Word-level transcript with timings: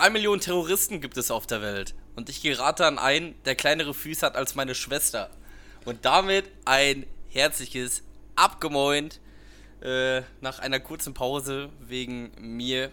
drei 0.00 0.08
Millionen 0.08 0.40
Terroristen 0.40 1.02
gibt 1.02 1.18
es 1.18 1.30
auf 1.30 1.46
der 1.46 1.60
Welt. 1.60 1.94
Und 2.16 2.30
ich 2.30 2.40
gerate 2.40 2.86
an 2.86 2.98
einen, 2.98 3.34
der 3.44 3.54
kleinere 3.54 3.92
Füße 3.92 4.24
hat 4.24 4.34
als 4.34 4.54
meine 4.54 4.74
Schwester. 4.74 5.30
Und 5.84 6.06
damit 6.06 6.50
ein 6.64 7.06
herzliches 7.28 8.02
Abgemoint. 8.34 9.20
Äh, 9.82 10.22
nach 10.40 10.58
einer 10.58 10.80
kurzen 10.80 11.14
Pause 11.14 11.70
wegen 11.80 12.32
mir 12.38 12.90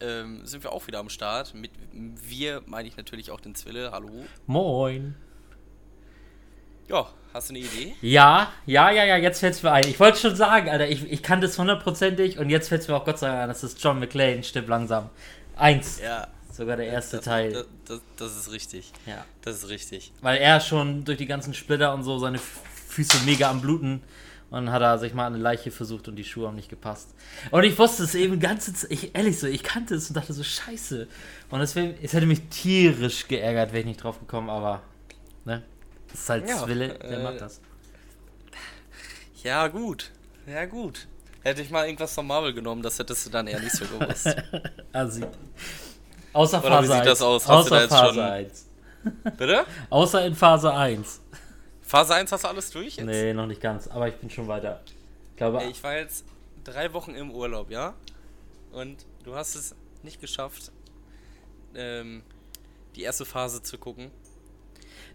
ähm, 0.00 0.44
sind 0.44 0.64
wir 0.64 0.72
auch 0.72 0.86
wieder 0.86 0.98
am 0.98 1.08
Start. 1.08 1.54
Mit 1.54 1.70
wir 1.92 2.62
meine 2.66 2.88
ich 2.88 2.96
natürlich 2.96 3.30
auch 3.30 3.40
den 3.40 3.54
Zwille. 3.54 3.90
Hallo. 3.90 4.26
Moin. 4.46 5.14
Ja, 6.88 7.06
hast 7.34 7.50
du 7.50 7.54
eine 7.54 7.64
Idee? 7.64 7.94
Ja, 8.00 8.52
ja, 8.64 8.90
ja, 8.90 9.04
ja, 9.04 9.16
jetzt 9.16 9.40
fällt's 9.40 9.62
mir 9.62 9.72
ein. 9.72 9.88
Ich 9.88 9.98
wollte 9.98 10.18
schon 10.18 10.36
sagen, 10.36 10.70
Alter, 10.70 10.88
ich, 10.88 11.10
ich 11.10 11.22
kannte 11.22 11.46
es 11.46 11.58
hundertprozentig 11.58 12.38
und 12.38 12.48
jetzt 12.48 12.68
fällt's 12.68 12.86
mir 12.86 12.96
auch 12.96 13.04
Gott 13.04 13.18
sei 13.18 13.28
Dank 13.28 13.40
ein, 13.40 13.48
das 13.48 13.64
ist 13.64 13.82
John 13.82 13.98
McClane, 13.98 14.42
stimmt 14.42 14.68
langsam. 14.68 15.10
Eins. 15.56 16.00
Ja. 16.00 16.28
Sogar 16.56 16.76
der 16.76 16.86
erste 16.86 17.16
das, 17.16 17.24
Teil. 17.24 17.52
Das, 17.52 17.66
das, 17.84 18.00
das, 18.16 18.36
ist 18.36 18.52
richtig. 18.52 18.92
Ja. 19.04 19.24
Das 19.42 19.56
ist 19.56 19.68
richtig. 19.68 20.12
Weil 20.22 20.38
er 20.38 20.60
schon 20.60 21.04
durch 21.04 21.18
die 21.18 21.26
ganzen 21.26 21.52
Splitter 21.52 21.92
und 21.92 22.02
so 22.02 22.18
seine 22.18 22.38
Füße 22.38 23.18
mega 23.26 23.50
am 23.50 23.60
Bluten 23.60 24.02
und 24.48 24.66
dann 24.66 24.72
hat 24.72 24.80
er 24.80 24.98
sich 24.98 25.12
mal 25.12 25.26
eine 25.26 25.38
Leiche 25.38 25.70
versucht 25.70 26.06
und 26.08 26.16
die 26.16 26.24
Schuhe 26.24 26.46
haben 26.46 26.54
nicht 26.54 26.68
gepasst. 26.68 27.14
Und 27.50 27.64
ich 27.64 27.76
wusste 27.78 28.04
es 28.04 28.14
eben 28.14 28.38
ganze 28.38 28.72
Zeit, 28.72 28.90
ich, 28.92 29.14
ehrlich 29.14 29.38
so, 29.38 29.48
ich 29.48 29.62
kannte 29.62 29.96
es 29.96 30.08
und 30.08 30.16
dachte 30.16 30.32
so, 30.32 30.44
scheiße. 30.44 31.08
Und 31.50 31.60
es, 31.60 31.74
es 31.74 32.12
hätte 32.12 32.26
mich 32.26 32.42
tierisch 32.48 33.26
geärgert, 33.26 33.72
wäre 33.72 33.80
ich 33.80 33.86
nicht 33.86 34.02
drauf 34.02 34.20
gekommen, 34.20 34.48
aber, 34.48 34.82
ne? 35.44 35.62
Das 36.08 36.20
ist 36.20 36.30
halt 36.30 36.48
ja, 36.48 36.62
Zwille, 36.62 36.88
der 36.88 37.18
äh, 37.18 37.22
macht 37.22 37.40
das. 37.40 37.60
Ja, 39.42 39.66
gut. 39.66 40.12
Ja, 40.46 40.64
gut. 40.64 41.08
Hätte 41.42 41.62
ich 41.62 41.70
mal 41.70 41.84
irgendwas 41.84 42.14
von 42.14 42.26
Marvel 42.26 42.54
genommen, 42.54 42.82
das 42.82 42.98
hättest 42.98 43.26
du 43.26 43.30
dann 43.30 43.48
eher 43.48 43.60
nicht 43.60 43.74
so 43.74 43.84
gewusst. 43.84 44.34
also, 44.92 45.28
außer 46.36 46.58
Oder 46.58 46.68
Phase 46.68 46.88
wie 46.88 46.96
sieht 46.96 47.06
das 47.06 47.22
aus? 47.22 47.48
Hast 47.48 47.72
außer 47.72 47.88
Phase 47.88 48.14
schon... 48.14 48.22
1. 48.22 48.66
Bitte? 49.38 49.64
Außer 49.90 50.26
in 50.26 50.34
Phase 50.34 50.72
1. 50.72 51.20
Phase 51.82 52.14
1 52.14 52.32
hast 52.32 52.44
du 52.44 52.48
alles 52.48 52.70
durch 52.70 52.96
jetzt? 52.96 53.06
Nee, 53.06 53.32
noch 53.32 53.46
nicht 53.46 53.60
ganz, 53.60 53.86
aber 53.88 54.08
ich 54.08 54.14
bin 54.16 54.28
schon 54.28 54.48
weiter. 54.48 54.80
Ich, 55.30 55.36
glaube, 55.36 55.62
ich 55.64 55.82
war 55.82 55.96
jetzt 55.96 56.24
drei 56.64 56.92
Wochen 56.92 57.14
im 57.14 57.30
Urlaub, 57.30 57.70
ja? 57.70 57.94
Und 58.72 59.06
du 59.24 59.34
hast 59.34 59.54
es 59.54 59.74
nicht 60.02 60.20
geschafft, 60.20 60.72
ähm, 61.74 62.22
die 62.96 63.02
erste 63.02 63.24
Phase 63.24 63.62
zu 63.62 63.78
gucken. 63.78 64.10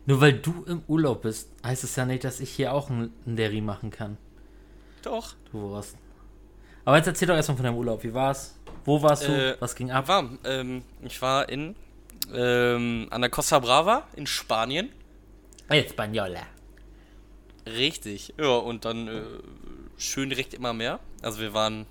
Nur 0.06 0.22
weil 0.22 0.34
du 0.34 0.64
im 0.64 0.84
Urlaub 0.88 1.24
bist, 1.24 1.50
heißt 1.66 1.84
es 1.84 1.96
ja 1.96 2.06
nicht, 2.06 2.24
dass 2.24 2.40
ich 2.40 2.50
hier 2.50 2.74
auch 2.74 2.90
einen 2.90 3.12
Derry 3.26 3.62
machen 3.62 3.92
kann. 3.92 4.18
Doch. 5.04 5.36
Du 5.52 5.72
warst. 5.72 5.96
Aber 6.86 6.98
jetzt 6.98 7.08
erzähl 7.08 7.28
doch 7.28 7.36
erstmal 7.36 7.58
von 7.58 7.66
deinem 7.66 7.78
Urlaub. 7.78 8.04
Wie 8.04 8.14
war's? 8.14 8.56
Wo 8.86 9.02
warst 9.02 9.28
du? 9.28 9.32
Äh, 9.32 9.56
Was 9.60 9.76
ging 9.76 9.92
ab? 9.92 10.08
Warm. 10.08 10.40
Ähm, 10.44 10.84
ich 11.04 11.22
war 11.22 11.50
in 11.50 11.76
ähm, 12.34 13.08
an 13.10 13.22
der 13.22 13.30
Costa 13.30 13.60
Brava 13.60 14.08
in 14.16 14.28
Spanien. 14.28 14.92
Española. 15.70 16.42
Richtig, 17.66 18.34
ja, 18.38 18.56
und 18.56 18.86
dann 18.86 19.08
äh, 19.08 19.22
schön 19.98 20.30
direkt 20.30 20.54
immer 20.54 20.74
mehr. 20.74 21.00
Also 21.22 21.40
wir 21.40 21.54
waren 21.54 21.86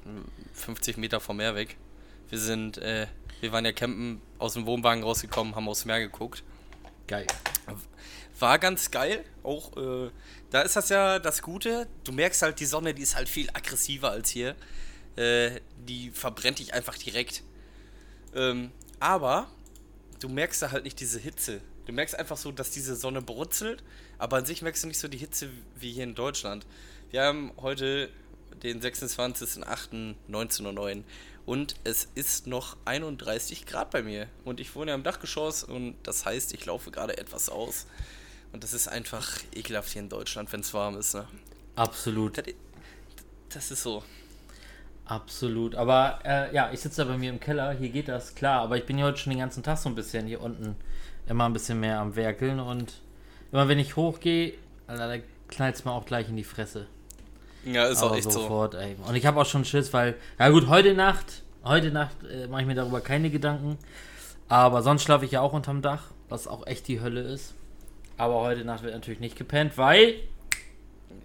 50 0.55 0.97
Meter 0.97 1.20
vom 1.20 1.36
Meer 1.36 1.55
weg. 1.55 1.77
Wir 2.28 2.38
sind, 2.38 2.78
äh, 2.78 3.06
wir 3.41 3.52
waren 3.52 3.64
ja 3.64 3.72
campen, 3.72 4.20
aus 4.38 4.54
dem 4.54 4.66
Wohnwagen 4.66 5.02
rausgekommen, 5.02 5.54
haben 5.54 5.69
aufs 5.69 5.84
Meer 5.84 6.00
geguckt. 6.00 6.42
Geil. 7.06 7.27
War 8.38 8.58
ganz 8.58 8.91
geil. 8.91 9.25
Auch, 9.42 9.77
äh, 9.77 10.10
da 10.50 10.62
ist 10.62 10.77
das 10.77 10.88
ja 10.88 11.19
das 11.19 11.42
Gute. 11.42 11.86
Du 12.04 12.12
merkst 12.12 12.42
halt, 12.42 12.58
die 12.60 12.66
Sonne, 12.66 12.94
die 12.94 13.02
ist 13.02 13.14
halt 13.16 13.28
viel 13.28 13.48
aggressiver 13.50 14.10
als 14.10 14.30
hier. 14.30 14.56
Äh, 15.16 15.61
die 15.86 16.11
verbrennt 16.11 16.58
dich 16.58 16.75
einfach 16.75 16.97
direkt. 16.97 17.42
Ähm, 18.34 18.70
aber 19.00 19.48
du 20.20 20.28
merkst 20.28 20.62
da 20.62 20.70
halt 20.70 20.84
nicht 20.84 21.00
diese 21.00 21.19
Hitze. 21.19 21.61
Du 21.86 21.92
merkst 21.92 22.14
einfach 22.14 22.36
so, 22.36 22.53
dass 22.53 22.70
diese 22.70 22.94
Sonne 22.94 23.22
brutzelt, 23.22 23.83
aber 24.19 24.36
an 24.36 24.47
sich 24.47 24.62
merkst 24.62 24.84
du 24.84 24.88
nicht 24.88 25.00
so 25.00 25.08
die 25.08 25.19
Hitze 25.19 25.48
wie 25.77 25.92
hier 25.92 26.05
in 26.05 26.14
Deutschland. 26.14 26.64
Wir 27.11 27.25
haben 27.25 27.53
heute 27.56 28.10
den 28.62 28.81
26.08.1909 28.81 31.03
und 31.47 31.75
es 31.84 32.09
ist 32.15 32.47
noch 32.47 32.76
31 32.84 33.66
Grad 33.66 33.91
bei 33.91 34.03
mir. 34.03 34.28
Und 34.44 34.60
ich 34.60 34.76
wohne 34.76 34.93
ja 34.93 34.94
im 34.94 35.03
Dachgeschoss 35.03 35.65
und 35.65 35.97
das 36.04 36.25
heißt, 36.25 36.54
ich 36.54 36.65
laufe 36.66 36.91
gerade 36.91 37.19
etwas 37.19 37.49
aus. 37.49 37.87
Und 38.53 38.62
das 38.62 38.72
ist 38.72 38.88
einfach 38.88 39.41
ekelhaft 39.54 39.91
hier 39.91 40.03
in 40.03 40.09
Deutschland, 40.09 40.53
wenn 40.53 40.60
es 40.60 40.75
warm 40.75 40.97
ist. 40.97 41.15
Ne? 41.15 41.26
Absolut. 41.76 42.38
Das, 42.38 42.47
das 43.49 43.70
ist 43.70 43.82
so. 43.82 44.04
Absolut. 45.10 45.75
Aber 45.75 46.21
äh, 46.25 46.54
ja, 46.54 46.71
ich 46.72 46.78
sitze 46.78 47.04
da 47.04 47.10
bei 47.10 47.19
mir 47.19 47.31
im 47.31 47.41
Keller. 47.41 47.72
Hier 47.72 47.88
geht 47.88 48.06
das 48.06 48.37
klar. 48.37 48.62
Aber 48.62 48.76
ich 48.76 48.87
bin 48.87 48.97
ja 48.97 49.06
heute 49.06 49.19
schon 49.19 49.31
den 49.31 49.41
ganzen 49.41 49.65
Tag 49.65 49.76
so 49.76 49.88
ein 49.88 49.97
bisschen 49.97 50.28
hier 50.28 50.41
unten 50.41 50.76
immer 51.26 51.47
ein 51.47 51.53
bisschen 51.53 51.81
mehr 51.81 51.98
am 51.98 52.15
Werkeln 52.15 52.60
und 52.60 52.94
immer 53.50 53.66
wenn 53.66 53.81
ich 53.81 53.97
hochgehe, 53.97 54.54
da 54.87 55.16
knallt 55.49 55.75
es 55.75 55.84
mir 55.84 55.91
auch 55.91 56.06
gleich 56.06 56.28
in 56.28 56.37
die 56.37 56.44
Fresse. 56.44 56.87
Ja, 57.65 57.87
ist 57.87 57.99
Aber 57.99 58.12
auch 58.12 58.16
echt 58.16 58.31
sofort, 58.31 58.75
so. 58.75 58.78
Ey. 58.78 58.94
Und 59.06 59.16
ich 59.16 59.26
habe 59.26 59.41
auch 59.41 59.47
schon 59.47 59.65
Schiss, 59.65 59.93
weil, 59.93 60.15
ja 60.38 60.49
gut, 60.49 60.69
heute 60.69 60.94
Nacht, 60.94 61.43
heute 61.65 61.91
Nacht 61.91 62.16
äh, 62.25 62.47
mache 62.47 62.62
ich 62.62 62.66
mir 62.69 62.76
darüber 62.76 63.00
keine 63.00 63.31
Gedanken. 63.31 63.78
Aber 64.49 64.82
sonst 64.82 65.03
schlafe 65.03 65.25
ich 65.25 65.32
ja 65.32 65.41
auch 65.41 65.53
unterm 65.53 65.82
Dach, 65.82 66.04
was 66.28 66.47
auch 66.47 66.66
echt 66.69 66.87
die 66.87 67.00
Hölle 67.00 67.22
ist. 67.22 67.54
Aber 68.16 68.41
heute 68.43 68.65
Nacht 68.65 68.84
wird 68.84 68.94
natürlich 68.94 69.20
nicht 69.20 69.37
gepennt, 69.37 69.76
weil. 69.76 70.15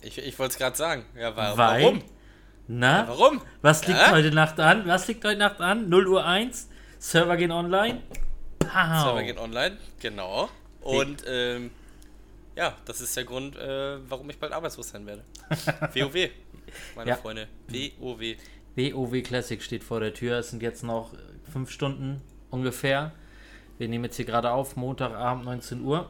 Ich, 0.02 0.18
ich 0.18 0.40
wollte 0.40 0.54
es 0.54 0.58
gerade 0.58 0.76
sagen. 0.76 1.06
Ja, 1.16 1.36
weil, 1.36 1.56
weil, 1.56 1.84
warum? 1.84 2.02
Na? 2.68 3.02
Ja, 3.02 3.08
warum? 3.08 3.42
Was 3.62 3.86
liegt 3.88 4.00
ja? 4.00 4.12
heute 4.12 4.32
Nacht 4.32 4.60
an? 4.60 4.88
Was 4.88 5.08
liegt 5.08 5.24
heute 5.24 5.40
Nacht 5.40 5.62
an? 5.62 5.90
0 5.90 6.08
Uhr 6.08 6.26
1. 6.26 6.70
Server 6.98 7.38
gehen 7.38 7.52
online. 7.52 8.02
Pow. 8.60 9.04
Server 9.04 9.24
gehen 9.24 9.38
online, 9.38 9.78
genau. 10.00 10.50
Und 10.82 11.24
ähm, 11.28 11.72
ja, 12.56 12.76
das 12.86 13.02
ist 13.02 13.16
der 13.16 13.26
Grund, 13.26 13.56
äh, 13.56 13.98
warum 14.10 14.30
ich 14.30 14.40
bald 14.40 14.54
arbeitslos 14.54 14.90
sein 14.90 15.06
werde. 15.06 15.24
WoW, 15.94 16.30
meine 16.96 17.10
ja. 17.10 17.16
Freunde. 17.18 17.48
WoW. 18.00 18.36
WoW 18.76 19.24
Classic 19.24 19.62
steht 19.62 19.84
vor 19.84 20.00
der 20.00 20.14
Tür. 20.14 20.40
Es 20.40 20.50
sind 20.50 20.64
jetzt 20.64 20.84
noch 20.84 21.14
fünf 21.52 21.70
Stunden 21.70 22.22
ungefähr. 22.50 23.12
Wir 23.78 23.90
nehmen 23.90 24.06
jetzt 24.06 24.16
hier 24.16 24.26
gerade 24.26 24.52
auf, 24.52 24.76
Montagabend 24.76 25.46
19 25.46 25.82
Uhr. 25.82 26.10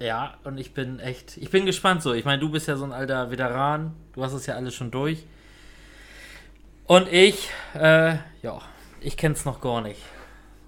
Ja, 0.00 0.36
und 0.44 0.58
ich 0.58 0.74
bin 0.74 0.98
echt, 0.98 1.36
ich 1.38 1.50
bin 1.50 1.64
gespannt 1.64 2.02
so. 2.02 2.12
Ich 2.12 2.24
meine, 2.24 2.40
du 2.40 2.50
bist 2.50 2.68
ja 2.68 2.76
so 2.76 2.84
ein 2.84 2.92
alter 2.92 3.30
Veteran. 3.30 3.94
Du 4.12 4.22
hast 4.22 4.32
es 4.32 4.46
ja 4.46 4.54
alles 4.54 4.74
schon 4.74 4.90
durch. 4.90 5.24
Und 6.86 7.12
ich, 7.12 7.50
äh, 7.74 8.16
ja, 8.42 8.62
ich 9.00 9.16
kenn's 9.16 9.44
noch 9.44 9.60
gar 9.60 9.80
nicht. 9.80 10.00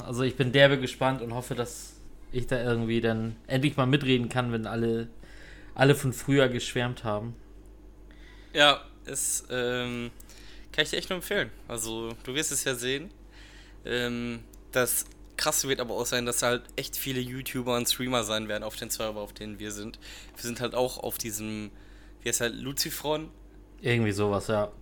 Also 0.04 0.22
ich 0.22 0.36
bin 0.36 0.52
derbe 0.52 0.78
gespannt 0.78 1.22
und 1.22 1.32
hoffe, 1.32 1.54
dass 1.54 1.94
ich 2.32 2.46
da 2.46 2.60
irgendwie 2.60 3.00
dann 3.00 3.36
endlich 3.46 3.76
mal 3.76 3.86
mitreden 3.86 4.28
kann, 4.28 4.52
wenn 4.52 4.66
alle, 4.66 5.08
alle 5.74 5.94
von 5.94 6.12
früher 6.12 6.48
geschwärmt 6.48 7.04
haben. 7.04 7.36
Ja, 8.52 8.82
es 9.06 9.44
ähm, 9.50 10.10
kann 10.72 10.84
ich 10.84 10.90
dir 10.90 10.96
echt 10.96 11.10
nur 11.10 11.18
empfehlen. 11.18 11.50
Also 11.68 12.14
du 12.24 12.34
wirst 12.34 12.52
es 12.52 12.64
ja 12.64 12.74
sehen. 12.74 13.10
Ähm, 13.84 14.40
das 14.72 15.06
krasse 15.36 15.68
wird 15.68 15.80
aber 15.80 15.94
auch 15.94 16.06
sein, 16.06 16.26
dass 16.26 16.42
halt 16.42 16.62
echt 16.76 16.96
viele 16.96 17.20
YouTuber 17.20 17.76
und 17.76 17.88
Streamer 17.88 18.24
sein 18.24 18.48
werden 18.48 18.64
auf 18.64 18.76
den 18.76 18.90
Server, 18.90 19.20
auf 19.20 19.32
denen 19.32 19.58
wir 19.58 19.70
sind. 19.70 19.98
Wir 20.34 20.42
sind 20.42 20.60
halt 20.60 20.74
auch 20.74 20.98
auf 20.98 21.16
diesem, 21.16 21.70
wie 22.22 22.28
heißt 22.28 22.40
halt, 22.40 22.54
Lucifron. 22.56 23.30
Irgendwie 23.80 24.12
sowas, 24.12 24.48
ja. 24.48 24.72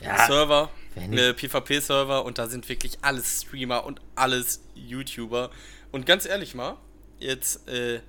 Ja 0.00 0.26
Server, 0.26 0.70
äh, 0.94 1.32
PvP-Server 1.32 2.24
und 2.24 2.38
da 2.38 2.46
sind 2.46 2.68
wirklich 2.68 2.98
alles 3.02 3.42
Streamer 3.42 3.84
und 3.84 4.00
alles 4.14 4.62
YouTuber. 4.74 5.50
Und 5.92 6.06
ganz 6.06 6.26
ehrlich 6.26 6.54
mal, 6.54 6.76
jetzt, 7.18 7.68
äh, 7.68 8.00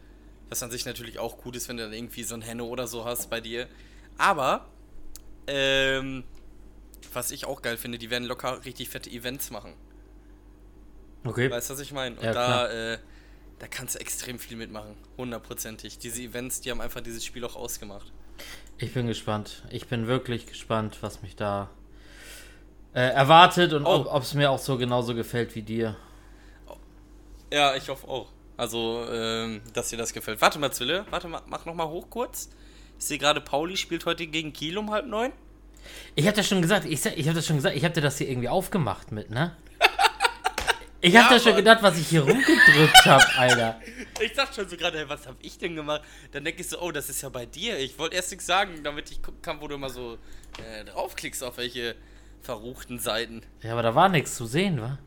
was 0.50 0.64
an 0.64 0.72
sich 0.72 0.86
natürlich 0.86 1.20
auch 1.20 1.38
gut 1.38 1.56
ist, 1.56 1.70
wenn 1.70 1.78
du 1.78 1.84
dann 1.84 1.94
irgendwie 1.94 2.24
so 2.24 2.36
ein 2.36 2.42
Henne 2.42 2.64
oder 2.64 2.88
so 2.88 3.06
hast 3.06 3.30
bei 3.30 3.42
dir. 3.42 3.68
Aber, 4.18 4.68
ähm, 5.48 6.24
was 7.14 7.31
ich 7.31 7.46
auch 7.46 7.62
geil 7.62 7.78
finde, 7.78 7.98
die 7.98 8.09
werden 8.09 8.28
locker 8.28 8.66
richtig 8.66 8.90
fette 8.90 9.09
Events 9.09 9.50
machen. 9.52 9.74
Okay. 11.24 11.50
Weißt 11.50 11.69
du, 11.69 11.74
was 11.74 11.80
ich 11.81 11.92
meine? 11.92 12.16
Und 12.16 12.24
ja, 12.24 12.34
da, 12.34 12.94
äh, 12.94 13.00
da 13.60 13.68
kannst 13.68 13.95
du 13.95 14.00
extrem 14.00 14.39
viel 14.39 14.57
mitmachen. 14.57 14.95
Hundertprozentig. 15.18 16.00
Diese 16.00 16.22
Events, 16.22 16.62
die 16.62 16.72
haben 16.72 16.81
einfach 16.81 17.01
dieses 17.01 17.25
Spiel 17.25 17.44
auch 17.44 17.56
ausgemacht. 17.56 18.12
Ich 18.79 18.94
bin 18.94 19.07
gespannt. 19.07 19.63
Ich 19.71 19.88
bin 19.88 20.07
wirklich 20.07 20.45
gespannt, 20.45 20.97
was 21.01 21.21
mich 21.21 21.35
da 21.35 21.69
äh, 22.94 23.01
erwartet 23.01 23.74
und 23.74 23.85
oh. 23.85 24.06
ob 24.09 24.24
es 24.24 24.33
mir 24.33 24.51
auch 24.51 24.59
so 24.59 24.77
genauso 24.77 25.15
gefällt 25.15 25.56
wie 25.56 25.63
dir. 25.63 25.95
Ja, 27.51 27.75
ich 27.75 27.89
hoffe 27.89 28.07
auch. 28.07 28.27
Also, 28.56 29.06
ähm, 29.12 29.62
dass 29.74 29.89
dir 29.89 29.97
das 29.97 30.13
gefällt. 30.13 30.41
Warte 30.41 30.59
mal, 30.59 30.71
Zwille, 30.71 31.06
warte 31.09 31.27
mal, 31.27 31.41
mach 31.47 31.65
nochmal 31.65 31.88
hoch 31.88 32.09
kurz. 32.09 32.50
Ich 33.00 33.06
sehe 33.06 33.18
gerade, 33.18 33.41
Pauli 33.41 33.77
spielt 33.77 34.06
heute 34.06 34.25
gegen 34.27 34.53
Kiel 34.53 34.77
um 34.77 34.91
halb 34.91 35.06
neun. 35.06 35.31
Ich 36.15 36.25
habe 36.25 36.35
das 36.35 36.47
schon 36.47 36.62
gesagt, 36.62 36.85
ich, 36.85 37.06
ich 37.06 37.27
habe 37.27 37.35
das 37.35 37.45
schon 37.45 37.56
gesagt, 37.56 37.75
ich 37.75 37.83
habe 37.83 37.94
dir 37.94 38.01
das 38.01 38.18
hier 38.18 38.27
irgendwie 38.27 38.50
aufgemacht 38.50 39.12
mit, 39.12 39.29
ne? 39.29 39.56
Ich 41.02 41.14
ja, 41.14 41.24
habe 41.24 41.36
da 41.36 41.40
schon 41.40 41.56
gedacht, 41.56 41.84
was 41.84 41.98
ich 42.00 42.08
hier 42.08 42.22
rumgedrückt 42.22 43.06
habe, 43.06 43.26
Alter. 43.38 43.82
Ich 44.20 44.34
dachte 44.34 44.56
schon 44.56 44.68
so 44.68 44.76
gerade, 44.78 44.98
hey, 44.98 45.08
was 45.08 45.28
habe 45.28 45.38
ich 45.44 45.60
denn 45.60 45.76
gemacht? 45.76 46.02
Dann 46.32 46.44
denke 46.44 46.62
ich 46.62 46.70
so, 46.70 46.82
oh, 46.82 46.90
das 46.90 47.08
ist 47.08 47.22
ja 47.22 47.30
bei 47.30 47.46
dir. 47.46 47.78
Ich 47.78 48.00
wollte 48.00 48.16
erst 48.16 48.32
nichts 48.32 48.48
sagen, 48.48 48.82
damit 48.84 49.12
ich 49.12 49.22
gucken 49.22 49.44
kann, 49.44 49.62
wo 49.62 49.68
du 49.68 49.76
immer 49.76 49.92
so 49.92 50.18
äh, 50.58 50.86
draufklickst 50.86 51.44
auf 51.44 51.58
welche 51.58 51.94
verruchten 52.42 52.98
Seiten. 52.98 53.44
Ja, 53.62 53.74
aber 53.74 53.84
da 53.84 53.94
war 53.94 54.10
nichts 54.10 54.36
zu 54.36 54.48
sehen, 54.48 54.82
wa? 54.82 54.98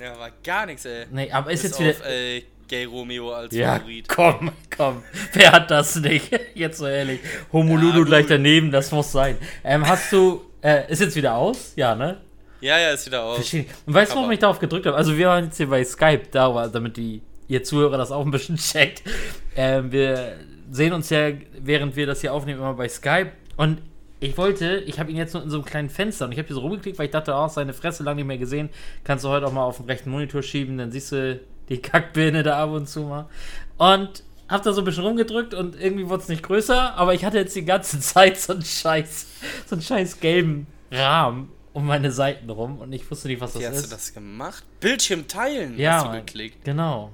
Ja, 0.00 0.18
war 0.18 0.32
gar 0.42 0.66
nichts, 0.66 0.84
ey. 0.84 1.06
Nee, 1.12 1.30
aber 1.30 1.52
ist 1.52 1.62
Bis 1.62 1.78
jetzt 1.78 1.80
wieder. 1.80 1.90
auf, 1.90 2.06
äh, 2.12 2.42
Gay 2.66 2.84
Romeo 2.86 3.32
als 3.32 3.54
ja, 3.54 3.76
Favorit. 3.76 4.08
komm, 4.08 4.52
komm. 4.76 5.02
Wer 5.32 5.52
hat 5.52 5.70
das 5.70 5.96
nicht? 5.96 6.30
Jetzt 6.54 6.78
so 6.78 6.86
ehrlich. 6.86 7.20
Homolulu 7.52 8.00
Ja, 8.00 8.04
gleich 8.04 8.26
daneben, 8.26 8.70
das 8.70 8.92
muss 8.92 9.10
sein. 9.10 9.36
Ähm, 9.64 9.86
hast 9.86 10.12
du. 10.12 10.44
Äh, 10.62 10.90
ist 10.92 11.00
jetzt 11.00 11.16
wieder 11.16 11.34
aus? 11.34 11.72
Ja, 11.74 11.94
ne? 11.94 12.20
Ja, 12.60 12.78
ja, 12.78 12.90
ist 12.90 13.06
wieder 13.06 13.24
aus. 13.24 13.36
Verstehe. 13.36 13.66
Und 13.86 13.94
weißt 13.94 14.12
du, 14.12 14.16
warum 14.16 14.30
ich 14.30 14.38
darauf 14.38 14.58
gedrückt 14.58 14.86
habe? 14.86 14.96
Also 14.96 15.16
wir 15.16 15.28
waren 15.28 15.44
jetzt 15.44 15.56
hier 15.56 15.68
bei 15.68 15.82
Skype, 15.82 16.22
da 16.30 16.54
war, 16.54 16.68
damit 16.68 16.96
die 16.96 17.22
ihr 17.48 17.64
Zuhörer 17.64 17.96
das 17.96 18.12
auch 18.12 18.24
ein 18.24 18.30
bisschen 18.30 18.56
checkt. 18.58 19.02
Ähm, 19.56 19.90
wir 19.92 20.36
sehen 20.70 20.92
uns 20.92 21.10
ja, 21.10 21.30
während 21.58 21.96
wir 21.96 22.06
das 22.06 22.20
hier 22.20 22.32
aufnehmen, 22.32 22.60
immer 22.60 22.74
bei 22.74 22.88
Skype. 22.88 23.32
Und 23.56 23.80
ich 24.20 24.36
wollte, 24.36 24.78
ich 24.86 25.00
habe 25.00 25.10
ihn 25.10 25.16
jetzt 25.16 25.32
nur 25.32 25.42
in 25.42 25.50
so 25.50 25.56
einem 25.56 25.64
kleinen 25.64 25.88
Fenster 25.88 26.26
und 26.26 26.32
ich 26.32 26.38
habe 26.38 26.46
hier 26.46 26.54
so 26.54 26.60
rumgeklickt, 26.60 26.98
weil 26.98 27.06
ich 27.06 27.12
dachte, 27.12 27.32
oh, 27.34 27.48
seine 27.48 27.72
Fresse 27.72 28.02
lange 28.02 28.16
nicht 28.16 28.26
mehr 28.26 28.38
gesehen. 28.38 28.68
Kannst 29.02 29.24
du 29.24 29.30
heute 29.30 29.46
auch 29.46 29.52
mal 29.52 29.64
auf 29.64 29.78
den 29.78 29.86
rechten 29.86 30.10
Monitor 30.10 30.42
schieben, 30.42 30.76
dann 30.78 30.92
siehst 30.92 31.12
du 31.12 31.40
die 31.68 31.78
Kackbirne 31.82 32.42
da 32.42 32.62
ab 32.62 32.70
und 32.70 32.88
zu 32.88 33.02
mal. 33.02 33.28
Und 33.78 34.22
hab 34.48 34.62
da 34.62 34.72
so 34.72 34.82
ein 34.82 34.84
bisschen 34.84 35.04
rumgedrückt 35.04 35.54
und 35.54 35.80
irgendwie 35.80 36.08
wurde 36.08 36.22
es 36.24 36.28
nicht 36.28 36.42
größer, 36.42 36.94
aber 36.96 37.14
ich 37.14 37.24
hatte 37.24 37.38
jetzt 37.38 37.56
die 37.56 37.64
ganze 37.64 38.00
Zeit 38.00 38.38
so 38.38 38.52
einen 38.52 38.62
scheiß, 38.62 39.26
so 39.66 39.76
einen 39.76 39.82
scheiß 39.82 40.20
gelben 40.20 40.66
Rahmen 40.90 41.48
um 41.72 41.86
meine 41.86 42.10
Seiten 42.12 42.48
rum 42.50 42.78
und 42.78 42.92
ich 42.92 43.08
wusste 43.10 43.28
nicht, 43.28 43.40
was 43.40 43.52
das 43.52 43.62
Wie 43.62 43.66
hast 43.66 43.76
ist. 43.76 43.86
du 43.86 43.90
das 43.90 44.12
gemacht? 44.14 44.64
Bildschirm 44.80 45.28
teilen 45.28 45.78
Ja, 45.78 45.92
hast 45.94 46.04
du 46.04 46.08
Mann. 46.08 46.26
geklickt. 46.26 46.64
Genau. 46.64 47.12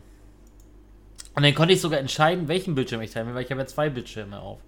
Und 1.35 1.43
dann 1.43 1.55
konnte 1.55 1.75
ich 1.75 1.81
sogar 1.81 1.99
entscheiden, 1.99 2.49
welchen 2.49 2.75
Bildschirm 2.75 3.03
ich 3.03 3.11
teilen 3.11 3.27
will, 3.29 3.35
weil 3.35 3.45
ich 3.45 3.51
habe 3.51 3.61
ja 3.61 3.67
zwei 3.67 3.91
Bildschirme 3.91 4.41
auf. 4.41 4.59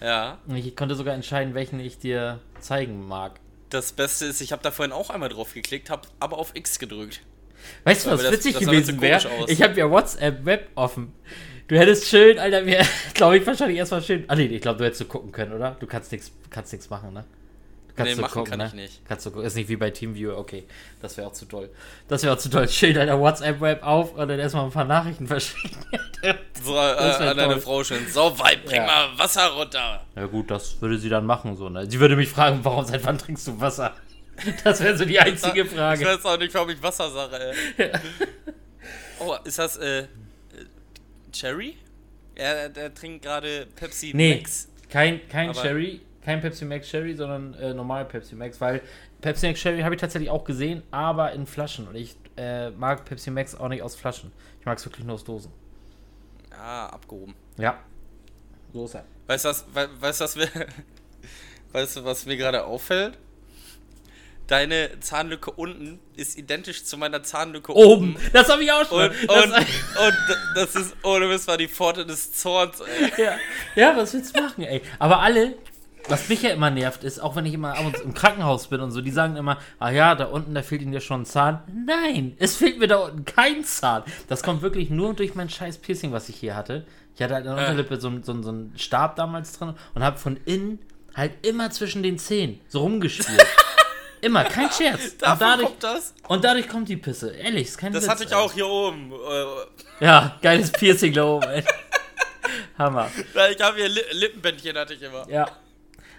Ja. 0.00 0.38
Und 0.46 0.56
ich 0.56 0.74
konnte 0.74 0.94
sogar 0.94 1.14
entscheiden, 1.14 1.54
welchen 1.54 1.78
ich 1.80 1.98
dir 1.98 2.40
zeigen 2.60 3.06
mag. 3.06 3.38
Das 3.68 3.92
Beste 3.92 4.26
ist, 4.26 4.40
ich 4.40 4.52
habe 4.52 4.62
da 4.62 4.70
vorhin 4.70 4.92
auch 4.92 5.10
einmal 5.10 5.28
drauf 5.28 5.52
geklickt, 5.54 5.90
habe 5.90 6.08
aber 6.18 6.38
auf 6.38 6.52
X 6.54 6.78
gedrückt. 6.78 7.20
Weißt 7.84 8.06
du, 8.06 8.10
was 8.10 8.22
das- 8.22 8.32
witzig 8.32 8.54
das 8.54 8.64
sah 8.64 8.70
gewesen 8.70 8.96
so 8.96 9.02
wäre? 9.02 9.44
Ich 9.48 9.62
habe 9.62 9.78
ja 9.78 9.90
WhatsApp 9.90 10.44
Web 10.44 10.70
offen. 10.74 11.12
Du 11.68 11.78
hättest 11.78 12.08
schön, 12.08 12.38
Alter, 12.38 12.62
mir, 12.62 12.84
glaube 13.14 13.38
ich, 13.38 13.46
wahrscheinlich 13.46 13.78
erstmal 13.78 14.02
schön. 14.02 14.24
Ah, 14.28 14.34
nee, 14.34 14.46
ich 14.46 14.60
glaube, 14.60 14.78
du 14.78 14.84
hättest 14.84 14.98
so 15.00 15.04
gucken 15.04 15.30
können, 15.30 15.52
oder? 15.52 15.76
Du 15.78 15.86
kannst 15.86 16.10
nichts 16.10 16.32
kannst 16.50 16.72
nix 16.72 16.90
machen, 16.90 17.12
ne? 17.14 17.24
Du 17.94 17.96
kannst 17.96 18.10
Nee, 18.10 18.14
so 18.16 18.22
machen 18.22 18.32
gucken, 18.32 18.50
kann 18.50 18.58
ne? 18.60 18.66
ich 18.68 18.72
nicht. 18.72 19.06
Kannst 19.06 19.26
du 19.26 19.30
gucken. 19.30 19.46
Ist 19.46 19.54
nicht 19.54 19.68
wie 19.68 19.76
bei 19.76 19.90
TeamViewer, 19.90 20.38
okay. 20.38 20.64
Das 21.02 21.14
wäre 21.18 21.26
auch 21.28 21.32
zu 21.34 21.44
toll. 21.44 21.68
Das 22.08 22.22
wäre 22.22 22.32
auch 22.34 22.38
zu 22.38 22.48
toll. 22.48 22.66
Schön, 22.66 22.96
Alter, 22.96 23.20
WhatsApp-Web 23.20 23.82
auf 23.82 24.14
und 24.14 24.28
dann 24.28 24.38
erstmal 24.38 24.64
ein 24.64 24.70
paar 24.70 24.86
Nachrichten 24.86 25.26
verschicken. 25.28 25.76
So, 26.62 26.74
äh, 26.74 26.78
an 26.78 27.36
deine. 27.36 27.58
Frau 27.60 27.84
schön. 27.84 28.06
So, 28.08 28.38
Weib, 28.38 28.64
bring 28.64 28.76
Ja. 28.76 28.86
mal 28.86 29.18
Wasser 29.18 29.46
runter. 29.48 30.06
Ja 30.16 30.24
gut, 30.26 30.50
das 30.50 30.80
würde 30.80 30.96
sie 30.98 31.10
dann 31.10 31.26
machen, 31.26 31.54
so, 31.54 31.68
ne? 31.68 31.84
Sie 31.90 32.00
würde 32.00 32.16
mich 32.16 32.30
fragen, 32.30 32.60
warum, 32.62 32.84
seit 32.86 33.04
wann 33.04 33.18
trinkst 33.18 33.46
du 33.46 33.60
Wasser? 33.60 33.94
Das 34.64 34.80
wäre 34.80 34.96
so 34.96 35.04
die 35.04 35.20
einzige 35.20 35.60
Ich 35.64 35.68
Frage. 35.70 36.06
weiß 36.06 36.24
auch 36.24 36.38
nicht, 36.38 36.54
warum 36.54 36.70
ich 36.70 36.82
Wasser 36.82 37.10
sage, 37.10 37.36
ey. 37.76 37.90
Oh, 39.20 39.36
ist 39.44 39.58
das, 39.58 39.76
äh, 39.76 40.00
äh, 40.00 40.06
Cherry? 41.32 41.76
Er, 42.34 42.70
der 42.70 42.94
trinkt 42.94 43.22
gerade 43.24 43.66
Pepsi 43.76 44.12
Nee, 44.14 44.36
Max. 44.36 44.68
kein, 44.88 45.28
kein 45.28 45.50
Aber- 45.50 45.60
Cherry, 45.60 46.00
kein 46.24 46.40
Pepsi 46.40 46.64
Max 46.64 46.88
Cherry, 46.88 47.14
sondern 47.14 47.54
äh, 47.54 47.74
normal 47.74 48.04
Pepsi 48.04 48.34
Max, 48.34 48.60
weil 48.60 48.80
Pepsi 49.20 49.46
Max 49.48 49.60
Cherry 49.60 49.80
habe 49.82 49.94
ich 49.94 50.00
tatsächlich 50.00 50.30
auch 50.30 50.44
gesehen, 50.44 50.82
aber 50.90 51.32
in 51.32 51.46
Flaschen. 51.46 51.88
Und 51.88 51.96
ich 51.96 52.16
äh, 52.36 52.70
mag 52.70 53.04
Pepsi 53.04 53.30
Max 53.30 53.54
auch 53.54 53.68
nicht 53.68 53.82
aus 53.82 53.96
Flaschen. 53.96 54.32
Ich 54.60 54.66
mag 54.66 54.78
es 54.78 54.84
wirklich 54.86 55.04
nur 55.04 55.14
aus 55.14 55.24
Dosen. 55.24 55.52
Ah, 56.56 56.86
abgehoben. 56.86 57.34
Ja. 57.58 57.78
So 58.72 58.84
ist 58.84 58.94
er. 58.94 59.04
Weißt 59.26 59.44
du, 59.44 59.48
was, 59.50 59.64
we, 59.74 59.88
weißt, 60.00 60.20
was, 60.20 60.36
mir- 60.36 60.48
weißt 61.72 61.96
du, 61.96 62.04
was 62.04 62.26
mir 62.26 62.36
gerade 62.36 62.64
auffällt? 62.64 63.18
Deine 64.48 64.90
Zahnlücke 65.00 65.50
unten 65.52 65.98
ist 66.16 66.36
identisch 66.36 66.84
zu 66.84 66.98
meiner 66.98 67.22
Zahnlücke 67.22 67.72
Oben. 67.74 68.16
oben. 68.16 68.16
Das 68.32 68.48
habe 68.50 68.62
ich 68.64 68.72
auch 68.72 68.84
schon. 68.86 69.08
Und, 69.08 69.14
das, 69.28 69.44
und, 69.46 69.54
und 69.54 70.14
das 70.56 70.74
ist, 70.76 70.96
ohne 71.04 71.26
Mist, 71.26 71.46
war 71.48 71.56
die 71.56 71.68
Pforte 71.68 72.04
des 72.04 72.34
Zorns, 72.34 72.80
ey. 72.80 73.24
ja. 73.24 73.36
ja, 73.76 73.96
was 73.96 74.12
willst 74.12 74.36
du 74.36 74.42
machen, 74.42 74.64
ey? 74.64 74.82
Aber 74.98 75.20
alle, 75.20 75.54
was 76.08 76.28
mich 76.28 76.42
ja 76.42 76.50
immer 76.50 76.70
nervt, 76.70 77.04
ist, 77.04 77.20
auch 77.20 77.36
wenn 77.36 77.46
ich 77.46 77.54
immer 77.54 77.72
ab 77.78 77.84
und 77.86 77.96
zu 77.96 78.02
im 78.02 78.14
Krankenhaus 78.14 78.66
bin 78.68 78.80
und 78.80 78.90
so, 78.90 79.00
die 79.00 79.10
sagen 79.10 79.36
immer, 79.36 79.58
ah 79.78 79.90
ja, 79.90 80.14
da 80.14 80.24
unten, 80.26 80.54
da 80.54 80.62
fehlt 80.62 80.82
ihnen 80.82 80.92
ja 80.92 81.00
schon 81.00 81.22
ein 81.22 81.26
Zahn. 81.26 81.62
Nein, 81.86 82.34
es 82.38 82.56
fehlt 82.56 82.78
mir 82.78 82.88
da 82.88 82.96
unten 82.98 83.24
kein 83.24 83.64
Zahn. 83.64 84.02
Das 84.28 84.42
kommt 84.42 84.62
wirklich 84.62 84.90
nur 84.90 85.14
durch 85.14 85.34
mein 85.34 85.48
scheiß 85.48 85.78
Piercing, 85.78 86.12
was 86.12 86.28
ich 86.28 86.36
hier 86.36 86.56
hatte. 86.56 86.84
Ich 87.14 87.22
hatte 87.22 87.34
halt 87.34 87.46
in 87.46 87.54
der. 87.54 87.60
Unterlippe 87.60 88.00
so, 88.00 88.08
einen- 88.08 88.22
so, 88.22 88.40
so 88.42 88.48
einen 88.50 88.72
Stab 88.76 89.16
damals 89.16 89.58
drin 89.58 89.74
und 89.94 90.02
habe 90.02 90.18
von 90.18 90.38
innen 90.44 90.78
halt 91.14 91.32
immer 91.46 91.70
zwischen 91.70 92.02
den 92.02 92.18
Zähnen 92.18 92.60
so 92.68 92.80
rumgespielt. 92.80 93.44
immer, 94.22 94.44
kein 94.44 94.70
Scherz. 94.70 95.12
Und 95.12 95.40
dadurch, 95.40 95.66
kommt 95.68 95.82
das? 95.84 96.14
und 96.28 96.42
dadurch 96.44 96.68
kommt 96.68 96.88
die 96.88 96.96
Pisse. 96.96 97.30
Ehrlich, 97.32 97.68
ist 97.68 97.78
kein 97.78 97.92
Das 97.92 98.04
Witz, 98.04 98.10
hatte 98.10 98.24
ich 98.24 98.30
ey. 98.30 98.36
auch 98.36 98.52
hier 98.52 98.66
oben. 98.66 99.12
Äh, 99.12 100.04
Ja, 100.04 100.38
geiles 100.40 100.72
Piercing 100.72 101.12
da 101.12 101.24
oben, 101.24 101.48
ey. 101.48 101.62
Hammer. 102.78 103.08
Ich 103.50 103.62
habe 103.62 103.76
hier 103.76 103.88
Li 103.88 104.00
Lippenbändchen, 104.12 104.76
hatte 104.76 104.94
ich 104.94 105.02
immer. 105.02 105.28
Ja. 105.28 105.46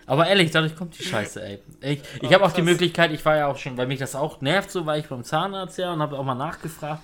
Aber 0.06 0.28
ehrlich, 0.28 0.52
dadurch 0.52 0.76
kommt 0.76 0.98
die 0.98 1.04
Scheiße, 1.04 1.42
ey. 1.44 1.60
Ich, 1.82 2.02
ich 2.22 2.30
Oh, 2.30 2.34
habe 2.34 2.46
auch 2.46 2.52
die. 2.52 2.62
Möglichkeit, 2.62 3.12
ich 3.12 3.24
war 3.26 3.38
ja 3.38 3.48
auch 3.48 3.58
schon, 3.58 3.78
weil 3.78 3.88
mich 3.88 4.00
das 4.00 4.16
auch 4.16 4.42
nervt, 4.42 4.72
so 4.72 4.86
war 4.86 4.98
ich 4.98 5.08
beim 5.08 5.24
Zahnarzt 5.24 5.78
ja 5.78 5.94
und 5.94 6.02
habe 6.02 6.18
auch 6.18 6.24
mal 6.24 6.36
nachgefragt. 6.36 7.02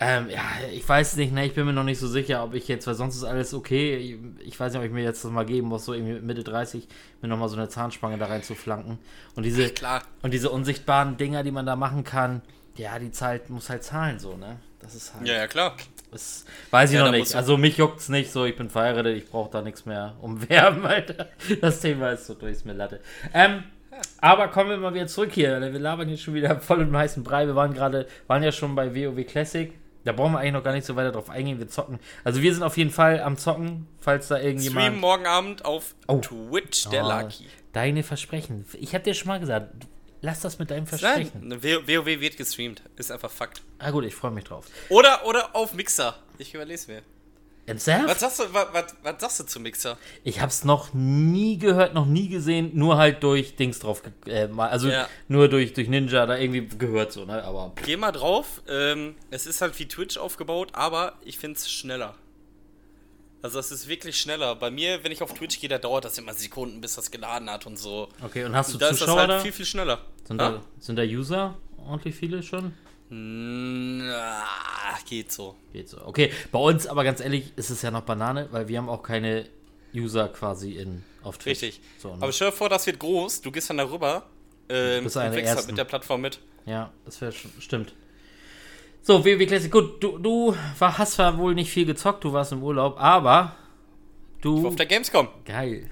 Ähm, 0.00 0.28
ja, 0.30 0.40
ich 0.72 0.88
weiß 0.88 1.14
nicht, 1.16 1.32
ne, 1.32 1.46
ich 1.46 1.54
bin 1.54 1.64
mir 1.64 1.72
noch 1.72 1.84
nicht 1.84 2.00
so 2.00 2.08
sicher, 2.08 2.42
ob 2.42 2.54
ich 2.54 2.66
jetzt, 2.66 2.88
weil 2.88 2.94
sonst 2.94 3.14
ist 3.14 3.22
alles 3.22 3.54
okay. 3.54 3.96
Ich, 4.40 4.48
ich 4.48 4.58
weiß 4.58 4.72
nicht, 4.72 4.80
ob 4.80 4.84
ich 4.86 4.90
mir 4.92 5.04
jetzt 5.04 5.24
das 5.24 5.30
mal 5.30 5.46
geben 5.46 5.68
muss, 5.68 5.84
so 5.84 5.92
irgendwie 5.94 6.14
mit 6.14 6.24
Mitte 6.24 6.42
30, 6.42 6.88
mir 7.20 7.28
nochmal 7.28 7.48
so 7.48 7.54
eine 7.56 7.68
Zahnspange 7.68 8.18
da 8.18 8.26
rein 8.26 8.42
zu 8.42 8.56
flanken. 8.56 8.98
Und 9.36 9.44
diese, 9.44 9.68
Klar. 9.70 10.02
und 10.22 10.34
diese 10.34 10.50
unsichtbaren 10.50 11.16
Dinger, 11.18 11.44
die 11.44 11.52
man 11.52 11.66
da 11.66 11.76
machen 11.76 12.02
kann, 12.02 12.42
ja, 12.76 12.98
die 12.98 13.12
zahlt, 13.12 13.48
muss 13.48 13.70
halt 13.70 13.84
zahlen, 13.84 14.18
so, 14.18 14.36
ne? 14.36 14.56
Das 14.80 14.96
ist 14.96 15.14
halt. 15.14 15.28
Ja, 15.28 15.34
ja, 15.34 15.46
klar. 15.46 15.76
Das 16.12 16.44
weiß 16.70 16.90
ich 16.90 16.96
Ja, 16.96 17.04
noch 17.04 17.10
nicht. 17.10 17.34
Also 17.34 17.56
mich 17.56 17.76
juckt's 17.78 18.08
nicht 18.08 18.30
so, 18.30 18.44
ich 18.44 18.56
bin 18.56 18.70
verheiratet, 18.70 19.16
ich 19.16 19.28
brauche 19.28 19.50
da 19.50 19.62
nichts 19.62 19.86
mehr 19.86 20.14
umwerben, 20.20 20.84
Alter. 20.86 21.28
Das 21.60 21.80
Thema 21.80 22.10
ist 22.10 22.26
so 22.26 22.34
durch, 22.34 22.52
ist 22.52 22.66
mir 22.66 22.74
Latte. 22.74 23.00
Ähm, 23.34 23.64
aber 24.20 24.48
kommen 24.48 24.70
wir 24.70 24.76
mal 24.78 24.94
wieder 24.94 25.06
zurück 25.06 25.30
hier. 25.32 25.60
Wir 25.60 25.78
labern 25.80 26.08
hier 26.08 26.16
schon 26.18 26.34
wieder 26.34 26.60
voll 26.60 26.82
im 26.82 26.96
heißen 26.96 27.22
Brei. 27.24 27.46
Wir 27.46 27.56
waren 27.56 27.72
gerade, 27.74 28.06
waren 28.26 28.42
ja 28.42 28.52
schon 28.52 28.74
bei 28.74 28.94
WoW 28.94 29.24
Classic. 29.26 29.72
Da 30.04 30.10
brauchen 30.12 30.32
wir 30.32 30.40
eigentlich 30.40 30.52
noch 30.54 30.64
gar 30.64 30.72
nicht 30.72 30.84
so 30.86 30.96
weiter 30.96 31.12
drauf 31.12 31.30
eingehen. 31.30 31.58
Wir 31.60 31.68
zocken. 31.68 32.00
Also 32.24 32.42
wir 32.42 32.52
sind 32.52 32.64
auf 32.64 32.76
jeden 32.76 32.90
Fall 32.90 33.20
am 33.20 33.36
Zocken, 33.36 33.86
falls 34.00 34.26
da 34.28 34.36
Stream 34.36 34.48
irgendjemand. 34.48 35.00
morgen 35.00 35.26
Abend 35.26 35.64
auf 35.64 35.94
Oh. 36.08 36.18
Twitch, 36.18 36.88
der 36.88 37.04
Ah, 37.04 37.20
Lucky. 37.22 37.46
Deine 37.72 38.02
Versprechen. 38.02 38.64
Ich 38.80 38.94
habe 38.94 39.04
dir 39.04 39.14
schon 39.14 39.28
mal 39.28 39.38
gesagt, 39.38 39.68
lass 40.22 40.40
das 40.40 40.58
mit 40.58 40.70
deinem 40.70 40.86
Versprechen. 40.86 41.48
Nein, 41.48 41.62
WoW 41.62 42.06
wird 42.06 42.36
gestreamt. 42.38 42.82
Ist 42.96 43.12
einfach 43.12 43.30
Fakt. 43.30 43.62
Ah 43.78 43.90
gut, 43.90 44.04
ich 44.04 44.14
freue 44.14 44.30
mich 44.30 44.44
drauf. 44.44 44.64
Oder, 44.88 45.26
oder 45.26 45.54
auf 45.54 45.74
Mixer. 45.74 46.16
Ich 46.38 46.54
überlese 46.54 46.90
mir. 46.90 47.02
Ernsthaft? 47.64 48.08
Was 48.08 48.18
sagst 48.20 48.38
du, 48.40 48.44
was, 48.52 48.66
was, 48.72 48.96
was 49.04 49.20
sagst 49.20 49.40
du 49.40 49.44
zu 49.44 49.60
Mixer? 49.60 49.96
Ich 50.24 50.40
habe 50.40 50.48
es 50.50 50.64
noch 50.64 50.92
nie 50.94 51.58
gehört, 51.58 51.94
noch 51.94 52.06
nie 52.06 52.28
gesehen, 52.28 52.72
nur 52.74 52.96
halt 52.98 53.22
durch 53.22 53.54
Dings 53.54 53.78
drauf, 53.78 54.02
äh, 54.26 54.48
also 54.56 54.88
Ja. 54.88 55.08
nur 55.28 55.48
durch, 55.48 55.72
durch 55.72 55.88
Ninja 55.88 56.26
da 56.26 56.36
irgendwie 56.36 56.66
gehört 56.76 57.12
so, 57.12 57.24
ne? 57.24 57.44
Aber 57.44 57.72
Geh 57.84 57.96
mal 57.96 58.10
drauf. 58.10 58.62
Ähm, 58.68 59.14
es 59.30 59.46
ist 59.46 59.60
halt 59.60 59.78
wie 59.78 59.86
Twitch 59.86 60.16
aufgebaut, 60.16 60.70
aber 60.72 61.12
ich 61.24 61.38
finde 61.38 61.56
es 61.56 61.70
schneller. 61.70 62.16
Also 63.42 63.58
es 63.58 63.72
ist 63.72 63.88
wirklich 63.88 64.16
schneller. 64.18 64.54
Bei 64.54 64.70
mir, 64.70 65.02
wenn 65.02 65.10
ich 65.10 65.20
auf 65.20 65.34
Twitch 65.34 65.60
gehe, 65.60 65.68
da 65.68 65.78
dauert 65.78 66.04
das 66.04 66.16
immer 66.16 66.32
Sekunden, 66.32 66.80
bis 66.80 66.94
das 66.94 67.10
geladen 67.10 67.50
hat 67.50 67.66
und 67.66 67.76
so. 67.76 68.08
okay, 68.24 68.44
und 68.44 68.54
hast 68.54 68.72
du 68.72 68.78
da 68.78 68.86
ist 68.86 68.92
das 68.92 68.98
Zuschauer 69.00 69.20
halt 69.20 69.30
da? 69.30 69.40
viel, 69.40 69.52
viel 69.52 69.66
schneller. 69.66 69.98
Sind, 70.24 70.40
Ha? 70.40 70.50
da? 70.50 70.62
sind 70.78 70.96
da 70.96 71.02
User 71.02 71.56
ordentlich 71.76 72.14
viele 72.14 72.42
schon? 72.42 72.72
Na, 73.10 74.44
geht 75.08 75.32
so. 75.32 75.56
Geht 75.72 75.88
so. 75.88 76.00
Okay, 76.04 76.32
bei 76.50 76.58
uns 76.58 76.86
aber 76.86 77.04
ganz 77.04 77.20
ehrlich 77.20 77.52
ist 77.56 77.70
es 77.70 77.82
ja 77.82 77.90
noch 77.90 78.02
Banane, 78.02 78.48
weil 78.52 78.68
wir 78.68 78.78
haben 78.78 78.88
auch 78.88 79.02
keine 79.02 79.46
User 79.94 80.28
quasi 80.28 80.72
in 80.72 81.02
auf 81.22 81.36
Twitch. 81.38 81.62
Richtig. 81.62 81.80
So, 81.98 82.16
ne? 82.16 82.22
Aber 82.22 82.32
stell 82.32 82.50
dir 82.50 82.56
vor, 82.56 82.68
das 82.68 82.86
wird 82.86 82.98
groß. 82.98 83.42
Du 83.42 83.50
gehst 83.50 83.68
dann 83.70 83.78
darüber 83.78 84.24
ähm, 84.68 85.04
Bist 85.04 85.16
und 85.16 85.32
wächst 85.32 85.56
halt 85.56 85.66
mit 85.66 85.76
der 85.78 85.84
Plattform 85.84 86.20
mit. 86.22 86.38
Ja, 86.64 86.92
das 87.04 87.20
wäre 87.20 87.32
stimmt. 87.58 87.94
So, 89.04 89.24
WoW 89.24 89.46
Classic. 89.46 89.70
Gut, 89.70 90.00
du, 90.02 90.16
du 90.18 90.54
war, 90.78 90.96
hast 90.96 91.14
zwar 91.14 91.36
wohl 91.36 91.54
nicht 91.56 91.70
viel 91.70 91.84
gezockt, 91.86 92.22
du 92.22 92.32
warst 92.32 92.52
im 92.52 92.62
Urlaub, 92.62 93.00
aber 93.00 93.56
du 94.40 94.64
Auf 94.66 94.76
der 94.76 94.86
Gamescom. 94.86 95.26
Geil. 95.44 95.90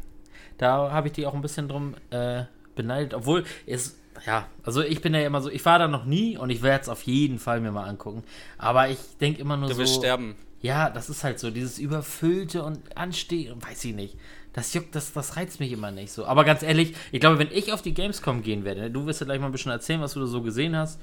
Da 0.58 0.92
habe 0.92 1.08
ich 1.08 1.14
die 1.14 1.26
auch 1.26 1.34
ein 1.34 1.42
bisschen 1.42 1.66
drum 1.66 1.96
äh, 2.10 2.44
beneidet. 2.76 3.14
Obwohl, 3.14 3.44
es, 3.66 3.96
ja, 4.24 4.46
also 4.62 4.82
ich 4.82 5.00
bin 5.00 5.12
ja 5.12 5.22
immer 5.22 5.40
so, 5.42 5.50
ich 5.50 5.64
war 5.64 5.80
da 5.80 5.88
noch 5.88 6.04
nie 6.04 6.36
und 6.36 6.50
ich 6.50 6.62
werde 6.62 6.82
es 6.82 6.88
auf 6.88 7.02
jeden 7.02 7.40
Fall 7.40 7.60
mir 7.60 7.72
mal 7.72 7.88
angucken. 7.88 8.22
Aber 8.58 8.88
ich 8.88 8.98
denke 9.20 9.40
immer 9.40 9.56
nur 9.56 9.68
Du 9.68 9.74
so. 9.74 9.80
wirst 9.80 9.96
sterben. 9.96 10.36
Ja, 10.62 10.88
das 10.88 11.10
ist 11.10 11.24
halt 11.24 11.40
so, 11.40 11.50
dieses 11.50 11.80
Überfüllte 11.80 12.62
und 12.62 12.96
Anstehen, 12.96 13.60
weiß 13.60 13.86
ich 13.86 13.94
nicht. 13.94 14.16
Das 14.52 14.72
juckt, 14.74 14.94
das, 14.94 15.12
das 15.12 15.36
reizt 15.36 15.58
mich 15.58 15.72
immer 15.72 15.90
nicht 15.90 16.12
so. 16.12 16.26
Aber 16.26 16.44
ganz 16.44 16.62
ehrlich, 16.62 16.94
ich 17.10 17.18
glaube, 17.18 17.38
wenn 17.38 17.50
ich 17.50 17.72
auf 17.72 17.82
die 17.82 17.94
Gamescom 17.94 18.42
gehen 18.42 18.64
werde, 18.64 18.90
du 18.90 19.06
wirst 19.06 19.20
ja 19.20 19.24
gleich 19.24 19.40
mal 19.40 19.46
ein 19.46 19.52
bisschen 19.52 19.72
erzählen, 19.72 20.00
was 20.00 20.12
du 20.14 20.20
da 20.20 20.26
so 20.26 20.42
gesehen 20.42 20.76
hast. 20.76 21.00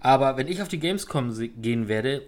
Aber 0.00 0.36
wenn 0.36 0.48
ich 0.48 0.62
auf 0.62 0.68
die 0.68 0.78
Gamescom 0.78 1.32
gehen 1.60 1.88
werde, 1.88 2.22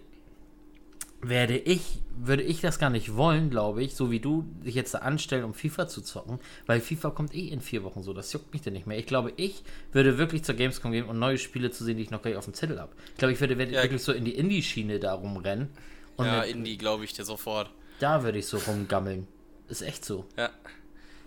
werde 1.23 1.57
ich, 1.59 1.99
würde 2.17 2.43
ich 2.43 2.61
das 2.63 2.79
gar 2.79 2.89
nicht 2.89 3.15
wollen, 3.15 3.51
glaube 3.51 3.83
ich, 3.83 3.95
so 3.95 4.11
wie 4.11 4.21
du 4.21 4.43
dich 4.65 4.75
jetzt 4.75 4.95
da 4.95 4.99
anstellen, 5.01 5.45
um 5.45 5.53
FIFA 5.53 5.87
zu 5.87 6.01
zocken, 6.01 6.41
weil 6.67 6.81
FIFA 6.81 7.11
kommt 7.11 7.35
eh 7.35 7.49
in 7.49 7.61
vier 7.61 7.85
Wochen 7.85 8.03
so, 8.03 8.15
das 8.15 8.33
juckt 8.33 8.53
mich 8.55 8.63
denn 8.63 8.73
nicht 8.73 8.87
mehr. 8.87 8.99
Ich 8.99 9.07
glaube, 9.07 9.33
ich 9.37 9.63
würde 9.93 10.17
wirklich 10.17 10.45
zur 10.45 10.55
Gamescom 10.55 10.93
gehen 10.93 11.05
und 11.05 11.19
neue 11.19 11.37
Spiele 11.37 11.71
zu 11.71 11.85
sehen, 11.85 11.99
die 11.99 12.05
ich 12.05 12.11
noch 12.11 12.23
gar 12.23 12.31
nicht 12.31 12.39
auf 12.39 12.47
dem 12.47 12.55
Zettel 12.55 12.81
habe. 12.81 12.93
Ich 13.13 13.19
glaube, 13.19 13.33
ich 13.35 13.41
würde 13.41 13.55
Ja. 13.55 13.83
wirklich 13.83 14.03
so 14.03 14.13
in 14.13 14.25
die 14.25 14.35
Indie-Schiene 14.35 14.99
da 14.99 15.13
rumrennen. 15.13 15.69
Und 16.17 16.27
ja, 16.27 16.43
Indie 16.43 16.79
glaube 16.79 17.05
ich 17.05 17.13
dir 17.13 17.25
sofort. 17.25 17.71
da 17.99 18.23
würde 18.23 18.39
ich 18.39 18.47
so 18.47 18.57
rumgammeln. 18.57 19.27
Ist 19.69 19.83
echt 19.83 20.05
so. 20.05 20.25
Ja. 20.39 20.49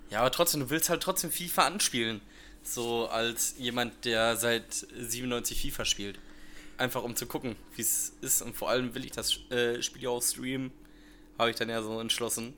Ja, 0.10 0.20
aber 0.20 0.32
trotzdem, 0.32 0.60
du 0.62 0.70
willst 0.72 0.90
halt 0.90 1.02
trotzdem 1.04 1.32
FIFA 1.32 1.68
anspielen. 1.68 2.22
So 2.64 3.08
als 3.08 3.56
jemand, 3.60 4.06
der 4.06 4.36
seit 4.38 4.74
97 4.74 5.62
FIFA 5.62 5.86
spielt. 5.86 6.20
Einfach 6.84 7.04
um 7.04 7.16
zu 7.16 7.26
gucken, 7.28 7.56
wie 7.76 7.82
es 7.82 8.14
ist. 8.22 8.42
Und 8.42 8.56
vor 8.56 8.70
allem 8.70 8.94
will 8.94 9.06
ich 9.06 9.12
das 9.12 9.38
äh, 9.52 9.82
Spiel 9.82 10.04
ja 10.04 10.10
auch 10.10 10.22
streamen. 10.22 10.72
Habe 11.40 11.50
ich 11.50 11.56
dann 11.56 11.70
ja 11.70 11.82
so 11.82 12.00
entschlossen. 12.00 12.54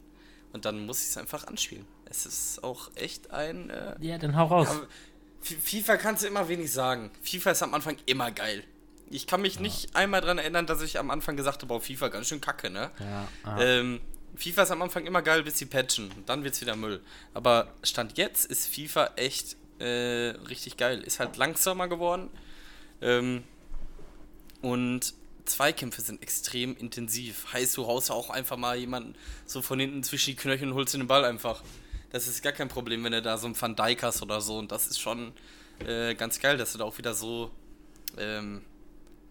Und 0.52 0.66
dann 0.66 0.86
muss 0.86 1.02
ich 1.04 1.10
es 1.10 1.18
einfach 1.18 1.46
anspielen. 1.48 1.86
Es 2.06 2.26
ist 2.26 2.64
auch 2.64 2.90
echt 2.96 3.30
ein. 3.32 3.70
Äh, 3.70 3.96
Ja, 4.00 4.18
dann 4.18 4.36
hau 4.36 4.46
raus. 4.48 4.68
F- 5.44 5.58
FIFA 5.64 5.98
kannst 5.98 6.24
du 6.24 6.28
immer 6.28 6.48
wenig 6.48 6.72
sagen. 6.72 7.12
FIFA 7.22 7.52
ist 7.52 7.62
am 7.64 7.74
Anfang 7.74 7.98
immer 8.08 8.32
geil. 8.32 8.64
Ich 9.12 9.28
kann 9.28 9.42
mich 9.42 9.60
nicht 9.60 9.96
einmal 9.96 10.22
dran 10.22 10.40
erinnern, 10.40 10.66
dass 10.66 10.82
ich 10.82 10.98
am 10.98 11.12
Anfang 11.12 11.38
gesagt 11.38 11.58
habe, 11.62 11.68
boah, 11.68 11.80
FIFA 11.82 12.08
ganz 12.08 12.28
schön 12.28 12.42
kacke, 12.42 12.72
ne? 12.72 12.90
Ja, 13.00 13.28
ah. 13.44 13.62
Ähm, 13.62 14.02
FIFA 14.36 14.64
ist 14.64 14.72
am 14.72 14.82
Anfang 14.82 15.06
immer 15.06 15.22
geil, 15.22 15.44
bis 15.44 15.60
sie 15.60 15.66
patchen. 15.68 16.10
Dann 16.26 16.44
wird's 16.44 16.60
wieder 16.62 16.76
Müll. 16.76 17.00
Aber 17.36 17.68
Stand 17.84 18.18
jetzt 18.18 18.46
ist 18.46 18.74
FIFA 18.74 19.12
echt 19.18 19.56
äh, 19.80 20.34
richtig 20.50 20.78
geil. 20.78 21.02
Ist 21.04 21.20
halt 21.20 21.38
langsamer 21.38 21.88
geworden. 21.88 22.30
Ähm, 23.02 23.44
und 24.66 25.14
Zweikämpfe 25.46 26.02
sind 26.02 26.24
extrem 26.24 26.76
intensiv. 26.76 27.54
Heißt, 27.54 27.78
du 27.78 27.86
haust 27.86 28.10
auch 28.10 28.32
einfach 28.32 28.58
mal 28.58 28.76
jemanden 28.76 29.14
so 29.46 29.62
von 29.62 29.80
hinten 29.80 30.02
zwischen 30.02 30.32
die 30.32 30.36
Knöchel 30.36 30.70
und 30.70 30.74
holst 30.74 30.96
den 30.96 31.06
Ball 31.06 31.24
einfach. 31.24 31.62
Das 32.12 32.28
ist 32.28 32.42
gar 32.42 32.52
kein 32.52 32.68
Problem, 32.68 33.04
wenn 33.04 33.12
du 33.12 33.22
da 33.22 33.38
so 33.38 33.46
einen 33.46 33.62
Van 33.62 33.76
Dijk 33.76 34.02
hast 34.02 34.24
oder 34.24 34.42
so. 34.42 34.58
Und 34.58 34.72
das 34.72 34.88
ist 34.88 35.00
schon 35.00 35.34
äh, 35.86 36.16
ganz 36.16 36.40
geil, 36.40 36.58
dass 36.58 36.72
du 36.72 36.80
da 36.80 36.84
auch 36.84 36.98
wieder 36.98 37.14
so 37.14 37.52
ähm, 38.18 38.64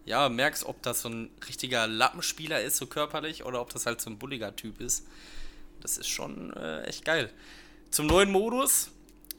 ja, 0.05 0.29
merkst, 0.29 0.65
ob 0.65 0.81
das 0.83 1.01
so 1.01 1.09
ein 1.09 1.29
richtiger 1.49 1.85
Lappenspieler 1.85 2.61
ist, 2.61 2.77
so 2.77 2.85
körperlich, 2.85 3.43
oder 3.43 3.59
ob 3.59 3.73
das 3.73 3.85
halt 3.85 3.99
so 3.99 4.09
ein 4.09 4.17
bulliger 4.17 4.55
Typ 4.55 4.79
ist. 4.79 5.05
Das 5.81 5.97
ist 5.97 6.07
schon 6.07 6.53
äh, 6.53 6.83
echt 6.83 7.03
geil. 7.03 7.29
Zum 7.91 8.07
neuen 8.07 8.31
Modus, 8.31 8.89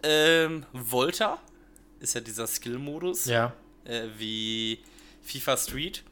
ähm, 0.02 0.66
Volta 0.74 1.38
ist 2.00 2.14
ja 2.14 2.20
dieser 2.20 2.46
Skill-Modus, 2.46 3.24
ja. 3.24 3.54
äh, 3.84 4.08
wie 4.18 4.80
FIFA 5.26 5.56
Street. 5.56 6.04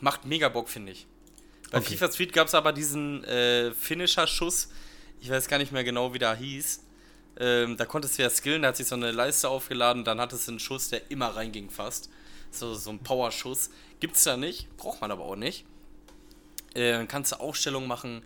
Macht 0.00 0.26
mega 0.26 0.48
Bock, 0.48 0.68
finde 0.68 0.92
ich. 0.92 1.06
Bei 1.70 1.78
Okay. 1.78 1.94
FIFA 1.96 2.12
Street 2.12 2.32
gab 2.32 2.48
es 2.48 2.54
aber 2.54 2.72
diesen 2.72 3.24
äh, 3.24 3.72
Finisher-Schuss, 3.72 4.68
ich 5.20 5.30
weiß 5.30 5.48
gar 5.48 5.58
nicht 5.58 5.72
mehr 5.72 5.84
genau, 5.84 6.12
wie 6.12 6.18
der 6.18 6.34
hieß. 6.34 6.82
Ähm, 7.38 7.76
da 7.76 7.84
konntest 7.84 8.18
du 8.18 8.22
ja 8.22 8.30
skillen, 8.30 8.62
da 8.62 8.68
hat 8.68 8.76
sich 8.76 8.86
so 8.86 8.94
eine 8.94 9.10
Leiste 9.10 9.48
aufgeladen, 9.48 10.04
dann 10.04 10.20
hattest 10.20 10.46
du 10.46 10.52
einen 10.52 10.58
Schuss, 10.60 10.88
der 10.88 11.10
immer 11.10 11.28
reinging 11.28 11.70
fast. 11.70 12.10
So, 12.50 12.74
so 12.74 12.90
ein 12.90 13.00
Powerschuss. 13.00 13.70
Gibt's 14.00 14.24
da 14.24 14.36
nicht, 14.36 14.74
braucht 14.76 15.00
man 15.00 15.10
aber 15.10 15.24
auch 15.24 15.36
nicht. 15.36 15.64
Äh, 16.74 16.92
dann 16.92 17.08
kannst 17.08 17.32
du 17.32 17.36
Aufstellungen 17.36 17.88
machen, 17.88 18.22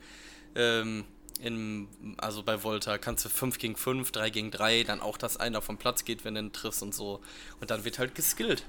ähm, 0.55 1.05
in, 1.41 1.89
also 2.19 2.43
bei 2.43 2.63
Volta 2.63 2.99
kannst 2.99 3.25
du 3.25 3.29
5 3.29 3.59
gegen 3.59 3.77
5, 3.77 4.13
3 4.13 4.31
gegen 4.31 4.51
3, 4.51 4.85
dann 4.85 5.01
auch, 5.01 5.17
dass 5.17 5.39
einer 5.39 5.63
vom 5.63 5.79
Platz 5.79 6.05
geht, 6.05 6.25
wenn 6.25 6.35
du 6.35 6.41
ihn 6.41 6.53
triffst 6.53 6.83
und 6.83 6.95
so. 6.95 7.21
Und 7.61 7.71
dann 7.71 7.85
wird 7.85 7.99
halt 7.99 8.15
geskillt. 8.15 8.65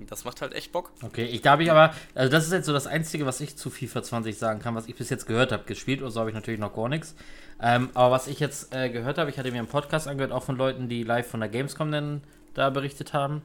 Das 0.00 0.24
macht 0.24 0.42
halt 0.42 0.52
echt 0.52 0.72
Bock. 0.72 0.92
Okay, 1.02 1.24
ich 1.24 1.42
da 1.42 1.52
habe 1.52 1.62
ich 1.62 1.70
aber, 1.70 1.94
also 2.14 2.30
das 2.30 2.44
ist 2.44 2.52
jetzt 2.52 2.66
so 2.66 2.72
das 2.72 2.86
Einzige, 2.86 3.26
was 3.26 3.40
ich 3.40 3.56
zu 3.56 3.70
FIFA 3.70 4.02
20 4.02 4.36
sagen 4.36 4.60
kann, 4.60 4.74
was 4.74 4.88
ich 4.88 4.94
bis 4.94 5.10
jetzt 5.10 5.26
gehört 5.26 5.52
habe. 5.52 5.64
Gespielt 5.64 6.02
oder 6.02 6.10
so 6.10 6.20
habe 6.20 6.30
ich 6.30 6.34
natürlich 6.34 6.60
noch 6.60 6.74
gar 6.74 6.88
nichts. 6.88 7.14
Ähm, 7.60 7.90
aber 7.94 8.10
was 8.10 8.26
ich 8.26 8.40
jetzt 8.40 8.74
äh, 8.74 8.90
gehört 8.90 9.18
habe, 9.18 9.30
ich 9.30 9.38
hatte 9.38 9.50
mir 9.50 9.58
einen 9.58 9.68
Podcast 9.68 10.08
angehört, 10.08 10.32
auch 10.32 10.42
von 10.42 10.56
Leuten, 10.56 10.88
die 10.88 11.02
live 11.02 11.26
von 11.26 11.40
der 11.40 11.48
Gamescom 11.48 11.90
dann 11.90 12.20
da 12.54 12.70
berichtet 12.70 13.12
haben. 13.12 13.42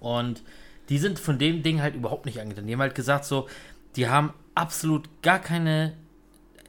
Und 0.00 0.42
die 0.88 0.98
sind 0.98 1.18
von 1.18 1.38
dem 1.38 1.62
Ding 1.62 1.80
halt 1.80 1.94
überhaupt 1.94 2.26
nicht 2.26 2.40
angetan. 2.40 2.66
Die 2.66 2.72
haben 2.74 2.80
halt 2.80 2.94
gesagt, 2.94 3.24
so, 3.24 3.48
die 3.96 4.08
haben 4.08 4.32
absolut 4.54 5.08
gar 5.22 5.38
keine 5.38 5.94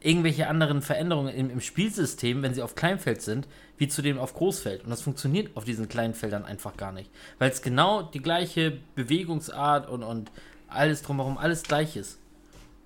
irgendwelche 0.06 0.48
anderen 0.48 0.82
Veränderungen 0.82 1.34
im, 1.34 1.50
im 1.50 1.62
Spielsystem, 1.62 2.44
wenn 2.44 2.54
sie 2.54 2.62
auf 2.62 2.76
Kleinfeld 2.76 3.22
sind, 3.22 3.48
wie 3.78 3.88
zu 3.88 4.02
dem 4.02 4.20
auf 4.20 4.36
Großfeld. 4.36 4.84
Und 4.84 4.92
das 4.92 5.02
funktioniert 5.02 5.56
auf 5.58 5.66
diesen 5.66 5.90
kleinen 5.90 6.14
Feldern 6.14 6.46
einfach 6.46 6.78
gar 6.78 6.92
nicht. 6.92 7.10
Weil 7.40 7.50
es 7.50 7.62
genau 7.62 8.04
die 8.04 8.22
gleiche 8.22 8.78
Bewegungsart 8.94 9.90
und, 9.90 10.04
und 10.04 10.32
alles 10.68 11.02
drumherum, 11.02 11.38
alles 11.38 11.64
gleich 11.64 11.96
ist. 11.96 12.20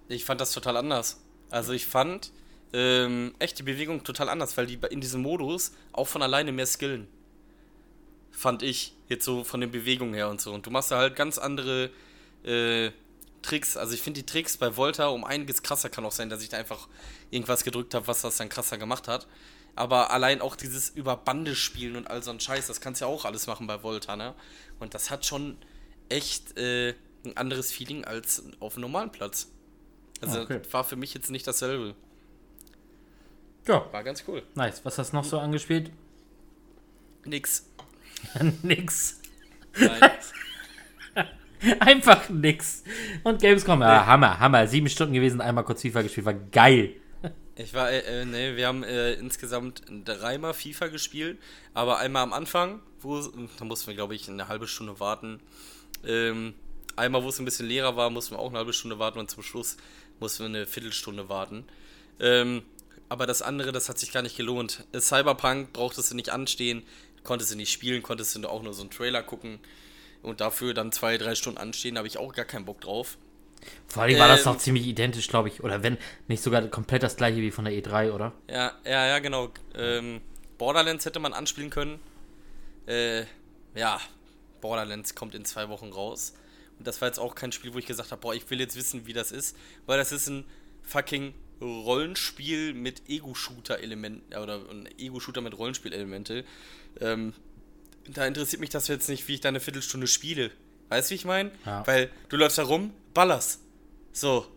Ich 0.07 0.23
fand 0.23 0.39
das 0.39 0.53
total 0.53 0.77
anders. 0.77 1.21
Also 1.51 1.73
ich 1.73 1.85
fand 1.85 2.31
ähm, 2.71 3.33
echt 3.39 3.59
die 3.59 3.63
Bewegung 3.63 4.03
total 4.03 4.29
anders, 4.29 4.55
weil 4.55 4.67
die 4.67 4.79
in 4.89 5.01
diesem 5.01 5.21
Modus 5.21 5.73
auch 5.91 6.07
von 6.07 6.21
alleine 6.21 6.51
mehr 6.53 6.67
skillen. 6.67 7.07
Fand 8.31 8.63
ich 8.63 8.93
jetzt 9.09 9.25
so 9.25 9.43
von 9.43 9.59
den 9.59 9.71
Bewegungen 9.71 10.13
her 10.13 10.29
und 10.29 10.39
so. 10.39 10.53
Und 10.53 10.65
du 10.65 10.71
machst 10.71 10.91
da 10.91 10.97
halt 10.97 11.17
ganz 11.17 11.37
andere 11.37 11.89
äh, 12.45 12.91
Tricks. 13.41 13.77
Also 13.77 13.93
ich 13.93 14.01
finde 14.01 14.21
die 14.21 14.25
Tricks 14.25 14.57
bei 14.57 14.75
Volta 14.77 15.07
um 15.07 15.23
einiges 15.23 15.63
krasser. 15.63 15.89
Kann 15.89 16.05
auch 16.05 16.11
sein, 16.11 16.29
dass 16.29 16.41
ich 16.41 16.49
da 16.49 16.57
einfach 16.57 16.87
irgendwas 17.31 17.63
gedrückt 17.63 17.93
habe, 17.93 18.07
was 18.07 18.21
das 18.21 18.37
dann 18.37 18.49
krasser 18.49 18.77
gemacht 18.77 19.07
hat. 19.07 19.27
Aber 19.75 20.11
allein 20.11 20.41
auch 20.41 20.55
dieses 20.55 20.89
über 20.89 21.15
Bande 21.15 21.55
spielen 21.55 21.95
und 21.95 22.07
all 22.09 22.21
so 22.23 22.31
ein 22.31 22.39
Scheiß, 22.39 22.67
das 22.67 22.81
kannst 22.81 23.01
du 23.01 23.05
ja 23.05 23.11
auch 23.11 23.23
alles 23.25 23.47
machen 23.47 23.67
bei 23.67 23.81
Volta, 23.83 24.15
ne? 24.15 24.33
Und 24.79 24.93
das 24.93 25.09
hat 25.09 25.25
schon 25.25 25.57
echt 26.09 26.57
äh, 26.57 26.95
ein 27.23 27.37
anderes 27.37 27.71
Feeling 27.71 28.03
als 28.03 28.43
auf 28.59 28.73
einem 28.75 28.81
normalen 28.83 29.11
Platz. 29.11 29.47
Also 30.21 30.41
Okay. 30.41 30.59
war 30.71 30.83
für 30.83 30.95
mich 30.97 31.13
jetzt 31.13 31.29
nicht 31.29 31.47
dasselbe. 31.47 31.95
Ja, 33.67 33.85
War 33.93 34.03
ganz 34.03 34.23
cool. 34.27 34.43
nice. 34.55 34.83
Was 34.83 34.97
hast 34.97 35.11
du 35.11 35.17
noch 35.17 35.23
so 35.25 35.39
angespielt? 35.39 35.91
Nix. 37.25 37.65
nix. 38.63 39.19
Nein. 39.77 40.01
Einfach 41.79 42.29
nix. 42.29 42.83
Und 43.23 43.41
Gamescom, 43.41 43.81
ja, 43.81 44.05
Hammer, 44.05 44.39
Hammer. 44.39 44.67
Sieben 44.67 44.89
Stunden 44.89 45.13
gewesen, 45.13 45.41
einmal 45.41 45.63
kurz 45.63 45.81
FIFA 45.81 46.03
gespielt, 46.03 46.25
war 46.25 46.33
geil. 46.33 46.95
Ich 47.55 47.73
war, 47.73 47.91
äh, 47.91 48.21
äh, 48.21 48.25
nee, 48.25 48.55
wir 48.55 48.67
haben 48.67 48.83
äh, 48.83 49.13
insgesamt 49.13 49.83
dreimal 50.05 50.53
FIFA 50.53 50.87
gespielt, 50.87 51.39
aber 51.73 51.97
einmal 51.97 52.23
am 52.23 52.31
Anfang, 52.31 52.79
wo, 53.01 53.19
da 53.57 53.65
mussten 53.65 53.87
wir, 53.87 53.95
glaube 53.95 54.15
ich, 54.15 54.29
eine 54.29 54.47
halbe 54.47 54.67
Stunde 54.67 55.01
warten. 55.01 55.41
Ähm, 56.05 56.53
einmal, 56.95 57.23
wo 57.23 57.29
es 57.29 57.39
ein 57.39 57.45
bisschen 57.45 57.67
leerer 57.67 57.97
war, 57.97 58.09
mussten 58.09 58.35
wir 58.35 58.39
auch 58.39 58.49
eine 58.49 58.59
halbe 58.59 58.71
Stunde 58.71 58.97
warten 58.97 59.19
und 59.19 59.29
zum 59.29 59.43
Schluss 59.43 59.75
mussten 60.21 60.43
wir 60.43 60.57
eine 60.57 60.65
Viertelstunde 60.65 61.27
warten. 61.27 61.65
Ähm, 62.21 62.61
aber 63.09 63.25
das 63.25 63.41
andere, 63.41 63.73
das 63.73 63.89
hat 63.89 63.99
sich 63.99 64.13
gar 64.13 64.21
nicht 64.21 64.37
gelohnt. 64.37 64.85
Äh, 64.93 65.01
Cyberpunk 65.01 65.73
brauchtest 65.73 66.11
du 66.11 66.15
nicht 66.15 66.29
anstehen, 66.29 66.83
konntest 67.25 67.51
du 67.51 67.57
nicht 67.57 67.73
spielen, 67.73 68.03
konntest 68.03 68.33
du 68.37 68.47
auch 68.47 68.63
nur 68.63 68.73
so 68.73 68.83
einen 68.83 68.91
Trailer 68.91 69.21
gucken 69.21 69.59
und 70.21 70.41
dafür 70.41 70.73
dann 70.73 70.91
zwei, 70.91 71.17
drei 71.17 71.35
Stunden 71.35 71.59
anstehen, 71.59 71.97
habe 71.97 72.07
ich 72.07 72.17
auch 72.17 72.33
gar 72.33 72.45
keinen 72.45 72.65
Bock 72.65 72.81
drauf. 72.81 73.17
Vor 73.87 74.03
allem 74.03 74.17
war 74.19 74.27
das 74.27 74.45
Ähm, 74.45 74.53
doch 74.53 74.57
ziemlich 74.57 74.87
identisch, 74.87 75.27
glaube 75.27 75.49
ich. 75.49 75.63
Oder 75.63 75.83
wenn 75.83 75.97
nicht 76.27 76.41
sogar 76.41 76.61
komplett 76.67 77.03
das 77.03 77.17
gleiche 77.17 77.37
wie 77.41 77.51
von 77.51 77.65
der 77.65 77.73
E3, 77.73 78.11
oder? 78.11 78.33
Ja, 78.49 78.73
ja, 78.85 79.07
ja, 79.07 79.19
genau. 79.19 79.49
Ähm, 79.75 80.21
Borderlands 80.57 81.05
hätte 81.05 81.19
man 81.19 81.33
anspielen 81.33 81.69
können. 81.69 81.99
Äh, 82.87 83.25
ja, 83.75 83.99
Borderlands 84.61 85.15
kommt 85.15 85.35
in 85.35 85.45
zwei 85.45 85.69
Wochen 85.69 85.89
raus. 85.89 86.33
Und 86.77 86.87
das 86.87 87.01
war 87.01 87.09
jetzt 87.09 87.19
auch 87.19 87.35
kein 87.35 87.51
Spiel, 87.51 87.73
wo 87.73 87.77
ich 87.77 87.85
gesagt 87.85 88.11
habe, 88.11 88.21
boah, 88.21 88.33
ich 88.33 88.49
will 88.49 88.59
jetzt 88.59 88.77
wissen, 88.77 89.05
wie 89.05 89.13
das 89.13 89.31
ist. 89.31 89.57
Weil 89.85 89.97
das 89.97 90.11
ist 90.13 90.27
ein 90.29 90.45
fucking 90.83 91.33
Rollenspiel 91.61 92.73
mit 92.73 93.09
Ego-Shooter-Elementen. 93.09 94.33
Oder 94.37 94.61
ein 94.69 94.87
Ego-Shooter 94.97 95.41
mit 95.41 95.57
Rollenspielelemente. 95.57 96.45
Ähm, 97.01 97.33
da 98.13 98.25
interessiert 98.25 98.59
mich 98.59 98.69
das 98.69 98.87
jetzt 98.87 99.09
nicht, 99.09 99.27
wie 99.27 99.35
ich 99.35 99.41
da 99.41 99.49
eine 99.49 99.59
Viertelstunde 99.59 100.07
spiele. 100.07 100.51
Weißt 100.89 101.09
du, 101.09 101.11
wie 101.11 101.15
ich 101.15 101.25
meine? 101.25 101.51
Ja. 101.65 101.85
Weil 101.85 102.09
du 102.29 102.37
läufst 102.37 102.57
da 102.57 102.63
rum, 102.63 102.93
ballerst. 103.13 103.61
So. 104.11 104.47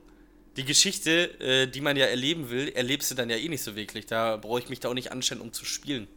Die 0.57 0.65
Geschichte, 0.65 1.41
äh, 1.41 1.67
die 1.67 1.81
man 1.81 1.97
ja 1.97 2.07
erleben 2.07 2.51
will, 2.51 2.69
erlebst 2.69 3.11
du 3.11 3.15
dann 3.15 3.31
ja 3.31 3.37
eh 3.37 3.49
nicht 3.49 3.63
so 3.63 3.75
wirklich. 3.75 4.07
Da 4.07 4.37
brauche 4.37 4.59
ich 4.59 4.69
mich 4.69 4.81
da 4.81 4.91
auch 4.91 4.95
nicht 4.95 5.11
anstellen, 5.11 5.41
um 5.41 5.53
zu 5.53 5.65
spielen. 5.65 6.09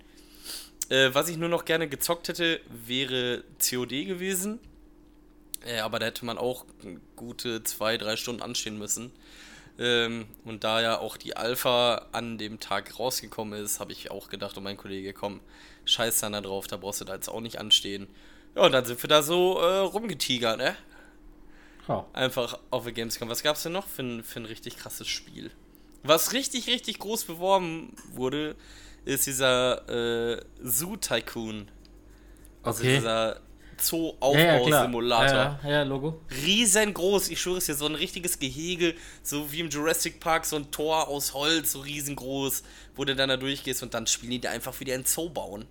Äh, 0.89 1.13
was 1.13 1.29
ich 1.29 1.37
nur 1.37 1.49
noch 1.49 1.65
gerne 1.65 1.87
gezockt 1.87 2.27
hätte, 2.27 2.59
wäre 2.69 3.43
COD 3.59 4.05
gewesen. 4.05 4.59
Äh, 5.65 5.79
aber 5.79 5.99
da 5.99 6.07
hätte 6.07 6.25
man 6.25 6.37
auch 6.37 6.65
gute 7.15 7.63
zwei, 7.63 7.97
drei 7.97 8.17
Stunden 8.17 8.41
anstehen 8.41 8.77
müssen. 8.77 9.11
Ähm, 9.77 10.25
und 10.45 10.63
da 10.63 10.81
ja 10.81 10.99
auch 10.99 11.17
die 11.17 11.35
Alpha 11.35 12.07
an 12.11 12.37
dem 12.37 12.59
Tag 12.59 12.97
rausgekommen 12.97 13.61
ist, 13.61 13.79
habe 13.79 13.91
ich 13.91 14.09
auch 14.11 14.29
gedacht, 14.29 14.55
und 14.57 14.63
mein 14.63 14.77
Kollege, 14.77 15.13
komm, 15.13 15.41
scheiß 15.85 16.21
dann 16.21 16.33
da 16.33 16.41
drauf, 16.41 16.67
da 16.67 16.77
brauchst 16.77 17.01
du 17.01 17.05
da 17.05 17.13
jetzt 17.15 17.27
auch 17.27 17.41
nicht 17.41 17.59
anstehen. 17.59 18.07
Ja, 18.55 18.63
und 18.65 18.71
dann 18.71 18.85
sind 18.85 19.03
wir 19.03 19.09
da 19.09 19.21
so 19.21 19.59
äh, 19.59 19.79
rumgetigert, 19.79 20.57
ne? 20.57 20.75
Ja. 21.87 22.05
Einfach 22.13 22.57
auf 22.71 22.83
der 22.85 22.93
Gamescom. 22.93 23.29
Was 23.29 23.43
gab's 23.43 23.63
denn 23.63 23.73
noch 23.73 23.87
für 23.87 24.01
ein, 24.01 24.23
für 24.23 24.39
ein 24.39 24.45
richtig 24.45 24.77
krasses 24.77 25.07
Spiel? 25.07 25.51
Was 26.03 26.33
richtig, 26.33 26.67
richtig 26.67 26.99
groß 26.99 27.25
beworben 27.25 27.95
wurde, 28.13 28.55
ist 29.03 29.27
dieser 29.27 29.87
äh, 30.37 30.41
Zoo 30.63 30.95
Tycoon. 30.97 31.69
Also 32.63 32.81
Okay. 32.81 32.95
dieser 32.95 33.41
Zoo-Aufbausimulator. 33.77 35.35
Ja, 35.35 35.59
ja, 35.63 35.69
ja, 35.69 35.83
Logo. 35.83 36.21
Riesengroß, 36.43 37.29
ich 37.29 37.39
schwöre 37.39 37.57
es 37.57 37.65
dir, 37.65 37.75
so 37.75 37.85
ein 37.85 37.95
richtiges 37.95 38.39
Gehege, 38.39 38.95
so 39.23 39.51
wie 39.51 39.59
im 39.59 39.69
Jurassic 39.69 40.19
Park, 40.19 40.45
so 40.45 40.55
ein 40.55 40.71
Tor 40.71 41.07
aus 41.07 41.33
Holz, 41.33 41.73
so 41.73 41.79
riesengroß, 41.79 42.63
wo 42.95 43.05
du 43.05 43.15
dann 43.15 43.29
da 43.29 43.37
durchgehst 43.37 43.83
und 43.83 43.93
dann 43.93 44.07
spielen 44.07 44.31
die 44.31 44.41
da 44.41 44.51
einfach 44.51 44.79
wieder 44.79 44.93
einen 44.93 45.05
Zoo 45.05 45.29
bauen. 45.29 45.65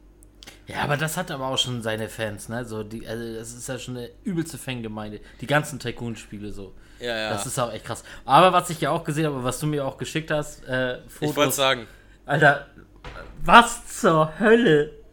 Ja, 0.66 0.82
aber 0.82 0.96
das 0.96 1.16
hat 1.16 1.30
aber 1.30 1.48
auch 1.48 1.58
schon 1.58 1.82
seine 1.82 2.08
Fans, 2.08 2.48
ne? 2.48 2.64
So 2.64 2.82
die, 2.82 3.06
also 3.06 3.34
das 3.34 3.52
ist 3.52 3.68
ja 3.68 3.78
schon 3.78 3.96
eine 3.96 4.10
übelste 4.24 4.56
Fangemeinde. 4.56 5.20
Die 5.40 5.46
ganzen 5.46 5.78
Tycoon-Spiele 5.78 6.52
so. 6.52 6.74
Ja, 7.00 7.16
ja. 7.16 7.30
Das 7.30 7.44
ist 7.44 7.58
auch 7.58 7.72
echt 7.72 7.84
krass. 7.84 8.02
Aber 8.24 8.52
was 8.52 8.70
ich 8.70 8.80
ja 8.80 8.90
auch 8.90 9.04
gesehen 9.04 9.26
habe, 9.26 9.44
was 9.44 9.58
du 9.58 9.66
mir 9.66 9.84
auch 9.84 9.98
geschickt 9.98 10.30
hast, 10.30 10.64
äh, 10.64 11.00
Fotos. 11.08 11.30
Ich 11.30 11.36
wollte 11.36 11.52
sagen, 11.52 11.86
Alter, 12.24 12.66
was 13.42 14.00
zur 14.00 14.38
Hölle? 14.38 15.03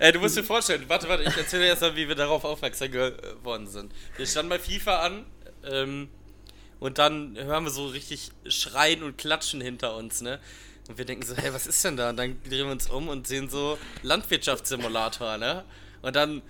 Ey, 0.00 0.12
du 0.12 0.20
musst 0.20 0.36
dir 0.36 0.44
vorstellen, 0.44 0.84
warte, 0.88 1.08
warte, 1.08 1.22
ich 1.24 1.36
erzähle 1.36 1.66
erst 1.66 1.82
mal, 1.82 1.94
wie 1.96 2.08
wir 2.08 2.14
darauf 2.14 2.44
aufmerksam 2.44 2.90
geworden 2.90 3.66
sind. 3.66 3.92
Wir 4.16 4.26
standen 4.26 4.50
bei 4.50 4.58
FIFA 4.58 5.00
an 5.00 5.26
ähm, 5.64 6.08
und 6.80 6.98
dann 6.98 7.36
hören 7.36 7.64
wir 7.64 7.70
so 7.70 7.86
richtig 7.86 8.30
Schreien 8.48 9.02
und 9.02 9.18
Klatschen 9.18 9.60
hinter 9.60 9.96
uns, 9.96 10.20
ne? 10.20 10.40
Und 10.88 10.96
wir 10.96 11.04
denken 11.04 11.26
so, 11.26 11.36
hey, 11.36 11.52
was 11.52 11.66
ist 11.66 11.84
denn 11.84 11.96
da? 11.98 12.10
Und 12.10 12.16
dann 12.16 12.42
drehen 12.44 12.66
wir 12.66 12.72
uns 12.72 12.88
um 12.88 13.08
und 13.08 13.26
sehen 13.26 13.50
so 13.50 13.76
Landwirtschaftssimulator, 14.02 15.36
ne? 15.36 15.64
Und 16.00 16.16
dann 16.16 16.40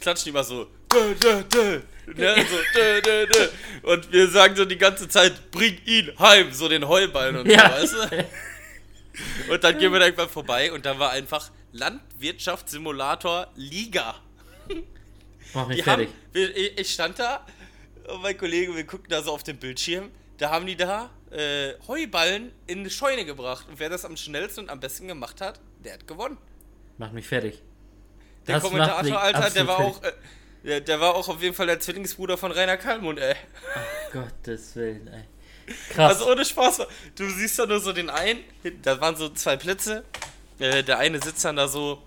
klatschen 0.00 0.24
die 0.24 0.30
immer 0.30 0.44
so, 0.44 0.66
dö, 0.92 1.14
dö, 1.14 1.42
dö, 1.44 1.80
ne? 2.14 2.46
so 2.50 2.56
dö, 2.74 3.00
dö, 3.00 3.26
dö. 3.26 3.48
und 3.82 4.12
wir 4.12 4.28
sagen 4.28 4.54
so 4.56 4.66
die 4.66 4.76
ganze 4.76 5.08
Zeit, 5.08 5.50
bring 5.50 5.78
ihn 5.86 6.12
heim, 6.18 6.52
so 6.52 6.68
den 6.68 6.86
Heuballen 6.86 7.36
und 7.36 7.50
Ja. 7.50 7.80
so, 7.86 7.96
weißt 7.96 8.12
du? 8.12 9.52
Und 9.52 9.64
dann 9.64 9.78
gehen 9.78 9.92
wir 9.92 10.00
da 10.00 10.06
irgendwann 10.06 10.28
vorbei 10.28 10.72
und 10.72 10.84
da 10.84 10.98
war 10.98 11.10
einfach 11.10 11.50
Landwirtschaftssimulator 11.72 13.48
Liga. 13.56 14.14
Mach 15.54 15.66
mich 15.68 15.78
Die 15.78 15.82
fertig. 15.82 16.08
haben, 16.08 16.16
wir- 16.32 16.78
ich 16.78 16.92
stand 16.92 17.18
da 17.18 17.46
und 18.08 18.22
mein 18.22 18.36
Kollege, 18.38 18.74
wir 18.74 18.84
guckten 18.84 19.10
da 19.10 19.22
so 19.22 19.32
auf 19.32 19.42
den 19.42 19.58
Bildschirm, 19.58 20.10
da 20.38 20.50
haben 20.50 20.66
die 20.66 20.76
da 20.76 21.10
äh, 21.30 21.74
Heuballen 21.86 22.52
in 22.66 22.80
eine 22.80 22.90
Scheune 22.90 23.24
gebracht. 23.24 23.66
Und 23.68 23.78
wer 23.78 23.88
das 23.90 24.04
am 24.04 24.16
schnellsten 24.16 24.60
und 24.64 24.70
am 24.70 24.80
besten 24.80 25.08
gemacht 25.08 25.40
hat, 25.40 25.60
der 25.84 25.94
hat 25.94 26.06
gewonnen. 26.06 26.38
Mach 26.98 27.12
mich 27.12 27.26
fertig. 27.26 27.62
Der 28.46 28.56
Das 28.56 28.64
Kommentator, 28.64 29.20
Alter, 29.20 29.50
der 29.50 29.66
war 29.66 29.76
fertig. 29.76 29.96
auch. 29.98 30.02
Äh, 30.04 30.12
der, 30.64 30.80
der 30.80 31.00
war 31.00 31.14
auch 31.14 31.28
auf 31.28 31.42
jeden 31.42 31.54
Fall 31.54 31.66
der 31.66 31.80
Zwillingsbruder 31.80 32.38
von 32.38 32.52
Rainer 32.52 32.76
Kallmund, 32.76 33.18
ey. 33.18 33.34
Gottes 34.12 34.74
Willen, 34.76 35.06
ey. 35.08 35.24
Krass. 35.90 36.14
Also 36.20 36.30
ohne 36.32 36.44
Spaß. 36.44 36.82
Du 37.16 37.28
siehst 37.30 37.58
da 37.58 37.66
nur 37.66 37.80
so 37.80 37.92
den 37.92 38.10
einen, 38.10 38.40
da 38.82 39.00
waren 39.00 39.16
so 39.16 39.28
zwei 39.30 39.56
Plätze. 39.56 40.04
Äh, 40.62 40.84
der 40.84 40.98
eine 40.98 41.20
sitzt 41.20 41.44
dann 41.44 41.56
da 41.56 41.66
so, 41.66 42.00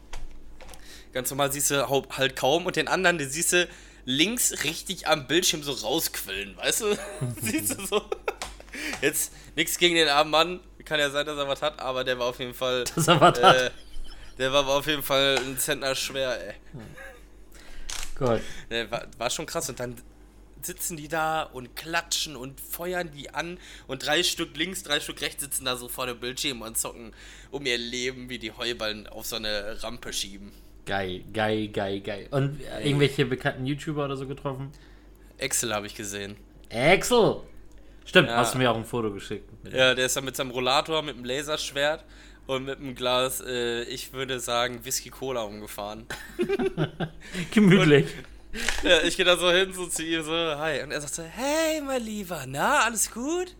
ganz 1.11 1.29
normal 1.29 1.51
siehst 1.51 1.71
du 1.71 1.85
halt 1.87 2.37
kaum 2.37 2.65
und 2.65 2.77
den 2.77 2.87
anderen, 2.87 3.17
den 3.17 3.29
siehst 3.29 3.51
du 3.51 3.67
links 4.05 4.63
richtig 4.63 5.09
am 5.09 5.27
Bildschirm 5.27 5.61
so 5.61 5.73
rausquillen, 5.73 6.55
weißt 6.55 6.81
du? 6.81 6.97
siehst 7.41 7.77
du 7.77 7.85
so. 7.85 8.01
Jetzt 9.01 9.33
nichts 9.57 9.77
gegen 9.77 9.95
den 9.95 10.07
armen 10.07 10.31
Mann, 10.31 10.59
kann 10.85 11.01
ja 11.01 11.09
sein, 11.09 11.25
dass 11.25 11.37
er 11.37 11.49
was 11.49 11.61
hat, 11.61 11.81
aber 11.81 12.05
der 12.05 12.17
war 12.17 12.27
auf 12.27 12.39
jeden 12.39 12.53
Fall. 12.53 12.85
Dass 12.95 13.07
er 13.09 13.19
was 13.19 13.41
hat. 13.41 13.57
äh, 13.57 13.71
der 14.37 14.53
war 14.53 14.65
auf 14.67 14.87
jeden 14.87 15.03
Fall 15.03 15.37
ein 15.37 15.57
Zentner 15.57 15.93
schwer, 15.93 16.39
ey. 16.47 16.53
Gott. 18.15 18.41
War, 18.89 19.07
war 19.17 19.29
schon 19.29 19.45
krass. 19.45 19.67
Und 19.69 19.79
dann 19.79 19.95
sitzen 20.65 20.97
die 20.97 21.07
da 21.07 21.43
und 21.43 21.75
klatschen 21.75 22.35
und 22.35 22.59
feuern 22.59 23.11
die 23.15 23.29
an. 23.33 23.57
Und 23.87 24.05
drei 24.05 24.23
Stück 24.23 24.55
links, 24.57 24.83
drei 24.83 24.99
Stück 24.99 25.21
rechts 25.21 25.43
sitzen 25.43 25.65
da 25.65 25.75
so 25.75 25.87
vor 25.87 26.05
dem 26.07 26.19
Bildschirm 26.19 26.61
und 26.61 26.77
zocken 26.77 27.13
um 27.51 27.65
ihr 27.65 27.77
Leben, 27.77 28.29
wie 28.29 28.39
die 28.39 28.51
Heuballen 28.51 29.07
auf 29.07 29.25
so 29.25 29.35
eine 29.37 29.81
Rampe 29.83 30.11
schieben. 30.13 30.51
Geil, 30.85 31.23
geil, 31.33 31.69
geil, 31.69 32.01
geil. 32.01 32.27
Und 32.31 32.59
irgendwelche 32.83 33.25
bekannten 33.25 33.65
YouTuber 33.65 34.05
oder 34.05 34.17
so 34.17 34.27
getroffen? 34.27 34.71
Excel 35.37 35.73
habe 35.73 35.87
ich 35.87 35.95
gesehen. 35.95 36.35
Axel! 36.71 37.37
Stimmt, 38.05 38.29
Ja. 38.29 38.37
hast 38.37 38.53
du 38.53 38.59
mir 38.59 38.69
auch 38.69 38.75
ein 38.77 38.85
Foto 38.85 39.11
geschickt. 39.11 39.49
Ja, 39.71 39.95
der 39.95 40.05
ist 40.05 40.15
da 40.15 40.21
mit 40.21 40.35
seinem 40.35 40.51
Rollator, 40.51 41.01
mit 41.01 41.15
einem 41.15 41.25
Laserschwert 41.25 42.03
und 42.45 42.65
mit 42.65 42.77
einem 42.77 42.93
Glas, 42.93 43.41
äh, 43.41 43.81
ich 43.85 44.13
würde 44.13 44.39
sagen, 44.39 44.85
Whisky 44.85 45.09
Cola 45.09 45.41
umgefahren. 45.41 46.05
Gemütlich. 47.51 48.05
Ja, 48.83 49.01
ich 49.03 49.15
gehe 49.17 49.25
da 49.25 49.37
so 49.37 49.51
hin, 49.51 49.73
so 49.73 49.87
zu 49.87 50.03
ihm, 50.03 50.23
so, 50.23 50.31
hi. 50.31 50.81
Und 50.83 50.91
er 50.91 51.01
sagt 51.01 51.15
so, 51.15 51.23
hey, 51.23 51.81
mein 51.81 52.01
Lieber, 52.03 52.43
na, 52.47 52.81
alles 52.85 53.11
gut? 53.11 53.55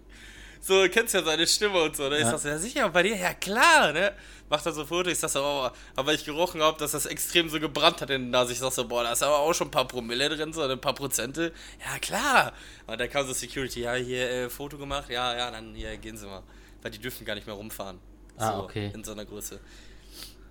So, 0.62 0.84
kennst 0.90 1.14
ja 1.14 1.22
seine 1.24 1.46
Stimme 1.46 1.80
und 1.82 1.96
so, 1.96 2.10
ne? 2.10 2.16
Ich 2.18 2.24
Ja. 2.24 2.32
sag 2.32 2.40
so, 2.40 2.48
ja, 2.48 2.58
sicher, 2.58 2.90
bei 2.90 3.04
dir? 3.04 3.16
Ja, 3.16 3.34
klar, 3.34 3.92
ne? 3.94 4.14
Macht 4.50 4.66
er 4.66 4.72
so 4.72 4.86
Foto, 4.86 5.10
ich 5.10 5.20
sag 5.20 5.30
so, 5.30 5.44
oh, 5.44 5.70
aber 5.96 6.14
ich 6.14 6.24
gerochen 6.26 6.62
habe, 6.62 6.78
dass 6.80 6.92
das 6.92 7.06
extrem 7.06 7.50
so 7.50 7.60
gebrannt 7.60 8.02
hat 8.02 8.10
in 8.10 8.32
der 8.32 8.42
Nase. 8.42 8.54
Ich 8.54 8.60
sag 8.60 8.72
so, 8.72 8.88
boah, 8.88 9.04
da 9.04 9.12
ist 9.12 9.22
aber 9.24 9.38
auch 9.40 9.54
schon 9.54 9.68
ein 9.68 9.72
paar 9.72 9.88
Promille 9.88 10.30
drin, 10.30 10.54
so 10.54 10.62
ein 10.62 10.80
paar 10.82 10.94
Prozente. 10.94 11.52
Ja, 11.84 12.00
klar. 12.00 12.54
Und 12.88 13.00
dann 13.00 13.10
kam 13.10 13.26
so 13.28 13.34
Security, 13.34 13.82
ja, 13.82 13.94
hier, 13.94 14.30
äh, 14.30 14.50
Foto 14.50 14.78
gemacht, 14.78 15.10
ja, 15.10 15.36
ja, 15.36 15.52
dann 15.52 15.74
hier, 15.76 15.98
gehen 15.98 16.18
Sie 16.18 16.26
mal. 16.26 16.42
Weil 16.82 16.92
die 16.92 17.00
dürfen 17.00 17.26
gar 17.26 17.36
nicht 17.36 17.46
mehr 17.48 17.56
rumfahren. 17.56 18.00
Ah, 18.38 18.58
so, 18.58 18.64
okay. 18.64 18.92
In 18.94 19.04
so 19.04 19.12
einer 19.14 19.26
Größe. 19.26 19.60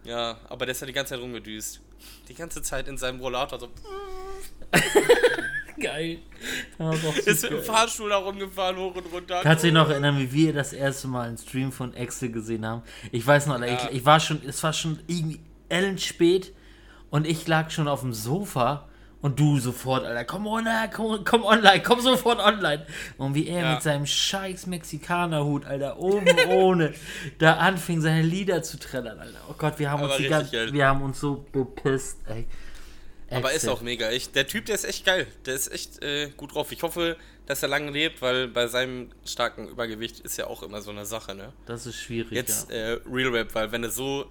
Ja, 0.04 0.38
aber 0.48 0.66
der 0.66 0.72
ist 0.72 0.80
ja 0.80 0.86
die 0.86 0.92
ganze 0.92 1.14
Zeit 1.14 1.22
rumgedüst. 1.22 1.80
Die 2.28 2.34
ganze 2.34 2.60
Zeit 2.62 2.88
in 2.88 2.98
seinem 2.98 3.20
Rollator 3.20 3.58
so. 3.58 3.68
Geil. 5.80 6.18
Ist 7.26 7.42
mit 7.42 7.52
dem 7.52 7.62
Fahrstuhl 7.62 8.08
da 8.10 8.16
rumgefahren, 8.18 8.76
hoch 8.76 8.94
und 8.94 9.06
runter. 9.12 9.40
Kannst 9.42 9.64
du 9.64 9.68
dich 9.68 9.74
noch 9.74 9.88
erinnern, 9.90 10.18
wie 10.18 10.32
wir 10.32 10.52
das 10.52 10.72
erste 10.72 11.08
Mal 11.08 11.28
einen 11.28 11.38
Stream 11.38 11.72
von 11.72 11.94
Excel 11.94 12.30
gesehen 12.30 12.64
haben? 12.64 12.82
Ich 13.10 13.26
weiß 13.26 13.46
noch, 13.46 13.58
Ja. 13.60 13.88
ich, 13.90 13.96
ich 13.98 14.04
war 14.04 14.20
schon, 14.20 14.40
es 14.46 14.62
war 14.62 14.72
schon 14.72 15.00
irgendwie 15.08 15.40
ellenspät 15.68 16.52
und 17.10 17.26
ich 17.26 17.46
lag 17.48 17.70
schon 17.70 17.88
auf 17.88 18.00
dem 18.02 18.12
Sofa 18.12 18.88
und 19.24 19.40
du 19.40 19.58
sofort, 19.58 20.04
Alter, 20.04 20.24
komm 20.26 20.46
online, 20.46 20.90
komm, 20.94 21.24
komm 21.24 21.44
online, 21.44 21.82
komm 21.82 21.98
sofort 22.02 22.40
online. 22.40 22.86
Und 23.16 23.34
wie 23.34 23.48
er 23.48 23.62
Ja. 23.62 23.72
mit 23.72 23.82
seinem 23.82 24.04
scheiß 24.04 24.66
Mexikanerhut, 24.66 25.64
Alter, 25.64 25.98
oben 25.98 26.28
ohne, 26.50 26.92
da 27.38 27.54
anfing, 27.54 28.02
seine 28.02 28.20
Lieder 28.20 28.62
zu 28.62 28.78
trällern, 28.78 29.18
Alter. 29.18 29.38
Oh 29.48 29.54
Gott, 29.56 29.78
wir 29.78 29.90
haben 29.90 30.02
Aber 30.02 30.12
uns 30.14 30.18
die 30.22 30.28
geil. 30.28 30.68
wir 30.74 30.86
haben 30.86 31.00
uns 31.02 31.20
so 31.20 31.46
bepisst, 31.52 32.18
ey. 32.28 32.46
Aber 33.30 33.52
ist 33.52 33.66
auch 33.66 33.80
mega. 33.80 34.10
Ich, 34.10 34.30
der 34.32 34.46
Typ, 34.46 34.66
der 34.66 34.74
ist 34.74 34.84
echt 34.84 35.06
geil. 35.06 35.26
Der 35.46 35.54
ist 35.54 35.72
echt 35.72 36.02
äh, 36.02 36.28
gut 36.36 36.54
drauf. 36.54 36.70
Ich 36.70 36.82
hoffe, 36.82 37.16
dass 37.46 37.62
er 37.62 37.68
lange 37.70 37.90
lebt, 37.90 38.20
weil 38.20 38.48
bei 38.48 38.66
seinem 38.66 39.08
starken 39.24 39.68
Übergewicht 39.68 40.20
ist 40.20 40.36
ja 40.36 40.46
auch 40.48 40.62
immer 40.62 40.82
so 40.82 40.90
eine 40.90 41.06
Sache, 41.06 41.34
ne? 41.34 41.54
Das 41.64 41.86
ist 41.86 41.96
schwierig, 41.96 42.30
Jetzt 42.32 42.70
ja. 42.70 42.76
äh, 42.76 43.00
Real 43.10 43.30
Rap, 43.34 43.54
weil 43.54 43.72
wenn 43.72 43.80
du 43.82 43.90
so 43.90 44.26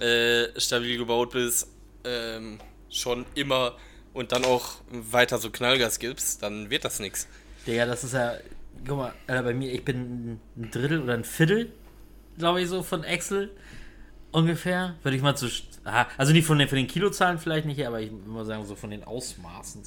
äh, 0.00 0.48
stabil 0.60 0.98
gebaut 0.98 1.30
bist, 1.30 1.68
ähm, 2.04 2.58
schon 2.90 3.24
immer 3.36 3.76
und 4.16 4.32
dann 4.32 4.44
auch 4.44 4.76
weiter 4.90 5.38
so 5.38 5.50
Knallgas 5.50 5.98
gibst, 5.98 6.42
dann 6.42 6.70
wird 6.70 6.84
das 6.84 6.98
nix. 7.00 7.28
Digga, 7.66 7.86
das 7.86 8.02
ist 8.04 8.14
ja. 8.14 8.34
Guck 8.86 8.96
mal, 8.98 9.12
Alter, 9.26 9.42
bei 9.42 9.54
mir, 9.54 9.72
ich 9.72 9.84
bin 9.84 10.40
ein 10.56 10.70
Drittel 10.70 11.02
oder 11.02 11.14
ein 11.14 11.24
Viertel, 11.24 11.72
glaube 12.38 12.60
ich, 12.62 12.68
so 12.68 12.82
von 12.82 13.04
Excel. 13.04 13.50
Ungefähr. 14.32 14.96
Würde 15.02 15.16
ich 15.16 15.22
mal 15.22 15.36
zu. 15.36 15.48
Ah, 15.84 16.06
also 16.18 16.32
nicht 16.32 16.46
von 16.46 16.58
den, 16.58 16.68
von 16.68 16.76
den 16.76 16.86
Kilozahlen 16.88 17.38
vielleicht 17.38 17.66
nicht, 17.66 17.86
aber 17.86 18.00
ich 18.00 18.10
würde 18.10 18.28
mal 18.28 18.44
sagen, 18.44 18.64
so 18.66 18.74
von 18.74 18.90
den 18.90 19.04
Ausmaßen. 19.04 19.82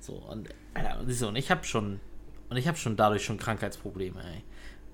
So, 0.00 0.14
und, 0.14 0.48
Alter, 0.74 1.00
und, 1.00 1.06
siehst 1.08 1.22
du, 1.22 1.28
und 1.28 1.36
ich 1.36 1.50
habe 1.50 1.64
schon. 1.64 2.00
Und 2.50 2.56
ich 2.56 2.66
habe 2.66 2.78
schon 2.78 2.96
dadurch 2.96 3.24
schon 3.24 3.38
Krankheitsprobleme, 3.38 4.20
ey. 4.20 4.42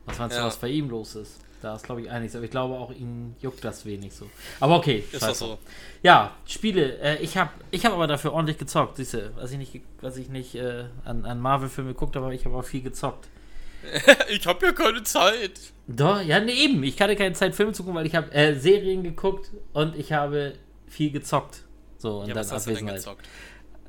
Was 0.07 0.19
meinst 0.19 0.37
du, 0.37 0.41
Ja. 0.41 0.47
was 0.47 0.57
bei 0.57 0.69
ihm 0.69 0.91
los 0.91 1.15
ist? 1.15 1.41
Da 1.63 1.75
ist, 1.75 1.85
glaube 1.85 2.03
ich, 2.03 2.11
einiges. 2.11 2.37
Aber 2.37 2.45
ich 2.45 2.51
glaube 2.51 2.75
auch, 2.75 2.93
ihn 2.93 3.35
juckt 3.41 3.65
das 3.65 3.87
wenig 3.87 4.13
so. 4.13 4.29
Aber 4.61 4.77
okay. 4.77 5.05
Ist 5.13 5.21
scheiß 5.21 5.39
doch 5.39 5.47
so. 5.49 5.59
Ja, 6.03 6.33
Spiele. 6.47 6.99
Äh, 6.99 7.23
ich 7.23 7.37
habe 7.37 7.51
ich 7.71 7.87
hab 7.87 7.93
aber 7.93 8.07
dafür 8.07 8.33
ordentlich 8.33 8.59
gezockt. 8.59 8.97
Siehst 8.97 9.15
du, 9.15 9.33
was 9.37 9.51
ich 9.53 9.59
nicht, 9.59 9.81
was 10.01 10.17
ich 10.17 10.29
nicht 10.29 10.55
äh, 10.57 10.85
an, 11.05 11.25
an 11.25 11.41
Marvel-Filme 11.41 11.93
geguckt 11.93 12.17
habe, 12.17 12.27
aber 12.27 12.35
ich 12.35 12.45
habe 12.45 12.57
auch 12.57 12.65
viel 12.65 12.83
gezockt. 12.83 13.29
ich 14.29 14.47
hab 14.47 14.63
ja 14.63 14.73
keine 14.73 15.03
Zeit. 15.03 15.61
Doch, 15.87 16.21
ja, 16.21 16.41
nee, 16.41 16.53
eben. 16.53 16.83
Ich 16.85 17.01
hatte 17.01 17.17
keine 17.17 17.35
Zeit, 17.35 17.55
Filme 17.55 17.73
zu 17.73 17.83
gucken, 17.83 17.97
weil 17.97 18.07
ich 18.07 18.15
habe 18.15 18.33
äh, 18.33 18.55
Serien 18.55 19.03
geguckt 19.03 19.51
und 19.73 19.97
ich 19.97 20.13
habe 20.13 20.55
viel 20.87 21.11
gezockt. 21.11 21.63
So, 21.99 22.21
und 22.21 22.29
Ja, 22.29 22.35
dann 22.35 22.45
was 22.45 22.53
hast 22.53 22.67
du 22.67 22.75
denn 22.75 22.87
gezockt? 22.87 23.27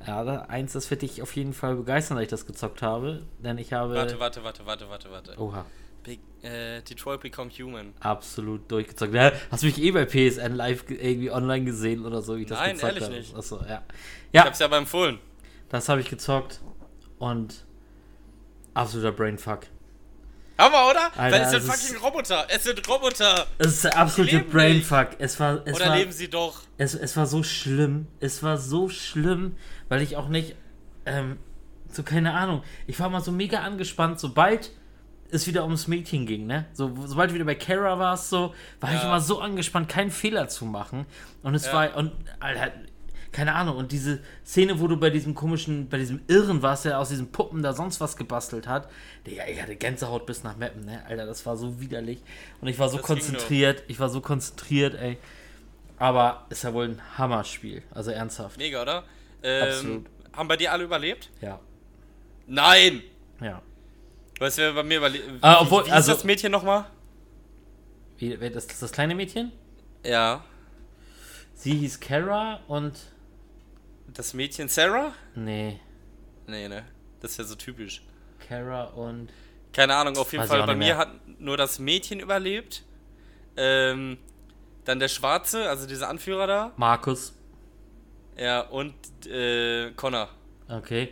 Ja, 0.06 0.22
eins, 0.42 0.72
das 0.72 0.90
wird 0.90 1.02
dich 1.02 1.22
auf 1.22 1.34
jeden 1.34 1.52
Fall 1.52 1.74
begeistern, 1.74 2.16
dass 2.16 2.22
ich 2.24 2.30
das 2.30 2.46
gezockt 2.46 2.82
habe. 2.82 3.22
Denn 3.38 3.58
ich 3.58 3.72
habe. 3.72 3.94
Warte, 3.94 4.20
warte, 4.20 4.44
warte, 4.44 4.66
warte, 4.66 4.88
warte, 4.88 5.10
warte. 5.10 5.40
Oha. 5.40 5.64
Big, 6.06 6.20
äh, 6.42 6.80
Detroit 6.82 7.20
Become 7.20 7.50
Human. 7.58 7.92
Absolut 8.00 8.70
durchgezockt. 8.70 9.12
Ja, 9.12 9.32
hast 9.50 9.62
du 9.62 9.66
mich 9.66 9.78
eh 9.82 9.90
bei 9.90 10.04
PSN 10.06 10.54
live 10.54 10.86
ge- 10.86 10.96
irgendwie 10.98 11.30
online 11.32 11.64
gesehen 11.64 12.06
oder 12.06 12.22
so, 12.22 12.36
wie 12.36 12.42
ich 12.42 12.48
das 12.48 12.58
Nein, 12.60 12.74
gezockt 12.74 12.92
ehrlich 12.92 13.04
habe? 13.04 13.14
nicht. 13.18 13.34
Achso, 13.36 13.60
ja. 13.68 13.82
Ich 14.30 14.36
Ja, 14.36 14.44
hab's 14.44 14.58
ja 14.60 14.66
aber 14.66 14.76
empfohlen. 14.78 15.18
das 15.68 15.88
habe 15.88 16.00
ich 16.00 16.08
gezockt 16.08 16.60
und 17.18 17.64
absoluter 18.74 19.12
Brainfuck. 19.12 19.60
Hammer, 20.58 20.88
oder? 20.90 21.10
Alter, 21.18 21.36
Weil 21.36 21.42
es 21.42 21.50
sind 21.50 21.68
das 21.68 21.76
ist- 21.76 21.86
fucking 21.88 22.02
Roboter. 22.04 22.46
Es 22.48 22.64
sind 22.64 22.88
Roboter. 22.88 23.46
Es 23.58 23.66
ist 23.66 23.84
der 23.84 23.96
absolute 23.98 24.38
Brainfuck. 24.40 25.08
Es 25.18 25.38
war, 25.38 25.60
es 25.66 25.74
Oder 25.76 25.88
war, 25.88 25.96
leben 25.96 26.12
sie 26.12 26.28
doch? 26.30 26.62
es, 26.78 26.94
es 26.94 27.14
war 27.16 27.26
so 27.26 27.42
schlimm. 27.42 28.06
Es 28.20 28.42
war 28.42 28.56
so 28.56 28.88
schlimm, 28.88 29.56
weil 29.90 30.00
ich 30.00 30.16
auch 30.16 30.28
nicht, 30.28 30.54
ähm, 31.04 31.38
so 31.90 32.02
keine 32.02 32.32
Ahnung. 32.32 32.62
Ich 32.86 32.98
war 33.00 33.10
mal 33.10 33.20
so 33.20 33.32
mega 33.32 33.60
angespannt, 33.60 34.18
sobald 34.18 34.70
es 35.30 35.46
wieder 35.46 35.64
ums 35.64 35.88
Mädchen 35.88 36.26
ging, 36.26 36.46
ne? 36.46 36.66
So, 36.72 36.92
sobald 37.06 37.30
du 37.30 37.34
wieder 37.34 37.44
bei 37.44 37.54
Kara 37.54 37.98
warst, 37.98 38.30
so, 38.30 38.54
war 38.80 38.90
ich 38.94 39.00
Ja. 39.00 39.06
immer 39.06 39.20
so 39.20 39.40
angespannt, 39.40 39.88
keinen 39.88 40.10
Fehler 40.10 40.48
zu 40.48 40.64
machen. 40.64 41.06
Und 41.42 41.54
es 41.54 41.66
Ja. 41.66 41.72
war, 41.72 41.96
und, 41.96 42.12
Alter, 42.40 42.72
keine 43.32 43.54
Ahnung. 43.54 43.76
Und 43.76 43.92
diese 43.92 44.20
Szene, 44.46 44.80
wo 44.80 44.86
du 44.86 44.96
bei 44.96 45.10
diesem 45.10 45.34
komischen, 45.34 45.88
bei 45.88 45.98
diesem 45.98 46.20
Irren 46.26 46.62
warst, 46.62 46.84
der 46.86 46.98
aus 46.98 47.10
diesen 47.10 47.32
Puppen 47.32 47.62
da 47.62 47.72
sonst 47.74 48.00
was 48.00 48.16
gebastelt 48.16 48.66
hat. 48.66 48.88
Digga, 49.26 49.44
ich 49.46 49.60
hatte 49.60 49.76
Gänsehaut 49.76 50.24
bis 50.26 50.42
nach 50.42 50.56
Meppen, 50.56 50.84
ne? 50.86 51.02
Alter, 51.06 51.26
das 51.26 51.44
war 51.44 51.56
so 51.56 51.80
widerlich. 51.80 52.22
Und 52.60 52.68
ich 52.68 52.78
war 52.78 52.88
so 52.88 52.96
Das 52.96 53.04
konzentriert, 53.06 53.82
ich 53.88 54.00
war 54.00 54.08
so 54.08 54.20
konzentriert, 54.20 54.94
ey. 54.94 55.18
Aber 55.98 56.46
ist 56.50 56.62
ja 56.64 56.72
wohl 56.72 56.84
ein 56.88 57.00
Hammerspiel. 57.18 57.82
Also 57.90 58.10
ernsthaft. 58.10 58.58
Mega, 58.58 58.82
oder? 58.82 59.04
Ähm, 59.42 59.62
Absolut. 59.68 60.06
Haben 60.34 60.48
bei 60.48 60.56
dir 60.56 60.72
alle 60.72 60.84
überlebt? 60.84 61.30
Ja. 61.40 61.58
Nein! 62.46 63.02
Ja. 63.40 63.60
Weißt 64.38 64.58
du, 64.58 64.62
wer 64.62 64.72
bei 64.74 64.82
mir 64.82 64.98
überlebt? 64.98 65.24
Ah, 65.40 65.60
obwohl- 65.60 65.84
wie, 65.84 65.88
wie 65.88 65.92
also- 65.92 66.12
ist 66.12 66.18
das 66.18 66.24
Mädchen 66.24 66.52
nochmal? 66.52 66.86
Wie, 68.18 68.38
wer- 68.40 68.50
das, 68.50 68.66
das, 68.66 68.92
kleine 68.92 69.14
Mädchen? 69.14 69.52
Ja. 70.04 70.44
Sie 71.54 71.74
hieß 71.74 72.00
Kara 72.00 72.60
und. 72.68 72.94
Das 74.08 74.34
Mädchen 74.34 74.68
Sarah? 74.68 75.12
Nee. 75.34 75.80
Nee, 76.46 76.68
ne. 76.68 76.84
Das 77.20 77.32
ist 77.32 77.36
ja 77.38 77.44
so 77.44 77.54
typisch. 77.54 78.02
Kara 78.48 78.84
und. 78.84 79.28
Keine 79.72 79.94
Ahnung, 79.94 80.16
auf 80.16 80.32
jeden 80.32 80.46
Fall. 80.46 80.64
Bei 80.66 80.74
mir 80.74 80.96
hat 80.96 81.10
nur 81.38 81.56
das 81.56 81.78
Mädchen 81.78 82.20
überlebt. 82.20 82.82
Ähm, 83.56 84.16
dann 84.84 85.00
der 85.00 85.08
Schwarze, 85.08 85.68
also 85.68 85.86
dieser 85.86 86.08
Anführer 86.08 86.46
da. 86.46 86.72
Markus. 86.76 87.34
Ja, 88.38 88.60
und 88.60 88.94
äh, 89.26 89.90
Connor. 89.92 90.28
Okay. 90.68 91.08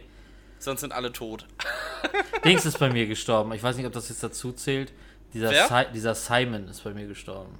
Sonst 0.65 0.81
sind 0.81 0.93
alle 0.93 1.13
tot. 1.13 1.47
Dings 2.45 2.65
ist 2.65 2.79
bei 2.79 2.91
mir 2.91 3.07
gestorben. 3.07 3.53
Ich 3.53 3.63
weiß 3.63 3.77
nicht, 3.77 3.87
ob 3.87 3.93
das 3.93 4.09
jetzt 4.09 4.23
dazu 4.23 4.53
zählt. 4.53 4.93
Dieser? 5.33 5.51
Si 5.51 5.93
dieser 5.93 6.15
Simon 6.15 6.69
ist 6.69 6.83
bei 6.85 6.95
mir 6.95 7.07
gestorben. 7.07 7.59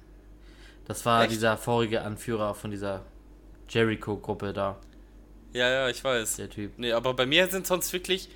Das 0.87 1.05
war 1.05 1.23
Echt? 1.23 1.31
dieser 1.31 1.57
vorige 1.57 2.01
Anführer 2.01 2.53
von 2.55 2.71
dieser 2.71 3.01
Jericho-Gruppe 3.69 4.53
da, 4.53 4.77
Ja, 5.53 5.69
ja, 5.69 5.89
ich 5.89 6.03
weiß. 6.03 6.37
der 6.37 6.49
Typ. 6.49 6.73
Nee, 6.77 6.91
aber 6.91 7.13
bei 7.13 7.25
mir 7.25 7.47
sind 7.47 7.65
sonst 7.65 7.91
wirklich 7.93 8.29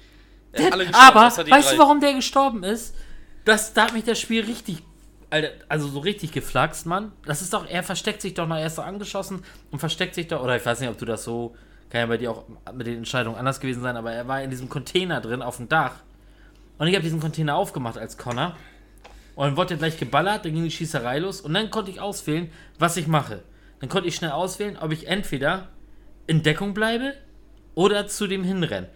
äh, 0.52 0.70
alle 0.72 0.86
gestorben, 0.88 1.08
Aber, 1.08 1.22
weißt 1.22 1.38
drei. 1.38 1.62
du, 1.76 1.78
warum 1.78 2.00
der 2.00 2.14
gestorben 2.14 2.64
ist? 2.64 2.96
Das, 3.46 3.74
da 3.74 3.84
hat 3.84 3.94
mich 3.94 4.04
das 4.04 4.20
Spiel 4.20 4.44
richtig, 4.46 4.84
Alter, 5.30 5.52
also 5.68 5.88
so 5.88 6.00
richtig 6.00 6.32
geflaxt, 6.32 6.86
Mann. 6.88 7.12
Das 7.26 7.42
ist 7.42 7.54
doch, 7.54 7.68
er 7.68 7.84
versteckt 7.84 8.22
sich 8.22 8.34
doch 8.34 8.48
noch, 8.48 8.58
er 8.58 8.66
ist 8.68 8.76
so 8.76 8.82
angeschossen 8.82 9.44
und 9.72 9.80
versteckt 9.80 10.16
sich 10.16 10.28
doch, 10.28 10.44
oder 10.44 10.56
ich 10.58 10.66
weiß 10.66 10.80
nicht, 10.80 10.90
ob 10.90 10.98
du 10.98 11.06
das 11.06 11.24
so, 11.24 11.56
kann 11.90 12.02
ja 12.02 12.06
bei 12.06 12.18
dir 12.18 12.32
auch 12.32 12.46
mit 12.74 12.88
den 12.88 12.98
Entscheidungen 12.98 13.38
anders 13.38 13.60
gewesen 13.60 13.82
sein, 13.82 13.98
aber 13.98 14.12
er 14.12 14.28
war 14.28 14.42
in 14.42 14.50
diesem 14.50 14.70
Container 14.70 15.22
drin 15.22 15.42
auf 15.42 15.58
dem 15.58 15.70
Dach. 15.70 15.96
Und 16.78 16.88
ich 16.88 16.96
habe 16.96 17.04
diesen 17.04 17.20
Container 17.20 17.56
aufgemacht 17.56 17.98
als 17.98 18.18
Connor. 18.18 18.56
Und 19.36 19.48
dann 19.48 19.58
wurde 19.58 19.76
er 19.76 19.78
gleich 19.78 19.98
geballert, 19.98 20.46
dann 20.46 20.54
ging 20.54 20.64
die 20.64 20.72
Schießerei 20.72 21.20
los 21.20 21.42
und 21.42 21.54
dann 21.54 21.70
konnte 21.70 21.92
ich 21.92 22.02
auswählen, 22.02 22.52
was 22.78 22.98
ich 22.98 23.08
mache. 23.08 23.44
Dann 23.80 23.90
konnte 23.90 24.08
ich 24.08 24.16
schnell 24.16 24.32
auswählen, 24.32 24.78
ob 24.78 24.92
ich 24.92 25.08
entweder 25.08 25.70
in 26.28 26.44
Deckung 26.44 26.74
bleibe 26.74 27.14
oder 27.74 28.08
zu 28.08 28.28
dem 28.28 28.44
hinrenne. 28.44 28.90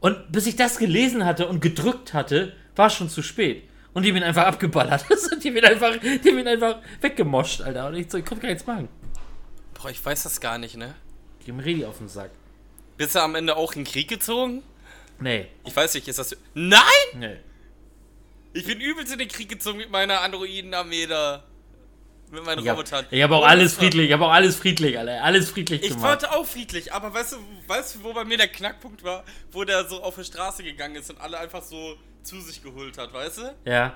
Und 0.00 0.32
bis 0.32 0.46
ich 0.46 0.56
das 0.56 0.78
gelesen 0.78 1.24
hatte 1.24 1.46
und 1.46 1.60
gedrückt 1.60 2.14
hatte, 2.14 2.54
war 2.74 2.86
es 2.88 2.94
schon 2.94 3.08
zu 3.08 3.22
spät. 3.22 3.68
Und 3.92 4.04
die 4.04 4.08
haben 4.08 4.16
ihn 4.16 4.22
einfach 4.22 4.46
abgeballert. 4.46 5.04
die 5.42 5.48
haben 5.48 5.56
ihn 5.58 5.64
einfach, 5.64 5.92
einfach 5.92 6.78
weggemoscht, 7.00 7.60
Alter. 7.60 7.88
Und 7.88 7.94
ich 7.94 8.10
so, 8.10 8.18
ich 8.18 8.24
konnte 8.24 8.42
gar 8.42 8.48
nichts 8.48 8.66
machen. 8.66 8.88
Boah, 9.74 9.90
ich 9.90 10.04
weiß 10.04 10.22
das 10.22 10.40
gar 10.40 10.58
nicht, 10.58 10.76
ne? 10.76 10.94
Haben 11.48 11.60
Redi 11.60 11.84
auf 11.84 11.98
den 11.98 12.08
Sack. 12.08 12.30
Bist 12.96 13.14
du 13.14 13.20
am 13.20 13.34
Ende 13.34 13.56
auch 13.56 13.72
in 13.74 13.84
den 13.84 13.90
Krieg 13.92 14.08
gezogen? 14.08 14.62
Nee, 15.20 15.48
Ich 15.64 15.74
weiß 15.74 15.94
nicht, 15.94 16.08
ist 16.08 16.18
das. 16.18 16.36
Nein! 16.54 16.80
nee. 17.14 17.36
Ich 18.54 18.66
bin 18.66 18.80
übelst 18.80 19.12
in 19.12 19.18
den 19.18 19.28
Krieg 19.28 19.48
gezogen 19.48 19.78
mit 19.78 19.90
meiner 19.90 20.20
Androiden-Armee 20.20 21.06
da. 21.06 21.42
Mit 22.30 22.44
meinen 22.44 22.60
Ich 22.62 22.68
habe 22.68 22.80
Robotern. 22.80 23.06
hab 23.10 23.30
auch 23.30 23.46
alles 23.46 23.74
friedlich, 23.74 24.06
ich 24.08 24.12
habe 24.12 24.24
auch 24.26 24.30
alles 24.32 24.56
friedlich, 24.56 24.98
Alter. 24.98 25.22
Alles 25.22 25.50
friedlich 25.50 25.82
Ich 25.82 25.90
gemacht. 25.90 26.02
wollte 26.04 26.32
auch 26.32 26.46
friedlich, 26.46 26.92
aber 26.92 27.12
weißt 27.14 27.32
du, 27.32 27.36
weißt 27.66 27.96
du, 27.96 28.04
wo 28.04 28.12
bei 28.14 28.24
mir 28.24 28.38
der 28.38 28.48
Knackpunkt 28.48 29.04
war? 29.04 29.24
Wo 29.52 29.64
der 29.64 29.86
so 29.88 30.02
auf 30.02 30.16
die 30.16 30.24
Straße 30.24 30.62
gegangen 30.62 30.96
ist 30.96 31.10
und 31.10 31.20
alle 31.20 31.38
einfach 31.38 31.62
so 31.62 31.96
zu 32.22 32.40
sich 32.40 32.62
geholt 32.62 32.96
hat, 32.98 33.12
weißt 33.12 33.38
du? 33.38 33.54
Ja. 33.64 33.94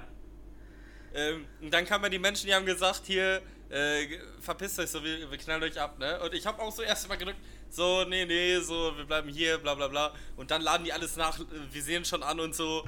Ähm, 1.14 1.46
und 1.62 1.72
dann 1.72 1.87
kamen 1.87 2.04
ja 2.04 2.11
die 2.11 2.18
Menschen, 2.18 2.46
die 2.46 2.54
haben 2.54 2.66
gesagt, 2.66 3.02
hier, 3.06 3.40
äh, 3.70 4.07
verpisst 4.40 4.79
euch 4.79 4.90
so, 4.90 5.02
wir, 5.02 5.31
wir 5.31 5.38
knallen 5.38 5.62
euch 5.62 5.81
ab, 5.81 5.98
ne? 5.98 6.20
Und 6.20 6.35
ich 6.35 6.46
habe 6.46 6.61
auch 6.62 6.72
so 6.72 6.83
erst 6.83 7.09
mal 7.09 7.16
gedrückt, 7.16 7.38
so, 7.68 8.05
nee, 8.05 8.24
nee, 8.24 8.59
so, 8.59 8.96
wir 8.96 9.05
bleiben 9.05 9.29
hier, 9.29 9.59
bla 9.59 9.74
bla 9.74 9.88
bla. 9.88 10.12
Und 10.37 10.50
dann 10.50 10.62
laden 10.62 10.85
die 10.85 10.92
alles 10.92 11.16
nach, 11.16 11.38
wir 11.70 11.83
sehen 11.83 12.05
schon 12.05 12.22
an 12.22 12.40
und 12.40 12.55
so. 12.55 12.85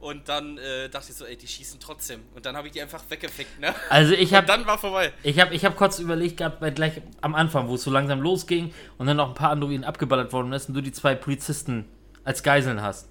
Und 0.00 0.30
dann 0.30 0.56
äh, 0.56 0.88
dachte 0.88 1.10
ich 1.10 1.16
so, 1.16 1.26
ey, 1.26 1.36
die 1.36 1.46
schießen 1.46 1.78
trotzdem. 1.78 2.22
Und 2.34 2.46
dann 2.46 2.56
habe 2.56 2.68
ich 2.68 2.72
die 2.72 2.80
einfach 2.80 3.02
weggefickt, 3.10 3.60
ne? 3.60 3.74
Also 3.90 4.14
ich 4.14 4.32
habe 4.34 4.46
dann 4.46 4.66
war 4.66 4.78
vorbei. 4.78 5.12
ich 5.22 5.38
hab, 5.38 5.52
ich 5.52 5.64
hab 5.64 5.76
kurz 5.76 5.98
überlegt 5.98 6.38
gehabt, 6.38 6.62
weil 6.62 6.72
gleich 6.72 7.02
am 7.20 7.34
Anfang, 7.34 7.68
wo 7.68 7.74
es 7.74 7.82
so 7.82 7.90
langsam 7.90 8.22
losging 8.22 8.72
und 8.96 9.06
dann 9.06 9.18
noch 9.18 9.28
ein 9.28 9.34
paar 9.34 9.50
Androiden 9.50 9.84
abgeballert 9.84 10.32
worden 10.32 10.54
ist 10.54 10.68
und 10.68 10.74
du 10.74 10.80
die 10.80 10.92
zwei 10.92 11.14
Polizisten 11.14 11.84
als 12.24 12.42
Geiseln 12.42 12.80
hast. 12.80 13.10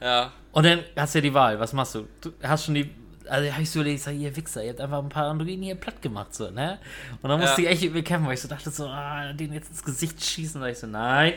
Ja. 0.00 0.32
Und 0.52 0.66
dann 0.66 0.84
hast 0.96 1.14
du 1.14 1.18
ja 1.18 1.22
die 1.22 1.34
Wahl, 1.34 1.58
was 1.58 1.72
machst 1.72 1.96
du? 1.96 2.06
Du 2.20 2.32
hast 2.42 2.66
schon 2.66 2.74
die. 2.74 2.90
Also 3.28 3.50
hab 3.52 3.60
ich 3.60 3.70
so 3.70 3.80
überlegt, 3.80 3.98
ich 3.98 4.02
sag, 4.04 4.14
ihr 4.14 4.36
Wichser, 4.36 4.62
ihr 4.62 4.70
habt 4.70 4.80
einfach 4.80 4.98
ein 5.02 5.08
paar 5.08 5.26
Androiden 5.30 5.62
hier 5.62 5.74
platt 5.76 6.02
gemacht, 6.02 6.34
so, 6.34 6.50
ne? 6.50 6.78
Und 7.22 7.30
dann 7.30 7.40
musste 7.40 7.62
Ja. 7.62 7.68
ich 7.70 7.74
echt 7.74 7.82
mit 7.84 7.94
mir 7.94 8.02
kämpfen, 8.02 8.26
weil 8.26 8.34
ich 8.34 8.40
so 8.40 8.48
dachte, 8.48 8.70
so, 8.70 8.86
ah, 8.86 9.32
den 9.32 9.52
jetzt 9.52 9.70
ins 9.70 9.82
Gesicht 9.82 10.22
schießen. 10.24 10.60
Und 10.62 10.68
ich 10.68 10.78
so, 10.78 10.86
nein. 10.86 11.34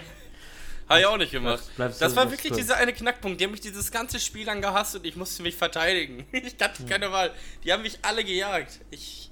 Habe 0.90 1.00
ich 1.02 1.06
auch 1.06 1.18
nicht 1.18 1.32
gemacht. 1.32 1.64
Bleibst- 1.76 2.02
das 2.02 2.16
war 2.16 2.32
wirklich 2.32 2.54
dieser 2.54 2.78
eine 2.78 2.94
Knackpunkt. 2.94 3.40
Die 3.42 3.46
haben 3.46 3.52
mich 3.52 3.60
dieses 3.62 3.92
ganze 3.92 4.20
Spiel 4.22 4.46
lang 4.46 4.62
gehasst 4.62 4.96
und 4.96 5.06
ich 5.06 5.16
musste 5.18 5.44
mich 5.44 5.56
verteidigen. 5.56 6.26
Ich 6.32 6.56
hatte 6.62 6.84
keine 6.86 7.12
Wahl. 7.12 7.32
Die 7.66 7.74
haben 7.74 7.82
mich 7.84 8.00
alle 8.04 8.24
gejagt. 8.24 8.80
Ich 8.90 9.30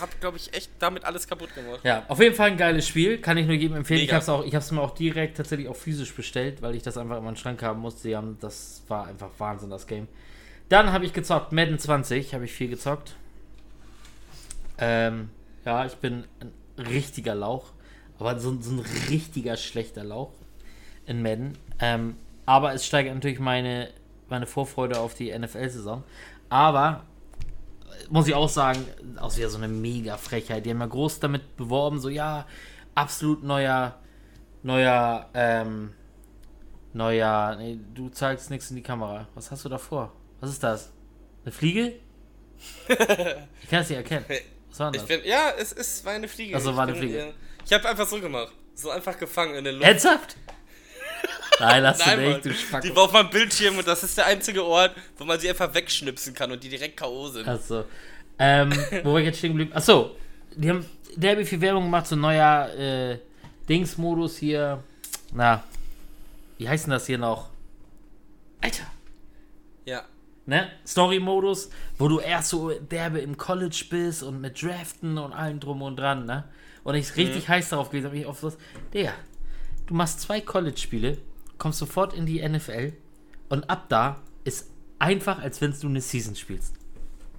habe, 0.00 0.10
glaube 0.18 0.36
ich, 0.36 0.52
echt 0.52 0.70
damit 0.80 1.04
alles 1.04 1.28
kaputt 1.28 1.54
gemacht. 1.54 1.78
Ja, 1.84 2.04
auf 2.08 2.18
jeden 2.18 2.34
Fall 2.34 2.50
ein 2.50 2.56
geiles 2.56 2.88
Spiel, 2.88 3.18
kann 3.20 3.36
ich 3.38 3.46
nur 3.46 3.54
jedem 3.54 3.76
empfehlen. 3.76 4.00
Mega. 4.00 4.18
Ich 4.18 4.28
habe 4.28 4.44
es 4.56 4.70
mir 4.72 4.80
auch 4.80 4.94
direkt 4.96 5.36
tatsächlich 5.36 5.68
auch 5.68 5.76
physisch 5.76 6.12
bestellt, 6.12 6.60
weil 6.62 6.74
ich 6.74 6.82
das 6.82 6.96
einfach 6.98 7.18
in 7.18 7.24
meinen 7.24 7.36
Schrank 7.36 7.62
haben 7.62 7.78
musste. 7.80 8.08
Die 8.08 8.16
haben, 8.16 8.36
das 8.40 8.82
war 8.88 9.06
einfach 9.06 9.30
Wahnsinn, 9.38 9.70
das 9.70 9.86
Game. 9.86 10.08
Dann 10.68 10.92
habe 10.92 11.04
ich 11.04 11.12
gezockt, 11.12 11.52
Madden 11.52 11.78
20, 11.78 12.34
habe 12.34 12.46
ich 12.46 12.52
viel 12.52 12.68
gezockt. 12.68 13.16
Ähm, 14.78 15.30
ja, 15.64 15.86
ich 15.86 15.94
bin 15.96 16.24
ein 16.40 16.52
richtiger 16.84 17.34
Lauch, 17.34 17.72
aber 18.18 18.38
so, 18.38 18.60
so 18.60 18.72
ein 18.72 18.84
richtiger 19.10 19.56
schlechter 19.56 20.04
Lauch 20.04 20.32
in 21.06 21.22
Madden. 21.22 21.56
Ähm, 21.80 22.16
aber 22.46 22.74
es 22.74 22.86
steigert 22.86 23.14
natürlich 23.14 23.40
meine, 23.40 23.90
meine 24.28 24.46
Vorfreude 24.46 24.98
auf 24.98 25.14
die 25.14 25.36
NFL-Saison. 25.36 26.02
Aber 26.48 27.04
muss 28.10 28.28
ich 28.28 28.34
auch 28.34 28.48
sagen, 28.48 28.84
auch 29.18 29.36
wieder 29.36 29.48
so 29.48 29.58
eine 29.58 29.68
mega 29.68 30.16
Frechheit. 30.16 30.66
Die 30.66 30.70
haben 30.70 30.80
ja 30.80 30.86
groß 30.86 31.20
damit 31.20 31.56
beworben, 31.56 32.00
so 32.00 32.08
ja, 32.08 32.46
absolut 32.94 33.42
neuer, 33.42 33.94
neuer, 34.62 35.28
ähm, 35.34 35.92
neuer, 36.92 37.56
nee, 37.56 37.78
du 37.94 38.08
zeigst 38.08 38.50
nichts 38.50 38.70
in 38.70 38.76
die 38.76 38.82
Kamera. 38.82 39.26
Was 39.34 39.50
hast 39.50 39.64
du 39.64 39.68
da 39.68 39.78
vor? 39.78 40.12
Was 40.44 40.50
ist 40.52 40.62
das? 40.62 40.90
Eine 41.44 41.52
Fliege? 41.52 41.92
Ich 43.62 43.70
kann 43.70 43.80
es 43.80 43.88
nicht 43.88 43.96
erkennen. 43.96 44.24
Was 44.70 44.78
war 44.78 44.90
denn 44.92 45.00
das? 45.00 45.08
bin, 45.08 45.20
ja, 45.24 45.50
es 45.58 45.72
ist 45.72 46.04
war 46.04 46.12
eine 46.12 46.28
Fliege. 46.28 46.54
Ach 46.56 46.60
so, 46.60 46.70
Ich 46.70 46.76
war 46.76 46.82
eine 46.82 46.92
bin, 46.92 47.00
Fliege. 47.02 47.18
äh, 47.18 47.32
Ich 47.64 47.72
habe 47.72 47.88
einfach 47.88 48.06
so 48.06 48.20
gemacht. 48.20 48.52
So 48.74 48.90
einfach 48.90 49.18
gefangen 49.18 49.54
in 49.54 49.64
der 49.64 49.72
Luft. 49.72 49.86
Ernsthaft? 49.86 50.36
Nein, 51.60 51.82
lass 51.82 51.98
du 51.98 52.04
Nein, 52.04 52.18
nicht, 52.20 52.30
Mann. 52.32 52.42
du 52.42 52.48
Die 52.50 52.54
Spacko. 52.56 52.96
war 52.96 53.02
auf 53.04 53.12
meinem 53.12 53.30
Bildschirm 53.30 53.78
und 53.78 53.86
das 53.86 54.02
ist 54.04 54.18
der 54.18 54.26
einzige 54.26 54.62
Ort, 54.64 54.94
wo 55.16 55.24
man 55.24 55.40
sie 55.40 55.48
einfach 55.48 55.72
wegschnipsen 55.72 56.34
kann 56.34 56.52
und 56.52 56.62
die 56.62 56.68
direkt 56.68 56.98
K.O. 56.98 57.28
sind. 57.28 57.48
Achso. 57.48 57.84
Ähm, 58.38 58.70
wo 59.02 59.12
war 59.14 59.20
ich 59.20 59.26
jetzt 59.26 59.38
stehen 59.38 59.52
geblieben? 59.52 59.72
Achso, 59.72 60.14
die 60.54 60.68
haben 60.68 60.84
derbe 61.16 61.46
viel 61.46 61.60
Werbung 61.62 61.84
gemacht, 61.84 62.06
so 62.06 62.16
ein 62.16 62.20
neuer 62.20 62.68
äh, 62.76 63.18
Dingsmodus 63.68 64.36
hier. 64.36 64.82
Na, 65.32 65.64
wie 66.58 66.68
heißt 66.68 66.84
denn 66.84 66.90
das 66.92 67.06
hier 67.06 67.18
noch? 67.18 67.48
Alter. 68.60 68.84
Ja. 69.86 70.04
Ne? 70.46 70.70
Story-Modus, 70.86 71.70
wo 71.96 72.08
du 72.08 72.20
erst 72.20 72.50
so 72.50 72.70
derbe 72.70 73.20
im 73.20 73.36
College 73.36 73.84
bist 73.88 74.22
und 74.22 74.40
mit 74.40 74.60
Draften 74.62 75.16
und 75.16 75.32
allem 75.32 75.58
drum 75.58 75.80
und 75.80 75.96
dran, 75.96 76.26
ne? 76.26 76.44
Und 76.82 76.96
ich 76.96 77.16
richtig 77.16 77.48
heiß 77.48 77.70
darauf 77.70 77.88
gewesen, 77.88 78.06
habe 78.06 78.18
ich 78.18 78.26
auf 78.26 78.42
was. 78.42 78.58
Digga, 78.92 79.14
du 79.86 79.94
machst 79.94 80.20
zwei 80.20 80.42
College-Spiele, 80.42 81.16
kommst 81.56 81.78
sofort 81.78 82.12
in 82.12 82.26
die 82.26 82.46
NFL 82.46 82.92
und 83.48 83.70
ab 83.70 83.86
da 83.88 84.20
ist 84.44 84.70
einfach, 84.98 85.38
als 85.38 85.62
wenn 85.62 85.74
du 85.80 85.86
eine 85.86 86.02
Season 86.02 86.36
spielst. 86.36 86.74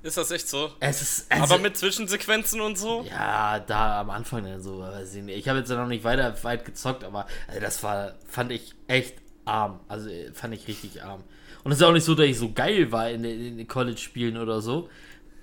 Ist 0.05 0.17
das 0.17 0.29
echt 0.29 0.47
so? 0.47 0.71
Es 0.79 1.01
ist. 1.01 1.31
Also, 1.31 1.55
Aber 1.55 1.57
mit 1.63 1.77
Zwischensequenzen 1.77 2.61
und 2.61 2.77
so? 2.77 3.03
Ja, 3.09 3.59
da 3.59 4.01
am 4.01 4.11
Anfang 4.11 4.43
dann 4.43 4.61
so, 4.61 4.79
weiß 4.79 5.15
ich 5.15 5.23
nicht. 5.23 5.37
Ich 5.37 5.49
habe 5.49 5.59
jetzt 5.59 5.69
noch 5.69 5.87
nicht 5.87 6.03
weiter 6.03 6.43
weit 6.43 6.63
gezockt, 6.63 7.03
aber 7.03 7.25
also 7.47 7.59
das 7.59 7.81
war, 7.81 8.13
fand 8.27 8.51
ich 8.51 8.75
echt 8.87 9.15
arm. 9.45 9.79
Also 9.87 10.11
fand 10.33 10.53
ich 10.53 10.67
richtig 10.67 11.03
arm. 11.03 11.23
Und 11.65 11.71
es 11.71 11.79
ist 11.79 11.83
auch 11.83 11.91
nicht 11.91 12.03
so, 12.05 12.15
dass 12.15 12.27
ich 12.27 12.37
so 12.37 12.51
geil 12.53 12.91
war 12.91 13.09
in 13.09 13.23
den, 13.23 13.59
in 13.59 13.67
College-Spielen 13.67 14.37
oder 14.37 14.61
so. 14.61 14.87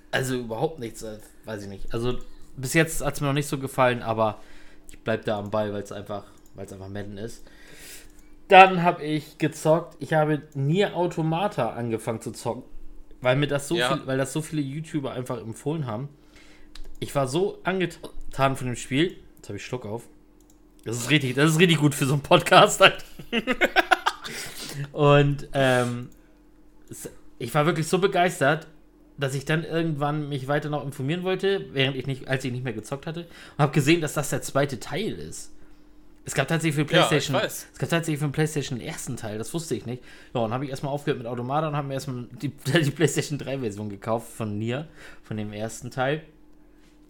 Also 0.09 0.35
überhaupt 0.35 0.79
nichts, 0.79 1.03
äh, 1.03 1.19
weiß 1.45 1.63
ich 1.63 1.67
nicht. 1.69 1.93
Also 1.93 2.17
bis 2.55 2.73
jetzt 2.73 3.03
hat 3.03 3.13
es 3.15 3.21
mir 3.21 3.27
noch 3.27 3.33
nicht 3.33 3.47
so 3.47 3.57
gefallen, 3.59 4.01
aber 4.01 4.39
ich 4.89 4.97
bleib 4.99 5.25
da 5.25 5.37
am 5.37 5.51
Ball, 5.51 5.73
weil 5.73 5.83
es 5.83 5.91
einfach, 5.91 6.23
weil 6.55 6.65
es 6.65 6.71
einfach 6.73 6.87
Madden 6.87 7.17
ist. 7.17 7.43
Dann 8.47 8.83
habe 8.83 9.03
ich 9.03 9.37
gezockt. 9.37 9.97
Ich 9.99 10.13
habe 10.13 10.41
Nier 10.53 10.95
Automata 10.95 11.71
angefangen 11.73 12.21
zu 12.21 12.31
zocken, 12.31 12.63
weil 13.21 13.35
mir 13.35 13.47
das 13.47 13.67
so 13.67 13.75
Ja. 13.75 13.93
viel, 13.95 14.07
weil 14.07 14.17
das 14.17 14.31
so 14.31 14.41
viele 14.41 14.61
YouTuber 14.61 15.11
einfach 15.11 15.39
empfohlen 15.41 15.87
haben. 15.87 16.07
Ich 16.99 17.13
war 17.15 17.27
so 17.27 17.59
angetan 17.65 18.55
von 18.55 18.67
dem 18.67 18.75
Spiel. 18.77 19.17
Jetzt 19.35 19.49
habe 19.49 19.57
ich 19.57 19.65
Schluck 19.65 19.85
auf. 19.85 20.03
Das 20.85 20.95
ist 20.97 21.09
richtig, 21.09 21.35
das 21.35 21.51
ist 21.51 21.59
richtig 21.59 21.79
gut 21.79 21.93
für 21.95 22.05
so 22.05 22.13
einen 22.13 22.21
Podcast 22.23 22.79
halt. 22.79 23.03
Und 24.91 25.47
ähm, 25.53 26.09
ich 27.39 27.53
war 27.53 27.65
wirklich 27.65 27.87
so 27.87 27.99
begeistert, 27.99 28.67
dass 29.17 29.35
ich 29.35 29.45
dann 29.45 29.63
irgendwann 29.63 30.29
mich 30.29 30.47
weiter 30.47 30.69
noch 30.69 30.83
informieren 30.83 31.23
wollte, 31.23 31.65
während 31.73 31.95
ich 31.95 32.07
nicht, 32.07 32.27
als 32.27 32.43
ich 32.45 32.51
nicht 32.51 32.63
mehr 32.63 32.73
gezockt 32.73 33.05
hatte, 33.05 33.21
und 33.21 33.59
habe 33.59 33.71
gesehen, 33.71 34.01
dass 34.01 34.13
das 34.13 34.29
der 34.29 34.41
zweite 34.41 34.79
Teil 34.79 35.13
ist. 35.13 35.51
Es 36.25 36.33
gab 36.33 36.47
tatsächlich 36.47 36.75
für 36.75 36.93
Ja, 36.93 37.05
PlayStation, 37.05 37.35
weiß. 37.35 37.67
es 37.73 37.79
gab 37.79 37.89
tatsächlich 37.89 38.19
für 38.19 38.27
den 38.27 38.31
PlayStation 38.31 38.79
den 38.79 38.87
ersten 38.87 39.17
Teil, 39.17 39.37
das 39.37 39.53
wusste 39.53 39.75
ich 39.75 39.85
nicht. 39.85 40.01
Ja, 40.33 40.41
und 40.41 40.53
habe 40.53 40.63
ich 40.63 40.71
erstmal 40.71 40.93
aufgehört 40.93 41.17
mit 41.19 41.27
Automata 41.27 41.67
und 41.67 41.75
habe 41.75 41.87
mir 41.87 41.95
erstmal 41.95 42.25
die, 42.41 42.49
die 42.83 42.91
PlayStation 42.91 43.37
3 43.37 43.59
Version 43.59 43.89
gekauft 43.89 44.31
von 44.31 44.57
Nier, 44.57 44.87
von 45.23 45.37
dem 45.37 45.51
ersten 45.51 45.91
Teil. 45.91 46.23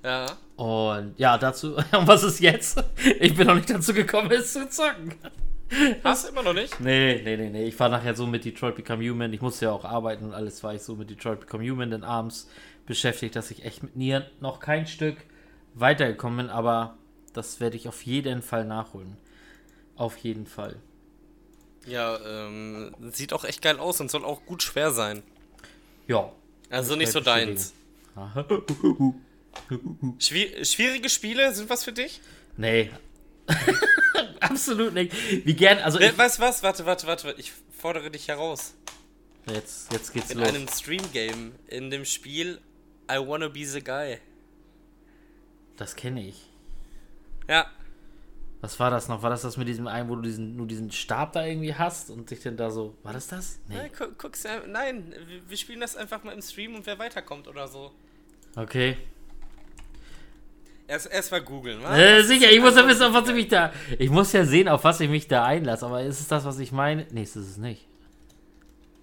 Ja. 0.03 0.25
Und 0.55 1.13
ja, 1.17 1.37
dazu, 1.37 1.75
und 1.91 2.07
was 2.07 2.23
ist 2.23 2.39
jetzt? 2.39 2.83
Ich 3.19 3.35
bin 3.35 3.47
noch 3.47 3.55
nicht 3.55 3.69
dazu 3.69 3.93
gekommen, 3.93 4.31
es 4.31 4.53
zu 4.53 4.67
zocken. 4.67 5.13
Hast 6.03 6.25
du 6.25 6.29
immer 6.29 6.43
noch 6.43 6.53
nicht? 6.53 6.79
Nee, 6.79 7.21
nee, 7.23 7.37
nee, 7.37 7.49
nee. 7.49 7.65
Ich 7.65 7.79
war 7.79 7.89
nachher 7.89 8.15
so 8.15 8.27
mit 8.27 8.45
Detroit 8.45 8.75
Become 8.75 9.09
Human. 9.09 9.33
Ich 9.33 9.41
musste 9.41 9.65
ja 9.65 9.71
auch 9.71 9.85
arbeiten 9.85 10.25
und 10.25 10.33
alles 10.33 10.63
war 10.63 10.73
ich 10.73 10.81
so 10.81 10.95
mit 10.95 11.09
Detroit 11.09 11.41
Become 11.41 11.69
Human 11.69 11.91
dann 11.91 12.03
abends 12.03 12.49
beschäftigt, 12.85 13.35
dass 13.35 13.51
ich 13.51 13.63
echt 13.63 13.83
mit 13.83 13.95
Nier 13.95 14.29
noch 14.39 14.59
kein 14.59 14.87
Stück 14.87 15.17
weitergekommen 15.73 16.47
bin, 16.47 16.49
aber 16.49 16.97
das 17.33 17.59
werde 17.59 17.77
ich 17.77 17.87
auf 17.87 18.03
jeden 18.03 18.41
Fall 18.41 18.65
nachholen. 18.65 19.17
Auf 19.95 20.17
jeden 20.17 20.45
Fall. 20.45 20.75
Ja, 21.85 22.17
ähm, 22.25 22.95
sieht 23.11 23.33
auch 23.33 23.43
echt 23.43 23.61
geil 23.61 23.79
aus 23.79 23.99
und 23.99 24.09
soll 24.09 24.23
auch 24.23 24.45
gut 24.45 24.63
schwer 24.63 24.91
sein. 24.91 25.23
Ja. 26.07 26.31
Also 26.69 26.95
nicht 26.95 27.11
so 27.11 27.19
bestätigen. 27.19 27.57
deins. 27.57 27.73
Schwierige 30.19 31.09
Spiele 31.09 31.53
sind 31.53 31.69
was 31.69 31.83
für 31.83 31.93
dich? 31.93 32.21
Nee. 32.57 32.89
Absolut 34.39 34.93
nicht. 34.93 35.13
Wie 35.45 35.53
gern, 35.53 35.79
also 35.79 35.99
We 35.99 36.07
ich, 36.07 36.17
weißt 36.17 36.37
du 36.39 36.43
was? 36.43 36.63
Warte, 36.63 36.85
warte, 36.85 37.07
warte. 37.07 37.33
Ich 37.37 37.51
fordere 37.77 38.11
dich 38.11 38.27
heraus. 38.27 38.73
jetzt, 39.51 39.91
jetzt 39.91 40.13
geht's 40.13 40.31
In 40.31 40.39
los. 40.39 40.47
einem 40.49 40.67
Stream-Game. 40.67 41.53
In 41.67 41.89
dem 41.89 42.05
Spiel 42.05 42.59
I 43.11 43.15
Wanna 43.17 43.47
Be 43.49 43.65
the 43.65 43.81
Guy. 43.83 44.17
Das 45.77 45.95
kenne 45.95 46.27
ich. 46.27 46.49
Ja. 47.47 47.65
Was 48.61 48.79
war 48.79 48.89
das 48.91 49.09
noch? 49.09 49.21
War 49.23 49.29
das 49.29 49.41
das 49.41 49.57
mit 49.57 49.67
diesem 49.67 49.87
einen, 49.87 50.07
wo 50.07 50.15
du 50.15 50.21
diesen, 50.21 50.55
nur 50.55 50.67
diesen 50.67 50.89
Stab 50.91 51.33
da 51.33 51.45
irgendwie 51.45 51.73
hast 51.75 52.09
und 52.09 52.31
dich 52.31 52.41
dann 52.41 52.55
da 52.55 52.69
so. 52.71 52.95
War 53.03 53.11
das 53.11 53.27
das? 53.27 53.59
Nee. 53.67 53.75
Nein, 53.75 53.91
gu 53.97 54.05
guck's, 54.17 54.43
ja- 54.43 54.65
nein, 54.65 55.13
wir 55.47 55.57
spielen 55.57 55.81
das 55.81 55.97
einfach 55.97 56.23
mal 56.23 56.31
im 56.31 56.41
Stream 56.41 56.75
und 56.75 56.85
wer 56.85 56.97
weiterkommt 56.99 57.47
oder 57.49 57.67
so. 57.67 57.91
Okay. 58.55 58.97
Erst, 60.87 61.11
erst 61.11 61.31
mal 61.31 61.41
googeln, 61.41 61.81
wa? 61.81 61.97
Äh, 61.97 62.23
sicher, 62.23 62.51
ich 62.51 62.59
muss 62.59 62.75
ja 62.75 62.87
wissen, 62.87 63.03
auf 63.03 63.13
was 63.13 63.27
ich 63.29 63.35
mich 63.35 63.47
da. 63.47 63.71
Ich 63.97 64.09
muss 64.09 64.33
ja 64.33 64.43
sehen, 64.45 64.67
auf 64.67 64.83
was 64.83 64.99
ich 64.99 65.09
mich 65.09 65.27
da 65.27 65.45
einlasse. 65.45 65.85
Aber 65.85 66.03
ist 66.03 66.19
es 66.19 66.27
das, 66.27 66.43
was 66.45 66.59
ich 66.59 66.71
meine? 66.71 67.07
Nee, 67.11 67.23
ist 67.23 67.35
es 67.35 67.57
nicht. 67.57 67.87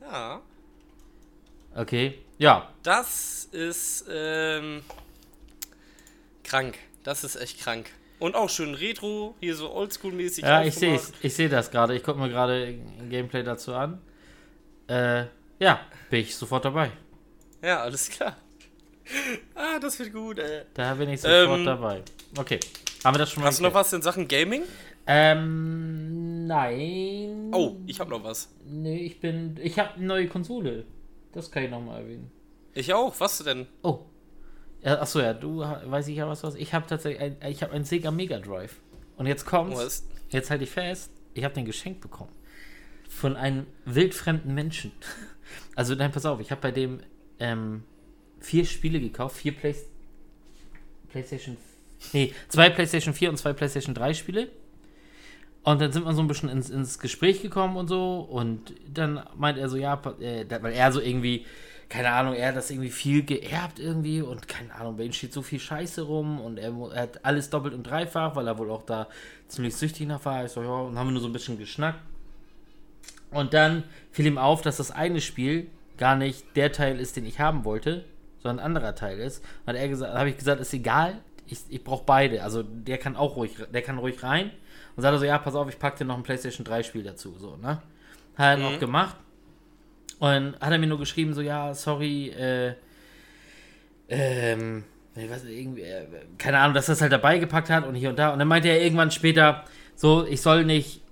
Ja. 0.03 0.43
Okay. 1.75 2.19
Ja. 2.39 2.69
Das 2.83 3.49
ist, 3.53 4.05
ähm, 4.11 4.83
krank. 6.45 6.77
Das 7.03 7.25
ist 7.25 7.37
echt 7.37 7.61
krank. 7.61 7.91
Und 8.19 8.35
auch 8.35 8.51
schön 8.51 8.75
retro, 8.75 9.35
hier 9.41 9.57
so 9.57 9.75
oldschool-mäßig. 9.75 10.45
Ja, 10.45 10.63
ich 10.63 10.75
sehe. 10.75 11.01
Ich 11.23 11.35
sehe 11.35 11.49
das 11.49 11.71
gerade. 11.71 11.97
Ich 11.97 12.03
gucke 12.03 12.19
mir 12.21 12.29
gerade 12.29 12.79
Gameplay 13.09 13.43
dazu 13.43 13.75
an. 13.75 13.99
Äh, 14.87 15.25
ja, 15.59 15.81
bin 16.11 16.21
ich 16.21 16.37
sofort 16.37 16.67
dabei. 16.67 16.91
Ja, 17.63 17.81
alles 17.81 18.11
klar. 18.11 18.37
Ah, 19.55 19.79
das 19.81 19.99
wird 19.99 20.13
gut, 20.13 20.39
ey. 20.39 20.63
Da 20.75 20.95
bin 20.95 21.09
ich 21.09 21.21
sofort 21.21 21.59
Ähm, 21.61 21.65
dabei. 21.65 22.03
Okay. 22.39 22.61
Haben 23.05 23.15
wir 23.15 23.19
das 23.19 23.31
schon 23.31 23.43
mal 23.43 23.49
Hast 23.49 23.59
du 23.61 23.65
noch 23.65 23.75
was 23.75 23.93
in 23.93 24.03
Sachen 24.03 24.29
Gaming? 24.29 24.63
Ähm, 25.07 26.47
nein. 26.47 27.51
Oh, 27.53 27.77
ich 27.87 27.99
habe 28.01 28.11
noch 28.11 28.23
was. 28.23 28.49
Nee, 28.65 28.99
ich 28.99 29.21
bin. 29.21 29.59
Ich 29.63 29.79
habe 29.79 29.95
eine 29.95 30.05
neue 30.07 30.29
Konsole. 30.29 30.85
Das 31.33 31.51
kann 31.51 31.65
ich 31.65 31.71
nochmal 31.71 32.03
erwähnen. 32.03 32.31
Ich 32.75 32.93
auch. 32.93 33.15
Was 33.19 33.39
denn? 33.39 33.67
Oh. 33.83 34.01
Ja, 34.83 35.01
achso, 35.01 35.21
ja, 35.21 35.35
du 35.35 35.61
weiß 35.61 36.09
ich 36.09 36.17
ja 36.17 36.27
was 36.29 36.43
was. 36.43 36.55
Ich 36.55 36.73
habe 36.73 36.87
tatsächlich 36.87 37.21
ein, 37.21 37.37
ich 37.51 37.63
habe 37.63 37.73
einen 37.73 37.85
Sega 37.85 38.11
Mega 38.11 38.39
Drive. 38.39 38.77
Und 39.17 39.27
jetzt 39.27 39.45
kommt's. 39.45 39.77
Was? 39.77 40.07
Jetzt 40.31 40.51
halte 40.51 40.65
ich 40.65 40.71
fest, 40.71 41.11
ich 41.35 41.45
habe 41.45 41.55
den 41.55 41.65
geschenkt 41.65 42.01
bekommen. 42.01 42.31
Von 43.09 43.37
einem 43.37 43.67
wildfremden 43.85 44.55
Menschen. 44.55 44.93
Also, 45.75 45.97
nein, 45.97 46.13
pass 46.13 46.25
auf, 46.27 46.39
ich 46.39 46.53
habe 46.53 46.61
bei 46.61 46.71
dem 46.71 47.01
ähm, 47.41 47.83
vier 48.41 48.65
Spiele 48.65 49.01
gekauft, 49.01 49.37
vier 49.37 49.53
Play 49.53 49.75
PlayStation. 51.11 51.57
Nee, 52.13 52.33
zwei 52.49 52.71
PlayStation 52.71 53.15
4 53.15 53.31
und 53.31 53.37
zwei 53.37 53.53
PlayStation 53.53 53.95
3 53.95 54.15
Spiele. 54.15 54.49
Und 55.63 55.81
dann 55.81 55.93
sind 55.93 56.05
wir 56.05 56.15
so 56.15 56.23
ein 56.23 56.29
bisschen 56.29 56.49
ins, 56.49 56.71
ins 56.71 56.99
Gespräch 56.99 57.43
gekommen 57.43 57.77
und 57.77 57.89
so. 57.89 58.21
Und 58.21 58.75
dann 58.89 59.23
meint 59.37 59.59
er 59.59 59.69
so, 59.69 59.77
ja, 59.77 60.01
äh, 60.21 60.47
weil 60.63 60.73
er 60.73 60.91
so 60.91 61.01
irgendwie, 61.01 61.45
keine 61.91 62.11
Ahnung, 62.11 62.35
er 62.35 62.49
hat 62.49 62.57
das 62.57 62.71
irgendwie 62.71 62.89
viel 62.89 63.23
geerbt 63.23 63.79
irgendwie 63.79 64.23
und 64.23 64.49
keine 64.49 64.75
Ahnung, 64.75 64.97
bei 64.97 65.05
ihm 65.05 65.13
steht 65.13 65.33
so 65.33 65.43
viel 65.43 65.61
Scheiße 65.61 66.03
rum 66.03 66.41
und 66.41 66.59
er, 66.59 66.73
er 66.95 67.03
hat 67.03 67.25
alles 67.25 67.51
doppelt 67.51 67.75
und 67.75 67.83
dreifach, 67.83 68.35
weil 68.37 68.47
er 68.47 68.57
wohl 68.57 68.71
auch 68.71 68.87
da 68.87 69.09
ziemlich 69.49 69.77
süchtig 69.77 70.07
nach 70.07 70.25
war. 70.25 70.47
Ich 70.47 70.53
so, 70.53 70.63
ja, 70.63 70.69
und 70.69 70.99
haben 70.99 71.09
wir 71.09 71.13
nur 71.13 71.21
so 71.21 71.29
ein 71.29 71.33
bisschen 71.33 71.59
geschnackt. 71.59 72.01
Und 73.31 73.53
dann 73.53 73.85
fiel 74.11 74.27
ihm 74.27 74.39
auf, 74.39 74.63
dass 74.63 74.79
das 74.79 74.91
eine 74.91 75.21
Spiel 75.21 75.69
gar 75.99 76.17
nicht 76.17 76.57
der 76.57 76.73
Teil 76.73 76.99
ist, 76.99 77.17
den 77.17 77.27
ich 77.27 77.39
haben 77.39 77.65
wollte, 77.65 78.05
sondern 78.43 78.59
ein 78.59 78.65
anderer 78.67 78.95
Teil 78.95 79.19
ist. 79.19 79.45
Und 79.67 79.75
er 79.75 79.89
gesagt, 79.89 80.15
habe 80.15 80.31
ich 80.31 80.37
gesagt, 80.37 80.61
ist 80.61 80.73
egal, 80.73 81.19
ich, 81.47 81.61
ich 81.69 81.83
brauche 81.85 82.05
beide. 82.05 82.43
Also 82.43 82.63
der 82.63 82.99
kann 82.99 83.17
auch 83.17 83.37
ruhig, 83.37 83.57
der 83.73 83.83
kann 83.83 83.99
ruhig 83.99 84.23
rein. 84.23 84.51
Und 84.97 85.03
sagt 85.03 85.15
er 85.15 85.19
so, 85.19 85.25
ja, 85.25 85.39
pass 85.39 85.55
auf, 85.55 85.69
ich 85.69 85.79
packe 85.79 85.99
dir 85.99 86.05
noch 86.05 86.17
ein 86.17 86.23
PlayStation 86.23 86.65
3 86.65 86.83
Spiel 86.83 87.03
dazu. 87.03 87.35
So, 87.39 87.57
ne? 87.57 87.83
Hat 88.37 88.59
er 88.59 88.67
auch 88.67 88.79
gemacht. 88.79 89.17
Und 90.19 90.61
hat 90.61 90.71
er 90.71 90.79
mir 90.79 90.87
nur 90.87 90.99
geschrieben, 90.99 91.33
so, 91.33 91.41
ja, 91.41 91.73
sorry, 91.75 92.29
äh, 92.29 92.75
ähm, 94.09 94.85
ich 95.15 95.31
weiß, 95.31 95.45
irgendwie, 95.45 95.83
äh, 95.83 96.07
keine 96.37 96.59
Ahnung, 96.59 96.75
dass 96.75 96.89
er 96.89 96.93
es 96.93 97.01
halt 97.01 97.13
dabei 97.13 97.39
gepackt 97.39 97.71
hat 97.71 97.87
und 97.87 97.95
hier 97.95 98.11
und 98.11 98.19
da. 98.19 98.33
Und 98.33 98.39
dann 98.39 98.49
meinte 98.49 98.69
er 98.69 98.83
irgendwann 98.83 99.11
später, 99.11 99.65
so, 99.97 100.27
ich 100.27 100.43
soll 100.43 100.65
nicht, 100.65 101.03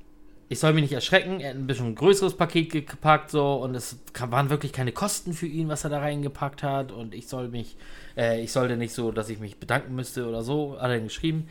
ich 0.49 0.59
soll 0.59 0.73
mich 0.73 0.83
nicht 0.83 0.93
erschrecken. 0.93 1.41
Er 1.41 1.51
hat 1.51 1.57
ein 1.57 1.67
bisschen 1.67 1.95
größeres 1.95 2.35
Paket 2.35 2.71
gepackt, 2.71 3.31
so, 3.31 3.55
und 3.57 3.75
es 3.75 3.99
waren 4.19 4.51
wirklich 4.51 4.73
keine 4.73 4.93
Kosten 4.93 5.35
für 5.35 5.47
ihn, 5.47 5.69
was 5.69 5.85
er 5.85 5.91
da 5.91 5.99
reingepackt 5.99 6.63
hat. 6.63 6.91
Und 6.91 7.15
ich 7.15 7.29
soll 7.29 7.49
mich, 7.49 7.77
äh, 8.17 8.41
ich 8.41 8.53
sollte 8.53 8.77
nicht 8.77 8.95
so, 8.95 9.13
dass 9.13 9.29
ich 9.29 9.39
mich 9.41 9.59
bedanken 9.59 9.95
müsste 9.95 10.27
oder 10.27 10.43
so, 10.43 10.79
hat 10.81 10.91
er 10.91 11.01
geschrieben. 11.01 11.49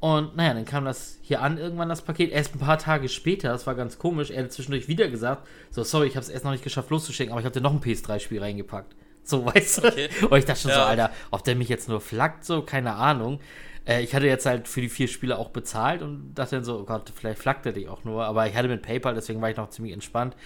Und 0.00 0.36
naja, 0.36 0.52
dann 0.52 0.64
kam 0.64 0.84
das 0.84 1.18
hier 1.22 1.40
an, 1.40 1.56
irgendwann 1.58 1.88
das 1.88 2.02
Paket. 2.02 2.30
Erst 2.30 2.54
ein 2.54 2.58
paar 2.58 2.78
Tage 2.78 3.08
später, 3.08 3.48
das 3.48 3.66
war 3.66 3.74
ganz 3.74 3.98
komisch, 3.98 4.30
er 4.30 4.44
hat 4.44 4.52
zwischendurch 4.52 4.88
wieder 4.88 5.08
gesagt, 5.08 5.46
so, 5.70 5.82
sorry, 5.82 6.08
ich 6.08 6.16
habe 6.16 6.24
es 6.24 6.28
erst 6.28 6.44
noch 6.44 6.52
nicht 6.52 6.64
geschafft 6.64 6.90
loszuschicken, 6.90 7.32
aber 7.32 7.40
ich 7.40 7.46
habe 7.46 7.54
dir 7.54 7.62
noch 7.62 7.72
ein 7.72 7.80
PS3-Spiel 7.80 8.40
reingepackt. 8.40 8.94
So, 9.22 9.44
weißt 9.54 9.82
du? 9.82 9.88
Okay. 9.88 10.08
Und 10.28 10.36
ich 10.38 10.44
dachte 10.44 10.60
schon 10.60 10.70
so, 10.72 10.76
Ja. 10.76 10.86
Alter, 10.86 11.10
ob 11.30 11.44
der 11.44 11.56
mich 11.56 11.68
jetzt 11.68 11.88
nur 11.88 12.00
flackt, 12.00 12.44
so, 12.44 12.62
keine 12.62 12.94
Ahnung. 12.94 13.40
Äh, 13.86 14.02
ich 14.02 14.14
hatte 14.14 14.26
jetzt 14.26 14.46
halt 14.46 14.68
für 14.68 14.80
die 14.80 14.88
vier 14.88 15.08
Spiele 15.08 15.38
auch 15.38 15.50
bezahlt 15.50 16.02
und 16.02 16.34
dachte 16.34 16.56
dann 16.56 16.64
so, 16.64 16.78
oh 16.80 16.84
Gott, 16.84 17.12
vielleicht 17.14 17.38
flackt 17.38 17.66
er 17.66 17.72
dich 17.72 17.88
auch 17.88 18.04
nur. 18.04 18.24
Aber 18.24 18.46
ich 18.46 18.54
hatte 18.54 18.68
mit 18.68 18.82
PayPal, 18.82 19.14
deswegen 19.14 19.40
war 19.40 19.50
ich 19.50 19.56
noch 19.56 19.70
ziemlich 19.70 19.92
entspannt. 19.92 20.36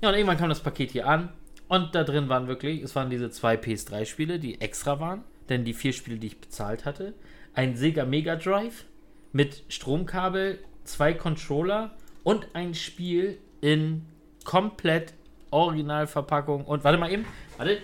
Ja, 0.00 0.08
und 0.08 0.14
irgendwann 0.14 0.38
kam 0.38 0.48
das 0.48 0.60
Paket 0.60 0.90
hier 0.90 1.06
an 1.06 1.30
und 1.68 1.94
da 1.94 2.04
drin 2.04 2.28
waren 2.28 2.48
wirklich, 2.48 2.82
es 2.82 2.94
waren 2.94 3.10
diese 3.10 3.30
zwei 3.30 3.54
PS3-Spiele, 3.54 4.38
die 4.38 4.60
extra 4.60 5.00
waren, 5.00 5.24
denn 5.48 5.64
die 5.64 5.74
vier 5.74 5.92
Spiele, 5.92 6.18
die 6.18 6.28
ich 6.28 6.40
bezahlt 6.40 6.84
hatte, 6.84 7.14
ein 7.54 7.76
Sega 7.76 8.04
Mega 8.04 8.36
Drive 8.36 8.84
mit 9.32 9.64
Stromkabel, 9.68 10.58
zwei 10.84 11.14
Controller 11.14 11.96
und 12.22 12.48
ein 12.54 12.74
Spiel 12.74 13.38
in 13.60 14.06
komplett 14.44 15.14
Originalverpackung 15.50 16.64
und 16.64 16.84
warte 16.84 16.98
mal 16.98 17.10
eben, 17.10 17.24
warte, 17.56 17.78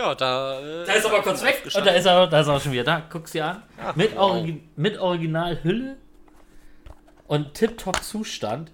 Ja, 0.00 0.14
da. 0.14 0.58
Äh, 0.60 0.86
da 0.86 0.92
ist 0.94 1.04
aber 1.04 1.20
kurz 1.20 1.42
weg. 1.42 1.62
Und 1.74 1.84
da 1.84 1.90
ist 1.90 2.06
er, 2.06 2.26
da 2.26 2.40
ist 2.40 2.46
er 2.46 2.54
auch 2.54 2.60
schon 2.60 2.72
wieder 2.72 2.84
da. 2.84 3.02
Guck's 3.10 3.32
dir 3.32 3.44
an. 3.44 3.62
Ach, 3.78 3.94
mit, 3.96 4.12
wow. 4.12 4.30
Origi 4.30 4.62
mit 4.76 4.98
Originalhülle 4.98 5.96
und 7.26 7.52
tipptopp 7.52 8.02
Zustand. 8.02 8.72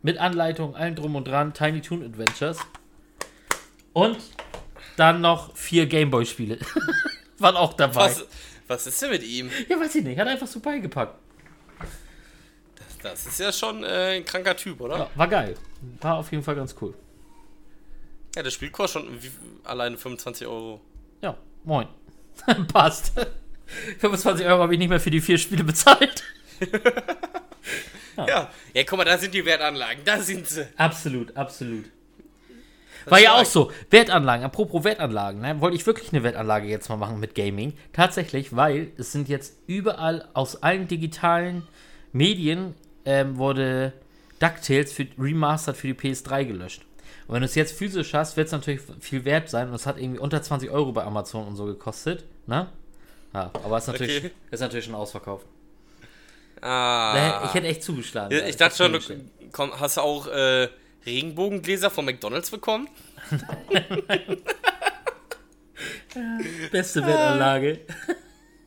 Mit 0.00 0.18
Anleitung, 0.18 0.74
allem 0.74 0.94
drum 0.94 1.14
und 1.14 1.28
dran. 1.28 1.52
Tiny 1.52 1.82
Toon 1.82 2.02
Adventures. 2.02 2.58
Und 3.92 4.16
dann 4.96 5.20
noch 5.20 5.54
vier 5.54 5.86
Gameboy-Spiele. 5.86 6.58
Waren 7.38 7.56
auch 7.56 7.74
dabei. 7.74 8.06
Was, 8.06 8.24
was 8.66 8.86
ist 8.86 9.02
denn 9.02 9.10
mit 9.10 9.24
ihm? 9.24 9.50
Ja, 9.68 9.78
weiß 9.78 9.94
ich 9.96 10.04
nicht. 10.04 10.18
Hat 10.18 10.28
einfach 10.28 10.46
so 10.46 10.60
beigepackt. 10.60 11.18
Das 13.02 13.26
ist 13.26 13.38
ja 13.40 13.52
schon 13.52 13.84
äh, 13.84 14.16
ein 14.16 14.24
kranker 14.24 14.56
Typ, 14.56 14.80
oder? 14.80 14.96
Ja, 14.96 15.10
war 15.16 15.28
geil. 15.28 15.54
War 16.00 16.16
auf 16.16 16.30
jeden 16.32 16.42
Fall 16.42 16.54
ganz 16.54 16.74
cool. 16.80 16.94
Ja, 18.36 18.42
das 18.42 18.52
Spiel 18.52 18.70
kostet 18.70 19.02
schon 19.02 19.18
alleine 19.64 19.96
25 19.96 20.46
Euro. 20.46 20.80
Ja, 21.22 21.36
moin. 21.64 21.88
Passt. 22.72 23.12
25 23.98 24.46
Euro 24.46 24.62
habe 24.62 24.74
ich 24.74 24.78
nicht 24.78 24.90
mehr 24.90 25.00
für 25.00 25.10
die 25.10 25.22
vier 25.22 25.38
Spiele 25.38 25.64
bezahlt. 25.64 26.22
Ja. 28.18 28.50
ja, 28.72 28.82
guck 28.84 28.96
mal, 28.96 29.04
da 29.04 29.18
sind 29.18 29.34
die 29.34 29.44
Wertanlagen. 29.44 30.02
Da 30.06 30.18
sind 30.18 30.46
sie. 30.46 30.66
Absolut, 30.78 31.36
absolut. 31.36 31.84
Das 33.04 33.12
War 33.12 33.20
ja 33.20 33.34
auch 33.34 33.44
so. 33.44 33.70
Wertanlagen, 33.90 34.42
apropos 34.42 34.84
Wertanlagen, 34.84 35.42
ne? 35.42 35.60
wollte 35.60 35.76
ich 35.76 35.86
wirklich 35.86 36.14
eine 36.14 36.22
Wertanlage 36.22 36.66
jetzt 36.66 36.88
mal 36.88 36.96
machen 36.96 37.20
mit 37.20 37.34
Gaming. 37.34 37.74
Tatsächlich, 37.92 38.56
weil 38.56 38.90
es 38.96 39.12
sind 39.12 39.28
jetzt 39.28 39.58
überall 39.66 40.26
aus 40.32 40.62
allen 40.62 40.88
digitalen 40.88 41.68
Medien 42.14 42.74
ähm, 43.04 43.36
wurde 43.36 43.92
DuckTales 44.38 44.94
für, 44.94 45.06
remastered 45.18 45.76
für 45.76 45.88
die 45.88 45.94
PS3 45.94 46.44
gelöscht. 46.46 46.86
Und 47.26 47.34
wenn 47.34 47.40
du 47.42 47.46
es 47.46 47.54
jetzt 47.56 47.76
physisch 47.76 48.14
hast, 48.14 48.36
wird 48.36 48.46
es 48.46 48.52
natürlich 48.52 48.80
viel 49.00 49.24
wert 49.24 49.48
sein 49.50 49.68
und 49.68 49.74
es 49.74 49.84
hat 49.86 49.98
irgendwie 49.98 50.18
unter 50.20 50.40
20 50.42 50.70
Euro 50.70 50.92
bei 50.92 51.02
Amazon 51.04 51.46
und 51.46 51.56
so 51.56 51.64
gekostet. 51.66 52.24
Ne? 52.46 52.68
Ja, 53.34 53.50
aber 53.64 53.76
es 53.78 53.84
ist 53.84 53.88
natürlich, 53.88 54.18
Okay. 54.18 54.30
ist 54.50 54.60
natürlich 54.60 54.84
schon 54.84 54.94
ausverkauft. 54.94 55.44
Ah. 56.62 57.42
Ich 57.46 57.54
hätte 57.54 57.66
echt 57.66 57.82
zugeschlagen. 57.82 58.30
Da. 58.38 58.46
ich 58.46 58.56
dachte 58.56 58.76
schon, 58.76 58.92
du 58.92 59.00
komm, 59.52 59.78
hast 59.78 59.96
du 59.96 60.00
auch 60.02 60.26
äh, 60.28 60.68
Regenbogengläser 61.04 61.90
von 61.90 62.04
McDonalds 62.04 62.50
bekommen? 62.50 62.88
Beste 66.72 67.04
Wertanlage. 67.06 67.80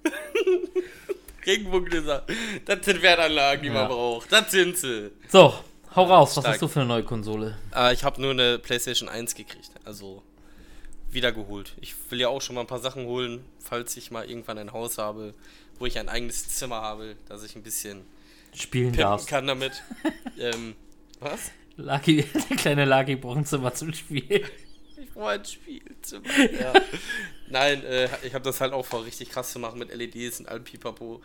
Regenbogengläser. 1.46 2.26
Das 2.66 2.86
sind 2.86 3.02
Wertanlagen, 3.02 3.64
die 3.64 3.70
Ja. 3.70 3.74
man 3.74 3.88
braucht. 3.88 4.32
Das 4.32 4.52
sind 4.52 4.78
sie. 4.78 5.12
So, 5.30 5.54
hau 6.00 6.06
raus. 6.06 6.30
Was 6.38 6.44
Stark. 6.44 6.54
hast 6.54 6.62
du 6.62 6.68
für 6.68 6.80
eine 6.80 6.90
neue 6.90 7.04
Konsole? 7.04 7.58
Äh, 7.76 7.94
ich 7.94 8.04
habe 8.04 8.22
nur 8.22 8.32
eine 8.32 8.60
PlayStation 8.60 9.10
1 9.10 9.36
gekriegt. 9.36 9.72
Also 9.86 10.24
wiedergeholt. 11.12 11.74
Ich 11.82 11.96
will 12.10 12.20
ja 12.20 12.30
auch 12.30 12.42
schon 12.42 12.56
mal 12.56 12.62
ein 12.62 12.68
paar 12.68 12.80
Sachen 12.80 13.06
holen, 13.06 13.44
falls 13.60 13.98
ich 13.98 14.12
mal 14.12 14.30
irgendwann 14.30 14.58
ein 14.58 14.72
Haus 14.72 14.98
habe, 14.98 15.34
wo 15.80 15.86
ich 15.86 15.98
ein 15.98 16.08
eigenes 16.08 16.48
Zimmer 16.50 16.82
habe, 16.82 17.16
dass 17.28 17.44
ich 17.44 17.56
ein 17.56 17.64
bisschen 17.64 18.06
Spielen 18.54 18.94
darfst. 18.94 19.28
kann 19.28 19.48
damit. 19.48 19.84
ähm, 20.40 20.76
was? 21.20 21.52
Lucky, 21.78 22.26
der 22.50 22.58
kleine 22.58 22.86
Lucky 22.86 23.16
braucht 23.16 23.38
ein 23.38 23.46
Zimmer 23.46 23.74
zum 23.74 23.94
Spielen. 23.94 24.44
Ich 24.98 25.14
brauche 25.14 25.30
ein 25.30 25.46
Spielzimmer. 25.46 26.28
Ja. 26.60 26.74
Nein, 27.48 27.84
äh, 27.84 28.10
ich 28.24 28.34
habe 28.34 28.44
das 28.44 28.62
halt 28.62 28.74
auch 28.74 28.86
vor, 28.86 29.06
richtig 29.06 29.30
krass 29.30 29.52
zu 29.52 29.60
machen 29.60 29.80
mit 29.80 29.94
LEDs 29.94 30.42
und 30.42 30.50
allem 30.50 30.64
Pipapo. 30.64 31.22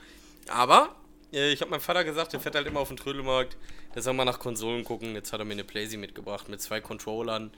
Aber 0.49 0.95
ich 1.35 1.61
habe 1.61 1.71
meinem 1.71 1.81
Vater 1.81 2.05
gesagt, 2.05 2.33
der 2.33 2.41
fährt 2.41 2.55
halt 2.55 2.67
immer 2.67 2.81
auf 2.81 2.89
den 2.89 2.97
Trödelmarkt, 2.97 3.57
der 3.95 4.03
soll 4.03 4.15
mal 4.15 4.25
nach 4.25 4.39
Konsolen 4.39 4.85
gucken. 4.85 5.15
Jetzt 5.15 5.33
hat 5.33 5.41
er 5.41 5.45
mir 5.45 5.53
eine 5.53 5.65
Playsee 5.65 5.97
mitgebracht 5.97 6.49
mit 6.49 6.61
zwei 6.61 6.81
Controllern. 6.81 7.51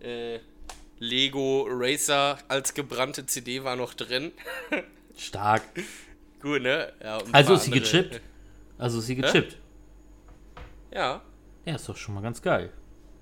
Äh, 0.00 0.38
Lego 1.00 1.66
Racer 1.70 2.38
als 2.48 2.74
gebrannte 2.74 3.24
CD 3.26 3.62
war 3.64 3.76
noch 3.76 3.94
drin. 3.94 4.32
Stark. 5.16 5.62
Gut, 6.40 6.62
ne? 6.62 6.92
Ja, 7.02 7.18
Also 7.32 7.54
ist 7.54 7.64
sie 7.64 7.72
andere- 7.72 7.80
gechippt? 7.84 8.20
Also 8.78 8.98
ist 9.00 9.06
sie 9.06 9.16
gechippt? 9.16 9.56
Ja, 10.92 11.20
Ja, 11.64 11.74
ist 11.74 11.88
doch 11.88 11.96
schon 11.96 12.14
mal 12.14 12.22
ganz 12.22 12.40
geil. 12.40 12.72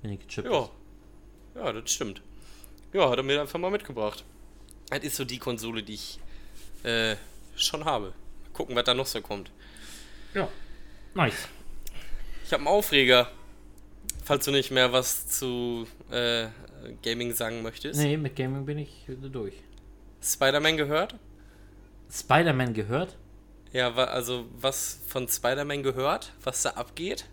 Wenn 0.03 0.11
die 0.13 0.19
gechippt 0.19 0.49
ja. 0.51 0.63
ist. 0.65 0.71
Ja, 1.55 1.73
das 1.73 1.91
stimmt. 1.91 2.23
Ja, 2.93 3.11
hat 3.11 3.17
er 3.19 3.23
mir 3.23 3.41
einfach 3.41 3.59
mal 3.59 3.71
mitgebracht. 3.71 4.25
Das 4.91 5.01
ist 5.01 5.17
so 5.17 5.25
die 5.25 5.39
Konsole, 5.39 5.83
die 5.83 5.95
ich 5.95 6.21
äh, 6.85 7.17
schon 7.57 7.85
habe. 7.85 8.07
Mal 8.09 8.53
gucken, 8.53 8.77
was 8.77 8.85
da 8.85 8.95
noch 8.95 9.07
so 9.07 9.21
kommt. 9.21 9.51
Ja. 10.35 10.49
Nice. 11.15 11.49
Ich 12.45 12.53
habe 12.53 12.61
einen 12.61 12.69
Aufreger. 12.69 13.31
Falls 14.25 14.45
du 14.45 14.51
nicht 14.51 14.71
mehr 14.71 14.93
was 14.93 15.29
zu 15.29 15.87
äh, 16.11 16.49
Gaming 17.03 17.33
sagen 17.33 17.63
möchtest. 17.63 18.01
Nee, 18.01 18.17
mit 18.17 18.35
Gaming 18.37 18.67
bin 18.67 18.79
ich 18.79 19.07
durch. 19.33 19.55
Spider-Man 20.23 20.77
gehört? 20.77 21.15
Spider-Man 22.11 22.75
gehört? 22.75 23.17
Ja, 23.73 23.95
also 23.95 24.47
was 24.59 25.01
von 25.07 25.29
Spider-Man 25.29 25.83
gehört? 25.83 26.33
Was 26.43 26.63
da 26.63 26.71
abgeht? 26.71 27.27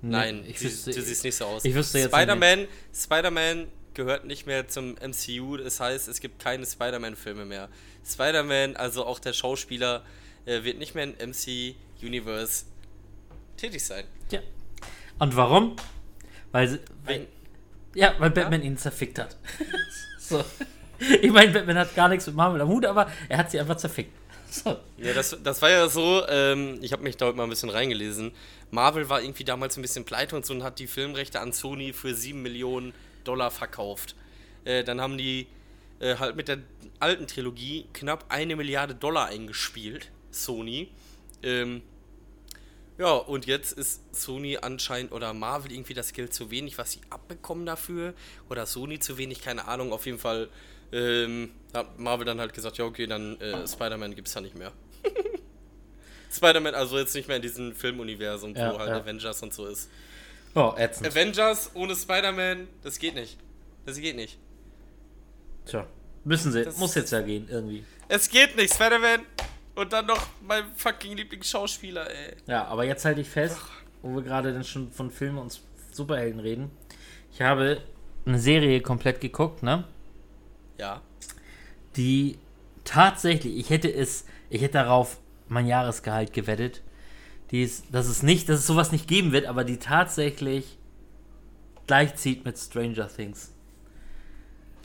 Nee, 0.00 0.10
Nein, 0.10 0.44
ich 0.46 0.58
du, 0.58 0.64
wüsste, 0.64 0.90
du 0.90 1.00
siehst 1.00 1.24
nicht 1.24 1.36
so 1.36 1.44
aus. 1.46 1.64
ich 1.64 1.74
wüsste 1.74 1.98
jetzt 1.98 2.12
Spider-Man 2.12 2.66
Spider-Man 2.92 3.68
gehört 3.94 4.24
nicht 4.24 4.46
mehr 4.46 4.68
zum 4.68 4.94
MCU, 4.94 5.56
das 5.58 5.78
heißt, 5.78 6.08
es 6.08 6.20
gibt 6.20 6.42
keine 6.42 6.66
Spider-Man-Filme 6.66 7.44
mehr. 7.44 7.68
Spider-Man, 8.04 8.76
also 8.76 9.04
auch 9.04 9.18
der 9.18 9.32
Schauspieler, 9.32 10.02
äh, 10.46 10.62
wird 10.64 10.78
nicht 10.78 10.94
mehr 10.94 11.04
im 11.04 11.30
MC-Universe 11.30 12.64
tätig 13.56 13.84
sein. 13.84 14.04
Ja. 14.30 14.40
Und 15.18 15.36
warum? 15.36 15.76
Weil, 16.50 16.68
sie, 16.68 16.80
weil 17.04 17.26
ja, 17.94 18.14
weil 18.18 18.30
Batman 18.30 18.62
ihn 18.62 18.76
zerfickt 18.76 19.18
hat. 19.18 19.36
so. 20.18 20.44
Ich 21.20 21.30
meine, 21.32 21.52
Batman 21.52 21.78
hat 21.78 21.94
gar 21.94 22.08
nichts 22.08 22.26
mit 22.26 22.36
Marvel 22.36 22.60
am 22.60 22.68
Hut, 22.68 22.86
aber 22.86 23.10
er 23.28 23.38
hat 23.38 23.50
sie 23.50 23.58
einfach 23.58 23.76
zerfickt. 23.76 24.12
So. 24.48 24.76
Ja, 24.98 25.14
das, 25.14 25.36
das 25.42 25.62
war 25.62 25.70
ja 25.70 25.88
so, 25.88 26.26
ähm, 26.28 26.78
ich 26.82 26.92
habe 26.92 27.02
mich 27.02 27.16
da 27.16 27.26
heute 27.26 27.36
mal 27.36 27.44
ein 27.44 27.50
bisschen 27.50 27.70
reingelesen. 27.70 28.32
Marvel 28.70 29.08
war 29.08 29.22
irgendwie 29.22 29.44
damals 29.44 29.76
ein 29.76 29.82
bisschen 29.82 30.04
pleite 30.04 30.36
und 30.36 30.44
so 30.44 30.52
und 30.52 30.62
hat 30.62 30.78
die 30.78 30.86
Filmrechte 30.86 31.40
an 31.40 31.52
Sony 31.52 31.92
für 31.92 32.14
7 32.14 32.40
Millionen 32.40 32.92
Dollar 33.24 33.50
verkauft. 33.50 34.14
Äh, 34.64 34.84
dann 34.84 35.00
haben 35.00 35.16
die 35.16 35.46
äh, 36.00 36.16
halt 36.16 36.36
mit 36.36 36.48
der 36.48 36.58
alten 37.00 37.26
Trilogie 37.26 37.86
knapp 37.94 38.26
eine 38.28 38.54
Milliarde 38.56 38.94
Dollar 38.94 39.26
eingespielt, 39.26 40.10
Sony. 40.32 40.88
Ähm, 41.42 41.82
ja, 42.98 43.12
und 43.14 43.46
jetzt 43.46 43.72
ist 43.72 44.14
Sony 44.14 44.58
anscheinend 44.60 45.12
oder 45.12 45.32
Marvel 45.32 45.72
irgendwie 45.72 45.94
das 45.94 46.12
Geld 46.12 46.34
zu 46.34 46.50
wenig, 46.50 46.78
was 46.78 46.92
sie 46.92 47.00
abbekommen 47.10 47.66
dafür. 47.66 48.14
Oder 48.50 48.66
Sony 48.66 48.98
zu 48.98 49.18
wenig, 49.18 49.40
keine 49.40 49.66
Ahnung. 49.66 49.92
Auf 49.92 50.06
jeden 50.06 50.18
Fall 50.18 50.48
ähm, 50.92 51.50
hat 51.74 51.98
Marvel 51.98 52.26
dann 52.26 52.38
halt 52.40 52.52
gesagt, 52.54 52.78
ja 52.78 52.84
okay, 52.84 53.06
dann 53.06 53.40
äh, 53.40 53.66
Spider-Man 53.66 54.14
gibt 54.14 54.28
es 54.28 54.34
ja 54.34 54.40
nicht 54.40 54.56
mehr. 54.56 54.72
Spider-Man, 56.30 56.74
also 56.74 56.98
jetzt 56.98 57.14
nicht 57.14 57.28
mehr 57.28 57.36
in 57.36 57.42
diesem 57.42 57.74
Filmuniversum, 57.74 58.54
Ja, 58.54 58.72
wo 58.74 58.78
halt 58.78 58.90
ja. 58.90 58.98
Avengers 59.00 59.42
und 59.42 59.52
so 59.52 59.66
ist. 59.66 59.90
Oh, 60.54 60.74
ätzend. 60.76 61.06
Avengers 61.08 61.70
ohne 61.74 61.94
Spider-Man, 61.96 62.68
das 62.82 62.98
geht 62.98 63.14
nicht. 63.14 63.38
Das 63.86 63.96
geht 63.98 64.16
nicht. 64.16 64.38
Tja. 65.66 65.86
Müssen 66.24 66.52
sie. 66.52 66.64
Das- 66.64 66.76
Muss 66.78 66.94
jetzt 66.94 67.10
ja 67.10 67.20
gehen, 67.20 67.48
irgendwie. 67.50 67.84
Es 68.08 68.28
geht 68.28 68.54
nicht, 68.56 68.72
Spider-Man 68.74 69.20
und 69.74 69.92
dann 69.92 70.06
noch 70.06 70.26
mein 70.42 70.64
fucking 70.76 71.16
Lieblingsschauspieler, 71.16 72.10
ey. 72.10 72.36
Ja, 72.46 72.64
aber 72.66 72.84
jetzt 72.84 73.04
halte 73.04 73.20
ich 73.20 73.28
fest, 73.28 73.58
wo 74.02 74.14
wir 74.14 74.22
gerade 74.22 74.52
dann 74.52 74.64
schon 74.64 74.90
von 74.90 75.10
Filmen 75.10 75.38
und 75.38 75.60
Superhelden 75.92 76.40
reden. 76.40 76.70
Ich 77.32 77.40
habe 77.40 77.80
eine 78.26 78.38
Serie 78.38 78.80
komplett 78.80 79.20
geguckt, 79.20 79.62
ne? 79.62 79.84
Ja. 80.78 81.00
Die 81.96 82.38
tatsächlich, 82.84 83.56
ich 83.56 83.70
hätte 83.70 83.92
es, 83.92 84.26
ich 84.50 84.62
hätte 84.62 84.74
darauf 84.74 85.18
mein 85.48 85.66
Jahresgehalt 85.66 86.32
gewettet, 86.32 86.82
die 87.50 87.62
ist, 87.62 87.86
dass 87.92 88.06
es 88.06 88.22
nicht, 88.22 88.48
dass 88.48 88.60
es 88.60 88.66
sowas 88.66 88.92
nicht 88.92 89.06
geben 89.06 89.32
wird, 89.32 89.46
aber 89.46 89.64
die 89.64 89.78
tatsächlich 89.78 90.78
gleichzieht 91.86 92.44
mit 92.44 92.58
Stranger 92.58 93.08
Things. 93.08 93.52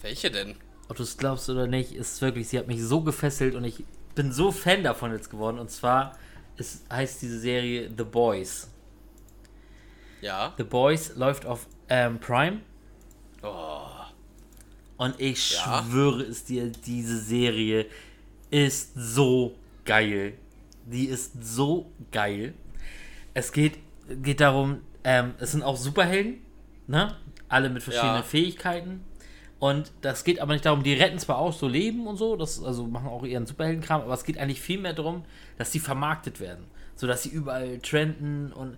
Welche 0.02 0.30
denn? 0.30 0.56
Ob 0.90 0.98
du 0.98 1.04
es 1.04 1.18
glaubst 1.18 1.50
oder 1.50 1.68
nicht, 1.68 1.94
ist 1.94 2.22
wirklich, 2.22 2.48
sie 2.48 2.60
hat 2.60 2.68
mich 2.68 2.82
so 2.82 3.02
gefesselt 3.02 3.56
und 3.56 3.64
ich 3.64 3.84
bin 4.18 4.32
so 4.34 4.52
Fan 4.52 4.84
davon 4.84 5.12
jetzt 5.12 5.30
geworden. 5.30 5.60
Und 5.60 5.70
zwar 5.72 6.18
ist, 6.58 6.84
heißt 6.92 7.22
diese 7.22 7.40
Serie 7.40 7.90
The 7.96 8.04
Boys. 8.04 8.70
Ja. 10.22 10.54
The 10.58 10.64
Boys 10.64 11.16
läuft 11.16 11.46
auf 11.46 11.68
ähm, 11.90 12.20
Prime 12.20 12.60
Oh. 13.44 13.86
und 14.98 15.20
ich 15.22 15.54
Ja. 15.54 15.84
schwöre 15.88 16.24
es 16.24 16.44
dir, 16.44 16.72
diese 16.72 17.20
Serie 17.20 17.86
ist 18.50 18.92
so 18.96 19.56
geil. 19.86 20.34
Die 20.86 21.06
ist 21.06 21.34
so 21.44 21.92
geil. 22.12 22.56
Es 23.36 23.52
geht, 23.52 23.78
geht 24.24 24.40
darum, 24.42 24.82
ähm, 25.04 25.36
es 25.40 25.52
sind 25.52 25.62
auch 25.62 25.78
Superhelden, 25.78 26.42
ne? 26.88 27.16
Alle 27.48 27.70
mit 27.70 27.84
verschiedenen 27.84 28.16
Ja. 28.18 28.24
Fähigkeiten. 28.24 29.04
Und 29.60 29.92
das 30.02 30.24
geht 30.24 30.40
aber 30.40 30.54
nicht 30.54 30.66
darum, 30.66 30.84
die 30.84 30.94
retten 30.94 31.18
zwar 31.18 31.40
auch 31.40 31.54
so 31.54 31.68
Leben 31.68 32.06
und 32.06 32.18
so, 32.18 32.36
das, 32.36 32.64
also 32.64 32.86
machen 32.86 33.08
auch 33.10 33.24
ihren 33.24 33.48
Superheldenkram, 33.48 34.02
aber 34.02 34.14
es 34.14 34.24
geht 34.24 34.38
eigentlich 34.38 34.62
viel 34.62 34.80
mehr 34.80 34.94
darum, 34.94 35.24
dass 35.58 35.72
sie 35.72 35.80
vermarktet 35.80 36.40
werden. 36.40 36.66
So 36.96 37.08
dass 37.08 37.24
sie 37.24 37.30
überall 37.30 37.80
trenden 37.80 38.54
und, 38.54 38.78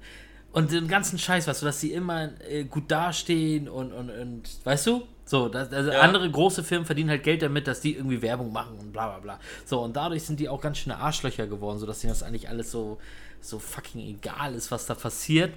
und 0.52 0.72
den 0.72 0.88
ganzen 0.88 1.20
Scheiß, 1.20 1.48
weißt 1.48 1.62
du, 1.62 1.66
dass 1.66 1.80
sie 1.82 1.92
immer 1.92 2.30
äh, 2.50 2.64
gut 2.64 2.90
dastehen 2.90 3.68
und, 3.70 3.92
und, 3.92 4.10
und 4.10 4.44
weißt 4.64 4.88
du? 4.88 5.04
So, 5.26 5.48
das, 5.50 5.72
also 5.72 5.92
Ja. 5.92 6.00
andere 6.00 6.30
große 6.32 6.64
Firmen 6.64 6.86
verdienen 6.86 7.10
halt 7.10 7.24
Geld 7.24 7.42
damit, 7.42 7.68
dass 7.68 7.82
die 7.82 7.96
irgendwie 7.96 8.22
Werbung 8.22 8.52
machen 8.52 8.78
und 8.80 8.92
bla 8.92 9.08
bla 9.10 9.20
bla. 9.20 9.40
So, 9.66 9.82
und 9.82 9.96
dadurch 9.96 10.24
sind 10.24 10.40
die 10.40 10.50
auch 10.50 10.60
ganz 10.62 10.80
schöne 10.80 10.98
Arschlöcher 10.98 11.46
geworden, 11.48 11.78
sodass 11.78 12.00
denen 12.00 12.12
das 12.14 12.24
eigentlich 12.24 12.50
alles 12.50 12.72
so, 12.72 12.98
so 13.42 13.60
fucking 13.60 14.02
egal 14.02 14.56
ist, 14.56 14.72
was 14.72 14.86
da 14.86 14.96
passiert, 14.96 15.54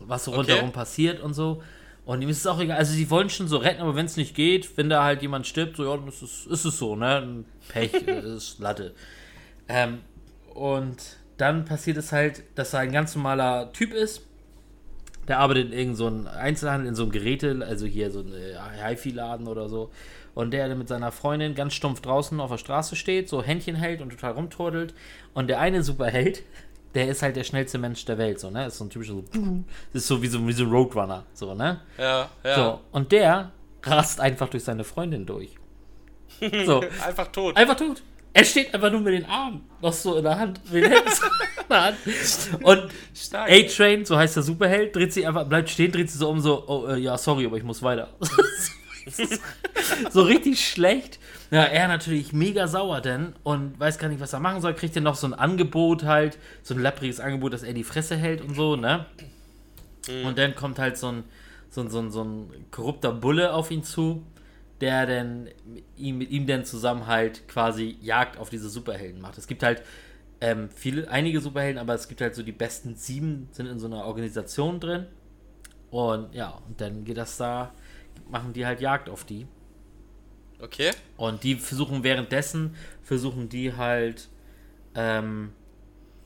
was 0.00 0.24
so 0.24 0.32
Okay. 0.32 0.38
rundherum 0.40 0.72
passiert 0.72 1.20
und 1.20 1.34
so. 1.34 1.62
Und 2.06 2.22
ihm 2.22 2.28
ist 2.28 2.38
es 2.38 2.46
auch 2.46 2.60
egal, 2.60 2.78
also 2.78 2.94
die 2.94 3.10
wollen 3.10 3.28
schon 3.28 3.48
so 3.48 3.56
retten, 3.56 3.82
aber 3.82 3.96
wenn 3.96 4.06
es 4.06 4.16
nicht 4.16 4.36
geht, 4.36 4.76
wenn 4.78 4.88
da 4.88 5.02
halt 5.02 5.22
jemand 5.22 5.44
stirbt, 5.46 5.76
so 5.76 5.84
ja, 5.84 5.96
dann 5.96 6.06
ist 6.06 6.22
es, 6.22 6.46
ist 6.46 6.64
es 6.64 6.78
so, 6.78 6.94
ne? 6.94 7.44
Pech, 7.68 7.92
äh, 8.06 8.20
ist 8.20 8.60
Latte. 8.60 8.94
Ähm, 9.68 9.98
und 10.54 10.96
dann 11.36 11.64
passiert 11.64 11.96
es 11.96 12.12
halt, 12.12 12.44
dass 12.54 12.72
er 12.74 12.80
ein 12.80 12.92
ganz 12.92 13.16
normaler 13.16 13.72
Typ 13.72 13.92
ist. 13.92 14.22
Der 15.26 15.40
arbeitet 15.40 15.66
in 15.66 15.72
irgendeinem 15.72 15.96
so 15.96 16.06
einem 16.06 16.26
Einzelhandel, 16.28 16.88
in 16.88 16.94
so 16.94 17.02
einem 17.02 17.10
Geräte, 17.10 17.58
also 17.66 17.86
hier 17.86 18.12
so 18.12 18.20
ein 18.20 18.32
äh, 18.32 18.54
HiFi-Laden 18.84 19.48
oder 19.48 19.68
so. 19.68 19.90
Und 20.34 20.52
der 20.52 20.72
mit 20.76 20.86
seiner 20.86 21.10
Freundin 21.10 21.56
ganz 21.56 21.74
stumpf 21.74 22.02
draußen 22.02 22.38
auf 22.38 22.52
der 22.52 22.58
Straße 22.58 22.94
steht, 22.94 23.28
so 23.28 23.42
Händchen 23.42 23.74
hält 23.74 24.00
und 24.00 24.10
total 24.10 24.32
rumturdelt. 24.32 24.94
Und 25.34 25.48
der 25.48 25.58
eine 25.58 25.82
Superheld, 25.82 26.44
der 26.96 27.08
ist 27.08 27.22
halt 27.22 27.36
der 27.36 27.44
schnellste 27.44 27.76
Mensch 27.76 28.06
der 28.06 28.16
Welt, 28.16 28.40
so, 28.40 28.50
ne? 28.50 28.66
Ist 28.66 28.78
so 28.78 28.84
ein 28.84 28.90
typischer 28.90 29.12
so, 29.12 29.24
das 29.92 30.02
ist 30.02 30.08
so 30.08 30.22
wie 30.22 30.28
so, 30.28 30.46
wie 30.48 30.52
so 30.52 30.64
ein 30.64 30.70
Roadrunner, 30.70 31.24
so, 31.34 31.54
ne? 31.54 31.82
Ja, 31.98 32.30
ja. 32.42 32.54
So, 32.54 32.80
und 32.90 33.12
der 33.12 33.52
rast 33.82 34.18
einfach 34.18 34.48
durch 34.48 34.64
seine 34.64 34.82
Freundin 34.82 35.26
durch. 35.26 35.50
So, 36.64 36.82
Einfach 37.06 37.28
tot. 37.28 37.56
einfach 37.56 37.76
tot. 37.76 38.02
Er 38.32 38.44
steht 38.44 38.74
einfach 38.74 38.90
nur 38.90 39.00
mit 39.00 39.14
den 39.14 39.26
Armen 39.26 39.64
noch 39.80 39.92
so 39.92 40.16
in 40.16 40.24
der 40.24 40.38
Hand. 40.38 40.60
Mit 40.70 40.84
den 40.84 40.92
Händen 40.92 41.10
so 41.10 41.24
in 41.26 41.68
der 41.70 41.82
Hand. 41.84 41.96
Und. 42.62 42.90
A-Train, 43.32 44.04
so 44.04 44.16
heißt 44.16 44.36
der 44.36 44.42
Superheld, 44.42 44.94
dreht 44.96 45.12
sich 45.12 45.26
einfach, 45.26 45.46
bleibt 45.46 45.70
stehen, 45.70 45.92
dreht 45.92 46.10
sich 46.10 46.18
so 46.18 46.28
um, 46.28 46.40
so, 46.40 46.64
oh, 46.66 46.86
äh, 46.88 46.98
ja, 46.98 47.16
sorry, 47.16 47.46
aber 47.46 47.56
ich 47.56 47.62
muss 47.62 47.82
weiter. 47.82 48.08
so 50.10 50.22
richtig 50.22 50.66
schlecht. 50.66 51.18
Ja, 51.50 51.62
er 51.62 51.86
natürlich 51.88 52.32
mega 52.32 52.66
sauer 52.66 53.00
denn 53.00 53.34
und 53.44 53.78
weiß 53.78 53.98
gar 53.98 54.08
nicht, 54.08 54.20
was 54.20 54.32
er 54.32 54.40
machen 54.40 54.60
soll. 54.60 54.74
Kriegt 54.74 54.96
er 54.96 55.02
noch 55.02 55.14
so 55.14 55.26
ein 55.28 55.34
Angebot 55.34 56.04
halt, 56.04 56.38
so 56.62 56.74
ein 56.74 56.80
lappriges 56.80 57.20
Angebot, 57.20 57.52
dass 57.52 57.62
er 57.62 57.72
die 57.72 57.84
Fresse 57.84 58.16
hält 58.16 58.40
und 58.40 58.54
so, 58.54 58.76
ne? 58.76 59.06
Und 60.26 60.38
dann 60.38 60.54
kommt 60.54 60.78
halt 60.78 60.96
so 60.98 61.08
ein, 61.08 61.24
so 61.68 61.80
ein, 61.82 61.90
so 61.90 61.98
ein, 62.00 62.10
so 62.10 62.24
ein 62.24 62.50
korrupter 62.70 63.12
Bulle 63.12 63.52
auf 63.54 63.70
ihn 63.70 63.84
zu, 63.84 64.24
der 64.80 65.06
dann 65.06 65.48
ihm, 65.96 66.18
mit 66.18 66.30
ihm 66.30 66.46
dann 66.46 66.64
zusammen 66.64 67.06
halt 67.06 67.48
quasi 67.48 67.96
Jagd 68.00 68.38
auf 68.38 68.50
diese 68.50 68.68
Superhelden 68.68 69.20
macht. 69.20 69.38
Es 69.38 69.46
gibt 69.46 69.62
halt 69.62 69.82
ähm, 70.40 70.68
viele, 70.74 71.10
einige 71.10 71.40
Superhelden, 71.40 71.78
aber 71.78 71.94
es 71.94 72.08
gibt 72.08 72.20
halt 72.20 72.34
so 72.34 72.42
die 72.42 72.52
besten 72.52 72.94
sieben 72.94 73.48
sind 73.52 73.66
in 73.66 73.78
so 73.78 73.86
einer 73.86 74.04
Organisation 74.04 74.80
drin. 74.80 75.06
Und 75.90 76.34
ja, 76.34 76.58
und 76.68 76.80
dann 76.80 77.04
geht 77.04 77.16
das 77.16 77.36
da, 77.36 77.72
machen 78.28 78.52
die 78.52 78.66
halt 78.66 78.80
Jagd 78.80 79.08
auf 79.08 79.24
die. 79.24 79.46
Okay. 80.60 80.90
Und 81.16 81.42
die 81.42 81.56
versuchen 81.56 82.02
währenddessen, 82.02 82.74
versuchen 83.02 83.48
die 83.48 83.74
halt, 83.74 84.28
ähm, 84.94 85.52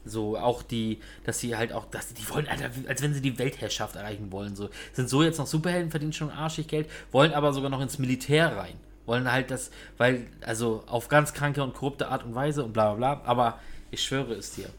so 0.05 0.39
auch 0.39 0.63
die, 0.63 0.99
dass 1.25 1.41
sie 1.41 1.57
halt 1.57 1.73
auch, 1.73 1.85
dass 1.87 2.15
die 2.15 2.27
wollen, 2.31 2.49
Alter, 2.49 2.71
als 2.89 3.03
wenn 3.03 3.13
sie 3.13 3.21
die 3.21 3.39
Weltherrschaft 3.39 3.97
erreichen 3.97 4.33
wollen. 4.33 4.57
So 4.57 4.71
sind 4.93 5.09
so 5.11 5.23
jetzt 5.23 5.39
noch 5.39 5.47
Superhelden, 5.47 5.91
verdienen 5.91 6.13
schon 6.13 6.31
arschig 6.31 6.69
Geld, 6.69 6.89
wollen 7.13 7.33
aber 7.35 7.53
sogar 7.53 7.71
noch 7.71 7.81
ins 7.81 7.99
Militär 7.99 8.57
rein. 8.57 8.75
Wollen 9.07 9.31
halt 9.31 9.51
das, 9.51 9.71
weil, 9.99 10.27
also 10.41 10.85
auf 10.87 11.09
ganz 11.09 11.35
kranke 11.35 11.63
und 11.63 11.75
korrupte 11.75 12.09
Art 12.09 12.25
und 12.25 12.35
Weise 12.35 12.65
und 12.65 12.73
bla 12.73 12.95
bla 12.95 13.15
bla. 13.17 13.27
Aber 13.29 13.59
ich 13.91 14.03
schwöre 14.03 14.35
es 14.35 14.53
dir. 14.53 14.71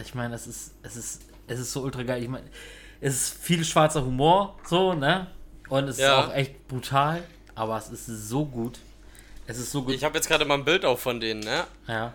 Ich 0.00 0.14
meine, 0.14 0.34
es 0.34 0.46
ist, 0.46 0.74
es 0.82 0.96
ist, 0.96 1.22
es 1.46 1.58
ist 1.58 1.72
so 1.72 1.80
ultra 1.82 2.02
geil. 2.02 2.22
Ich 2.22 2.28
meine, 2.28 2.46
es 3.00 3.14
ist 3.14 3.38
viel 3.42 3.64
schwarzer 3.64 4.04
Humor, 4.04 4.56
so, 4.64 4.92
ne? 4.94 5.28
Und 5.68 5.88
es 5.88 5.98
Ja. 5.98 6.20
ist 6.20 6.26
auch 6.28 6.34
echt 6.34 6.68
brutal, 6.68 7.22
aber 7.54 7.78
es 7.78 7.88
ist 7.90 8.06
so 8.28 8.44
gut. 8.44 8.78
Es 9.48 9.58
ist 9.58 9.72
so 9.72 9.82
gut. 9.82 9.94
Ich 9.94 10.04
habe 10.04 10.14
jetzt 10.16 10.28
gerade 10.28 10.44
mal 10.44 10.54
ein 10.54 10.64
Bild 10.64 10.84
auch 10.84 10.98
von 10.98 11.20
denen, 11.20 11.40
ne? 11.40 11.64
ja, 11.88 12.12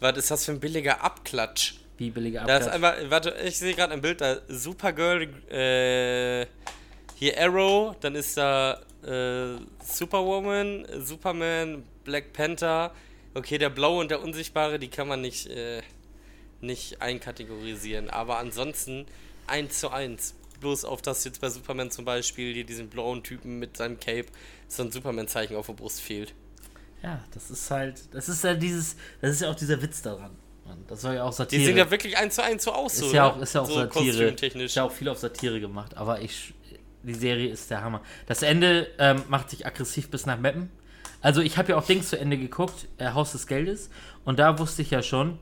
Was 0.00 0.18
ist 0.18 0.30
das 0.30 0.44
für 0.44 0.52
ein 0.52 0.60
billiger 0.60 1.02
Abklatsch? 1.02 1.74
wie 1.96 2.10
billige 2.10 2.42
Da 2.46 2.58
ist 2.58 2.68
Abklatsch. 2.68 2.98
einfach, 2.98 3.10
warte, 3.10 3.36
ich 3.44 3.56
sehe 3.56 3.72
gerade 3.74 3.92
ein 3.94 4.00
Bild, 4.02 4.20
da 4.20 4.38
Supergirl, 4.48 5.22
äh, 5.50 6.46
hier 7.14 7.40
Arrow, 7.40 7.96
dann 8.00 8.14
ist 8.16 8.36
da 8.36 8.82
äh, 9.02 9.58
Superwoman, 9.82 10.86
Superman, 11.00 11.84
Black 12.04 12.32
Panther. 12.32 12.92
Okay, 13.34 13.58
der 13.58 13.70
Blaue 13.70 14.00
und 14.00 14.10
der 14.10 14.20
Unsichtbare, 14.22 14.78
die 14.78 14.88
kann 14.88 15.08
man 15.08 15.20
nicht, 15.20 15.46
äh, 15.46 15.82
nicht 16.60 17.00
einkategorisieren. 17.00 18.10
Aber 18.10 18.38
ansonsten 18.38 19.06
eins 19.46 19.80
zu 19.80 19.90
eins. 19.90 20.34
Bloß 20.60 20.84
auf 20.84 21.00
das 21.00 21.24
jetzt 21.24 21.40
bei 21.40 21.48
Superman 21.48 21.90
zum 21.90 22.04
Beispiel, 22.04 22.52
hier 22.54 22.64
diesen 22.64 22.88
blauen 22.88 23.22
Typen 23.22 23.58
mit 23.58 23.76
seinem 23.76 23.98
Cape, 23.98 24.26
so 24.68 24.82
ein 24.82 24.90
Superman-Zeichen 24.92 25.56
auf 25.56 25.66
der 25.66 25.74
Brust 25.74 26.00
fehlt. 26.00 26.34
Ja, 27.04 27.20
das 27.32 27.50
ist 27.50 27.70
halt, 27.70 28.14
das 28.14 28.28
ist 28.28 28.42
ja 28.42 28.54
dieses, 28.54 28.96
das 29.20 29.30
ist 29.32 29.42
ja 29.42 29.50
auch 29.50 29.54
dieser 29.54 29.80
Witz 29.80 30.02
daran. 30.02 30.30
Mann. 30.64 30.82
Das 30.88 31.02
soll 31.02 31.14
ja 31.16 31.24
auch 31.24 31.30
Die 31.30 31.36
Satire. 31.36 31.64
sehen 31.66 31.76
ja 31.76 31.90
wirklich 31.90 32.16
eins 32.16 32.36
zu 32.36 32.42
eins 32.42 32.64
so 32.64 32.72
aus, 32.72 32.96
so, 32.96 33.06
ist 33.06 33.12
ja 33.12 33.26
ne? 33.26 33.32
auch, 33.34 33.40
ist 33.40 33.54
ja 33.54 33.60
auch 33.60 33.66
so 33.66 33.74
Satire. 33.74 34.34
Ist 34.64 34.74
ja 34.74 34.84
auch 34.84 34.90
viel 34.92 35.08
auf 35.10 35.18
Satire 35.18 35.60
gemacht, 35.60 35.96
aber 35.96 36.20
ich, 36.22 36.54
die 37.02 37.14
Serie 37.14 37.50
ist 37.50 37.70
der 37.70 37.82
Hammer. 37.82 38.00
Das 38.26 38.42
Ende 38.42 38.88
ähm, 38.98 39.22
macht 39.28 39.50
sich 39.50 39.66
aggressiv 39.66 40.10
bis 40.10 40.24
nach 40.24 40.38
Meppen. 40.38 40.70
Also 41.20 41.42
ich 41.42 41.58
habe 41.58 41.72
ja 41.72 41.76
auch 41.76 41.84
Dings 41.86 42.08
zu 42.08 42.18
Ende 42.18 42.38
geguckt, 42.38 42.86
äh, 42.98 43.10
Haus 43.10 43.32
des 43.32 43.46
Geldes, 43.46 43.90
und 44.24 44.38
da 44.38 44.58
wusste 44.58 44.80
ich 44.82 44.90
ja 44.90 45.02
schon, 45.02 45.38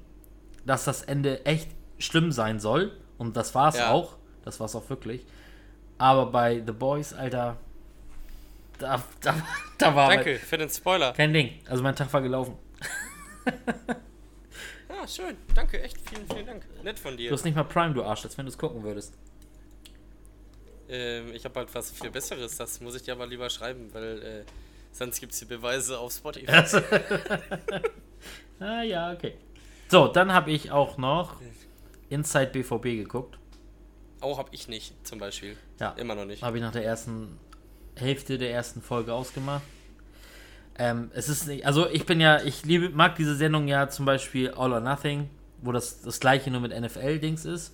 dass 0.66 0.84
das 0.84 1.02
Ende 1.02 1.46
echt 1.46 1.68
schlimm 1.98 2.32
sein 2.32 2.58
soll. 2.58 2.90
Und 3.18 3.36
das 3.36 3.54
war 3.54 3.68
es 3.68 3.76
Ja. 3.76 3.90
auch. 3.92 4.16
Das 4.44 4.58
war 4.58 4.66
es 4.66 4.74
auch 4.74 4.90
wirklich. 4.90 5.24
Aber 5.98 6.26
bei 6.26 6.60
The 6.66 6.72
Boys, 6.72 7.12
Alter, 7.12 7.58
da, 8.82 9.02
da, 9.20 9.34
da 9.78 9.94
war 9.94 10.10
Danke 10.10 10.38
für 10.38 10.58
den 10.58 10.68
Spoiler. 10.68 11.12
kein 11.12 11.32
Ding. 11.32 11.60
Also 11.68 11.82
mein 11.82 11.96
Tag 11.96 12.12
war 12.12 12.20
gelaufen. 12.22 12.56
Ah, 14.88 15.06
schön. 15.08 15.36
Danke, 15.54 15.82
echt. 15.82 15.96
Vielen, 16.08 16.26
vielen 16.28 16.46
Dank. 16.46 16.66
Nett 16.84 16.98
von 16.98 17.12
Du 17.12 17.16
dir. 17.18 17.32
hast 17.32 17.44
nicht 17.44 17.54
mal 17.56 17.64
Prime, 17.64 17.94
du 17.94 18.02
Arsch, 18.04 18.24
als 18.24 18.36
wenn 18.38 18.46
du 18.46 18.50
es 18.52 18.58
gucken 18.58 18.82
würdest. 18.82 19.14
Ähm, 20.88 21.32
ich 21.32 21.44
habe 21.44 21.58
halt 21.60 21.74
was 21.74 21.90
viel 21.90 22.10
Besseres. 22.10 22.56
Das 22.56 22.80
muss 22.80 22.94
ich 22.94 23.02
dir 23.02 23.12
aber 23.12 23.26
lieber 23.26 23.48
schreiben, 23.50 23.88
weil 23.92 24.22
äh, 24.22 24.44
sonst 24.92 25.18
gibt 25.20 25.32
es 25.32 25.38
die 25.40 25.44
Beweise 25.46 25.98
auf 25.98 26.12
Spotify. 26.12 26.62
Ah 28.60 28.82
ja, 28.82 29.12
okay. 29.12 29.34
So, 29.88 30.06
dann 30.06 30.32
habe 30.32 30.52
ich 30.52 30.70
auch 30.70 30.96
noch 30.96 31.40
Inside 32.10 32.46
BVB 32.52 32.82
geguckt. 33.02 33.36
Auch 34.20 34.38
habe 34.38 34.50
ich 34.52 34.68
nicht, 34.68 34.94
zum 35.04 35.18
Beispiel. 35.18 35.56
Ja. 35.80 35.90
Immer 35.92 36.14
noch 36.14 36.24
nicht. 36.26 36.44
Habe 36.44 36.58
ich 36.58 36.62
nach 36.62 36.70
der 36.70 36.84
ersten 36.84 37.40
Hälfte 37.96 38.38
der 38.38 38.50
ersten 38.52 38.82
Folge 38.82 39.12
ausgemacht. 39.12 39.62
Ähm, 40.78 41.10
es 41.14 41.28
ist 41.28 41.46
nicht, 41.46 41.66
also 41.66 41.88
ich 41.88 42.06
bin 42.06 42.20
ja, 42.20 42.42
ich 42.42 42.64
liebe, 42.64 42.88
mag 42.90 43.16
diese 43.16 43.36
Sendung 43.36 43.68
ja 43.68 43.88
zum 43.88 44.06
Beispiel 44.06 44.50
All 44.52 44.72
or 44.72 44.80
Nothing, 44.80 45.28
wo 45.60 45.70
das 45.72 46.00
das 46.00 46.18
gleiche 46.18 46.50
nur 46.50 46.60
mit 46.60 46.72
NFL-Dings 46.72 47.44
ist. 47.44 47.72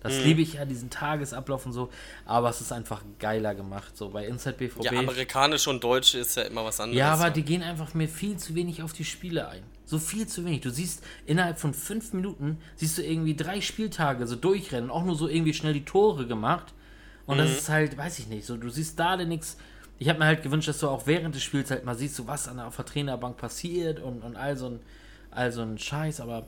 Das 0.00 0.14
Mhm. 0.18 0.22
liebe 0.24 0.42
ich 0.42 0.52
ja, 0.54 0.64
diesen 0.64 0.88
Tagesablauf 0.88 1.66
und 1.66 1.72
so, 1.72 1.90
aber 2.24 2.48
es 2.48 2.60
ist 2.60 2.70
einfach 2.70 3.02
geiler 3.18 3.56
gemacht. 3.56 3.96
So 3.96 4.10
bei 4.10 4.24
Inside 4.26 4.54
BVB. 4.56 4.84
Ja, 4.84 4.92
amerikanisch 4.92 5.66
und 5.66 5.82
deutsch 5.82 6.14
ist 6.14 6.36
ja 6.36 6.44
immer 6.44 6.64
was 6.64 6.78
anderes. 6.78 6.98
Ja, 6.98 7.12
aber 7.14 7.30
die 7.30 7.42
gehen 7.42 7.62
einfach 7.64 7.94
mir 7.94 8.08
viel 8.08 8.36
zu 8.36 8.54
wenig 8.54 8.82
auf 8.82 8.92
die 8.92 9.04
Spiele 9.04 9.48
ein. 9.48 9.64
So 9.84 9.98
viel 9.98 10.28
zu 10.28 10.44
wenig. 10.44 10.60
Du 10.60 10.70
siehst, 10.70 11.02
innerhalb 11.26 11.58
von 11.58 11.74
fünf 11.74 12.12
Minuten 12.12 12.58
siehst 12.76 12.98
du 12.98 13.02
irgendwie 13.02 13.34
drei 13.34 13.60
Spieltage 13.60 14.26
so 14.28 14.36
durchrennen, 14.36 14.90
auch 14.90 15.04
nur 15.04 15.16
so 15.16 15.26
irgendwie 15.28 15.54
schnell 15.54 15.72
die 15.72 15.84
Tore 15.84 16.26
gemacht. 16.28 16.72
Und 17.26 17.38
das 17.38 17.50
ist 17.50 17.68
halt, 17.68 17.96
weiß 17.96 18.18
ich 18.20 18.28
nicht, 18.28 18.46
so 18.46 18.56
du 18.56 18.68
siehst 18.68 18.98
da 18.98 19.16
denn 19.16 19.28
nichts. 19.28 19.56
Ich 19.98 20.08
habe 20.08 20.18
mir 20.18 20.26
halt 20.26 20.42
gewünscht, 20.42 20.68
dass 20.68 20.78
du 20.78 20.88
auch 20.88 21.06
während 21.06 21.34
des 21.34 21.42
Spiels 21.42 21.70
halt 21.70 21.84
mal 21.84 21.94
siehst, 21.94 22.16
so 22.16 22.26
was 22.26 22.48
an 22.48 22.58
der, 22.58 22.66
auf 22.66 22.76
der 22.76 22.84
Trainerbank 22.84 23.36
passiert 23.36 24.00
und, 24.00 24.22
und 24.22 24.36
all 24.36 24.56
so 24.56 24.66
ein, 24.66 24.80
all 25.30 25.50
so 25.50 25.62
ein 25.62 25.78
Scheiß, 25.78 26.20
aber 26.20 26.46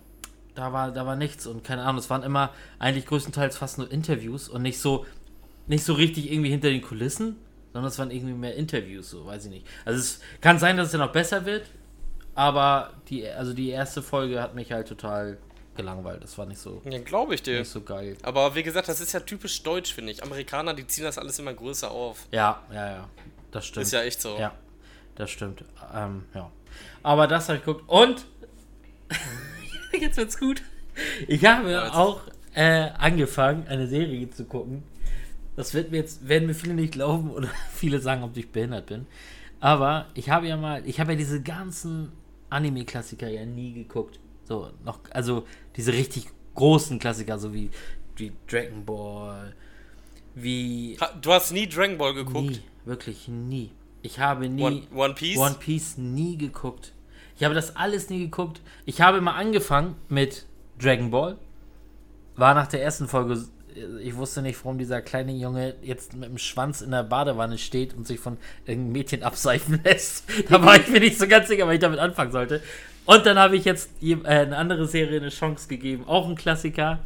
da 0.55 0.73
war, 0.73 0.93
da 0.93 1.07
war 1.07 1.17
nichts 1.17 1.47
und 1.47 1.65
keine 1.65 1.83
Ahnung, 1.83 1.99
es 1.99 2.11
waren 2.11 2.23
immer 2.23 2.53
eigentlich 2.79 3.07
größtenteils 3.07 3.57
fast 3.57 3.79
nur 3.79 3.91
Interviews 3.91 4.49
und 4.49 4.63
nicht 4.63 4.81
so, 4.81 5.07
nicht 5.67 5.85
so 5.85 5.95
richtig 5.95 6.31
irgendwie 6.31 6.51
hinter 6.51 6.69
den 6.69 6.83
Kulissen, 6.83 7.37
sondern 7.73 7.89
es 7.89 7.99
waren 7.99 8.11
irgendwie 8.11 8.35
mehr 8.35 8.55
Interviews, 8.57 9.11
so 9.11 9.25
weiß 9.25 9.47
ich 9.47 9.51
nicht. 9.51 9.67
Also 9.85 10.01
es 10.01 10.21
kann 10.41 10.59
sein, 10.59 10.77
dass 10.77 10.89
es 10.89 10.93
ja 10.93 10.99
noch 10.99 11.13
besser 11.13 11.47
wird, 11.47 11.67
aber 12.35 12.93
die, 13.09 13.27
also 13.29 13.55
die 13.55 13.69
erste 13.71 14.03
Folge 14.03 14.43
hat 14.43 14.55
mich 14.55 14.73
halt 14.73 14.89
total 14.89 15.39
gelangweilt. 15.79 16.23
Das 16.23 16.37
war 16.37 16.45
nicht 16.45 16.61
so, 16.61 16.83
Ja, 16.85 16.99
glaube 16.99 17.35
ich 17.35 17.43
dir. 17.43 17.61
nicht 17.61 17.71
so 17.71 17.81
geil. 17.81 18.17
Aber 18.23 18.55
wie 18.55 18.63
gesagt, 18.63 18.89
das 18.89 19.01
ist 19.01 19.13
ja 19.13 19.21
typisch 19.21 19.63
deutsch, 19.63 19.95
finde 19.95 20.13
ich. 20.13 20.23
Amerikaner, 20.23 20.75
die 20.75 20.87
ziehen 20.87 21.05
das 21.05 21.17
alles 21.17 21.39
immer 21.39 21.55
größer 21.55 21.91
auf. 21.91 22.27
Ja, 22.33 22.63
ja, 22.71 22.91
ja. 22.91 23.09
Das 23.51 23.65
stimmt. 23.67 23.87
Ist 23.87 23.93
ja 23.93 24.03
echt 24.03 24.21
so. 24.21 24.37
Ja, 24.39 24.53
das 25.15 25.31
stimmt. 25.31 25.65
Ähm, 25.95 26.25
ja. 26.35 26.51
Aber 27.03 27.27
das 27.27 27.49
habe 27.49 27.59
ich 27.59 27.65
geguckt. 27.65 27.85
Und 27.89 28.27
jetzt 29.99 30.17
wird's 30.19 30.39
gut. 30.39 30.63
Ich 31.27 31.45
habe 31.47 31.71
Ja, 31.73 31.93
auch 31.95 32.21
äh, 32.55 32.91
angefangen, 32.99 33.67
eine 33.69 33.87
Serie 33.87 34.29
zu 34.31 34.45
gucken. 34.45 34.83
Das 35.57 35.75
wird 35.75 35.91
mir 35.91 35.99
jetzt, 35.99 36.29
werden 36.29 36.47
mir 36.47 36.55
viele 36.55 36.75
nicht 36.75 36.93
glauben 36.93 37.31
oder 37.35 37.49
viele 37.73 38.01
sagen, 38.01 38.23
ob 38.23 38.37
ich 38.37 38.51
behindert 38.51 38.87
bin. 38.87 39.07
Aber 39.61 40.07
ich 40.15 40.31
habe 40.31 40.47
ja 40.47 40.57
mal, 40.57 40.87
ich 40.87 41.01
habe 41.01 41.13
ja 41.13 41.19
diese 41.19 41.43
ganzen 41.43 42.13
Anime-Klassiker 42.51 43.29
ja 43.29 43.45
nie 43.45 43.73
geguckt. 43.73 44.21
So, 44.49 44.71
noch, 44.83 45.01
also 45.11 45.45
diese 45.77 45.93
richtig 45.93 46.27
großen 46.55 46.99
Klassiker, 46.99 47.39
so 47.39 47.53
wie, 47.53 47.69
wie 48.17 48.33
Dragon 48.51 48.83
Ball, 48.83 49.55
wie 50.35 50.97
Ha, 50.99 51.11
Du 51.21 51.33
hast 51.33 51.53
nie 51.53 51.69
Dragon 51.69 51.99
Ball 51.99 52.15
geguckt? 52.15 52.51
Nie, 52.51 52.61
wirklich 52.87 53.29
nie. 53.29 53.73
Ich 54.01 54.19
habe 54.19 54.49
nie 54.49 54.63
One, 54.63 54.83
One 54.95 55.15
Piece? 55.15 55.39
One 55.39 55.57
Piece 55.61 55.99
nie 55.99 56.39
geguckt. 56.39 56.95
Ich 57.37 57.45
habe 57.45 57.55
das 57.55 57.77
alles 57.77 58.09
nie 58.09 58.21
geguckt. 58.21 58.63
Ich 58.87 59.03
habe 59.03 59.21
mal 59.21 59.35
angefangen 59.35 59.97
mit 60.09 60.47
Dragon 60.81 61.11
Ball. 61.11 61.37
War 62.37 62.55
nach 62.55 62.69
der 62.69 62.83
ersten 62.83 63.07
Folge, 63.07 63.45
ich 64.03 64.17
wusste 64.17 64.41
nicht, 64.41 64.59
warum 64.65 64.79
dieser 64.79 65.03
kleine 65.03 65.33
Junge 65.33 65.75
jetzt 65.83 66.15
mit 66.15 66.31
dem 66.31 66.39
Schwanz 66.39 66.81
in 66.81 66.91
der 66.91 67.03
Badewanne 67.03 67.59
steht 67.59 67.93
und 67.93 68.07
sich 68.07 68.19
von 68.19 68.39
irgendeinem 68.65 68.93
Mädchen 68.93 69.23
abseifen 69.23 69.81
lässt. 69.85 70.25
Da 70.49 70.65
war 70.65 70.77
ich 70.81 70.89
mir 70.89 71.01
nicht 71.01 71.19
so 71.19 71.29
ganz 71.29 71.49
sicher, 71.49 71.67
was 71.67 71.75
ich 71.75 71.81
damit 71.81 71.99
anfangen 71.99 72.33
sollte. 72.33 72.63
Und 73.09 73.25
dann 73.25 73.39
habe 73.39 73.57
ich 73.57 73.65
jetzt 73.65 73.89
je- 74.01 74.19
äh, 74.25 74.27
eine 74.27 74.59
andere 74.59 74.87
Serie 74.87 75.19
eine 75.19 75.31
Chance 75.31 75.67
gegeben. 75.67 76.05
Auch 76.07 76.29
ein 76.29 76.35
Klassiker. 76.35 76.99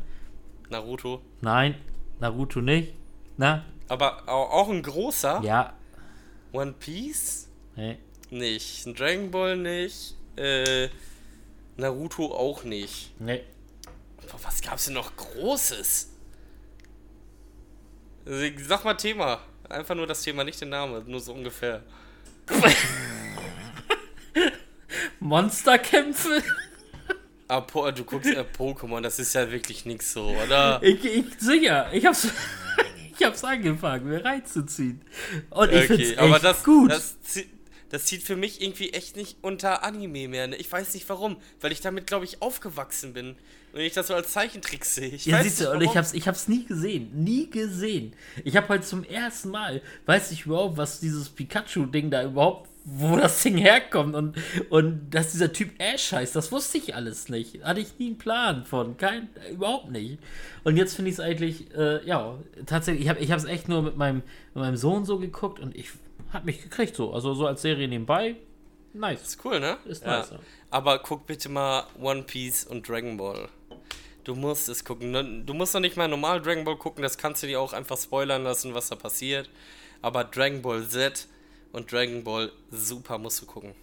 Naruto. 0.68 1.22
Nein, 1.42 1.76
Naruto 2.18 2.61
nicht. 2.61 2.92
Na? 3.36 3.64
Aber 3.86 4.28
au- 4.28 4.46
auch 4.50 4.68
ein 4.68 4.82
großer? 4.82 5.40
Ja. 5.44 5.74
One 6.53 6.72
Piece? 6.72 7.48
Nee. 7.76 7.98
Nicht. 8.30 8.98
Dragon 8.98 9.30
Ball 9.30 9.57
nicht. 9.57 10.16
Äh, 10.34 10.88
Naruto 11.76 12.34
auch 12.34 12.64
nicht. 12.64 13.12
Nee. 13.20 13.44
Boah, 14.28 14.40
was 14.42 14.61
gab's 14.61 14.86
denn 14.86 14.94
noch 14.94 15.14
Großes? 15.14 16.09
Sag 18.24 18.84
mal 18.84 18.94
Thema. 18.94 19.38
Einfach 19.68 19.94
nur 19.94 20.09
das 20.09 20.22
Thema, 20.22 20.42
nicht 20.42 20.61
den 20.61 20.70
Namen, 20.70 21.09
nur 21.09 21.20
so 21.20 21.32
ungefähr. 21.32 21.82
Monsterkämpfe? 25.23 26.43
Ah, 27.49 27.61
po 27.61 27.91
du 27.91 28.05
guckst 28.05 28.33
ja 28.33 28.43
Pokémon, 28.43 29.01
das 29.01 29.18
ist 29.18 29.35
ja 29.35 29.51
wirklich 29.51 29.85
nix 29.85 30.12
so, 30.12 30.27
oder? 30.29 30.83
Ich, 30.83 31.05
ich 31.05 31.25
sicher, 31.39 31.93
ich 31.93 32.07
hab's, 32.07 32.29
ich 33.18 33.25
hab's 33.25 33.45
angefangen, 33.45 34.09
mir 34.09 34.25
reinzuziehen. 34.25 35.01
Und 35.51 35.73
ich 35.73 35.85
find's 35.85 36.11
echt 36.11 36.18
aber 36.18 36.39
das, 36.39 36.64
gut. 36.64 36.91
Das, 36.91 37.16
das 37.91 38.07
zieht 38.07 38.23
für 38.23 38.37
mich 38.37 38.62
irgendwie 38.62 38.91
echt 38.95 39.16
nicht 39.16 39.37
unter 39.43 39.85
Anime 39.85 40.29
mehr. 40.29 40.49
Ne? 40.49 40.57
Ich 40.57 40.73
weiß 40.73 40.95
nicht 40.95 41.09
warum, 41.09 41.37
weil 41.61 41.73
ich 41.73 41.81
damit, 41.81 42.07
glaube 42.07 42.25
ich, 42.25 42.41
aufgewachsen 42.41 43.12
bin. 43.12 43.37
Und 43.75 43.81
ich 43.81 43.93
das 43.93 44.09
so 44.09 44.14
als 44.14 44.33
Zeichentrick 44.33 44.85
sehe. 44.85 45.09
Ich 45.09 45.27
ja, 45.27 45.43
siehst 45.43 45.61
du, 45.61 45.70
und 45.70 45.83
ich 45.83 45.97
hab's, 45.97 46.14
ich 46.14 46.27
hab's 46.27 46.49
nie 46.49 46.64
gesehen. 46.64 47.11
Nie 47.23 47.49
gesehen. 47.49 48.14
Ich 48.45 48.57
hab 48.57 48.68
halt 48.68 48.85
zum 48.85 49.05
ersten 49.05 49.51
Mal, 49.51 49.83
weiß 50.07 50.33
ich 50.33 50.47
überhaupt, 50.47 50.79
was 50.79 51.01
dieses 51.01 51.29
Pikachu-Ding 51.29 52.11
da 52.11 52.25
überhaupt, 52.25 52.72
wo 52.85 53.16
das 53.16 53.43
Ding 53.43 53.57
herkommt 53.57 54.14
und, 54.14 54.37
und 54.70 55.11
dass 55.11 55.33
dieser 55.33 55.53
Typ 55.53 55.70
Ash 55.78 56.12
heißt, 56.12 56.35
das 56.35 56.51
wusste 56.51 56.78
ich 56.78 56.95
alles 56.95 57.28
nicht. 57.28 57.62
Hatte 57.64 57.80
ich 57.80 57.99
nie 57.99 58.09
einen 58.09 58.18
Plan 58.18 58.64
von. 58.64 58.97
Kein, 58.97 59.28
überhaupt 59.51 59.91
nicht. 59.91 60.18
Und 60.64 60.76
jetzt 60.76 60.95
finde 60.95 61.11
ich 61.11 61.14
es 61.14 61.20
eigentlich, 61.20 61.74
äh, 61.76 62.05
ja, 62.05 62.39
tatsächlich, 62.66 63.05
ich 63.05 63.09
habe 63.09 63.20
ich 63.20 63.30
hab's 63.30 63.45
echt 63.45 63.68
nur 63.68 63.83
mit 63.83 63.97
meinem, 63.97 64.22
mit 64.55 64.64
meinem 64.64 64.76
Sohn 64.76 65.05
so 65.05 65.18
geguckt 65.18 65.61
und 65.61 65.76
ich 65.76 65.91
hab 66.33 66.45
mich 66.45 66.62
gekriegt 66.62 66.97
so. 66.97 67.12
Also 67.12 67.35
so 67.35 67.47
als 67.47 67.62
Serie 67.62 67.87
nebenbei. 67.87 68.37
Nice. 68.95 69.22
Ist 69.22 69.45
cool, 69.45 69.61
ne? 69.61 69.78
Ist 69.85 70.05
nice, 70.05 70.30
ja. 70.30 70.39
Aber 70.70 70.99
guck 70.99 71.26
bitte 71.26 71.49
mal 71.49 71.87
One 72.01 72.24
Piece 72.24 72.64
und 72.64 72.89
Dragon 72.89 73.16
Ball. 73.16 73.49
Du 74.24 74.35
musst 74.35 74.68
es 74.68 74.85
gucken. 74.85 75.47
Du 75.47 75.55
musst 75.55 75.74
doch 75.74 75.80
nicht 75.80 75.97
mal 75.97 76.09
normal 76.09 76.43
Dragon 76.43 76.64
Ball 76.64 76.76
gucken, 76.76 77.03
das 77.03 77.16
kannst 77.16 77.43
du 77.43 77.47
dir 77.47 77.61
auch 77.61 77.72
einfach 77.72 77.97
spoilern 77.97 78.43
lassen, 78.43 78.74
was 78.74 78.89
da 78.89 78.97
passiert. 78.97 79.49
Aber 80.01 80.24
Dragon 80.24 80.62
Ball 80.62 80.87
Z 80.87 81.28
und 81.73 81.91
Dragon 81.91 82.23
Ball 82.25 82.53
Super 82.70 83.18
musst 83.18 83.41
du 83.43 83.47
gucken. 83.47 83.75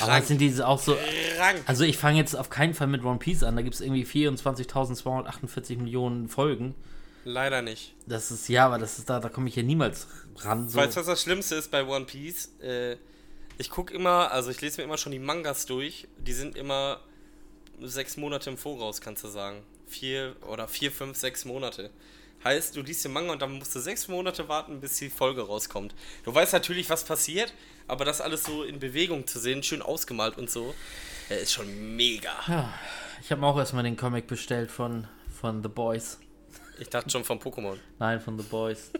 Aber 0.00 0.20
sind 0.20 0.40
diese 0.40 0.66
auch 0.66 0.78
so, 0.78 0.96
Krank. 1.36 1.62
Also 1.66 1.84
ich 1.84 1.96
fange 1.96 2.18
jetzt 2.18 2.36
auf 2.36 2.50
keinen 2.50 2.74
Fall 2.74 2.86
mit 2.86 3.02
One 3.02 3.18
Piece 3.18 3.42
an. 3.42 3.56
Da 3.56 3.62
gibt 3.62 3.74
es 3.74 3.80
irgendwie 3.80 4.04
24.248 4.04 5.78
Millionen 5.78 6.28
Folgen. 6.28 6.74
Leider 7.24 7.62
nicht. 7.62 7.94
Das 8.06 8.30
ist, 8.30 8.48
ja, 8.48 8.66
aber 8.66 8.78
das 8.78 8.98
ist 8.98 9.10
da, 9.10 9.20
da 9.20 9.28
komme 9.28 9.48
ich 9.48 9.56
ja 9.56 9.62
niemals 9.62 10.06
ran. 10.36 10.68
So. 10.68 10.78
Weißt 10.78 10.96
du, 10.96 11.00
was 11.00 11.06
das 11.06 11.22
Schlimmste 11.22 11.54
ist 11.56 11.70
bei 11.70 11.84
One 11.84 12.04
Piece? 12.04 12.50
Äh, 12.60 12.96
ich 13.58 13.70
gucke 13.70 13.94
immer, 13.94 14.30
also 14.30 14.50
ich 14.50 14.60
lese 14.60 14.80
mir 14.80 14.84
immer 14.84 14.98
schon 14.98 15.12
die 15.12 15.18
Mangas 15.18 15.66
durch. 15.66 16.06
Die 16.18 16.34
sind 16.34 16.56
immer 16.56 17.00
sechs 17.82 18.16
Monate 18.16 18.50
im 18.50 18.58
Voraus, 18.58 19.00
kannst 19.00 19.24
du 19.24 19.28
sagen. 19.28 19.62
Vier 19.86 20.36
oder 20.46 20.68
vier, 20.68 20.92
fünf, 20.92 21.16
sechs 21.16 21.44
Monate. 21.44 21.90
Heißt, 22.46 22.76
du 22.76 22.82
liest 22.82 23.04
den 23.04 23.12
Manga 23.12 23.32
und 23.32 23.42
dann 23.42 23.58
musst 23.58 23.74
du 23.74 23.80
sechs 23.80 24.06
Monate 24.06 24.48
warten, 24.48 24.80
bis 24.80 24.98
die 24.98 25.10
Folge 25.10 25.42
rauskommt. 25.42 25.96
Du 26.22 26.32
weißt 26.32 26.52
natürlich, 26.52 26.88
was 26.88 27.02
passiert, 27.02 27.52
aber 27.88 28.04
das 28.04 28.20
alles 28.20 28.44
so 28.44 28.62
in 28.62 28.78
Bewegung 28.78 29.26
zu 29.26 29.40
sehen, 29.40 29.64
schön 29.64 29.82
ausgemalt 29.82 30.38
und 30.38 30.48
so, 30.48 30.72
äh, 31.28 31.42
ist 31.42 31.52
schon 31.52 31.96
mega. 31.96 32.30
Ja, 32.46 32.72
ich 33.20 33.32
habe 33.32 33.44
auch 33.44 33.58
erstmal 33.58 33.82
den 33.82 33.96
Comic 33.96 34.28
bestellt 34.28 34.70
von, 34.70 35.08
von 35.28 35.60
The 35.60 35.68
Boys. 35.68 36.20
Ich 36.78 36.88
dachte 36.88 37.10
schon 37.10 37.24
von 37.24 37.40
Pokémon. 37.40 37.78
Nein, 37.98 38.20
von 38.20 38.38
The 38.38 38.44
Boys. 38.44 38.92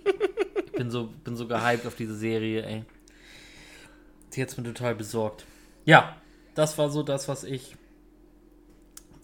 ich 0.66 0.72
bin 0.72 0.90
so, 0.90 1.04
bin 1.22 1.36
so 1.36 1.46
gehypt 1.46 1.86
auf 1.86 1.94
diese 1.94 2.16
Serie, 2.16 2.66
ey. 2.66 2.84
Hat's 4.36 4.56
mir 4.56 4.64
total 4.64 4.96
besorgt. 4.96 5.46
Ja, 5.84 6.20
das 6.56 6.76
war 6.78 6.90
so 6.90 7.04
das, 7.04 7.28
was 7.28 7.44
ich 7.44 7.76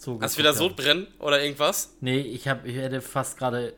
so 0.02 0.18
Hast 0.20 0.34
du 0.36 0.40
wieder. 0.40 0.52
Sodbrennen 0.52 1.06
oder 1.20 1.42
irgendwas? 1.42 1.94
Nee, 2.00 2.18
ich 2.20 2.48
hab, 2.48 2.66
ich 2.66 2.74
hätte 2.76 3.00
fast 3.00 3.38
gerade 3.38 3.74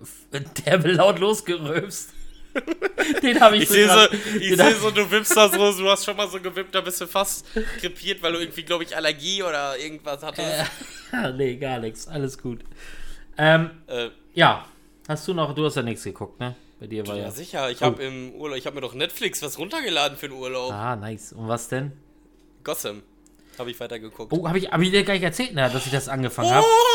derbe 0.66 0.92
laut 0.92 1.18
losgerülpst. 1.18 2.14
Den 3.22 3.40
habe 3.40 3.56
ich, 3.56 3.64
Ich 3.64 3.68
sehe 3.68 3.88
so, 3.88 3.94
grad- 3.94 4.12
ich 4.40 4.56
seh 4.56 4.62
hab- 4.62 4.74
so, 4.74 4.90
du 4.90 5.10
wippst 5.10 5.36
da 5.36 5.48
so, 5.48 5.72
du 5.72 5.88
hast 5.90 6.04
schon 6.04 6.16
mal 6.16 6.28
so 6.28 6.40
gewippt, 6.40 6.74
da 6.74 6.80
bist 6.80 7.00
du 7.00 7.06
fast 7.06 7.44
krepiert, 7.80 8.22
weil 8.22 8.32
du 8.32 8.38
irgendwie, 8.38 8.62
glaube 8.62 8.84
ich, 8.84 8.96
Allergie 8.96 9.42
oder 9.42 9.76
irgendwas 9.76 10.22
hattest. 10.22 10.70
Ja, 11.12 11.30
nee, 11.36 11.56
gar 11.56 11.80
nichts. 11.80 12.06
Alles 12.08 12.38
gut. 12.38 12.60
Ähm, 13.36 13.70
Äh, 13.88 14.10
ja. 14.34 14.64
Hast 15.08 15.28
du 15.28 15.34
noch, 15.34 15.54
du 15.54 15.64
hast 15.66 15.74
ja 15.76 15.82
nichts 15.82 16.04
geguckt, 16.04 16.40
ne? 16.40 16.54
Bei 16.80 16.86
dir 16.86 17.06
war 17.06 17.16
ja. 17.16 17.24
ja, 17.24 17.30
sicher, 17.30 17.70
ich 17.70 17.82
Oh. 17.82 17.86
habe 17.86 18.02
im 18.02 18.32
Urlaub, 18.36 18.56
ich 18.56 18.64
habe 18.66 18.76
mir 18.76 18.80
doch 18.82 18.94
Netflix 18.94 19.42
was 19.42 19.58
runtergeladen 19.58 20.16
für 20.16 20.28
den 20.28 20.38
Urlaub. 20.38 20.72
Ah, 20.72 20.96
nice. 20.96 21.32
Und 21.32 21.48
was 21.48 21.68
denn? 21.68 21.92
Gotham 22.62 23.02
habe 23.58 23.70
ich 23.70 23.80
weitergeguckt. 23.80 24.32
Oh, 24.32 24.46
habe 24.46 24.58
ich, 24.58 24.70
hab 24.70 24.80
ich 24.80 24.90
dir 24.90 25.04
gar 25.04 25.14
nicht 25.14 25.22
erzählt, 25.22 25.54
ne, 25.54 25.70
dass 25.70 25.86
ich 25.86 25.92
das 25.92 26.08
angefangen 26.08 26.50
habe? 26.50 26.66
Oh, 26.66 26.94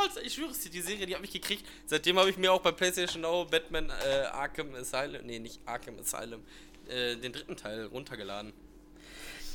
Alter, 0.00 0.24
ich 0.24 0.34
schwöre 0.34 0.50
es 0.50 0.60
dir, 0.60 0.70
die 0.70 0.80
Serie, 0.80 1.06
die 1.06 1.14
habe 1.14 1.24
ich 1.24 1.32
gekriegt. 1.32 1.64
Seitdem 1.86 2.18
habe 2.18 2.30
ich 2.30 2.38
mir 2.38 2.52
auch 2.52 2.60
bei 2.60 2.72
PlayStation 2.72 3.22
Now 3.22 3.44
Batman 3.44 3.90
äh, 3.90 4.24
Arkham 4.26 4.74
Asylum, 4.74 5.26
nee, 5.26 5.38
nicht 5.38 5.60
Arkham 5.66 5.98
Asylum, 5.98 6.42
äh, 6.88 7.16
den 7.16 7.32
dritten 7.32 7.56
Teil 7.56 7.86
runtergeladen. 7.86 8.52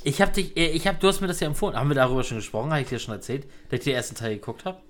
Ich 0.04 0.20
habe 0.20 0.32
dich, 0.32 0.56
äh, 0.56 0.70
ich 0.70 0.86
habe, 0.86 0.98
du 0.98 1.08
hast 1.08 1.20
mir 1.20 1.26
das 1.26 1.40
ja 1.40 1.46
empfohlen. 1.46 1.76
Haben 1.76 1.88
wir 1.88 1.94
darüber 1.94 2.22
schon 2.22 2.38
gesprochen? 2.38 2.70
Habe 2.70 2.82
ich 2.82 2.88
dir 2.88 2.98
schon 2.98 3.14
erzählt, 3.14 3.44
dass 3.68 3.80
ich 3.80 3.84
den 3.84 3.94
ersten 3.94 4.14
Teil 4.14 4.34
geguckt 4.34 4.64
habe? 4.64 4.80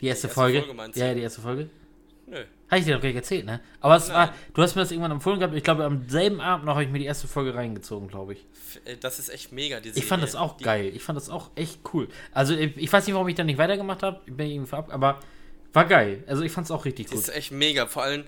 Die 0.00 0.06
erste, 0.06 0.26
erste 0.26 0.28
Folge? 0.28 0.62
Folge 0.62 0.98
ja, 0.98 1.14
die 1.14 1.22
erste 1.22 1.40
Folge. 1.40 1.70
Nö. 2.30 2.44
Habe 2.70 2.78
ich 2.80 2.84
dir 2.84 2.94
doch 2.94 3.00
gar 3.00 3.08
nicht 3.08 3.16
erzählt, 3.16 3.46
ne? 3.46 3.60
Aber 3.80 3.96
es 3.96 4.10
war, 4.10 4.34
du 4.52 4.62
hast 4.62 4.74
mir 4.74 4.82
das 4.82 4.90
irgendwann 4.90 5.12
empfohlen 5.12 5.38
gehabt. 5.38 5.54
Ich 5.54 5.64
glaube, 5.64 5.84
am 5.84 6.06
selben 6.08 6.40
Abend 6.40 6.66
noch 6.66 6.74
habe 6.74 6.84
ich 6.84 6.90
mir 6.90 6.98
die 6.98 7.06
erste 7.06 7.26
Folge 7.26 7.54
reingezogen, 7.54 8.08
glaube 8.08 8.34
ich. 8.34 8.44
Äh, 8.84 8.96
Das 9.00 9.18
ist 9.18 9.30
echt 9.30 9.52
mega, 9.52 9.80
die 9.80 9.88
Ich 9.90 10.04
fand 10.04 10.22
das 10.22 10.34
auch 10.36 10.56
die, 10.58 10.64
geil. 10.64 10.92
Ich 10.94 11.02
fand 11.02 11.16
das 11.16 11.30
auch 11.30 11.50
echt 11.54 11.80
cool. 11.94 12.08
Also 12.32 12.54
ich, 12.54 12.76
ich 12.76 12.92
weiß 12.92 13.06
nicht, 13.06 13.14
warum 13.14 13.28
ich 13.28 13.34
dann 13.36 13.46
nicht 13.46 13.58
weitergemacht 13.58 14.02
habe. 14.02 14.20
Ich 14.26 14.34
bin 14.34 14.50
irgendwie 14.50 14.68
verab, 14.68 14.92
aber 14.92 15.20
war 15.72 15.86
geil. 15.86 16.22
Also 16.26 16.42
ich 16.42 16.52
fand 16.52 16.66
es 16.66 16.70
auch 16.70 16.84
richtig 16.84 17.06
Die 17.06 17.14
gut. 17.14 17.22
ist 17.22 17.34
echt 17.34 17.52
mega. 17.52 17.86
Vor 17.86 18.02
allem, 18.02 18.24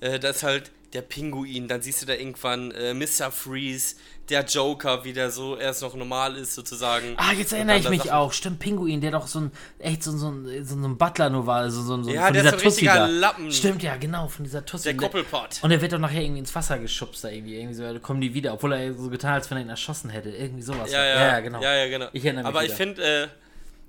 äh, 0.00 0.18
da 0.18 0.30
ist 0.30 0.42
halt 0.42 0.72
der 0.94 1.02
Pinguin, 1.02 1.66
dann 1.68 1.82
siehst 1.82 2.00
du 2.02 2.06
da 2.06 2.14
irgendwann 2.14 2.70
äh, 2.70 2.94
Mr. 2.94 3.30
Freeze, 3.32 3.96
der 4.28 4.44
Joker, 4.44 5.04
wie 5.04 5.12
der 5.12 5.30
so 5.30 5.56
erst 5.58 5.82
noch 5.82 5.94
normal 5.96 6.36
ist, 6.36 6.54
sozusagen. 6.54 7.14
Ah, 7.16 7.32
jetzt 7.32 7.52
erinnere 7.52 7.78
ich 7.78 7.88
mich 7.90 7.98
Sachen- 8.04 8.10
auch. 8.12 8.32
Stimmt, 8.32 8.60
Pinguin, 8.60 9.00
der 9.00 9.10
doch 9.10 9.26
so 9.26 9.40
ein, 9.40 9.50
echt 9.80 10.02
so, 10.04 10.16
so, 10.16 10.30
ein, 10.30 10.64
so 10.64 10.76
ein 10.76 10.96
Butler 10.96 11.28
nur 11.30 11.46
war. 11.46 11.56
Also 11.62 11.82
so, 11.82 12.02
so 12.02 12.10
Ja, 12.10 12.26
von 12.26 12.32
der 12.34 12.42
dieser 12.44 12.54
ist 12.56 12.60
so 12.62 12.66
ein 12.68 12.70
Tussi 12.70 12.80
richtiger 12.86 12.94
da. 12.94 13.06
Lappen. 13.06 13.52
Stimmt, 13.52 13.82
ja, 13.82 13.96
genau, 13.96 14.28
von 14.28 14.44
dieser 14.44 14.64
Tussi. 14.64 14.84
Der 14.84 14.96
Koppelpott. 14.96 15.58
Und 15.62 15.70
er 15.72 15.80
wird 15.82 15.92
doch 15.92 15.98
nachher 15.98 16.22
irgendwie 16.22 16.38
ins 16.38 16.54
Wasser 16.54 16.78
geschubst 16.78 17.24
da 17.24 17.28
irgendwie. 17.28 17.56
irgendwie 17.56 17.74
so, 17.74 17.82
da 17.82 17.98
kommen 17.98 18.20
die 18.20 18.32
wieder, 18.32 18.54
obwohl 18.54 18.72
er 18.72 18.94
so 18.94 19.10
getan 19.10 19.30
hat, 19.32 19.42
als 19.42 19.50
wenn 19.50 19.58
er 19.58 19.64
ihn 19.64 19.68
erschossen 19.70 20.10
hätte. 20.10 20.30
Irgendwie 20.30 20.62
sowas. 20.62 20.90
Ja, 20.92 21.04
ja, 21.04 21.26
ja, 21.26 21.40
genau. 21.40 21.60
Ja, 21.60 21.74
ja, 21.74 21.88
genau. 21.88 22.06
Ich 22.12 22.24
erinnere 22.24 22.44
mich 22.44 22.48
Aber 22.48 22.60
ich 22.62 22.68
wieder. 22.68 22.76
finde, 22.76 23.02
äh, 23.24 23.28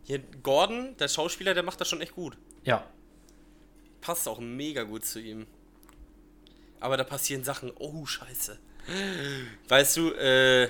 hier 0.04 0.20
Gordon, 0.44 0.98
der 1.00 1.08
Schauspieler, 1.08 1.54
der 1.54 1.64
macht 1.64 1.80
das 1.80 1.88
schon 1.88 2.02
echt 2.02 2.14
gut. 2.16 2.36
Ja. 2.64 2.84
Passt 4.02 4.28
auch 4.28 4.40
mega 4.40 4.84
gut 4.84 5.06
zu 5.06 5.20
ihm. 5.20 5.46
Aber 6.86 6.98
da 6.98 7.04
passieren 7.04 7.44
Sachen, 7.44 7.72
oh, 7.80 8.06
scheiße. 8.06 8.60
Weißt 9.70 9.98
du, 9.98 10.12
äh, 10.12 10.66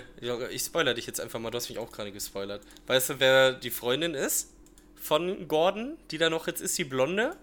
ich 0.49 0.61
spoiler 0.61 0.93
dich 0.93 1.07
jetzt 1.07 1.19
einfach 1.19 1.41
mal, 1.41 1.51
du 1.51 1.57
hast 1.57 1.67
mich 1.67 1.77
auch 1.77 1.91
gerade 1.91 2.13
gespoilert. 2.13 2.63
Weißt 2.87 3.09
du, 3.09 3.19
wer 3.19 3.51
die 3.51 3.69
Freundin 3.69 4.13
ist 4.13 4.53
von 4.95 5.49
Gordon, 5.49 5.97
die 6.11 6.17
da 6.17 6.29
noch 6.29 6.47
jetzt 6.47 6.61
ist, 6.61 6.77
die 6.77 6.85
Blonde? 6.85 7.35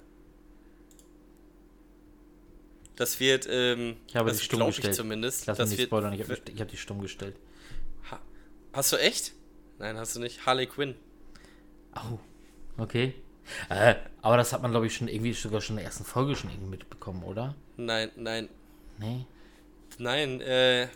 Das 2.96 3.20
wird, 3.20 3.46
ähm, 3.50 3.98
Ich 4.08 4.16
habe 4.16 4.30
das 4.30 4.38
die 4.38 4.44
stumm 4.46 4.60
glaub 4.60 4.68
gestellt. 4.68 4.92
ich 4.92 4.96
zumindest. 4.96 5.46
Lass 5.46 5.58
mich 5.58 5.62
das 5.64 5.68
nicht 5.68 5.78
wird, 5.78 5.88
spoilern, 5.88 6.14
ich 6.14 6.22
habe 6.22 6.34
hab 6.34 6.68
die 6.68 6.76
stumm 6.78 7.02
gestellt. 7.02 7.36
ha, 8.10 8.20
hast 8.72 8.90
du 8.90 8.96
echt? 8.96 9.34
Nein, 9.78 9.98
hast 9.98 10.16
du 10.16 10.20
nicht. 10.20 10.46
Harley 10.46 10.66
Quinn. 10.66 10.94
Au. 11.94 12.18
Okay. 12.78 13.16
Äh, 13.68 13.96
aber 14.22 14.38
das 14.38 14.54
hat 14.54 14.62
man, 14.62 14.70
glaube 14.70 14.86
ich, 14.86 14.94
schon 14.96 15.08
irgendwie 15.08 15.34
sogar 15.34 15.60
schon 15.60 15.74
in 15.74 15.80
der 15.80 15.84
ersten 15.84 16.06
Folge 16.06 16.34
schon 16.36 16.48
irgendwie 16.48 16.70
mitbekommen, 16.70 17.22
oder? 17.22 17.54
Nein, 17.76 18.10
nein, 18.16 18.48
Nee. 19.02 19.26
nein, 19.98 20.40
äh, 20.40 20.88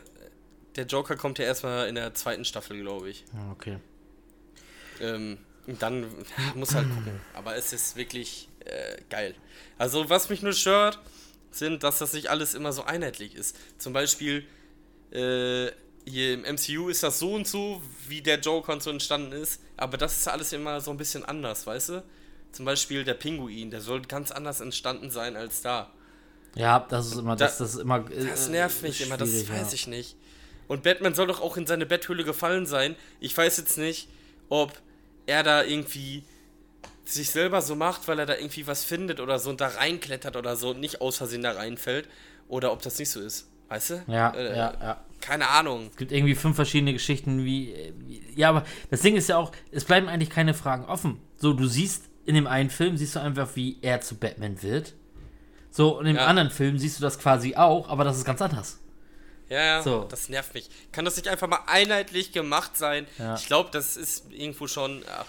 der 0.77 0.87
Joker 0.87 1.17
kommt 1.17 1.39
ja 1.39 1.45
erstmal 1.45 1.89
in 1.89 1.95
der 1.95 2.15
zweiten 2.15 2.45
Staffel, 2.45 2.81
glaube 2.81 3.11
ich. 3.11 3.25
Ah, 3.35 3.53
Okay. 3.53 3.79
Ähm, 5.01 5.39
dann 5.67 6.07
muss 6.55 6.75
halt 6.75 6.89
gucken. 6.89 7.21
Aber 7.35 7.57
es 7.57 7.73
ist 7.73 7.97
wirklich 7.97 8.49
äh, 8.65 8.97
geil. 9.11 9.35
Also, 9.79 10.09
was 10.09 10.29
mich 10.31 10.41
nur 10.43 10.53
stört, 10.53 10.99
sind, 11.51 11.83
dass 11.83 11.99
das 11.99 12.13
nicht 12.13 12.29
alles 12.29 12.55
immer 12.55 12.73
so 12.73 12.83
einheitlich 12.85 13.35
ist. 13.35 13.57
Zum 13.79 13.93
Beispiel, 13.93 14.47
äh, 15.11 15.71
hier 16.09 16.35
im 16.35 16.43
MCU 16.45 16.89
ist 16.89 17.03
das 17.03 17.19
so 17.19 17.35
und 17.35 17.47
so, 17.49 17.83
wie 18.09 18.23
der 18.23 18.39
Joker 18.39 18.73
und 18.73 18.83
so 18.83 18.91
entstanden 18.91 19.33
ist. 19.33 19.61
Aber 19.77 19.97
das 19.97 20.17
ist 20.19 20.29
alles 20.29 20.53
immer 20.53 20.81
so 20.81 20.91
ein 20.93 20.97
bisschen 20.97 21.25
anders, 21.25 21.67
weißt 21.67 21.89
du? 21.91 22.05
Zum 22.53 22.65
Beispiel 22.65 23.05
der 23.05 23.15
Pinguin, 23.15 23.71
der 23.71 23.81
soll 23.81 24.03
ganz 24.03 24.31
anders 24.31 24.61
entstanden 24.61 25.11
sein 25.11 25.37
als 25.37 25.63
da. 25.63 25.93
Ja, 26.57 26.81
das 26.89 27.07
ist 27.07 27.19
immer, 27.19 27.37
Da- 27.37 27.45
das, 27.47 27.59
das 27.59 27.75
ist 27.75 27.81
immer. 27.81 27.99
äh, 28.11 28.27
Das 28.27 28.49
nervt 28.49 28.83
mich 28.83 29.01
immer, 29.03 29.17
das 29.17 29.49
weiß 29.49 29.69
ja. 29.69 29.75
ich 29.75 29.87
nicht. 29.87 30.17
Und 30.69 30.83
Batman 30.83 31.15
soll 31.15 31.29
doch 31.29 31.41
auch 31.41 31.57
in 31.57 31.67
seine 31.67 31.87
Betthöhle 31.87 32.25
gefallen 32.25 32.67
sein. 32.67 32.97
Ich 33.21 33.37
weiß 33.37 33.57
jetzt 33.59 33.79
nicht, 33.79 34.09
ob 34.49 34.73
er 35.27 35.43
da 35.45 35.63
irgendwie 35.63 36.25
sich 37.05 37.31
selber 37.31 37.63
so 37.63 37.77
macht, 37.77 38.09
weil 38.09 38.19
er 38.19 38.27
da 38.27 38.35
irgendwie 38.37 38.67
was 38.67 38.83
findet 38.83 39.21
oder 39.21 39.39
so 39.39 39.51
und 39.51 39.61
da 39.61 39.69
reinklettert 39.69 40.35
oder 40.37 40.57
so 40.57 40.71
und 40.71 40.81
nicht 40.81 41.01
aus 41.01 41.19
Versehen 41.19 41.43
da 41.43 41.53
reinfällt. 41.53 42.09
Oder 42.49 42.73
ob 42.73 42.83
das 42.83 42.99
nicht 42.99 43.11
so 43.11 43.21
ist. 43.21 43.49
Weißt 43.69 43.91
du? 43.91 44.05
Ja, 44.09 44.31
Äh, 44.35 44.57
ja, 44.57 44.75
ja. 44.81 45.05
Keine 45.21 45.49
Ahnung. 45.49 45.89
Es 45.91 45.97
gibt 45.97 46.13
irgendwie 46.13 46.35
fünf 46.35 46.57
verschiedene 46.57 46.93
Geschichten, 46.93 47.45
wie, 47.45 47.75
wie. 48.07 48.23
Ja, 48.35 48.49
aber 48.51 48.65
das 48.91 49.01
Ding 49.03 49.17
ist 49.17 49.29
ja 49.29 49.37
auch, 49.39 49.53
es 49.73 49.85
bleiben 49.85 50.09
eigentlich 50.09 50.31
keine 50.31 50.55
Fragen 50.55 50.85
offen. 50.85 51.21
So, 51.37 51.53
du 51.53 51.67
siehst 51.67 52.05
in 52.25 52.35
dem 52.35 52.47
einen 52.47 52.71
Film 52.71 52.97
siehst 52.97 53.15
du 53.17 53.21
einfach, 53.21 53.55
wie 53.57 53.79
er 53.83 54.01
zu 54.01 54.17
Batman 54.17 54.63
wird. 54.63 54.95
So, 55.77 55.99
und 55.99 56.07
im 56.07 56.17
Ja. 56.17 56.25
anderen 56.27 56.51
Film 56.51 56.79
siehst 56.79 56.99
du 56.99 57.03
das 57.03 57.19
quasi 57.19 57.55
auch, 57.55 57.89
aber 57.91 58.03
das 58.05 58.17
ist 58.17 58.25
ganz 58.25 58.41
anders. 58.41 58.79
Ja, 59.51 59.63
ja, 59.63 59.83
So. 59.83 60.05
das 60.05 60.29
nervt 60.31 60.55
mich. 60.55 60.71
Kann 60.91 61.05
das 61.05 61.17
nicht 61.17 61.29
einfach 61.29 61.47
mal 61.49 61.61
einheitlich 61.67 62.33
gemacht 62.33 62.77
sein? 62.79 63.07
Ja. 63.19 63.35
Ich 63.37 63.47
glaube, 63.47 63.69
das 63.73 63.97
ist 63.99 64.33
irgendwo 64.33 64.67
schon. 64.69 65.05
Ach, 65.09 65.27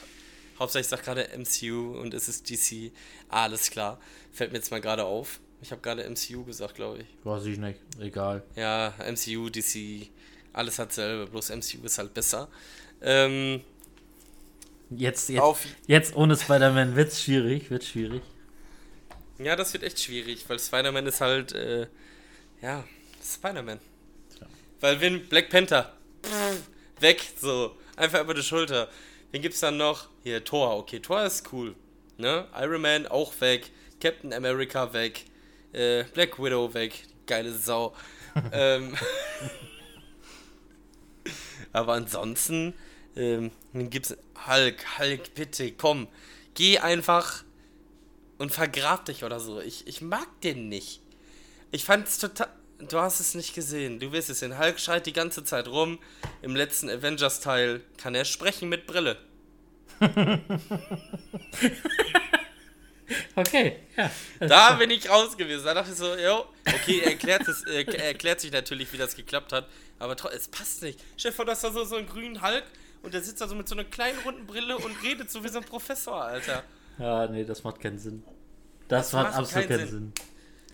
Hauptsache, 0.57 0.79
ich 0.81 0.87
sag 0.87 1.03
gerade 1.03 1.27
MCU 1.37 1.99
und 1.99 2.13
es 2.13 2.29
ist 2.29 2.49
DC. 2.49 2.91
Alles 3.29 3.69
klar. 3.69 3.99
Fällt 4.31 4.53
mir 4.53 4.57
jetzt 4.59 4.71
mal 4.71 4.79
gerade 4.81 5.03
auf. 5.03 5.39
Ich 5.61 5.71
habe 5.71 5.81
gerade 5.81 6.03
MCU 6.09 6.45
gesagt, 6.45 6.75
glaube 6.75 6.99
ich. 6.99 7.05
Weiß 7.25 7.45
ich 7.45 7.57
nicht, 7.57 7.79
egal. 7.99 8.41
Ja, 8.55 8.93
MCU, 8.99 9.49
DC, 9.49 10.07
alles 10.53 10.79
hat 10.79 10.93
selber, 10.93 11.25
bloß 11.29 11.49
MCU 11.49 11.83
ist 11.83 11.97
halt 11.97 12.13
besser. 12.13 12.47
Ähm, 13.01 13.61
Jetzt, 14.89 15.27
jetzt, 15.29 15.41
auf, 15.41 15.65
jetzt 15.87 16.15
ohne 16.15 16.37
Spider-Man 16.37 16.95
wird's 16.95 17.21
schwierig, 17.21 17.69
wird 17.69 17.83
schwierig. 17.83 18.21
Ja, 19.39 19.55
das 19.55 19.73
wird 19.73 19.83
echt 19.83 19.99
schwierig, 19.99 20.45
weil 20.47 20.59
Spider-Man 20.59 21.05
ist 21.07 21.21
halt, 21.21 21.53
äh, 21.53 21.87
ja, 22.61 22.83
Spider-Man. 23.23 23.79
Tja. 24.35 24.47
Weil 24.79 25.01
wenn 25.01 25.27
Black 25.27 25.49
Panther, 25.49 25.93
pff, 26.23 26.61
weg, 26.99 27.21
so, 27.39 27.75
einfach 27.95 28.21
über 28.21 28.33
die 28.33 28.43
Schulter. 28.43 28.89
Wen 29.31 29.41
gibt's 29.41 29.59
dann 29.59 29.77
noch? 29.77 30.09
Hier, 30.23 30.43
Thor, 30.43 30.77
okay, 30.77 30.99
Thor 30.99 31.23
ist 31.25 31.51
cool, 31.51 31.75
ne? 32.17 32.47
Iron 32.57 32.81
Man 32.81 33.07
auch 33.07 33.33
weg, 33.41 33.71
Captain 33.99 34.33
America 34.33 34.93
weg, 34.93 35.25
äh, 35.73 36.03
Black 36.13 36.41
Widow 36.41 36.73
weg, 36.73 37.03
geile 37.25 37.51
Sau. 37.51 37.93
ähm, 38.53 38.95
aber 41.73 41.93
ansonsten 41.93 42.73
ähm, 43.15 43.51
gibt's 43.73 44.15
Hulk, 44.47 44.99
Hulk, 44.99 45.33
bitte, 45.35 45.71
komm, 45.73 46.07
geh 46.53 46.79
einfach 46.79 47.43
und 48.37 48.51
vergrab 48.51 49.05
dich 49.05 49.23
oder 49.23 49.39
so. 49.39 49.61
Ich, 49.61 49.87
ich 49.87 50.01
mag 50.01 50.27
den 50.41 50.69
nicht. 50.69 51.01
Ich 51.71 51.85
fand's 51.85 52.17
total. 52.17 52.47
Du 52.79 52.99
hast 52.99 53.19
es 53.19 53.33
nicht 53.33 53.55
gesehen. 53.55 53.99
Du 53.99 54.11
wirst 54.11 54.29
es 54.29 54.39
sehen. 54.39 54.59
Hulk 54.59 54.79
schreit 54.79 55.07
die 55.07 55.13
ganze 55.13 55.43
Zeit 55.43 55.67
rum. 55.67 55.97
Im 56.43 56.55
letzten 56.55 56.89
Avengers-Teil 56.89 57.81
kann 57.97 58.13
er 58.13 58.25
sprechen 58.25 58.69
mit 58.69 58.85
Brille. 58.85 59.17
Okay, 63.35 63.77
ja. 63.95 64.11
Da 64.39 64.73
bin 64.73 64.89
ich 64.89 65.09
raus 65.09 65.37
gewesen. 65.37 65.63
Da 65.65 65.73
dachte 65.73 65.91
ich 65.91 65.97
so, 65.97 66.15
jo, 66.15 66.45
okay, 66.65 66.99
er 66.99 67.11
erklärt, 67.11 67.47
es, 67.47 67.63
äh, 67.65 67.83
er 67.83 68.07
erklärt 68.07 68.41
sich 68.41 68.51
natürlich, 68.51 68.91
wie 68.91 68.97
das 68.97 69.15
geklappt 69.15 69.53
hat. 69.53 69.67
Aber 69.99 70.15
es 70.33 70.47
passt 70.47 70.81
nicht. 70.81 70.99
Stell 71.15 71.31
dir 71.31 71.35
vor, 71.35 71.45
dass 71.45 71.61
da 71.61 71.71
so, 71.71 71.83
so 71.85 71.95
einen 71.95 72.07
grünen 72.07 72.41
Hulk 72.41 72.63
und 73.03 73.13
der 73.13 73.21
sitzt 73.21 73.39
da 73.39 73.47
so 73.47 73.55
mit 73.55 73.67
so 73.67 73.75
einer 73.75 73.85
kleinen 73.85 74.19
runden 74.19 74.45
Brille 74.45 74.77
und 74.77 75.03
redet 75.03 75.31
so 75.31 75.43
wie 75.43 75.49
so 75.49 75.59
ein 75.59 75.63
Professor, 75.63 76.21
Alter. 76.21 76.63
Ja, 76.99 77.27
nee, 77.27 77.43
das 77.43 77.63
macht 77.63 77.79
keinen 77.79 77.99
Sinn. 77.99 78.23
Das, 78.87 79.11
Das 79.11 79.13
macht 79.13 79.35
absolut 79.35 79.67
keinen 79.67 79.79
keinen 79.79 79.87
Sinn. 79.89 80.13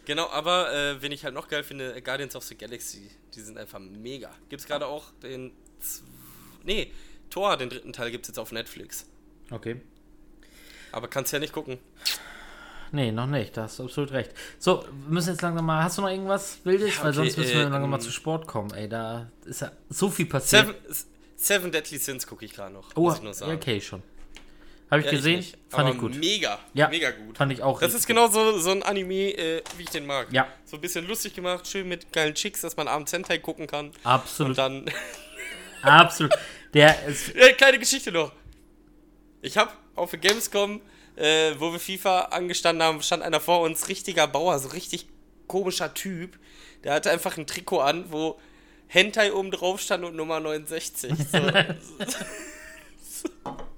Genau, 0.06 0.28
aber 0.30 0.74
äh, 0.74 1.02
wen 1.02 1.12
ich 1.12 1.24
halt 1.24 1.34
noch 1.34 1.48
geil 1.48 1.64
finde, 1.64 1.96
äh, 1.96 2.02
Guardians 2.02 2.36
of 2.36 2.44
the 2.44 2.56
Galaxy. 2.56 3.10
Die 3.34 3.42
sind 3.42 3.58
einfach 3.58 3.80
mega. 3.80 4.32
Gibt's 4.50 4.66
gerade 4.66 4.86
auch 4.86 5.12
den. 5.24 5.52
Nee, 6.64 6.92
Thor, 7.30 7.58
den 7.58 7.70
dritten 7.70 7.94
Teil 7.94 8.12
gibt's 8.12 8.28
jetzt 8.28 8.38
auf 8.38 8.52
Netflix. 8.52 9.06
Okay. 9.50 9.82
Aber 10.92 11.08
kannst 11.08 11.34
ja 11.34 11.40
nicht 11.40 11.54
gucken. 11.54 11.80
Nee, 12.92 13.12
noch 13.12 13.26
nicht, 13.26 13.58
da 13.58 13.64
hast 13.64 13.80
du 13.80 13.86
absolut 13.86 14.12
recht. 14.12 14.32
So, 14.60 14.84
wir 14.84 15.14
müssen 15.14 15.30
jetzt 15.32 15.42
langsam 15.42 15.66
mal. 15.66 15.84
Hast 15.84 15.98
du 15.98 16.04
noch 16.04 16.10
irgendwas 16.10 16.60
Wildes? 16.64 16.96
Ja, 16.96 17.04
Weil 17.04 17.10
okay, 17.10 17.16
sonst 17.16 17.38
müssen 17.38 17.54
wir 17.54 17.60
äh, 17.62 17.64
langsam 17.64 17.90
mal 17.90 17.98
ähm, 17.98 18.02
zu 18.04 18.12
Sport 18.12 18.46
kommen, 18.46 18.72
ey. 18.72 18.88
Da 18.88 19.32
ist 19.46 19.62
ja 19.62 19.72
so 19.90 20.10
viel 20.10 20.28
passiert. 20.28 20.68
Seven, 20.68 20.76
Seven 21.36 21.72
Deadly 21.72 21.98
Sins 21.98 22.28
gucke 22.28 22.46
ich 22.46 22.54
gerade 22.54 22.72
noch. 22.72 22.92
oh, 22.96 23.02
muss 23.02 23.18
ich 23.18 23.24
nur 23.24 23.34
sagen. 23.34 23.52
ja, 23.52 23.58
okay, 23.58 23.82
schon. 23.82 24.04
Habe 24.92 25.02
ich 25.02 25.06
Ja, 25.08 25.12
gesehen, 25.12 25.38
nicht. 25.38 25.58
fand 25.70 25.86
Aber 25.88 25.96
ich 25.96 26.02
gut. 26.02 26.16
Mega, 26.16 26.60
Ja, 26.74 26.88
mega 26.90 27.12
gut. 27.12 27.38
Fand 27.38 27.52
ich 27.52 27.62
auch 27.64 27.80
Das 27.80 27.94
ist 27.94 28.06
genau 28.06 28.28
so, 28.28 28.58
so 28.60 28.72
ein 28.72 28.84
Anime, 28.84 29.32
äh, 29.32 29.64
wie 29.78 29.84
ich 29.84 29.90
den 29.90 30.06
mag. 30.06 30.28
Ja. 30.32 30.48
So 30.66 30.78
ein 30.78 30.82
bisschen 30.82 31.08
lustig 31.08 31.34
gemacht, 31.34 31.68
schön 31.68 31.88
mit 31.88 32.12
geilen 32.14 32.36
Chicks, 32.36 32.62
dass 32.62 32.78
man 32.78 32.88
abends 32.88 33.12
Hentai 33.12 33.40
gucken 33.40 33.66
kann. 33.68 33.92
Absolut, 34.04 34.52
Und 34.52 34.58
dann. 34.58 34.92
absolut. 35.82 36.34
Der 36.74 37.04
ist. 37.06 37.34
Ja, 37.36 37.52
kleine 37.54 37.80
Geschichte 37.80 38.12
noch. 38.12 38.32
Ich 39.42 39.58
habe 39.58 39.72
auf 39.96 40.12
der 40.12 40.20
Gamescom, 40.20 40.82
äh, 41.16 41.54
wo 41.58 41.72
wir 41.72 41.80
FIFA 41.80 42.22
angestanden 42.26 42.84
haben, 42.84 43.02
stand 43.04 43.24
einer 43.24 43.40
vor 43.40 43.62
uns, 43.62 43.90
richtiger 43.90 44.28
Bauer, 44.28 44.58
so 44.60 44.70
richtig 44.70 45.08
komischer 45.48 45.94
Typ. 45.94 46.38
Der 46.84 46.94
hatte 46.94 47.12
einfach 47.12 47.38
ein 47.38 47.48
Trikot 47.48 47.80
an, 47.82 48.06
wo 48.12 48.40
Hentai 48.88 49.34
oben 49.34 49.52
drauf 49.52 49.82
stand 49.82 50.04
und 50.06 50.16
Nummer 50.16 50.40
69. 50.40 51.14
So, 51.32 51.38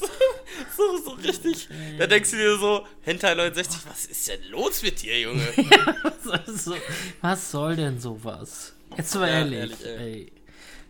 so, 0.76 0.96
so, 1.04 1.10
richtig. 1.12 1.68
Da 1.98 2.06
denkst 2.06 2.30
du 2.30 2.36
dir 2.36 2.56
so, 2.58 2.86
Hentai 3.02 3.34
69, 3.34 3.80
was 3.88 4.04
ist 4.06 4.28
denn 4.28 4.42
los 4.50 4.82
mit 4.82 5.00
dir, 5.02 5.20
Junge? 5.20 5.46
Was, 6.24 6.64
so, 6.64 6.76
was 7.22 7.50
soll 7.50 7.74
denn 7.76 7.98
sowas? 7.98 8.74
Jetzt 8.96 9.14
mal 9.16 9.28
Ja, 9.28 9.38
ehrlich. 9.38 9.58
ehrlich, 9.60 9.86
ey. 9.86 10.32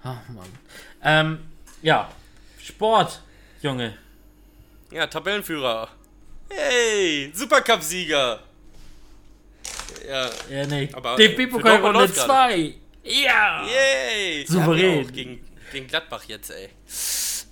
Ach, 0.03 0.29
Mann. 0.29 0.49
Ähm, 1.03 1.39
ja. 1.83 2.11
Sport, 2.63 3.23
Junge. 3.63 3.97
Ja, 4.91 5.07
Tabellenführer. 5.07 5.89
Hey, 6.51 7.31
Supercup-Sieger. 7.35 8.41
Ja, 10.09 10.31
Ja, 10.51 10.67
nee. 10.67 10.89
Aber, 10.93 11.17
DFB-Pokal 11.17 11.77
Runde 11.81 12.01
läuft 12.01 12.15
gerade. 12.17 12.29
2. 12.29 12.75
Ja. 13.05 13.67
yay. 13.67 14.45
Souverän. 14.47 15.05
Ja, 15.05 15.11
gegen, 15.11 15.47
gegen 15.73 15.87
Gladbach 15.87 16.25
jetzt, 16.27 16.51
ey. 16.51 16.69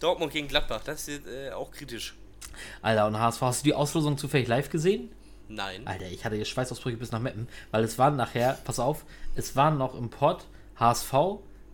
Dortmund 0.01 0.33
gegen 0.33 0.49
Gladbach, 0.49 0.83
das 0.85 1.09
ist 1.09 1.27
äh, 1.27 1.51
auch 1.51 1.71
kritisch. 1.71 2.15
Alter, 2.83 3.07
und 3.07 3.19
HSV, 3.19 3.41
hast 3.43 3.63
du 3.63 3.65
die 3.65 3.75
Auslosung 3.75 4.19
zufällig 4.19 4.49
live 4.49 4.71
gesehen? 4.71 5.11
Nein. 5.49 5.87
Alter, 5.87 6.07
ich 6.07 6.25
hatte 6.25 6.37
hier 6.37 6.45
Schweißausbrüche 6.45 6.97
bis 6.97 7.13
nach 7.13 7.21
Meppen, 7.21 7.49
weil 7.71 7.85
es 7.85 7.99
waren 7.99 8.17
nachher, 8.17 8.59
pass 8.65 8.79
auf, 8.79 9.05
es 9.35 9.57
waren 9.57 9.79
noch 9.79 9.95
im 9.95 10.11
Pott 10.11 10.45
HSV, 10.77 11.15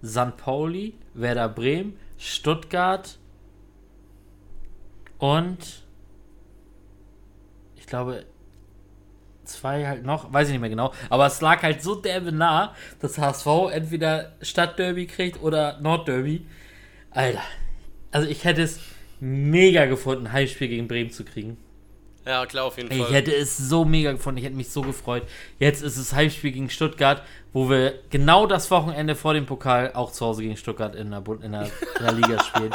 St. 0.04 0.36
Pauli, 0.36 0.94
Werder 1.14 1.48
Bremen, 1.48 1.98
Stuttgart 2.18 3.18
und 5.18 5.82
ich 7.76 7.86
glaube 7.86 8.24
zwei 9.44 9.86
halt 9.86 10.04
noch, 10.04 10.32
weiß 10.32 10.48
ich 10.48 10.52
nicht 10.52 10.60
mehr 10.60 10.70
genau, 10.70 10.92
aber 11.10 11.26
es 11.26 11.40
lag 11.40 11.62
halt 11.62 11.82
so 11.82 11.94
derbe 11.96 12.32
nah, 12.32 12.74
dass 13.00 13.18
HSV 13.18 13.46
entweder 13.72 14.32
Stadtderby 14.40 15.06
kriegt 15.06 15.42
oder 15.42 15.80
Nordderby. 15.80 16.46
Alter, 17.10 17.42
also 18.14 18.28
ich 18.28 18.44
hätte 18.44 18.62
es 18.62 18.78
mega 19.20 19.86
gefunden, 19.86 20.28
ein 20.28 20.32
Heimspiel 20.32 20.68
gegen 20.68 20.86
Bremen 20.86 21.10
zu 21.10 21.24
kriegen. 21.24 21.56
Ja, 22.24 22.46
klar, 22.46 22.64
auf 22.64 22.76
jeden 22.78 22.90
Ey, 22.90 22.98
Fall. 22.98 23.08
Ich 23.08 23.14
hätte 23.14 23.34
es 23.34 23.56
so 23.58 23.84
mega 23.84 24.12
gefunden, 24.12 24.38
ich 24.38 24.44
hätte 24.44 24.56
mich 24.56 24.70
so 24.70 24.82
gefreut. 24.82 25.24
Jetzt 25.58 25.82
ist 25.82 25.96
es 25.96 26.14
Heimspiel 26.14 26.52
gegen 26.52 26.70
Stuttgart, 26.70 27.22
wo 27.52 27.68
wir 27.68 27.98
genau 28.10 28.46
das 28.46 28.70
Wochenende 28.70 29.14
vor 29.14 29.34
dem 29.34 29.46
Pokal 29.46 29.92
auch 29.94 30.12
zu 30.12 30.24
Hause 30.24 30.42
gegen 30.42 30.56
Stuttgart 30.56 30.94
in 30.94 31.10
der, 31.10 31.22
in 31.42 31.52
der, 31.52 31.64
in 31.64 32.04
der 32.04 32.12
Liga 32.12 32.42
spielen. 32.42 32.74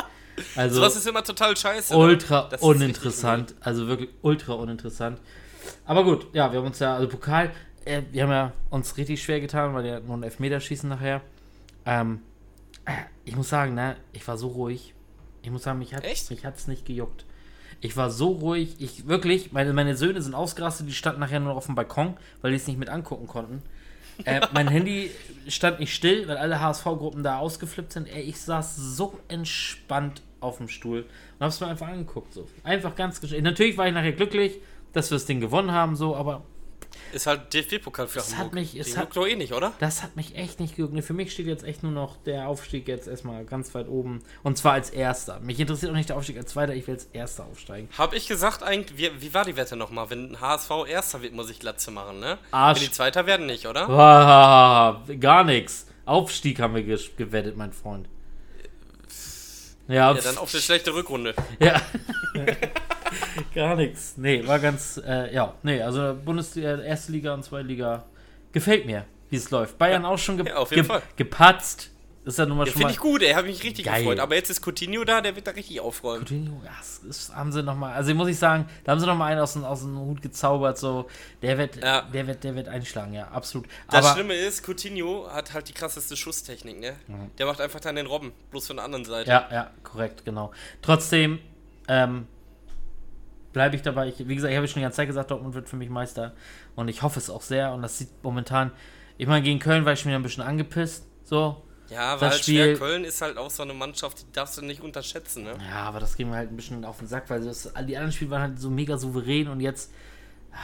Also 0.55 0.75
Sowas 0.75 0.95
ist 0.95 1.07
immer 1.07 1.23
total 1.23 1.55
scheiße. 1.55 1.93
ne? 1.93 1.99
ultra 1.99 2.49
uninteressant, 2.59 3.55
also 3.61 3.87
wirklich 3.87 4.09
ultra 4.21 4.53
uninteressant. 4.53 5.19
Aber 5.85 6.03
gut, 6.03 6.27
ja, 6.33 6.51
wir 6.51 6.59
haben 6.59 6.67
uns 6.67 6.79
ja, 6.79 6.95
also 6.95 7.07
Pokal, 7.07 7.51
äh, 7.85 8.03
wir 8.11 8.23
haben 8.23 8.31
ja 8.31 8.53
uns 8.69 8.97
richtig 8.97 9.23
schwer 9.23 9.39
getan, 9.39 9.73
weil 9.73 9.85
ja 9.85 9.99
nur 9.99 10.17
ein 10.17 10.23
Elfmeterschießen 10.23 10.87
nachher. 10.87 11.21
Ähm, 11.85 12.19
äh, 12.85 12.91
ich 13.25 13.35
muss 13.35 13.49
sagen, 13.49 13.73
ne, 13.73 13.95
ich 14.11 14.27
war 14.27 14.37
so 14.37 14.49
ruhig. 14.49 14.93
Ich 15.41 15.51
muss 15.51 15.63
sagen, 15.63 15.79
mich 15.79 15.93
hat 15.93 16.03
Echt? 16.03 16.29
mich 16.29 16.45
hat's 16.45 16.67
nicht 16.67 16.85
gejuckt. 16.85 17.25
Ich 17.81 17.95
war 17.95 18.11
so 18.11 18.31
ruhig, 18.31 18.75
ich 18.79 19.07
wirklich, 19.07 19.51
meine, 19.53 19.71
meine 19.73 19.95
Söhne 19.95 20.21
sind 20.21 20.33
ausgerastet, 20.33 20.87
die 20.87 20.93
standen 20.93 21.21
nachher 21.21 21.39
nur 21.39 21.55
auf 21.55 21.67
dem 21.67 21.75
Balkon, 21.75 22.17
weil 22.41 22.51
die 22.51 22.57
es 22.57 22.67
nicht 22.67 22.77
mit 22.77 22.89
angucken 22.89 23.27
konnten. 23.27 23.61
Äh, 24.25 24.41
mein 24.53 24.67
Handy 24.67 25.11
stand 25.47 25.79
nicht 25.79 25.95
still, 25.95 26.27
weil 26.27 26.37
alle 26.37 26.59
HSV-Gruppen 26.59 27.23
da 27.23 27.39
ausgeflippt 27.39 27.93
sind. 27.93 28.07
Ey, 28.09 28.23
ich 28.23 28.39
saß 28.41 28.75
so 28.75 29.17
entspannt 29.29 30.21
auf 30.41 30.57
dem 30.57 30.67
Stuhl 30.67 31.01
und 31.01 31.45
hab's 31.45 31.59
mir 31.61 31.67
einfach 31.67 31.87
angeguckt. 31.87 32.33
So. 32.33 32.47
Einfach 32.63 32.95
ganz 32.95 33.21
Natürlich 33.21 33.77
war 33.77 33.87
ich 33.87 33.93
nachher 33.93 34.13
glücklich, 34.13 34.59
dass 34.93 35.09
wir 35.11 35.15
das 35.15 35.25
Ding 35.25 35.39
gewonnen 35.39 35.71
haben, 35.71 35.95
so, 35.95 36.15
aber 36.15 36.43
Ist 37.11 37.27
halt 37.27 37.53
DFB-Pokal 37.53 38.07
für 38.07 38.19
Es 38.19 38.31
Hamburg. 38.31 38.45
hat 38.47 38.53
mich- 38.53 38.75
es 38.79 38.87
Den 38.93 38.97
hat- 38.97 39.15
eh 39.17 39.35
nicht, 39.35 39.53
oder? 39.53 39.73
das 39.79 40.03
hat 40.03 40.15
mich 40.15 40.35
echt 40.35 40.59
nicht 40.59 40.75
gejuckt. 40.75 41.03
Für 41.03 41.13
mich 41.13 41.31
steht 41.31 41.47
jetzt 41.47 41.63
echt 41.63 41.83
nur 41.83 41.91
noch 41.91 42.17
der 42.17 42.47
Aufstieg 42.47 42.87
jetzt 42.87 43.07
erstmal 43.07 43.45
ganz 43.45 43.73
weit 43.73 43.87
oben. 43.87 44.19
Und 44.43 44.57
zwar 44.57 44.73
als 44.73 44.89
Erster. 44.89 45.39
Mich 45.39 45.59
interessiert 45.59 45.91
auch 45.91 45.95
nicht 45.95 46.09
der 46.09 46.17
Aufstieg 46.17 46.37
als 46.37 46.51
Zweiter, 46.51 46.73
ich 46.73 46.85
will 46.87 46.95
als 46.95 47.05
Erster 47.13 47.45
aufsteigen. 47.45 47.89
Hab 47.97 48.13
ich 48.13 48.27
gesagt 48.27 48.63
eigentlich, 48.63 48.97
wie, 48.97 49.09
wie 49.21 49.33
war 49.33 49.45
die 49.45 49.55
Wette 49.57 49.75
nochmal? 49.75 50.09
Wenn 50.09 50.39
HSV 50.39 50.85
Erster 50.87 51.21
wird, 51.21 51.33
muss 51.33 51.49
ich 51.49 51.59
Glatze 51.59 51.91
machen, 51.91 52.19
ne? 52.19 52.37
Arsch. 52.51 52.79
Wenn 52.79 52.87
die 52.87 52.91
Zweiter 52.93 53.25
werden 53.25 53.45
nicht, 53.45 53.65
oder? 53.67 53.89
Ah, 53.89 55.03
gar 55.19 55.43
nichts. 55.43 55.87
Aufstieg 56.05 56.59
haben 56.59 56.75
wir 56.75 56.83
gewettet, 56.83 57.55
mein 57.57 57.71
Freund. 57.73 58.07
Ja, 59.89 60.13
Ja, 60.13 60.13
dann 60.13 60.37
auf 60.37 60.53
eine 60.53 60.61
schlechte 60.61 60.93
Rückrunde. 60.93 61.33
Ja. 61.59 61.81
Gar 63.55 63.75
nichts. 63.75 64.13
Nee, 64.17 64.45
war 64.47 64.59
ganz, 64.59 65.01
äh, 65.05 65.33
ja, 65.33 65.53
nee, 65.63 65.81
also 65.81 66.15
Bundesliga, 66.23 66.77
erste 66.79 67.11
Liga 67.11 67.33
und 67.33 67.43
zweite 67.43 67.67
Liga 67.67 68.03
gefällt 68.51 68.85
mir, 68.85 69.05
wie 69.29 69.35
es 69.37 69.49
läuft. 69.49 69.77
Bayern 69.77 70.05
auch 70.05 70.17
schon 70.17 70.37
ge 70.37 70.47
Ja, 70.47 70.57
auf 70.57 70.69
jeden 70.71 70.83
ge 70.83 70.87
Fall. 70.87 71.01
gepatzt. 71.15 71.89
Das 72.29 72.35
ist 72.35 72.39
ja 72.39 72.45
nun 72.45 72.57
mal 72.59 72.67
Ja, 72.67 72.71
schon. 72.73 72.81
Finde 72.81 72.93
ich 72.93 72.99
gut, 72.99 73.23
ey, 73.23 73.31
habe 73.33 73.47
mich 73.47 73.63
richtig 73.63 73.85
Geil. 73.85 74.03
gefreut. 74.03 74.19
Aber 74.19 74.35
jetzt 74.35 74.51
ist 74.51 74.63
Coutinho 74.63 75.03
da, 75.03 75.19
der 75.19 75.35
wird 75.35 75.47
da 75.47 75.51
richtig 75.51 75.79
aufräumen. 75.79 76.21
Coutinho, 76.25 76.61
ja, 76.63 76.69
das 76.77 76.99
ist, 76.99 77.35
haben 77.35 77.51
sie 77.51 77.63
noch 77.63 77.75
mal, 77.75 77.91
also 77.93 78.13
muss 78.13 78.27
ich 78.27 78.37
sagen, 78.37 78.69
da 78.83 78.91
haben 78.91 78.99
sie 78.99 79.07
noch 79.07 79.17
mal 79.17 79.25
einen 79.31 79.41
aus 79.41 79.53
dem, 79.53 79.63
aus 79.63 79.81
dem 79.81 79.97
Hut 79.97 80.21
gezaubert, 80.21 80.77
so, 80.77 81.09
der 81.41 81.57
wird, 81.57 81.77
Ja. 81.83 82.03
der 82.03 82.27
wird, 82.27 82.43
der 82.43 82.53
wird 82.53 82.67
einschlagen, 82.67 83.13
ja, 83.13 83.29
absolut. 83.29 83.67
Das 83.89 84.05
Aber 84.05 84.13
Schlimme 84.13 84.35
ist, 84.35 84.63
Coutinho 84.63 85.27
hat 85.31 85.55
halt 85.55 85.69
die 85.69 85.73
krasseste 85.73 86.15
Schusstechnik, 86.15 86.79
ne? 86.79 86.93
Der 87.39 87.47
macht 87.47 87.61
einfach 87.61 87.79
dann 87.79 87.95
den 87.95 88.05
Robben, 88.05 88.31
bloß 88.51 88.67
von 88.67 88.75
der 88.75 88.85
anderen 88.85 89.05
Seite. 89.05 89.31
Ja, 89.31 89.47
ja, 89.51 89.71
korrekt, 89.81 90.23
genau. 90.23 90.51
Trotzdem 90.83 91.39
ähm, 91.87 92.27
bleibe 93.53 93.75
ich 93.75 93.81
dabei. 93.81 94.07
Ich, 94.09 94.27
wie 94.27 94.35
gesagt, 94.35 94.51
ich 94.51 94.57
habe 94.57 94.67
schon 94.67 94.81
die 94.81 94.83
ganze 94.83 94.97
Zeit 94.97 95.07
gesagt, 95.07 95.31
Dortmund 95.31 95.55
wird 95.55 95.67
für 95.67 95.77
mich 95.77 95.89
Meister. 95.89 96.33
Und 96.75 96.89
ich 96.89 97.01
hoffe 97.01 97.17
es 97.17 97.31
auch 97.31 97.41
sehr. 97.41 97.73
Und 97.73 97.81
das 97.81 97.97
sieht 97.97 98.09
momentan. 98.21 98.71
Ich 99.17 99.25
meine, 99.25 99.41
gegen 99.43 99.57
Köln 99.59 99.83
war 99.85 99.93
ich 99.93 99.99
schon 99.99 100.09
wieder 100.09 100.19
ein 100.19 100.23
bisschen 100.23 100.43
angepisst. 100.43 101.07
So. 101.23 101.63
Ja, 101.89 102.13
Das 102.13 102.21
weil 102.21 102.29
halt 102.31 102.41
Spiel- 102.41 102.77
Köln 102.77 103.03
ist 103.03 103.21
halt 103.21 103.37
auch 103.37 103.49
so 103.49 103.63
eine 103.63 103.73
Mannschaft, 103.73 104.19
die 104.21 104.31
darfst 104.33 104.57
du 104.57 104.61
nicht 104.63 104.81
unterschätzen, 104.81 105.43
ne? 105.43 105.53
Ja, 105.69 105.83
aber 105.83 105.99
das 105.99 106.15
ging 106.15 106.29
mir 106.29 106.35
halt 106.35 106.51
ein 106.51 106.55
bisschen 106.55 106.85
auf 106.85 106.99
den 106.99 107.07
Sack, 107.07 107.29
weil 107.29 107.43
das, 107.43 107.63
die 107.87 107.95
anderen 107.97 108.11
Spiele 108.11 108.31
waren 108.31 108.41
halt 108.41 108.59
so 108.59 108.69
mega 108.69 108.97
souverän 108.97 109.47
und 109.47 109.59
jetzt 109.59 109.91
ah, 110.51 110.57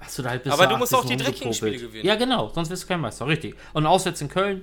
hast 0.00 0.18
du 0.18 0.22
da 0.22 0.30
halt 0.30 0.42
bis 0.42 0.52
Aber 0.52 0.66
du 0.66 0.76
musst 0.76 0.92
80. 0.94 1.04
auch 1.04 1.08
die 1.10 1.22
dreckigen. 1.22 1.54
Spiele 1.54 1.78
gewinnen. 1.78 2.04
Ja, 2.06 2.16
genau, 2.16 2.48
sonst 2.52 2.70
wirst 2.70 2.82
du 2.84 2.88
kein 2.88 3.00
Meister, 3.00 3.26
richtig. 3.26 3.54
Und 3.74 3.86
auswärts 3.86 4.20
in 4.20 4.28
Köln, 4.28 4.62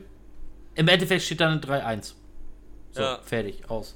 im 0.76 0.88
Endeffekt 0.89 1.24
steht 1.24 1.39
dann 1.39 1.61
3-1. 1.61 2.13
So, 2.91 3.01
Ja. 3.01 3.20
fertig, 3.24 3.70
aus. 3.70 3.95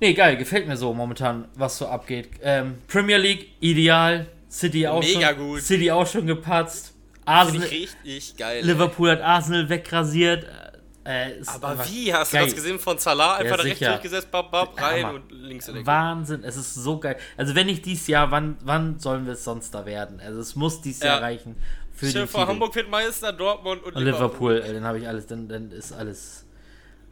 Nee, 0.00 0.14
geil, 0.14 0.36
gefällt 0.36 0.66
mir 0.66 0.76
so 0.76 0.92
momentan, 0.94 1.46
was 1.54 1.78
so 1.78 1.86
abgeht. 1.86 2.30
Ähm, 2.42 2.78
Premier 2.88 3.18
League, 3.18 3.50
ideal. 3.60 4.26
City 4.50 4.86
auch 4.86 5.00
Mega 5.02 5.28
schon, 5.30 5.38
gut. 5.38 5.62
City 5.62 5.90
auch 5.90 6.06
schon 6.06 6.26
gepatzt. 6.26 6.92
Arsenal, 7.24 7.66
ich 7.66 7.72
richtig 7.72 8.36
geil. 8.36 8.64
Liverpool 8.64 9.10
hat 9.10 9.20
Arsenal 9.22 9.68
wegrasiert. 9.68 10.44
Äh, 11.04 11.32
Aber 11.46 11.84
wie? 11.88 12.14
Hast 12.14 12.30
geil. 12.32 12.42
du 12.42 12.46
das 12.46 12.54
gesehen 12.54 12.78
von 12.78 12.96
Salah? 12.98 13.34
Einfach 13.36 13.56
da 13.56 13.62
rechts 13.64 13.80
durchgesetzt, 13.80 14.30
bab, 14.30 14.52
bab, 14.52 14.78
Ja, 14.78 14.86
rein 14.86 15.02
Mann. 15.02 15.14
und 15.16 15.32
links 15.32 15.66
in. 15.68 15.84
Wahnsinn, 15.84 16.44
es 16.44 16.56
ist 16.56 16.74
so 16.74 16.98
geil. 17.00 17.16
Also 17.36 17.54
wenn 17.56 17.66
nicht 17.66 17.84
dieses 17.84 18.06
Jahr, 18.06 18.30
wann, 18.30 18.56
wann 18.62 19.00
sollen 19.00 19.26
wir 19.26 19.32
es 19.32 19.42
sonst 19.42 19.74
da 19.74 19.84
werden? 19.84 20.20
Also 20.20 20.40
es 20.40 20.54
muss 20.54 20.80
dieses 20.80 21.02
Ja. 21.02 21.08
Jahr 21.14 21.22
reichen 21.22 21.56
für 21.94 22.06
dir 22.06 22.26
vor. 22.28 22.46
Hamburg 22.46 22.74
wird 22.76 22.88
Meister, 22.88 23.32
Dortmund 23.32 23.82
und, 23.82 23.96
und 23.96 24.02
Liverpool, 24.04 24.62
ey, 24.64 24.72
dann 24.74 24.84
habe 24.84 24.98
ich 25.00 25.08
alles, 25.08 25.26
dann, 25.26 25.48
dann 25.48 25.72
ist 25.72 25.92
alles, 25.92 26.46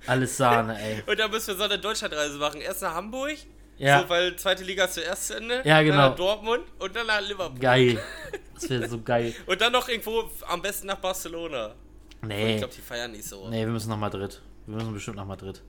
alles 0.07 0.37
Sahne, 0.37 0.81
ey. 0.81 1.03
Und 1.07 1.19
dann 1.19 1.31
müssen 1.31 1.49
wir 1.49 1.57
so 1.57 1.65
eine 1.65 1.79
Deutschlandreise 1.79 2.39
machen. 2.39 2.61
Erst 2.61 2.83
nach 2.83 2.95
Hamburg, 2.95 3.37
Ja. 3.77 4.03
so, 4.03 4.09
weil 4.09 4.37
zweite 4.37 4.63
Liga 4.65 4.85
ist 4.85 4.95
zuerst 4.95 5.27
zu 5.27 5.37
Ende. 5.37 5.63
Ja, 5.65 5.83
genau. 5.83 5.97
Dann 5.97 6.11
nach 6.11 6.17
Dortmund 6.17 6.63
und 6.79 6.95
dann 6.97 7.07
nach 7.09 7.21
Liverpool. 7.21 7.59
Geil. 7.59 7.99
Das 8.55 8.69
wäre 8.69 8.87
so 8.91 9.01
geil. 9.01 9.35
Und 9.47 9.59
dann 9.63 9.73
noch 9.73 9.89
irgendwo 9.89 10.29
am 10.47 10.61
besten 10.61 10.87
nach 10.89 10.99
Barcelona. 10.99 11.75
Ich 12.23 12.29
Nee, 12.29 12.59
glaube, 12.59 12.75
die 12.75 12.81
feiern 12.83 13.13
nicht 13.13 13.25
so. 13.25 13.49
nee, 13.49 13.65
wir 13.65 13.73
müssen 13.73 13.89
nach 13.89 13.97
Madrid. 13.97 14.43
Wir 14.67 14.77
müssen 14.77 14.93
bestimmt 14.93 15.17
nach 15.17 15.25
Madrid. 15.25 15.63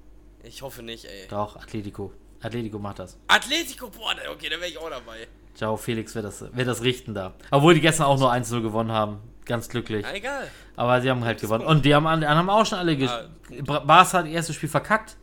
Ich 0.44 0.62
hoffe 0.62 0.84
nicht, 0.84 1.06
ey. 1.06 1.28
Doch, 1.30 1.56
Atletico. 1.56 2.12
Atletico 2.42 2.78
macht 2.80 3.00
das. 3.00 3.18
Atletico, 3.28 3.90
boah, 3.90 4.14
okay, 4.34 4.50
da 4.50 4.58
wäre 4.58 4.68
ich 4.70 4.78
auch 4.78 4.90
dabei. 4.90 5.28
Ciao, 5.56 5.78
Felix 5.78 6.14
wird 6.16 6.26
das, 6.26 6.42
wird 6.56 6.68
das 6.68 6.82
richten 6.84 7.14
da. 7.14 7.34
Obwohl 7.52 7.74
die 7.74 7.82
gestern 7.82 8.06
auch 8.08 8.18
nur 8.18 8.32
1-0 8.32 8.62
gewonnen 8.62 8.92
haben. 8.92 9.20
Ganz 9.46 9.70
glücklich. 9.70 10.06
Na, 10.08 10.14
egal. 10.16 10.48
Aber 10.76 11.02
sie 11.02 11.10
haben 11.10 11.24
halt 11.24 11.40
gewonnen. 11.42 11.64
gut. 11.66 11.72
Und 11.76 11.86
die 11.86 11.94
haben, 11.94 12.04
die 12.06 12.10
anderen 12.26 12.38
haben 12.38 12.50
auch 12.50 12.66
schon 12.66 12.80
alle 12.80 12.92
Ah, 12.94 12.96
gespielt. 12.96 13.66
Barca 13.68 14.20
hat 14.20 14.26
das 14.26 14.32
erste 14.32 14.54
Spiel 14.54 14.70
verkackt. 14.70 15.18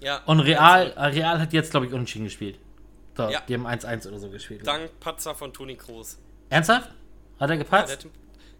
Ja. 0.00 0.22
Und 0.26 0.40
Real, 0.40 0.90
äh, 0.92 1.04
Real 1.06 1.40
hat 1.40 1.52
jetzt, 1.52 1.70
glaube 1.70 1.86
ich, 1.86 1.92
unentschieden 1.92 2.24
gespielt. 2.24 2.58
So, 3.16 3.28
Ja. 3.28 3.40
Die 3.48 3.54
haben 3.54 3.66
1-1 3.66 4.06
oder 4.08 4.18
so 4.18 4.28
gespielt. 4.28 4.66
Dank 4.66 4.98
Patzer 5.00 5.34
von 5.34 5.52
Toni 5.52 5.76
Kroos. 5.76 6.18
Ernsthaft? 6.50 6.88
Hat 7.38 7.50
er 7.50 7.56
Ja, 7.56 7.56
gepatzt? 7.56 8.04
den- 8.04 8.10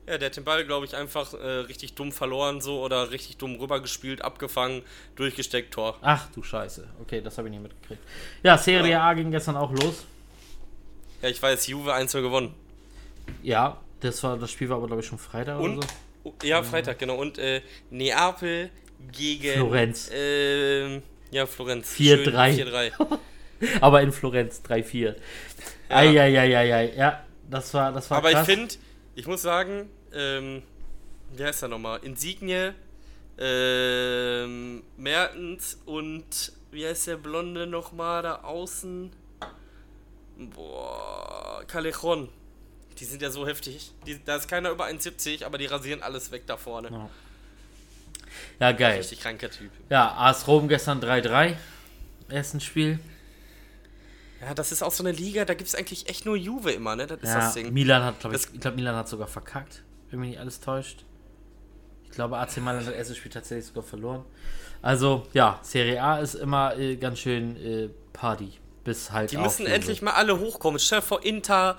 ja, 0.06 0.18
der 0.18 0.26
hat 0.26 0.36
den 0.36 0.44
Ball, 0.44 0.64
glaube 0.64 0.86
ich, 0.86 0.94
einfach 0.96 1.32
äh, 1.34 1.46
richtig 1.60 1.94
dumm 1.94 2.12
verloren, 2.12 2.60
so 2.60 2.80
oder 2.82 3.10
richtig 3.10 3.36
dumm 3.38 3.56
rübergespielt, 3.56 4.22
abgefangen, 4.22 4.82
durchgesteckt, 5.16 5.72
Tor. 5.74 5.98
Ach 6.02 6.28
du 6.34 6.42
Scheiße. 6.42 6.86
Okay, 7.02 7.20
das 7.22 7.38
habe 7.38 7.48
ich 7.48 7.52
nicht 7.52 7.62
mitgekriegt. 7.62 8.02
Ja, 8.42 8.58
Serie 8.58 9.00
A 9.00 9.14
ging 9.14 9.30
gestern 9.30 9.56
auch 9.56 9.72
los. 9.72 10.04
Ja, 11.22 11.28
ich 11.28 11.40
weiß, 11.42 11.66
Juve 11.68 11.94
1 11.94 12.12
gewonnen. 12.12 12.54
Ja, 13.42 13.80
das 14.00 14.22
war 14.22 14.36
das 14.36 14.50
Spiel 14.50 14.68
war 14.68 14.76
aber 14.76 14.86
glaube 14.86 15.00
ich 15.00 15.08
schon 15.08 15.18
Freitag 15.18 15.58
Und? 15.58 15.78
oder 15.78 15.86
so. 15.86 15.94
Oh, 16.24 16.34
Ja, 16.42 16.62
Freitag, 16.62 16.98
genau. 16.98 17.16
Und 17.16 17.38
äh, 17.38 17.62
Neapel 17.90 18.70
gegen. 19.12 19.54
Florenz. 19.54 20.10
Ähm, 20.12 21.02
ja, 21.30 21.46
Florenz. 21.46 21.94
4-3. 21.94 22.56
Schön, 22.56 22.68
4-3. 22.68 23.18
Aber 23.80 24.02
in 24.02 24.12
Florenz 24.12 24.62
3-4. 24.68 25.14
Eieieiei. 25.88 26.92
Ja, 26.96 27.24
das 27.48 27.72
war 27.74 27.92
das 27.92 28.10
war 28.10 28.18
Aber 28.18 28.30
krass. 28.30 28.48
ich 28.48 28.54
finde, 28.54 28.74
ich 29.14 29.26
muss 29.26 29.42
sagen, 29.42 29.88
ähm, 30.12 30.62
wie 31.36 31.44
heißt 31.44 31.62
er 31.62 31.68
nochmal? 31.68 32.00
Insigne, 32.02 32.74
ähm, 33.38 34.82
Mertens 34.96 35.78
und 35.86 36.52
wie 36.70 36.86
heißt 36.86 37.06
der 37.06 37.16
Blonde 37.16 37.66
nochmal 37.66 38.22
da 38.22 38.36
außen? 38.36 39.12
Boah, 40.36 41.62
Callejon. 41.66 42.28
Die 42.98 43.04
sind 43.04 43.22
ja 43.22 43.30
so 43.30 43.46
heftig. 43.46 43.92
Die, 44.06 44.22
da 44.24 44.36
ist 44.36 44.48
keiner 44.48 44.70
über 44.70 44.86
1,70, 44.86 45.44
aber 45.44 45.58
die 45.58 45.66
rasieren 45.66 46.02
alles 46.02 46.30
weg 46.30 46.46
da 46.46 46.56
vorne. 46.56 46.90
Ja. 46.90 47.10
ja, 48.60 48.72
geil. 48.72 48.98
Richtig 48.98 49.20
kranker 49.20 49.50
Typ. 49.50 49.70
Ja, 49.90 50.14
AS 50.16 50.46
Rom 50.46 50.68
gestern 50.68 51.00
3-3. 51.00 51.56
Ersten 52.28 52.60
Spiel. 52.60 52.98
Ja, 54.44 54.54
das 54.54 54.72
ist 54.72 54.82
auch 54.82 54.92
so 54.92 55.02
eine 55.02 55.12
Liga, 55.12 55.44
da 55.44 55.54
gibt 55.54 55.68
es 55.68 55.74
eigentlich 55.74 56.08
echt 56.08 56.26
nur 56.26 56.36
Juve 56.36 56.70
immer, 56.72 56.96
ne? 56.96 57.06
Das 57.06 57.18
ist 57.20 57.28
Ja, 57.28 57.34
das 57.40 57.54
Ding. 57.54 57.72
Milan 57.72 58.02
hat, 58.02 58.20
glaube 58.20 58.36
ich, 58.36 58.42
ich 58.52 58.60
glaube, 58.60 58.76
Milan 58.76 58.94
hat 58.96 59.08
sogar 59.08 59.26
verkackt, 59.26 59.82
wenn 60.10 60.20
mich 60.20 60.30
nicht 60.30 60.40
alles 60.40 60.60
täuscht. 60.60 61.04
Ich 62.04 62.10
glaube, 62.10 62.38
AC 62.38 62.58
Mailand 62.58 62.82
hat 62.86 62.92
das 62.92 62.98
erste 62.98 63.14
Spiel 63.14 63.32
tatsächlich 63.32 63.66
sogar 63.66 63.82
verloren. 63.82 64.24
Also, 64.82 65.26
ja, 65.32 65.58
Serie 65.62 66.02
A 66.02 66.18
ist 66.18 66.34
immer 66.34 66.76
äh, 66.76 66.96
ganz 66.96 67.18
schön 67.18 67.56
äh, 67.56 67.88
Party. 68.12 68.52
Bis 68.84 69.10
halt 69.10 69.32
Die 69.32 69.38
müssen 69.38 69.66
endlich 69.66 70.02
mal 70.02 70.12
alle 70.12 70.38
hochkommen. 70.38 70.78
Stell 70.78 71.00
dir 71.00 71.06
vor, 71.06 71.24
Inter, 71.24 71.78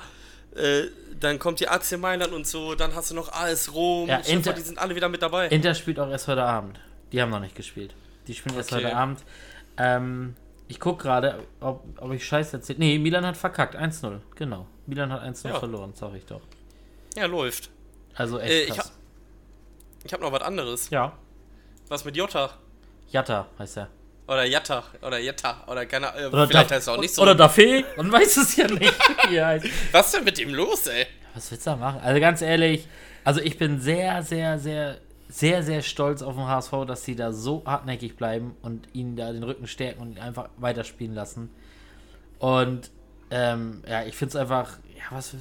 äh, 0.55 0.85
dann 1.19 1.37
kommt 1.39 1.59
die 1.59 1.69
AC 1.69 1.97
Mailand 1.99 2.33
und 2.33 2.47
so, 2.47 2.73
dann 2.75 2.95
hast 2.95 3.11
du 3.11 3.15
noch 3.15 3.31
AS 3.31 3.73
Rom. 3.73 4.09
Ja, 4.09 4.17
Inter- 4.17 4.43
vor, 4.51 4.53
die 4.53 4.61
sind 4.61 4.79
alle 4.79 4.95
wieder 4.95 5.07
mit 5.07 5.21
dabei. 5.21 5.47
Inter 5.49 5.73
spielt 5.75 5.99
auch 5.99 6.09
erst 6.09 6.27
heute 6.27 6.43
Abend. 6.43 6.79
Die 7.11 7.21
haben 7.21 7.29
noch 7.29 7.39
nicht 7.39 7.55
gespielt. 7.55 7.93
Die 8.27 8.33
spielen 8.33 8.55
erst 8.57 8.73
Okay. 8.73 8.85
heute 8.85 8.95
Abend. 8.95 9.19
Ähm, 9.77 10.35
ich 10.67 10.79
gucke 10.79 11.03
gerade, 11.03 11.43
ob, 11.59 11.83
ob 11.99 12.11
ich 12.11 12.25
Scheiße 12.25 12.57
erzähle. 12.57 12.79
Nee, 12.79 12.97
Milan 12.99 13.25
hat 13.25 13.37
verkackt. 13.37 13.75
1-0. 13.75 14.19
Genau. 14.35 14.65
Milan 14.87 15.11
hat 15.11 15.23
1-0 15.23 15.49
Ja. 15.49 15.59
verloren, 15.59 15.93
sag 15.95 16.13
ich 16.15 16.25
doch. 16.25 16.41
ja, 17.15 17.25
läuft. 17.25 17.69
Also 18.15 18.39
echt 18.39 18.51
Äh, 18.51 18.63
ich 18.63 18.69
krass. 18.75 18.85
hab- 18.87 18.91
Ich 20.05 20.13
habe 20.13 20.23
noch 20.23 20.31
was 20.31 20.41
anderes. 20.41 20.89
ja. 20.89 21.13
Was 21.87 22.03
mit 22.05 22.15
Jota? 22.17 22.49
Jatta 23.11 23.47
heißt 23.59 23.77
er. 23.77 23.89
Oder 24.27 24.43
Jatta. 24.45 24.83
Oder 25.03 25.19
Jetta. 25.19 25.63
Oder 25.67 25.85
keine 25.85 26.11
Ahnung. 26.13 26.33
Oder 26.33 26.47
Vielleicht 26.47 26.71
Daf- 26.71 26.75
heißt 26.75 26.87
er 26.87 26.93
auch 26.95 26.99
nicht 26.99 27.13
so. 27.13 27.21
Oder 27.21 27.33
Daffé? 27.33 27.85
Man 27.97 28.11
weiß 28.11 28.37
es 28.37 28.55
ja 28.55 28.67
nicht. 28.67 28.93
wie 29.29 29.35
er 29.35 29.47
heißt. 29.47 29.65
Was 29.91 30.07
ist 30.07 30.15
denn 30.15 30.23
mit 30.23 30.37
dem 30.39 30.53
los, 30.53 30.87
ey? 30.87 31.05
Was 31.35 31.51
willst 31.51 31.67
du 31.67 31.71
da 31.71 31.75
machen? 31.75 32.01
Also 32.01 32.19
ganz 32.19 32.41
ehrlich, 32.41 32.87
also 33.23 33.39
ich 33.41 33.57
bin 33.59 33.79
sehr, 33.79 34.23
sehr, 34.23 34.57
sehr, 34.57 34.97
sehr, 35.27 35.63
sehr 35.63 35.81
stolz 35.81 36.21
auf 36.21 36.35
den 36.35 36.45
HSV, 36.47 36.71
dass 36.87 37.03
sie 37.03 37.15
da 37.15 37.31
so 37.33 37.63
hartnäckig 37.65 38.15
bleiben 38.15 38.55
und 38.61 38.87
ihnen 38.93 39.15
da 39.15 39.31
den 39.31 39.43
Rücken 39.43 39.67
stärken 39.67 40.01
und 40.01 40.11
ihn 40.13 40.19
einfach 40.19 40.49
weiterspielen 40.57 41.15
lassen. 41.15 41.49
Und 42.39 42.91
ähm, 43.31 43.81
ja, 43.87 44.03
ich 44.03 44.15
finde 44.15 44.29
es 44.29 44.35
einfach, 44.35 44.77
ja, 44.95 45.03
was 45.09 45.29
für. 45.29 45.37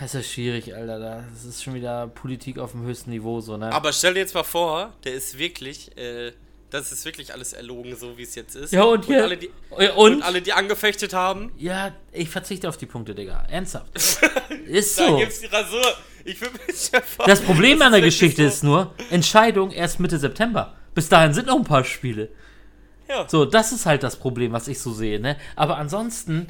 Es 0.00 0.14
ist 0.14 0.30
schwierig, 0.30 0.72
Alter. 0.74 1.24
Das 1.32 1.44
ist 1.44 1.64
schon 1.64 1.74
wieder 1.74 2.06
Politik 2.06 2.58
auf 2.58 2.72
dem 2.72 2.82
höchsten 2.84 3.10
Niveau, 3.10 3.40
so, 3.40 3.56
ne? 3.56 3.72
Aber 3.72 3.92
stell 3.92 4.14
dir 4.14 4.20
jetzt 4.20 4.34
mal 4.34 4.44
vor, 4.44 4.92
der 5.02 5.14
ist 5.14 5.36
wirklich, 5.36 5.96
äh, 5.98 6.32
das 6.70 6.92
ist 6.92 7.04
wirklich 7.04 7.32
alles 7.32 7.52
erlogen, 7.52 7.96
so 7.96 8.16
wie 8.16 8.22
es 8.22 8.36
jetzt 8.36 8.54
ist. 8.54 8.72
Ja, 8.72 8.84
und 8.84 9.04
hier- 9.04 9.24
alle, 9.24 9.36
die, 9.36 9.50
und, 9.70 9.90
und 9.90 10.22
alle, 10.22 10.42
die 10.42 10.52
angefechtet 10.52 11.12
haben, 11.12 11.50
ja, 11.58 11.92
ich 12.12 12.28
verzichte 12.28 12.68
auf 12.68 12.76
die 12.76 12.86
Punkte, 12.86 13.16
Digga. 13.16 13.44
Ernsthaft. 13.50 13.90
ist 14.66 15.00
da 15.00 15.08
so. 15.08 15.16
gibt's 15.16 15.40
die 15.40 15.46
Rasur. 15.46 15.82
Ich 16.24 16.40
mich 16.40 16.94
einfach. 16.94 17.24
Das 17.26 17.40
Problem 17.40 17.78
Das 17.78 17.86
an 17.86 17.92
der 17.92 18.00
Geschichte 18.00 18.42
so. 18.42 18.48
ist 18.48 18.64
nur, 18.64 18.94
Entscheidung 19.10 19.70
erst 19.70 20.00
Mitte 20.00 20.18
September. 20.18 20.74
Bis 20.94 21.08
dahin 21.08 21.32
sind 21.34 21.46
noch 21.46 21.56
ein 21.56 21.64
paar 21.64 21.84
Spiele. 21.84 22.28
Ja. 23.08 23.28
So, 23.28 23.44
das 23.44 23.72
ist 23.72 23.86
halt 23.86 24.02
das 24.02 24.16
Problem, 24.16 24.52
was 24.52 24.68
ich 24.68 24.80
so 24.80 24.92
sehe, 24.92 25.20
ne? 25.20 25.36
Aber 25.56 25.76
ansonsten, 25.76 26.46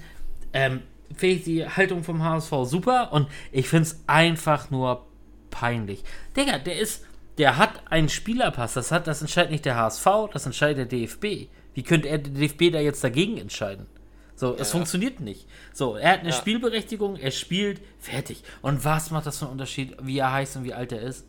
ähm, 0.53 0.83
finde 1.15 1.35
ich 1.37 1.45
die 1.45 1.67
Haltung 1.67 2.05
vom 2.05 2.23
HSV 2.23 2.53
super 2.65 3.13
und 3.13 3.29
ich 3.51 3.69
finde 3.69 3.89
es 3.89 4.01
einfach 4.07 4.71
nur 4.71 5.07
peinlich. 5.51 6.03
Digga, 6.37 6.59
der 6.59 6.79
ist, 6.79 7.05
der 7.39 7.59
hat 7.59 7.83
einen 7.91 8.09
Spielerpass, 8.09 8.75
das 8.75 8.93
hat, 8.93 9.07
das 9.07 9.21
entscheidet 9.21 9.51
nicht 9.51 9.65
der 9.65 9.77
HSV, 9.77 10.07
das 10.33 10.47
entscheidet 10.47 10.91
der 10.91 10.99
DFB. 10.99 11.49
Wie 11.75 11.83
könnte 11.83 12.09
er 12.09 12.19
der 12.19 12.33
DFB 12.33 12.73
da 12.73 12.81
jetzt 12.81 13.03
dagegen 13.03 13.39
entscheiden? 13.39 13.87
So, 14.35 14.55
es 14.55 14.59
Ja. 14.61 14.65
funktioniert 14.79 15.21
nicht. 15.21 15.47
So, 15.73 15.97
er 15.97 16.13
hat 16.13 16.21
eine 16.21 16.31
Ja. 16.31 16.35
Spielberechtigung, 16.37 17.17
er 17.17 17.31
spielt, 17.31 17.81
fertig. 17.99 18.43
Und 18.63 18.85
was 18.85 19.11
macht 19.11 19.27
das 19.27 19.39
für 19.39 19.45
einen 19.45 19.53
Unterschied, 19.53 19.97
wie 20.03 20.19
er 20.19 20.33
heißt 20.33 20.57
und 20.57 20.65
wie 20.65 20.75
alt 20.75 20.93
er 20.93 21.03
ist? 21.03 21.27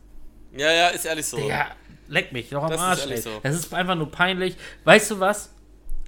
Ja, 0.56 0.72
ja, 0.72 0.88
ist 0.90 1.06
ehrlich 1.06 1.26
so. 1.26 1.38
Digga, 1.38 1.68
leck 2.08 2.32
mich, 2.32 2.50
doch 2.50 2.64
am 2.64 2.70
Das 2.70 2.80
ist 2.80 2.86
Arsch, 2.86 3.08
ey. 3.08 3.18
so. 3.18 3.30
Das 3.44 3.56
ist 3.56 3.74
einfach 3.74 3.96
nur 3.96 4.10
peinlich. 4.12 4.56
Weißt 4.84 5.12
du 5.12 5.20
was? 5.20 5.52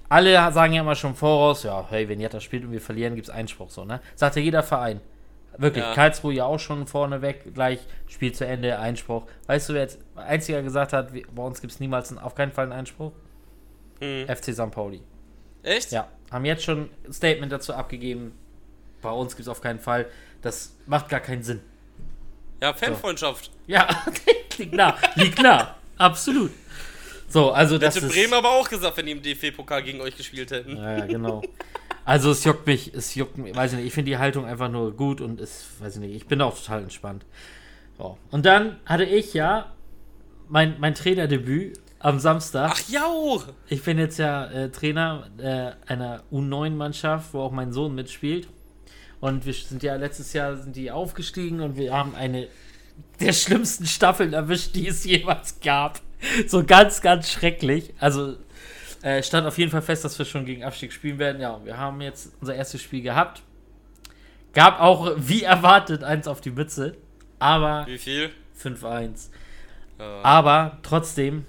Alle 0.08 0.32
sagen 0.52 0.72
ja 0.72 0.82
immer 0.82 0.94
schon 0.94 1.14
voraus, 1.16 1.64
ja, 1.64 1.84
hey, 1.90 2.08
wenn 2.08 2.20
Jatta 2.20 2.38
spielt 2.40 2.64
und 2.64 2.70
wir 2.72 2.80
verlieren, 2.80 3.14
gibt 3.16 3.26
es 3.28 3.34
Einspruch 3.34 3.70
so, 3.70 3.84
ne? 3.84 4.00
Sagt 4.14 4.36
ja 4.36 4.42
jeder 4.42 4.62
Verein. 4.62 5.00
Wirklich, 5.58 5.82
Ja. 5.84 5.94
Karlsruhe 5.94 6.34
ja 6.34 6.44
auch 6.44 6.58
schon 6.60 6.86
vorneweg, 6.86 7.54
gleich 7.54 7.80
Spiel 8.06 8.30
zu 8.32 8.46
Ende, 8.46 8.78
Einspruch. 8.78 9.24
Weißt 9.46 9.68
du, 9.68 9.74
wer 9.74 9.82
jetzt 9.82 9.98
einziger 10.14 10.62
gesagt 10.62 10.92
hat, 10.92 11.12
bei 11.12 11.42
uns 11.42 11.60
gibt 11.60 11.72
es 11.72 11.80
niemals 11.80 12.10
einen, 12.10 12.18
auf 12.18 12.34
keinen 12.34 12.52
Fall 12.52 12.64
einen 12.64 12.72
Einspruch? 12.72 13.12
Hm. 14.00 14.26
FC 14.28 14.52
St. 14.54 14.70
Pauli. 14.70 15.00
Echt? 15.66 15.90
Ja, 15.90 16.08
haben 16.30 16.44
jetzt 16.44 16.64
schon 16.64 16.88
ein 17.04 17.12
Statement 17.12 17.50
dazu 17.50 17.74
abgegeben. 17.74 18.32
Bei 19.02 19.10
uns 19.10 19.34
gibt 19.34 19.42
es 19.42 19.48
auf 19.48 19.60
keinen 19.60 19.80
Fall. 19.80 20.06
Das 20.40 20.74
macht 20.86 21.08
gar 21.08 21.20
keinen 21.20 21.42
Sinn. 21.42 21.60
Ja, 22.62 22.72
Fanfreundschaft. 22.72 23.50
Ja, 23.66 23.88
liegt 24.58 24.72
nah, 24.72 24.96
liegt 25.16 25.42
nah. 25.42 25.76
Absolut. 25.98 26.52
So, 27.28 27.50
also 27.50 27.78
das 27.78 27.96
Hätte. 27.96 28.06
Bremen 28.06 28.34
aber 28.34 28.50
auch 28.50 28.68
gesagt, 28.68 28.96
wenn 28.96 29.06
die 29.06 29.12
im 29.12 29.22
DFB-Pokal 29.22 29.82
gegen 29.82 30.00
euch 30.00 30.16
gespielt 30.16 30.52
hätten. 30.52 30.76
Ja, 30.76 30.98
ja, 30.98 31.06
genau. 31.06 31.42
Also 32.04 32.30
es 32.30 32.44
juckt 32.44 32.64
mich, 32.66 32.94
es 32.94 33.16
juckt 33.16 33.36
mich, 33.36 33.54
weiß 33.56 33.72
ich 33.72 33.78
nicht, 33.78 33.88
ich 33.88 33.92
finde 33.92 34.12
die 34.12 34.18
Haltung 34.18 34.46
einfach 34.46 34.70
nur 34.70 34.96
gut 34.96 35.20
und 35.20 35.40
es, 35.40 35.66
weiß 35.80 35.96
ich 35.96 36.00
nicht, 36.00 36.14
ich 36.14 36.26
bin 36.26 36.40
auch 36.40 36.56
total 36.56 36.84
entspannt. 36.84 37.26
So. 37.98 38.16
Und 38.30 38.46
dann 38.46 38.78
hatte 38.86 39.04
ich 39.04 39.34
ja 39.34 39.72
mein, 40.48 40.76
mein 40.78 40.94
Trainerdebüt 40.94 41.80
am 41.98 42.18
Samstag. 42.18 42.72
Ach 42.74 42.88
ja! 42.88 43.06
Ich 43.68 43.82
bin 43.82 43.98
jetzt 43.98 44.18
ja 44.18 44.46
äh, 44.46 44.70
Trainer 44.70 45.28
äh, 45.38 45.72
einer 45.90 46.22
U9-Mannschaft, 46.32 47.32
wo 47.32 47.40
auch 47.40 47.52
mein 47.52 47.72
Sohn 47.72 47.94
mitspielt. 47.94 48.48
Und 49.20 49.46
wir 49.46 49.54
sind 49.54 49.82
ja 49.82 49.96
letztes 49.96 50.32
Jahr 50.32 50.56
sind 50.56 50.76
die 50.76 50.90
aufgestiegen 50.90 51.60
und 51.60 51.76
wir 51.76 51.92
haben 51.92 52.14
eine 52.14 52.48
der 53.20 53.32
schlimmsten 53.32 53.86
Staffeln 53.86 54.32
erwischt, 54.32 54.74
die 54.74 54.88
es 54.88 55.04
jemals 55.04 55.60
gab. 55.60 56.00
So 56.46 56.64
ganz, 56.64 57.00
ganz 57.02 57.30
schrecklich. 57.30 57.92
Also 57.98 58.36
äh, 59.02 59.22
stand 59.22 59.46
auf 59.46 59.58
jeden 59.58 59.70
Fall 59.70 59.82
fest, 59.82 60.04
dass 60.04 60.18
wir 60.18 60.26
schon 60.26 60.44
gegen 60.44 60.64
Abstieg 60.64 60.92
spielen 60.92 61.18
werden. 61.18 61.40
Ja, 61.40 61.60
wir 61.64 61.78
haben 61.78 62.00
jetzt 62.00 62.32
unser 62.40 62.54
erstes 62.54 62.82
Spiel 62.82 63.02
gehabt. 63.02 63.42
Gab 64.52 64.80
auch, 64.80 65.12
wie 65.16 65.42
erwartet, 65.42 66.02
eins 66.02 66.26
auf 66.26 66.40
die 66.40 66.50
Mütze. 66.50 66.96
Aber 67.38 67.86
Wie 67.86 67.98
viel? 67.98 68.30
5-1. 68.58 69.28
Ja. 69.98 70.22
Aber 70.22 70.78
trotzdem 70.82 71.44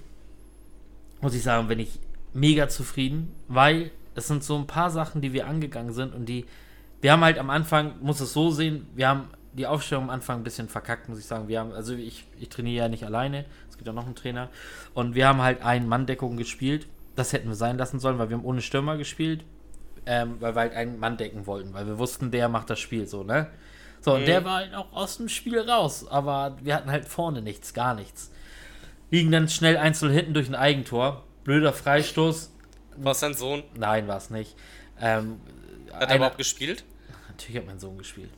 muss 1.22 1.34
ich 1.34 1.44
sagen, 1.44 1.68
bin 1.68 1.80
ich 1.80 2.00
mega 2.34 2.68
zufrieden, 2.70 3.34
weil 3.48 3.92
es 4.16 4.28
sind 4.28 4.44
so 4.44 4.56
ein 4.58 4.68
paar 4.68 4.90
Sachen, 4.90 5.22
die 5.22 5.34
wir 5.34 5.48
angegangen 5.48 5.94
sind 5.94 6.14
und 6.14 6.26
die, 6.26 6.46
wir 7.02 7.12
haben 7.12 7.24
halt 7.24 7.38
am 7.40 7.50
Anfang, 7.50 7.94
muss 8.02 8.20
es 8.20 8.34
so 8.34 8.50
sehen, 8.52 8.88
wir 8.96 9.08
haben 9.08 9.30
die 9.54 9.66
Aufstellung 9.66 10.06
am 10.06 10.10
Anfang 10.12 10.40
ein 10.40 10.44
bisschen 10.44 10.70
verkackt, 10.70 11.10
muss 11.10 11.18
ich 11.20 11.26
sagen. 11.26 11.48
Wir 11.48 11.60
haben, 11.60 11.72
also 11.72 11.94
ich, 11.94 12.26
ich 12.40 12.50
trainiere 12.50 12.86
ja 12.86 12.90
nicht 12.90 13.04
alleine, 13.04 13.46
es 13.70 13.78
gibt 13.78 13.88
ja 13.88 13.94
noch 13.94 14.06
einen 14.06 14.16
Trainer 14.16 14.50
und 14.94 15.16
wir 15.16 15.28
haben 15.28 15.42
halt 15.42 15.64
ein 15.64 15.88
Mann-Deckung 15.88 16.38
gespielt. 16.38 16.88
Das 17.16 17.34
hätten 17.34 17.48
wir 17.48 17.56
sein 17.56 17.78
lassen 17.80 18.00
sollen, 18.00 18.20
weil 18.20 18.30
wir 18.30 18.38
haben 18.38 18.46
ohne 18.46 18.62
Stürmer 18.62 18.98
gespielt, 18.98 19.44
ähm, 20.06 20.36
weil 20.40 20.56
wir 20.56 20.62
halt 20.62 20.74
einen 20.74 21.00
Mann 21.00 21.18
decken 21.18 21.48
wollten, 21.48 21.74
weil 21.74 21.88
wir 21.88 21.98
wussten, 21.98 22.30
der 22.30 22.50
macht 22.50 22.70
das 22.70 22.80
Spiel 22.80 23.08
so, 23.08 23.24
ne? 23.24 23.48
So, 24.02 24.14
und 24.14 24.22
Mhm. 24.22 24.26
der 24.26 24.46
war 24.46 24.56
halt 24.58 24.76
auch 24.76 24.94
aus 24.94 25.18
dem 25.18 25.28
Spiel 25.28 25.60
raus, 25.60 26.08
aber 26.08 26.58
wir 26.62 26.76
hatten 26.76 26.92
halt 26.92 27.06
vorne 27.06 27.42
nichts, 27.42 27.74
gar 27.74 27.96
nichts. 27.96 28.32
Liegen 29.10 29.32
dann 29.32 29.48
schnell 29.50 29.78
einzeln 29.78 30.12
hinten 30.12 30.34
durch 30.34 30.48
ein 30.50 30.56
Eigentor. 30.56 31.24
Blöder 31.44 31.74
Freistoß. 31.74 32.52
Was 32.98 33.20
dein 33.22 33.34
Sohn? 33.34 33.64
Nein, 33.78 34.08
war 34.08 34.18
es 34.18 34.30
nicht. 34.30 34.56
Ähm, 35.00 35.40
Hat 35.92 36.02
er 36.02 36.08
einer- 36.08 36.16
überhaupt 36.18 36.38
gespielt? 36.38 36.84
Natürlich 37.30 37.58
hat 37.62 37.66
mein 37.68 37.80
Sohn 37.80 37.98
gespielt. 37.98 38.30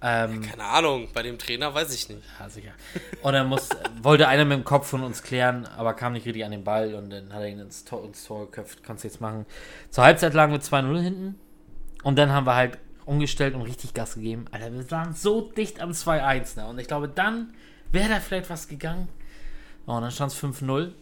Ähm, 0.00 0.42
Keine 0.42 0.62
Ahnung, 0.62 1.08
bei 1.12 1.22
dem 1.24 1.38
Trainer 1.38 1.74
weiß 1.74 1.92
ich 1.92 2.08
nicht. 2.08 2.22
ja, 2.38 2.48
sicher. 2.48 2.70
Und 3.22 3.32
dann 3.32 3.48
muss, 3.48 3.68
wollte 4.00 4.28
einer 4.28 4.44
mit 4.44 4.56
dem 4.58 4.64
Kopf 4.64 4.86
von 4.86 5.02
uns 5.02 5.24
klären, 5.24 5.66
aber 5.76 5.92
kam 5.94 6.12
nicht 6.12 6.24
richtig 6.24 6.44
an 6.44 6.52
den 6.52 6.62
Ball 6.62 6.94
und 6.94 7.10
dann 7.10 7.32
hat 7.34 7.40
er 7.40 7.48
ihn 7.48 7.58
ins 7.58 7.84
Tor, 7.84 8.04
ins 8.04 8.24
Tor 8.24 8.46
geköpft. 8.46 8.84
Kannst 8.84 9.02
du 9.02 9.08
jetzt 9.08 9.20
machen. 9.20 9.44
Zur 9.90 10.04
Halbzeit 10.04 10.34
lagen 10.34 10.52
wir 10.52 10.60
2-0 10.60 11.00
hinten. 11.00 11.40
Und 12.04 12.16
dann 12.16 12.30
haben 12.30 12.46
wir 12.46 12.54
halt 12.54 12.78
umgestellt 13.06 13.54
und 13.56 13.62
richtig 13.62 13.92
Gas 13.92 14.14
gegeben. 14.14 14.44
Alter, 14.52 14.72
wir 14.72 14.88
waren 14.92 15.14
so 15.14 15.40
dicht 15.50 15.80
am 15.80 15.90
2-1. 15.90 16.56
Ne? 16.60 16.66
Und 16.68 16.78
ich 16.78 16.86
glaube, 16.86 17.08
dann 17.08 17.52
wäre 17.90 18.08
da 18.08 18.20
vielleicht 18.20 18.50
was 18.50 18.68
gegangen. 18.68 19.08
Oh, 19.88 19.94
und 19.94 20.02
dann 20.02 20.10
stand 20.10 20.30
es 20.30 20.40
5-0 20.40 20.92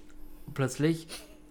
plötzlich. 0.55 1.09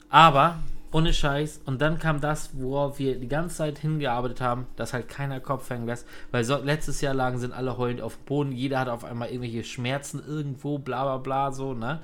Aber 0.10 0.60
ohne 0.92 1.14
Scheiß. 1.14 1.62
Und 1.66 1.82
dann 1.82 2.00
kam 2.00 2.22
das, 2.22 2.52
worauf 2.54 2.98
wir 2.98 3.20
die 3.20 3.28
ganze 3.28 3.58
Zeit 3.58 3.78
hingearbeitet 3.78 4.40
haben, 4.40 4.68
dass 4.78 4.94
halt 4.94 5.10
keiner 5.10 5.42
Kopf 5.42 5.70
hängen 5.70 5.86
lässt. 5.86 6.08
Weil 6.32 6.46
so, 6.46 6.56
letztes 6.56 7.02
Jahr 7.02 7.14
lagen 7.14 7.38
sind 7.38 7.54
alle 7.54 7.78
heulend 7.78 8.02
auf 8.02 8.16
dem 8.16 8.26
Boden. 8.26 8.52
Jeder 8.54 8.80
hat 8.80 8.88
auf 8.88 9.04
einmal 9.04 9.28
irgendwelche 9.28 9.66
Schmerzen 9.66 10.24
irgendwo, 10.26 10.80
bla 10.80 11.04
bla 11.04 11.18
bla, 11.18 11.52
so, 11.52 11.74
ne? 11.74 12.00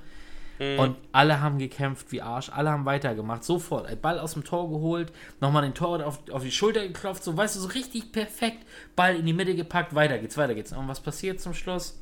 Und 0.77 0.95
alle 1.11 1.41
haben 1.41 1.57
gekämpft 1.57 2.11
wie 2.11 2.21
Arsch, 2.21 2.51
alle 2.53 2.69
haben 2.69 2.85
weitergemacht, 2.85 3.43
sofort. 3.43 3.87
Ein 3.87 3.99
Ball 3.99 4.19
aus 4.19 4.33
dem 4.33 4.43
Tor 4.43 4.69
geholt, 4.69 5.11
nochmal 5.39 5.63
den 5.63 5.73
Torwart 5.73 6.03
auf, 6.03 6.19
auf 6.29 6.43
die 6.43 6.51
Schulter 6.51 6.85
geklopft, 6.87 7.23
so 7.23 7.35
weißt 7.35 7.55
du, 7.55 7.61
so 7.61 7.69
richtig 7.69 8.11
perfekt. 8.11 8.59
Ball 8.95 9.15
in 9.15 9.25
die 9.25 9.33
Mitte 9.33 9.55
gepackt, 9.55 9.95
weiter 9.95 10.19
geht's, 10.19 10.37
weiter 10.37 10.53
geht's. 10.53 10.71
Und 10.71 10.87
was 10.87 10.99
passiert 10.99 11.39
zum 11.41 11.55
Schluss? 11.55 11.99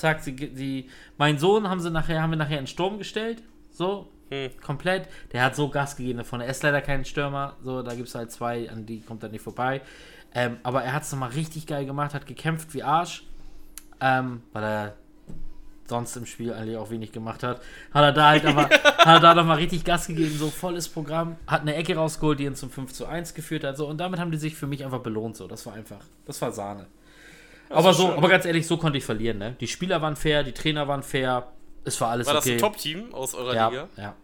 Zack, 0.00 0.20
sie, 0.22 0.50
sie, 0.54 0.90
mein 1.18 1.38
Sohn 1.38 1.68
haben 1.68 1.80
sie 1.80 1.90
nachher, 1.90 2.22
haben 2.22 2.30
wir 2.30 2.36
nachher 2.38 2.58
in 2.58 2.66
Sturm 2.66 2.98
gestellt, 2.98 3.42
so, 3.70 4.08
Hm. 4.30 4.50
komplett. 4.64 5.08
Der 5.32 5.42
hat 5.42 5.56
so 5.56 5.68
Gas 5.68 5.96
gegeben 5.96 6.18
davon. 6.18 6.40
Er 6.40 6.48
ist 6.48 6.62
leider 6.62 6.80
kein 6.80 7.04
Stürmer, 7.04 7.56
so, 7.62 7.82
da 7.82 7.94
gibt 7.94 8.08
es 8.08 8.14
halt 8.14 8.30
zwei, 8.30 8.70
an 8.70 8.86
die 8.86 9.00
kommt 9.00 9.22
er 9.22 9.28
nicht 9.28 9.42
vorbei. 9.42 9.82
Ähm, 10.32 10.58
aber 10.62 10.84
er 10.84 10.92
hat 10.92 11.02
es 11.02 11.10
nochmal 11.10 11.30
richtig 11.30 11.66
geil 11.66 11.84
gemacht, 11.84 12.14
hat 12.14 12.26
gekämpft 12.26 12.72
wie 12.72 12.84
Arsch, 12.84 13.24
ähm, 14.00 14.42
weil 14.52 14.62
er 14.62 14.94
sonst 15.88 16.14
im 16.14 16.24
Spiel 16.24 16.52
eigentlich 16.52 16.76
auch 16.76 16.90
wenig 16.90 17.10
gemacht 17.10 17.42
hat. 17.42 17.60
Hat 17.92 18.04
er 18.04 18.12
da 18.12 18.28
halt 18.28 18.46
aber, 18.46 18.62
hat 18.70 19.06
er 19.06 19.18
da 19.18 19.34
nochmal 19.34 19.56
richtig 19.56 19.84
Gas 19.84 20.06
gegeben, 20.06 20.36
so 20.38 20.48
volles 20.48 20.88
Programm, 20.88 21.34
hat 21.48 21.62
eine 21.62 21.74
Ecke 21.74 21.96
rausgeholt, 21.96 22.38
die 22.38 22.44
ihn 22.44 22.54
zum 22.54 22.70
5 22.70 22.92
zu 22.92 23.06
1 23.06 23.34
geführt 23.34 23.64
hat, 23.64 23.76
so, 23.76 23.88
und 23.88 23.98
damit 23.98 24.20
haben 24.20 24.30
die 24.30 24.38
sich 24.38 24.54
für 24.54 24.68
mich 24.68 24.84
einfach 24.84 25.00
belohnt, 25.00 25.36
so, 25.36 25.48
das 25.48 25.66
war 25.66 25.72
einfach, 25.72 26.04
das 26.24 26.40
war 26.40 26.52
Sahne. 26.52 26.86
Aber 27.70 27.94
so, 27.94 28.06
schön. 28.08 28.16
aber 28.16 28.28
ganz 28.28 28.44
ehrlich, 28.44 28.66
so 28.66 28.76
konnte 28.76 28.98
ich 28.98 29.04
verlieren, 29.04 29.38
ne? 29.38 29.56
Die 29.60 29.66
Spieler 29.68 30.02
waren 30.02 30.16
fair, 30.16 30.42
die 30.42 30.52
Trainer 30.52 30.86
waren 30.88 31.02
fair, 31.02 31.52
es 31.84 32.00
war 32.00 32.10
alles 32.10 32.26
War 32.26 32.34
das 32.34 32.44
okay. 32.44 32.54
ein 32.54 32.58
Top-Team 32.58 33.14
aus 33.14 33.34
eurer 33.34 33.54
ja, 33.54 33.68
Liga? 33.68 33.88
ja. 33.96 34.14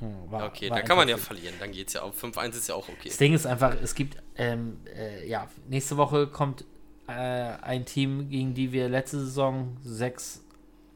Hm, 0.00 0.30
war- 0.30 0.46
Okay, 0.46 0.70
war 0.70 0.78
da 0.78 0.82
kann 0.82 0.96
man 0.96 1.08
ja 1.08 1.16
verlieren. 1.16 1.54
Dann 1.60 1.70
geht's 1.72 1.92
ja 1.92 2.02
auch. 2.02 2.12
5-1 2.14 2.48
ist 2.56 2.68
ja 2.68 2.74
auch 2.74 2.88
okay. 2.88 3.08
Das 3.08 3.16
Ding 3.18 3.34
ist 3.34 3.46
einfach, 3.46 3.76
es 3.82 3.94
gibt, 3.94 4.16
ähm, 4.36 4.78
äh, 4.96 5.28
ja, 5.28 5.48
nächste 5.68 5.96
Woche 5.96 6.26
kommt 6.26 6.64
äh, 7.06 7.12
ein 7.12 7.84
Team, 7.84 8.28
gegen 8.30 8.54
die 8.54 8.72
wir 8.72 8.88
letzte 8.88 9.18
Saison 9.20 9.76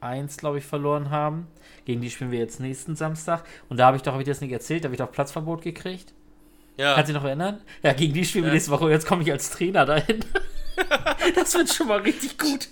6-1, 0.01 0.39
glaube 0.39 0.59
ich, 0.59 0.65
verloren 0.65 1.11
haben. 1.11 1.47
Gegen 1.85 2.01
die 2.01 2.11
spielen 2.11 2.31
wir 2.33 2.39
jetzt 2.39 2.61
nächsten 2.61 2.97
Samstag. 2.97 3.45
Und 3.69 3.77
da 3.79 3.87
habe 3.87 3.97
ich 3.97 4.03
doch, 4.03 4.13
habe 4.13 4.23
ich 4.23 4.27
dir 4.27 4.33
das 4.33 4.41
nicht 4.41 4.53
erzählt, 4.53 4.85
da 4.85 4.87
habe 4.87 4.95
ich 4.95 4.99
doch 4.99 5.13
Platzverbot 5.13 5.63
gekriegt. 5.63 6.13
Ja. 6.77 6.95
Kannst 6.95 7.09
du 7.09 7.13
dich 7.13 7.21
noch 7.23 7.27
erinnern? 7.29 7.61
Ja, 7.83 7.93
gegen 7.93 8.13
die 8.15 8.25
spielen 8.25 8.45
wir 8.45 8.49
Ja. 8.51 8.55
nächste 8.55 8.71
Woche. 8.71 8.85
Und 8.85 8.91
jetzt 8.91 9.07
komme 9.07 9.23
ich 9.23 9.31
als 9.33 9.51
Trainer 9.51 9.85
dahin. 9.87 10.21
das 11.35 11.55
wird 11.55 11.71
schon 11.73 11.89
mal 11.89 12.01
richtig 12.01 12.39
gut. 12.39 12.69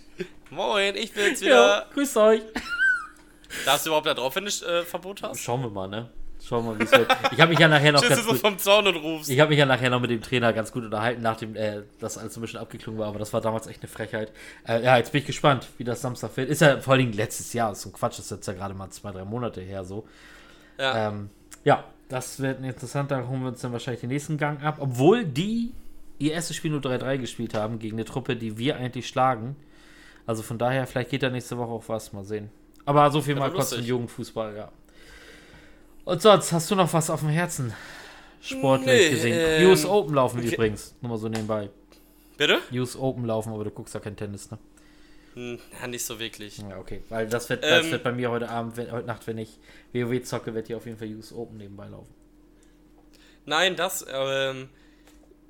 Moin, 0.50 0.94
ich 0.96 1.12
bin's 1.12 1.40
Ja, 1.40 1.46
wieder. 1.46 1.86
grüßt 1.94 2.16
euch. 2.18 2.42
Darfst 3.64 3.86
du 3.86 3.90
überhaupt 3.90 4.06
da 4.06 4.14
drauf, 4.14 4.34
wenn 4.36 4.44
du 4.44 4.50
äh, 4.50 4.84
Verbot 4.84 5.22
hast? 5.22 5.40
Schauen 5.40 5.62
wir 5.62 5.70
mal, 5.70 5.88
ne? 5.88 6.08
Schauen 6.46 6.64
wir 6.64 6.72
mal, 6.72 6.78
wie 6.78 6.84
es 6.84 6.92
wird. 6.92 7.10
Ich 7.32 7.40
habe 7.40 7.50
mich 7.50 7.58
ja 7.58 7.66
nachher 7.66 7.90
noch 7.92 8.00
Tschüss, 8.00 8.10
ganz 8.10 8.20
du 8.20 8.26
so 8.26 8.32
gut... 8.32 8.40
vom 8.40 8.58
Zaun 8.58 8.86
und 8.86 8.96
rufst. 8.96 9.30
Ich 9.30 9.40
habe 9.40 9.50
mich 9.50 9.58
ja 9.58 9.66
nachher 9.66 9.90
noch 9.90 10.00
mit 10.00 10.10
dem 10.10 10.22
Trainer 10.22 10.52
ganz 10.52 10.70
gut 10.70 10.84
unterhalten, 10.84 11.22
nachdem 11.22 11.56
äh, 11.56 11.82
das 11.98 12.18
alles 12.18 12.34
so 12.34 12.40
ein 12.40 12.42
bisschen 12.42 12.60
abgeklungen 12.60 13.00
war, 13.00 13.08
aber 13.08 13.18
das 13.18 13.32
war 13.32 13.40
damals 13.40 13.66
echt 13.66 13.82
eine 13.82 13.88
Frechheit. 13.88 14.32
Äh, 14.66 14.84
ja, 14.84 14.96
jetzt 14.96 15.10
bin 15.12 15.20
ich 15.22 15.26
gespannt, 15.26 15.66
wie 15.78 15.84
das 15.84 16.00
Samstag 16.02 16.36
wird. 16.36 16.48
Ist 16.48 16.60
ja 16.60 16.78
vor 16.80 16.92
allen 16.92 17.00
Dingen 17.00 17.12
letztes 17.14 17.52
Jahr, 17.52 17.72
ist 17.72 17.82
so 17.82 17.88
ein 17.88 17.92
Quatsch, 17.92 18.18
das 18.18 18.26
ist 18.26 18.30
jetzt 18.30 18.46
ja 18.46 18.52
gerade 18.52 18.74
mal 18.74 18.90
zwei, 18.90 19.10
drei 19.10 19.24
Monate 19.24 19.60
her 19.60 19.84
so. 19.84 20.06
Ja. 20.78 21.08
Ähm, 21.08 21.30
ja, 21.64 21.82
das 22.08 22.38
wird 22.38 22.62
interessant, 22.62 23.10
da 23.10 23.26
holen 23.26 23.40
wir 23.42 23.48
uns 23.48 23.60
dann 23.62 23.72
wahrscheinlich 23.72 24.00
den 24.02 24.10
nächsten 24.10 24.38
Gang 24.38 24.62
ab, 24.62 24.76
obwohl 24.78 25.24
die 25.24 25.72
ihr 26.18 26.32
erstes 26.32 26.56
Spiel 26.56 26.70
nur 26.70 26.80
3-3 26.80 27.18
gespielt 27.18 27.54
haben 27.54 27.78
gegen 27.78 27.96
eine 27.96 28.04
Truppe, 28.04 28.36
die 28.36 28.58
wir 28.58 28.76
eigentlich 28.76 29.08
schlagen. 29.08 29.56
Also 30.26 30.42
von 30.42 30.58
daher, 30.58 30.86
vielleicht 30.86 31.10
geht 31.10 31.22
da 31.22 31.30
nächste 31.30 31.56
Woche 31.58 31.70
auch 31.70 31.84
was, 31.88 32.12
mal 32.12 32.24
sehen. 32.24 32.50
Aber 32.84 33.10
so 33.10 33.20
viel 33.20 33.34
Ja, 33.34 33.40
mal 33.40 33.50
kurz 33.52 33.70
zum. 33.70 33.82
Jugendfußball, 33.82 34.56
ja. 34.56 34.72
Und 36.04 36.22
sonst, 36.22 36.52
hast 36.52 36.70
du 36.70 36.74
noch 36.74 36.92
was 36.92 37.10
auf 37.10 37.20
dem 37.20 37.28
Herzen? 37.30 37.72
Sportlich 38.40 38.86
Nee, 38.86 39.10
gesehen. 39.10 39.38
ähm, 39.40 39.68
US 39.70 39.84
Open 39.84 40.14
laufen 40.14 40.38
okay. 40.40 40.54
übrigens. 40.54 40.94
Nur 41.00 41.10
mal 41.10 41.18
so 41.18 41.28
nebenbei. 41.28 41.68
Bitte? 42.36 42.60
US 42.72 42.96
Open 42.96 43.24
laufen, 43.24 43.52
aber 43.52 43.64
du 43.64 43.70
guckst 43.70 43.94
ja 43.94 44.00
kein 44.00 44.14
Tennis, 44.16 44.50
ne? 44.50 44.58
Hm, 45.34 45.58
ja, 45.80 45.86
nicht 45.88 46.04
so 46.04 46.18
wirklich. 46.20 46.58
Ja, 46.58 46.78
okay. 46.78 47.02
Weil 47.08 47.26
das 47.28 47.48
wird, 47.50 47.64
das 47.64 47.86
Ähm, 47.86 47.92
wird 47.92 48.04
bei 48.04 48.12
mir 48.12 48.30
heute 48.30 48.48
Abend, 48.48 48.78
heute 48.90 49.06
Nacht, 49.06 49.26
wenn 49.26 49.38
ich 49.38 49.58
WoW 49.92 50.22
zocke, 50.22 50.54
wird 50.54 50.68
hier 50.68 50.76
auf 50.76 50.86
jeden 50.86 50.98
Fall 50.98 51.12
US 51.14 51.32
Open 51.32 51.56
nebenbei 51.58 51.88
laufen. 51.88 52.14
Nein, 53.44 53.74
das, 53.76 54.04
ähm, 54.12 54.68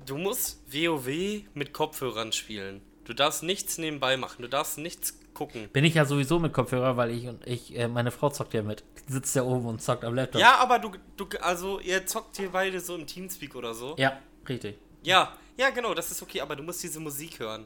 du 0.07 0.17
musst 0.17 0.59
WoW 0.73 1.43
mit 1.53 1.73
Kopfhörern 1.73 2.31
spielen. 2.31 2.81
Du 3.05 3.13
darfst 3.13 3.43
nichts 3.43 3.77
nebenbei 3.77 4.17
machen, 4.17 4.41
du 4.41 4.49
darfst 4.49 4.77
nichts 4.77 5.17
gucken. 5.33 5.69
Bin 5.69 5.85
ich 5.85 5.93
ja 5.93 6.05
sowieso 6.05 6.39
mit 6.39 6.51
Kopfhörer, 6.51 6.97
weil 6.97 7.11
ich 7.11 7.27
und 7.27 7.45
ich, 7.45 7.77
äh, 7.77 7.87
meine 7.87 8.11
Frau 8.11 8.29
zockt 8.29 8.53
ja 8.53 8.63
mit. 8.63 8.83
Sitzt 9.07 9.35
ja 9.35 9.43
oben 9.43 9.65
und 9.67 9.81
zockt 9.81 10.03
am 10.03 10.15
Laptop. 10.15 10.41
Ja, 10.41 10.57
aber 10.57 10.79
du, 10.79 10.91
du, 11.15 11.27
also 11.39 11.79
ihr 11.79 12.05
zockt 12.05 12.37
hier 12.37 12.49
beide 12.49 12.79
so 12.79 12.95
im 12.95 13.05
Teamspeak 13.05 13.55
oder 13.55 13.73
so. 13.73 13.95
Ja, 13.97 14.19
richtig. 14.49 14.77
Ja, 15.03 15.37
ja, 15.55 15.69
genau, 15.69 15.93
das 15.93 16.11
ist 16.11 16.21
okay, 16.21 16.41
aber 16.41 16.55
du 16.55 16.63
musst 16.63 16.83
diese 16.83 16.99
Musik 16.99 17.39
hören. 17.39 17.65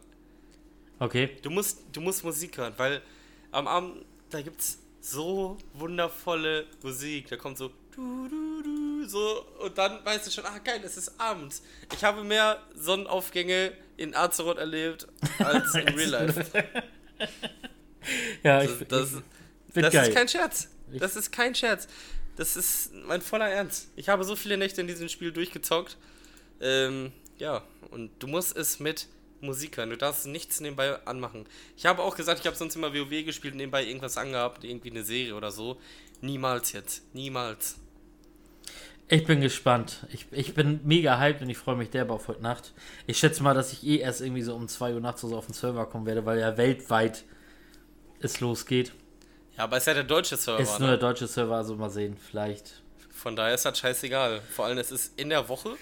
Okay. 0.99 1.37
Du 1.41 1.49
musst, 1.49 1.83
du 1.91 2.01
musst 2.01 2.23
Musik 2.23 2.57
hören, 2.57 2.73
weil 2.77 3.01
am 3.51 3.67
Abend, 3.67 4.05
da 4.29 4.41
gibt's 4.41 4.79
so 4.99 5.57
wundervolle 5.73 6.67
Musik. 6.83 7.29
Da 7.29 7.37
kommt 7.37 7.57
so 7.57 7.71
du, 7.95 8.27
du, 8.27 8.63
du, 8.63 9.07
so 9.07 9.45
und 9.59 9.77
dann 9.77 10.03
weißt 10.03 10.27
du 10.27 10.31
schon, 10.31 10.45
ah 10.45 10.57
geil, 10.59 10.81
es 10.83 10.97
ist 10.97 11.19
abends. 11.19 11.61
Ich 11.93 12.03
habe 12.03 12.23
mehr 12.23 12.61
Sonnenaufgänge 12.75 13.73
in 13.97 14.15
Azeroth 14.15 14.57
erlebt 14.57 15.07
als 15.39 15.73
in 15.75 15.87
Real 15.95 16.09
Life. 16.09 16.45
ja, 18.43 18.63
Das, 18.63 18.71
ich, 18.81 18.87
das, 18.87 19.09
ich, 19.73 19.81
das 19.81 19.93
ist 20.07 20.13
kein 20.15 20.27
Scherz. 20.27 20.69
Das 20.93 21.15
ist 21.15 21.31
kein 21.31 21.55
Scherz. 21.55 21.87
Das 22.35 22.55
ist 22.55 22.93
mein 22.93 23.21
voller 23.21 23.49
Ernst. 23.49 23.89
Ich 23.95 24.09
habe 24.09 24.23
so 24.23 24.35
viele 24.35 24.57
Nächte 24.57 24.81
in 24.81 24.87
diesem 24.87 25.09
Spiel 25.09 25.31
durchgezockt. 25.31 25.97
Ähm, 26.59 27.11
ja, 27.37 27.63
und 27.91 28.11
du 28.19 28.27
musst 28.27 28.55
es 28.55 28.79
mit 28.79 29.07
Musik 29.41 29.77
hören. 29.77 29.89
Du 29.89 29.97
darfst 29.97 30.27
nichts 30.27 30.59
nebenbei 30.59 31.05
anmachen. 31.05 31.45
Ich 31.75 31.85
habe 31.85 32.01
auch 32.01 32.15
gesagt, 32.15 32.39
ich 32.39 32.47
habe 32.47 32.55
sonst 32.55 32.75
immer 32.75 32.93
WoW 32.93 33.25
gespielt 33.25 33.55
nebenbei 33.55 33.83
irgendwas 33.85 34.17
angehabt, 34.17 34.63
irgendwie 34.63 34.91
eine 34.91 35.03
Serie 35.03 35.35
oder 35.35 35.51
so. 35.51 35.79
Niemals 36.21 36.71
jetzt. 36.71 37.03
Niemals. 37.13 37.77
Ich 39.07 39.25
bin 39.25 39.41
gespannt. 39.41 40.05
Ich, 40.13 40.27
ich 40.31 40.53
bin 40.53 40.79
mega 40.83 41.19
hyped 41.19 41.41
und 41.41 41.49
ich 41.49 41.57
freue 41.57 41.75
mich 41.75 41.89
derbe 41.89 42.13
auf 42.13 42.29
heute 42.29 42.41
Nacht. 42.41 42.73
Ich 43.07 43.17
schätze 43.17 43.43
mal, 43.43 43.53
dass 43.53 43.73
ich 43.73 43.85
eh 43.85 43.97
erst 43.97 44.21
irgendwie 44.21 44.41
so 44.41 44.55
um 44.55 44.69
2 44.69 44.93
Uhr 44.93 45.01
nachts 45.01 45.21
so 45.21 45.35
auf 45.35 45.47
den 45.47 45.53
Server 45.53 45.85
kommen 45.85 46.05
werde, 46.05 46.25
weil 46.25 46.39
ja 46.39 46.55
weltweit 46.55 47.25
es 48.21 48.39
losgeht. 48.39 48.93
Ja, 49.57 49.65
aber 49.65 49.77
es 49.77 49.83
ist 49.83 49.87
ja 49.87 49.95
der 49.95 50.03
deutsche 50.03 50.37
Server. 50.37 50.59
Ist 50.61 50.79
nur 50.79 50.87
ne? 50.87 50.97
der 50.97 51.09
deutsche 51.09 51.27
Server, 51.27 51.57
also 51.57 51.75
mal 51.75 51.89
sehen. 51.89 52.15
Vielleicht. 52.15 52.81
Von 53.09 53.35
daher 53.35 53.53
ist 53.53 53.65
das 53.65 53.77
scheißegal. 53.77 54.41
Vor 54.49 54.65
allem, 54.65 54.77
es 54.77 54.91
ist 54.91 55.19
in 55.19 55.29
der 55.29 55.49
Woche. 55.49 55.75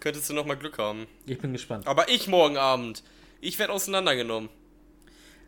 Könntest 0.00 0.28
du 0.28 0.34
noch 0.34 0.44
mal 0.44 0.56
Glück 0.56 0.78
haben. 0.78 1.06
Ich 1.24 1.38
bin 1.38 1.52
gespannt. 1.52 1.86
Aber 1.86 2.08
ich 2.08 2.26
morgen 2.26 2.56
Abend. 2.56 3.04
Ich 3.40 3.58
werde 3.58 3.72
auseinandergenommen. 3.72 4.50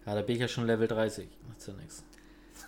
Ja, 0.07 0.15
da 0.15 0.23
bin 0.23 0.37
ich 0.37 0.41
ja 0.41 0.49
schon 0.49 0.67
Level 0.67 0.87
30. 0.87 1.29
Macht's 1.49 1.67
ja 1.67 1.73
nichts. 1.75 2.05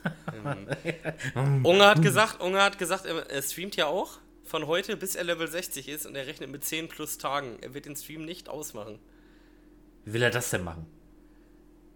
Unge 1.63 1.87
hat 1.87 2.03
gesagt, 2.03 2.41
Unge 2.41 2.63
hat 2.63 2.79
gesagt, 2.79 3.05
er, 3.07 3.43
streamt 3.43 3.77
ja 3.77 3.87
auch 3.87 4.19
von 4.45 4.67
heute 4.67 4.97
bis 4.97 5.15
er 5.15 5.25
Level 5.25 5.47
60 5.47 5.89
ist 5.89 6.07
und 6.07 6.17
er 6.17 6.27
rechnet 6.27 6.51
mit 6.51 6.65
10 6.65 6.89
plus 6.89 7.19
Tagen. 7.19 7.59
Er 7.61 7.75
wird 7.75 7.87
den 7.87 7.97
Stream 7.97 8.25
nicht 8.25 8.49
ausmachen. 8.49 8.99
Wie 10.05 10.13
will 10.13 10.23
er 10.23 10.31
das 10.31 10.51
denn 10.51 10.65
machen? 10.65 10.87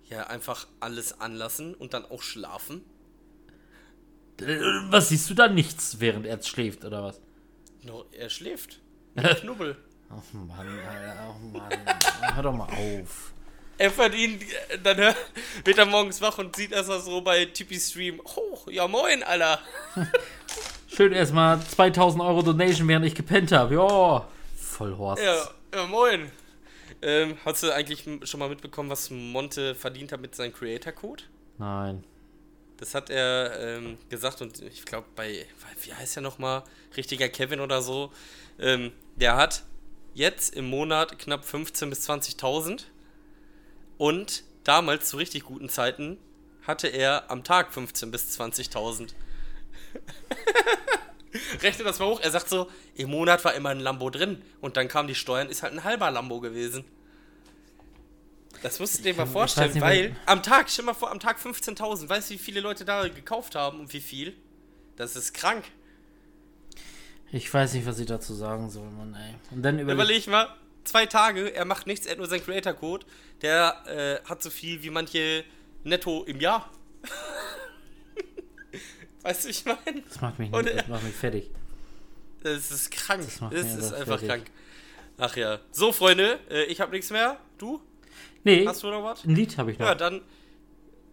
Ja, 0.05 0.27
einfach 0.27 0.67
alles 0.81 1.21
anlassen 1.21 1.75
und 1.75 1.95
dann 1.95 2.05
auch 2.05 2.23
schlafen. 2.23 2.85
Äh, 4.41 4.59
Was 4.91 5.09
siehst 5.09 5.29
du 5.31 5.35
da 5.35 5.49
nichts, 5.49 6.01
während 6.01 6.27
er 6.27 6.41
schläft, 6.43 6.85
oder 6.85 7.03
was? 7.03 7.21
No, 7.83 8.05
er 8.13 8.31
schläft. 8.31 8.81
Knubbel. 9.41 9.77
Oh 10.11 10.37
Mann, 10.37 10.79
Alter, 10.79 11.37
oh 11.37 11.59
Mann. 11.59 11.73
Hör 12.35 12.43
doch 12.43 12.53
mal 12.53 12.69
auf. 12.69 13.34
Er 13.77 13.91
verdient, 13.91 14.43
dann 14.83 15.15
wird 15.65 15.79
er 15.79 15.87
morgens 15.87 16.21
wach 16.21 16.39
und 16.39 16.55
sieht 16.55 16.73
erst 16.73 16.89
mal 16.89 17.01
so 17.01 17.21
bei 17.21 17.45
Tippy 17.47 17.79
Stream. 17.79 18.21
Oh, 18.25 18.59
ja 18.71 18.87
moin, 18.87 19.23
Alter. 19.23 19.59
Schön 20.87 21.13
erstmal 21.13 21.61
2000 21.61 22.23
Euro 22.23 22.43
Donation, 22.43 22.87
während 22.87 23.05
ich 23.05 23.15
gepennt 23.15 23.51
habe. 23.51 23.75
Ja, 23.75 24.29
voll 24.57 24.97
Horst. 24.97 25.23
Ja, 25.23 25.49
ja 25.75 25.87
moin. 25.87 26.31
Ähm, 27.03 27.37
hast 27.45 27.65
du 27.65 27.73
eigentlich 27.73 28.05
schon 28.23 28.41
mal 28.41 28.49
mitbekommen, 28.49 28.91
was 28.91 29.11
Monte 29.11 29.75
verdient 29.75 30.13
hat 30.13 30.21
mit 30.21 30.37
seinem 30.37 30.53
Creator-Code? 30.53 31.25
Nein. 31.59 32.05
Das 32.77 32.95
hat 32.95 33.11
er 33.11 33.59
ähm, 33.59 33.99
gesagt 34.09 34.41
und 34.41 34.63
ich 34.63 34.85
glaube 34.85 35.07
bei, 35.17 35.47
wie 35.83 35.93
heißt 35.93 36.17
er 36.17 36.23
nochmal, 36.23 36.63
richtiger 36.97 37.29
Kevin 37.29 37.61
oder 37.61 37.83
so, 37.83 38.13
ähm, 38.59 38.93
der 39.17 39.37
hat 39.37 39.65
jetzt 40.15 40.55
im 40.55 40.71
Monat 40.71 41.19
knapp 41.19 41.45
15.000 41.45 41.91
bis 41.91 42.09
20.000 42.09 42.85
und 43.99 44.45
damals 44.65 45.09
zu 45.09 45.17
richtig 45.17 45.45
guten 45.45 45.69
Zeiten 45.69 46.19
hatte 46.67 46.89
er 46.89 47.31
am 47.31 47.45
Tag 47.45 47.73
15.000 47.73 48.11
bis 48.11 48.41
20.000. 48.41 49.15
Rechne 51.63 51.85
das 51.85 51.99
mal 51.99 52.07
hoch. 52.07 52.21
Er 52.21 52.31
sagt 52.31 52.49
so, 52.49 52.71
im 52.95 53.11
Monat 53.11 53.45
war 53.45 53.55
immer 53.55 53.71
ein 53.71 53.81
Lambo 53.81 54.11
drin 54.11 54.43
und 54.61 54.77
dann 54.77 54.89
kamen 54.89 55.09
die 55.09 55.15
Steuern, 55.15 55.49
ist 55.49 55.63
halt 55.63 55.73
ein 55.73 55.85
halber 55.85 56.11
Lambo 56.11 56.41
gewesen. 56.41 56.85
Das 58.63 58.81
musst 58.81 58.99
du 58.99 59.03
dir 59.03 59.15
mal 59.15 59.27
vorstellen, 59.27 59.79
weil 59.81 60.17
am 60.27 60.43
Tag, 60.43 60.71
stell 60.71 60.87
mal 60.87 60.95
vor, 60.95 61.11
am 61.11 61.21
Tag 61.21 61.39
15.000. 61.39 62.09
Weißt 62.09 62.31
du, 62.31 62.35
wie 62.35 62.39
viele 62.39 62.61
Leute 62.61 62.85
da 62.85 63.07
gekauft 63.09 63.57
haben 63.57 63.81
und 63.81 63.93
wie 63.93 64.01
viel? 64.01 64.35
Das 64.97 65.17
ist 65.17 65.35
krank. 65.35 65.65
Ich 67.31 67.53
weiß 67.53 67.75
nicht, 67.75 67.85
was 67.85 67.99
ich 67.99 68.07
dazu 68.07 68.33
sagen 68.33 68.71
soll, 68.71 68.89
Mann, 68.91 69.15
ey. 69.15 69.35
Und 69.51 69.63
dann 69.63 69.79
überleg, 69.79 69.95
Überleg 69.95 70.27
mal, 70.29 70.49
zwei 70.85 71.07
Tage, 71.07 71.55
er 71.55 71.65
macht 71.65 71.87
nichts, 71.87 72.07
er 72.07 72.13
hat 72.13 72.19
nur 72.19 72.29
seinen 72.29 72.45
Creator-Code. 72.45 73.07
Der 73.43 74.21
äh, 74.25 74.29
hat 74.29 74.43
so 74.43 74.51
viel 74.51 74.83
wie 74.83 74.91
manche 74.91 75.45
netto 75.83 76.25
im 76.25 76.41
Jahr. 76.41 76.71
weißt 79.23 79.45
du, 79.45 79.49
ich 79.49 79.65
meine? 79.65 80.03
das 80.09 80.21
macht 80.21 80.39
mich, 80.39 80.51
nicht, 80.51 80.75
das 80.77 80.89
macht 80.89 81.03
mich 81.05 81.15
fertig. 81.15 81.51
Das 82.43 82.71
ist 82.71 82.91
krank. 82.91 83.23
Das 83.23 83.39
Das, 83.51 83.67
ist 83.67 83.77
einfach 83.93 83.99
einfach 84.01 84.21
fertig. 84.21 84.29
krank. 84.29 84.51
Ach 85.19 85.37
ja. 85.37 85.61
So, 85.71 85.93
Freunde, 85.93 86.41
äh, 86.51 86.65
ich 86.65 86.81
habe 86.81 86.93
nichts 86.93 87.11
mehr. 87.11 87.39
Du? 87.59 87.81
Nee, 88.43 88.67
Hast 88.67 88.83
du 88.83 88.89
noch 88.89 89.05
was? 89.05 89.25
ein 89.25 89.35
Lied 89.35 89.57
habe 89.57 89.73
ich 89.73 89.79
noch. 89.79 89.87
Ja, 89.87 89.95
dann. 89.95 90.21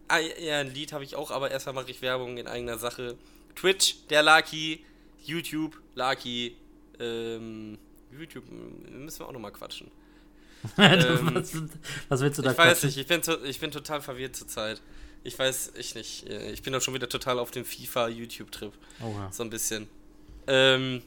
Ah, 0.08 0.18
ja, 0.18 0.58
ein 0.58 0.74
Lied 0.74 0.92
habe 0.92 1.04
ich 1.04 1.16
auch, 1.16 1.30
aber 1.30 1.50
erstmal 1.50 1.74
mache 1.74 1.90
ich 1.90 2.02
Werbung 2.02 2.36
in 2.36 2.46
eigener 2.46 2.76
Sache. 2.76 3.16
Twitch, 3.54 4.06
der 4.08 4.22
Lucky, 4.22 4.84
YouTube, 5.24 5.80
Lucky, 5.94 6.56
ähm, 7.00 7.78
YouTube, 8.18 8.44
müssen 8.50 9.20
wir 9.20 9.28
auch 9.28 9.32
nochmal 9.32 9.52
quatschen. 9.52 9.90
ähm, 10.78 11.34
was, 11.34 11.52
was 12.08 12.20
willst 12.20 12.38
du 12.38 12.42
da 12.42 12.52
Ich 12.52 12.58
weiß 12.58 12.80
quatschen? 12.80 12.86
nicht, 12.88 12.98
ich 12.98 13.06
bin, 13.06 13.20
ich 13.44 13.60
bin 13.60 13.70
total 13.72 14.00
verwirrt 14.00 14.36
zurzeit. 14.36 14.80
Ich 15.24 15.38
weiß, 15.38 15.72
ich 15.76 15.94
nicht. 15.94 16.28
äh, 16.28 16.50
Ich 16.52 16.62
bin 16.62 16.72
doch 16.72 16.80
schon 16.82 16.94
wieder 16.94 17.08
total 17.08 17.38
auf 17.38 17.50
dem 17.50 17.64
FIFA-YouTube-Trip. 17.64 18.72
Oha. 19.02 19.30
So 19.32 19.42
ein 19.42 19.50
bisschen. 19.50 19.88
Ähm. 20.46 21.02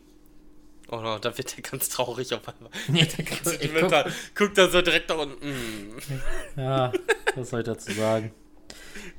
Oh 0.90 0.98
no, 1.02 1.18
da 1.18 1.36
wird 1.38 1.58
er 1.58 1.64
ganz 1.64 1.90
traurig 1.90 2.34
auf 2.34 2.48
einmal. 2.48 2.70
Nee, 2.88 3.08
guck, 3.18 3.28
sentimental. 3.44 4.12
Guckt 4.36 4.58
da 4.58 4.70
so 4.70 4.82
direkt 4.82 5.10
da 5.10 5.16
unten. 5.16 5.50
Mm. 5.50 5.98
ja, 6.60 6.94
was 7.36 7.50
soll 7.50 7.62
ich 7.62 7.66
dazu 7.66 7.92
sagen? 7.94 8.32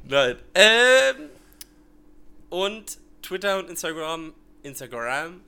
Nein. 0.04 0.36
Ähm. 0.54 1.16
Und 2.50 2.98
Twitter 3.22 3.58
und 3.58 3.68
Instagram. 3.70 4.32
Instagram. 4.62 5.40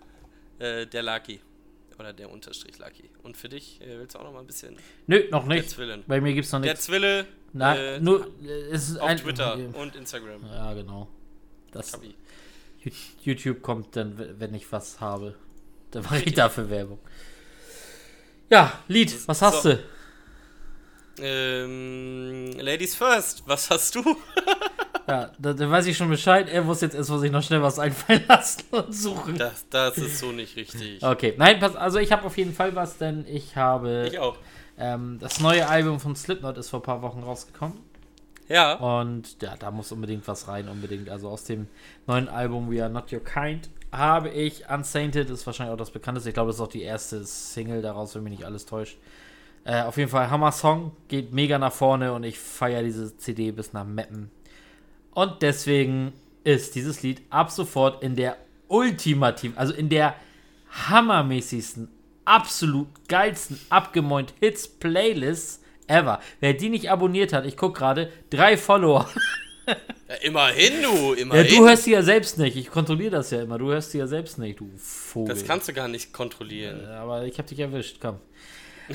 Äh, 0.58 0.86
der 0.86 1.02
Lucky. 1.02 1.40
Oder 1.98 2.12
der 2.12 2.30
Unterstrich 2.30 2.78
Lucky. 2.78 3.10
Und 3.22 3.36
für 3.36 3.48
dich 3.48 3.80
äh, 3.80 3.98
willst 3.98 4.14
du 4.14 4.20
auch 4.20 4.24
noch 4.24 4.32
mal 4.32 4.40
ein 4.40 4.46
bisschen. 4.46 4.76
Nö, 5.06 5.24
noch 5.30 5.48
Der 5.48 5.56
nicht. 5.56 5.70
Zwillen. 5.70 6.04
Bei 6.06 6.20
mir 6.20 6.32
gibt's 6.32 6.52
noch 6.52 6.60
Der 6.62 6.72
nichts. 6.72 6.86
Zwille. 6.86 7.26
Nein, 7.52 7.78
äh, 7.78 8.00
nur 8.00 8.26
äh, 8.44 8.48
es 8.70 8.88
ist 8.90 9.00
Auf 9.00 9.08
ein, 9.08 9.16
Twitter 9.16 9.54
und 9.74 9.96
Instagram. 9.96 10.44
Ja, 10.46 10.74
genau. 10.74 11.08
Das 11.72 11.92
Kapi. 11.92 12.14
Ju- 12.84 12.92
YouTube 13.22 13.62
kommt 13.62 13.96
dann, 13.96 14.16
wenn 14.38 14.54
ich 14.54 14.70
was 14.70 15.00
habe. 15.00 15.34
Dann 15.90 16.04
mache 16.04 16.20
ich 16.20 16.34
dafür 16.34 16.70
Werbung. 16.70 16.98
Ja, 18.50 18.78
Lied, 18.88 19.14
was 19.26 19.42
hast 19.42 19.62
So. 19.62 19.72
du? 19.72 19.78
Ähm, 21.20 22.52
Ladies 22.60 22.94
first, 22.94 23.42
was 23.46 23.68
hast 23.70 23.94
du? 23.94 24.02
Ja, 25.08 25.30
da, 25.38 25.54
da 25.54 25.70
weiß 25.70 25.86
ich 25.86 25.96
schon 25.96 26.10
Bescheid. 26.10 26.48
Er 26.50 26.62
muss 26.62 26.80
jetzt 26.82 26.94
erstmal 26.94 27.18
sich 27.20 27.32
noch 27.32 27.42
schnell 27.42 27.62
was 27.62 27.78
einfallen 27.78 28.22
lassen 28.28 28.64
und 28.72 28.94
suchen. 28.94 29.38
Das, 29.38 29.66
das 29.70 29.96
ist 29.96 30.18
so 30.18 30.32
nicht 30.32 30.54
richtig. 30.56 31.02
Okay, 31.02 31.34
nein, 31.38 31.58
pass, 31.58 31.74
also 31.76 31.98
ich 31.98 32.12
habe 32.12 32.24
auf 32.26 32.36
jeden 32.36 32.52
Fall 32.52 32.74
was, 32.76 32.98
denn 32.98 33.24
ich 33.26 33.56
habe 33.56 34.08
Ich 34.12 34.18
auch. 34.18 34.36
ähm, 34.78 35.16
das 35.20 35.40
neue 35.40 35.66
Album 35.66 35.98
von 35.98 36.14
Slipknot 36.14 36.58
ist 36.58 36.68
vor 36.70 36.80
ein 36.80 36.82
paar 36.82 37.00
Wochen 37.02 37.20
rausgekommen 37.22 37.78
Ja. 38.48 38.74
und 38.74 39.40
ja, 39.42 39.56
da 39.58 39.70
muss 39.70 39.92
unbedingt 39.92 40.28
was 40.28 40.46
rein, 40.46 40.68
unbedingt. 40.68 41.08
Also 41.08 41.30
aus 41.30 41.44
dem 41.44 41.68
neuen 42.06 42.28
Album 42.28 42.70
We 42.70 42.82
Are 42.82 42.92
Not 42.92 43.10
Your 43.12 43.24
Kind 43.24 43.70
habe 43.90 44.28
ich 44.28 44.68
Unsainted, 44.68 45.30
ist 45.30 45.46
wahrscheinlich 45.46 45.72
auch 45.72 45.78
das 45.78 45.90
bekannteste. 45.90 46.28
Ich 46.28 46.34
glaube, 46.34 46.48
das 46.48 46.56
ist 46.56 46.60
auch 46.62 46.68
die 46.68 46.82
erste 46.82 47.24
Single 47.24 47.80
daraus, 47.80 48.14
wenn 48.14 48.24
mich 48.24 48.32
nicht 48.32 48.44
alles 48.44 48.66
täuscht. 48.66 48.98
Äh, 49.64 49.82
auf 49.82 49.96
jeden 49.96 50.10
Fall 50.10 50.28
Hammer 50.30 50.52
Song, 50.52 50.92
geht 51.08 51.32
mega 51.32 51.58
nach 51.58 51.72
vorne 51.72 52.12
und 52.12 52.22
ich 52.24 52.38
feiere 52.38 52.82
diese 52.82 53.16
CD 53.16 53.50
bis 53.52 53.72
nach 53.72 53.84
Meppen. 53.86 54.30
Und 55.18 55.42
deswegen 55.42 56.12
ist 56.44 56.76
dieses 56.76 57.02
Lied 57.02 57.22
ab 57.28 57.50
sofort 57.50 58.04
in 58.04 58.14
der 58.14 58.36
ultimativen, 58.68 59.58
also 59.58 59.74
in 59.74 59.88
der 59.88 60.14
hammermäßigsten, 60.70 61.88
absolut 62.24 62.86
geilsten 63.08 63.58
abgemäunt 63.68 64.32
Hits 64.38 64.68
Playlist 64.68 65.64
ever. 65.88 66.20
Wer 66.38 66.54
die 66.54 66.68
nicht 66.68 66.88
abonniert 66.88 67.32
hat, 67.32 67.46
ich 67.46 67.56
guck 67.56 67.76
gerade, 67.76 68.12
drei 68.30 68.56
Follower. 68.56 69.08
ja 69.66 70.14
immerhin, 70.22 70.82
du, 70.84 71.14
Ja, 71.14 71.20
immerhin. 71.20 71.48
du 71.48 71.66
hörst 71.66 71.82
sie 71.82 71.94
ja 71.94 72.02
selbst 72.04 72.38
nicht. 72.38 72.56
Ich 72.56 72.70
kontrolliere 72.70 73.10
das 73.10 73.32
ja 73.32 73.42
immer. 73.42 73.58
Du 73.58 73.70
hörst 73.72 73.90
sie 73.90 73.98
ja 73.98 74.06
selbst 74.06 74.38
nicht, 74.38 74.60
du 74.60 74.70
Vogel. 74.76 75.34
das 75.34 75.44
kannst 75.44 75.66
du 75.66 75.72
gar 75.72 75.88
nicht 75.88 76.12
kontrollieren. 76.12 76.86
Aber 76.90 77.24
ich 77.24 77.38
habe 77.38 77.48
dich 77.48 77.58
erwischt, 77.58 77.96
komm. 78.00 78.20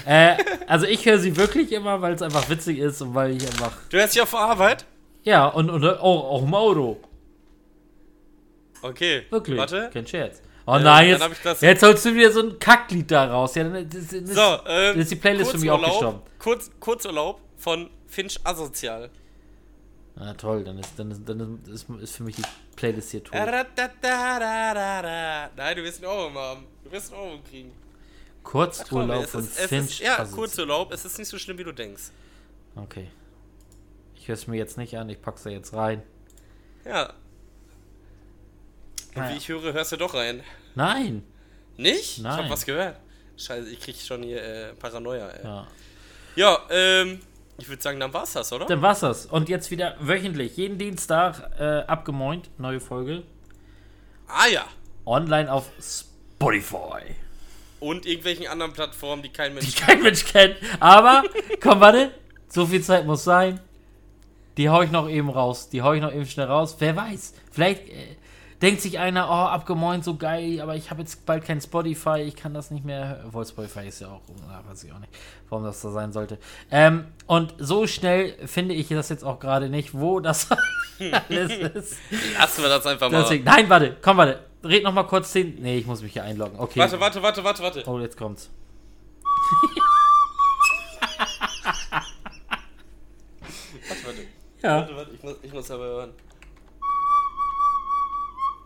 äh, 0.06 0.38
also 0.68 0.86
ich 0.86 1.06
höre 1.06 1.20
sie 1.20 1.36
wirklich 1.36 1.74
immer, 1.74 2.02
weil 2.02 2.14
es 2.14 2.22
einfach 2.22 2.50
witzig 2.50 2.78
ist 2.78 3.02
und 3.02 3.14
weil 3.14 3.36
ich 3.36 3.44
einfach. 3.46 3.74
Du 3.90 3.98
hörst 3.98 4.16
dich 4.16 4.22
auf 4.22 4.34
Arbeit? 4.34 4.86
Ja, 5.24 5.48
und, 5.48 5.70
und 5.70 5.84
auch, 5.86 6.02
auch 6.32 6.44
im 6.44 6.54
Auto. 6.54 6.98
Okay. 8.82 9.24
Wirklich. 9.30 9.58
Warte. 9.58 9.90
Kein 9.94 10.06
Scherz. 10.06 10.42
Oh 10.66 10.76
Äh, 10.76 10.80
nein, 10.84 11.20
dann 11.20 11.32
jetzt, 11.44 11.62
jetzt 11.62 11.84
holst 11.84 12.06
du 12.06 12.14
wieder 12.16 12.32
so 12.32 12.42
ein 12.42 12.58
Kacklied 12.60 13.10
da 13.12 13.26
raus. 13.32 13.56
Ja, 13.56 13.64
dann, 13.66 13.90
das, 13.90 14.08
das, 14.08 14.12
So, 14.12 14.42
ähm, 14.42 14.94
dann 14.94 15.00
ist 15.00 15.12
die 15.12 15.16
Playlist 15.18 15.52
für 15.52 15.58
mich 15.58 15.70
auch 15.72 15.84
gestorben. 15.84 16.22
Kurz, 16.40 16.72
Kurzurlaub 16.80 17.40
von 17.58 17.90
Finch 18.08 18.40
Asozial. 18.44 19.10
Na 20.16 20.34
toll, 20.36 20.64
dann 20.64 20.78
ist, 20.78 20.92
dann 20.98 21.12
ist, 21.12 21.22
dann 21.28 21.60
ist, 21.66 21.90
ist 21.90 22.16
für 22.16 22.24
mich 22.24 22.36
die 22.36 22.44
Playlist 22.76 23.12
hier 23.12 23.24
tot. 23.24 23.34
Nein, 23.34 23.66
du 25.76 25.84
wirst 25.84 26.04
einen 26.04 26.12
Ohrwurm 26.14 26.38
haben. 26.38 26.66
Du 26.84 26.92
wirst 26.92 27.12
einen 27.14 27.22
Ohrwurm 27.22 27.44
kriegen. 27.44 27.72
Kurzurlaub 28.44 29.24
ist, 29.24 29.34
es 29.36 29.60
Finch. 29.68 29.90
ist, 29.90 30.00
Ja, 30.00 30.18
Cousins. 30.18 30.36
Kurzurlaub. 30.36 30.92
Es 30.94 31.04
ist 31.06 31.18
nicht 31.18 31.30
so 31.30 31.38
schlimm, 31.38 31.58
wie 31.58 31.64
du 31.64 31.72
denkst. 31.72 32.12
Okay. 32.76 33.08
Ich 34.24 34.30
höre 34.30 34.36
es 34.36 34.48
mir 34.48 34.56
jetzt 34.56 34.78
nicht 34.78 34.98
an, 34.98 35.10
ich 35.10 35.22
pack's 35.22 35.44
da 35.44 35.50
jetzt 35.50 35.74
rein. 35.74 36.02
Ja. 36.86 37.08
Und 39.10 39.18
Naja. 39.18 39.34
wie 39.34 39.38
ich 39.38 39.50
höre, 39.50 39.74
hörst 39.74 39.92
du 39.92 39.98
doch 39.98 40.14
rein. 40.14 40.42
Nein! 40.76 41.26
Nicht? 41.76 42.20
Ich 42.20 42.24
Nein. 42.24 42.46
hab 42.46 42.50
was 42.50 42.66
gehört. 42.66 42.96
Scheiße, 43.36 43.70
ich 43.70 43.82
krieg 43.82 43.98
schon 43.98 44.24
hier 44.24 44.42
äh, 44.42 44.74
Paranoia, 44.76 45.28
ey. 45.28 45.44
Ja. 45.44 45.68
Ja, 46.38 46.60
ähm, 46.70 47.20
ich 47.58 47.68
würde 47.68 47.82
sagen, 47.82 48.00
dann 48.00 48.14
war's 48.14 48.32
das, 48.32 48.54
oder? 48.54 48.66
Dann 48.66 48.82
war's 48.82 49.02
das. 49.02 49.26
Und 49.26 49.50
jetzt 49.50 49.72
wieder 49.72 49.98
wöchentlich, 50.00 50.56
jeden 50.56 50.78
Dienstag 50.78 51.60
äh, 51.60 51.80
abgemoint, 51.86 52.50
neue 52.58 52.80
Folge. 52.80 53.24
Ah 54.30 54.48
ja. 54.48 54.64
Online 55.06 55.52
auf 55.52 55.70
Spotify. 55.82 57.14
Und 57.82 58.06
irgendwelchen 58.06 58.48
anderen 58.48 58.72
Plattformen, 58.72 59.22
die 59.22 59.34
kein 59.34 59.50
Die 59.54 59.56
Mensch 59.60 59.76
kein 59.76 60.02
Mensch 60.02 60.24
kennt. 60.24 60.56
Aber, 60.80 61.24
komm, 61.60 61.82
warte. 61.82 62.12
So 62.48 62.66
viel 62.66 62.82
Zeit 62.82 63.06
muss 63.06 63.26
sein. 63.26 63.60
Die 64.58 64.70
hau 64.70 64.82
ich 64.82 64.92
noch 64.92 65.10
eben 65.10 65.30
raus. 65.30 65.70
Die 65.70 65.82
hau 65.82 65.94
ich 65.94 66.02
noch 66.02 66.14
eben 66.14 66.26
schnell 66.26 66.48
raus. 66.48 66.76
Wer 66.80 66.96
weiß. 66.96 67.34
Vielleicht 67.52 67.90
äh, 67.90 68.16
denkt 68.64 68.82
sich 68.82 68.98
einer, 68.98 69.28
oh, 69.28 69.32
abgemoint, 69.34 70.06
so 70.06 70.16
geil, 70.16 70.62
aber 70.62 70.76
ich 70.76 70.90
habe 70.90 71.02
jetzt 71.02 71.26
bald 71.26 71.44
kein 71.44 71.60
Spotify, 71.60 72.20
ich 72.22 72.36
kann 72.36 72.54
das 72.54 72.72
nicht 72.72 72.86
mehr. 72.86 73.10
hören. 73.10 73.26
Obwohl 73.28 73.46
Spotify 73.46 73.88
ist 73.88 74.00
ja 74.00 74.08
auch, 74.08 74.22
na, 74.48 74.64
weiß 74.70 74.86
ich 74.86 74.94
auch 74.94 75.00
nicht, 75.00 75.12
warum 75.50 75.66
das 75.66 75.82
so 75.82 75.92
sein 75.92 76.14
sollte. 76.14 76.38
Ähm, 76.72 77.08
und 77.28 77.54
so 77.58 77.88
schnell 77.88 78.36
finde 78.48 78.74
ich 78.74 78.88
das 78.88 79.10
jetzt 79.10 79.26
auch 79.26 79.40
gerade 79.40 79.68
nicht, 79.68 79.94
wo 79.94 80.22
das 80.22 80.48
alles 81.30 81.52
ist. 81.76 81.98
Lassen 82.40 82.62
wir 82.62 82.70
das 82.70 82.86
einfach 82.86 83.12
mal. 83.12 83.22
Deswegen, 83.24 83.44
nein, 83.44 83.70
warte, 83.70 83.98
komm, 84.02 84.18
warte. 84.18 84.40
Red 84.64 84.84
noch 84.84 84.94
mal 84.94 85.04
kurz 85.04 85.34
den. 85.34 85.62
Nee, 85.62 85.80
ich 85.80 85.86
muss 85.86 86.02
mich 86.02 86.14
hier 86.14 86.24
einloggen. 86.24 86.58
Okay. 86.58 86.80
Warte, 86.80 86.98
warte, 86.98 87.22
warte, 87.22 87.44
warte, 87.44 87.64
warte. 87.64 87.84
Oh, 87.86 88.00
jetzt 88.00 88.16
kommt's. 88.16 88.50
Warte, 93.90 94.06
warte. 94.06 94.22
Ja. 94.64 94.78
Warte, 94.78 94.96
warte, 94.96 95.12
ich 95.14 95.24
muss, 95.24 95.36
ich 95.44 95.54
muss 95.54 95.70
aber 95.72 95.84
hören. 95.84 96.14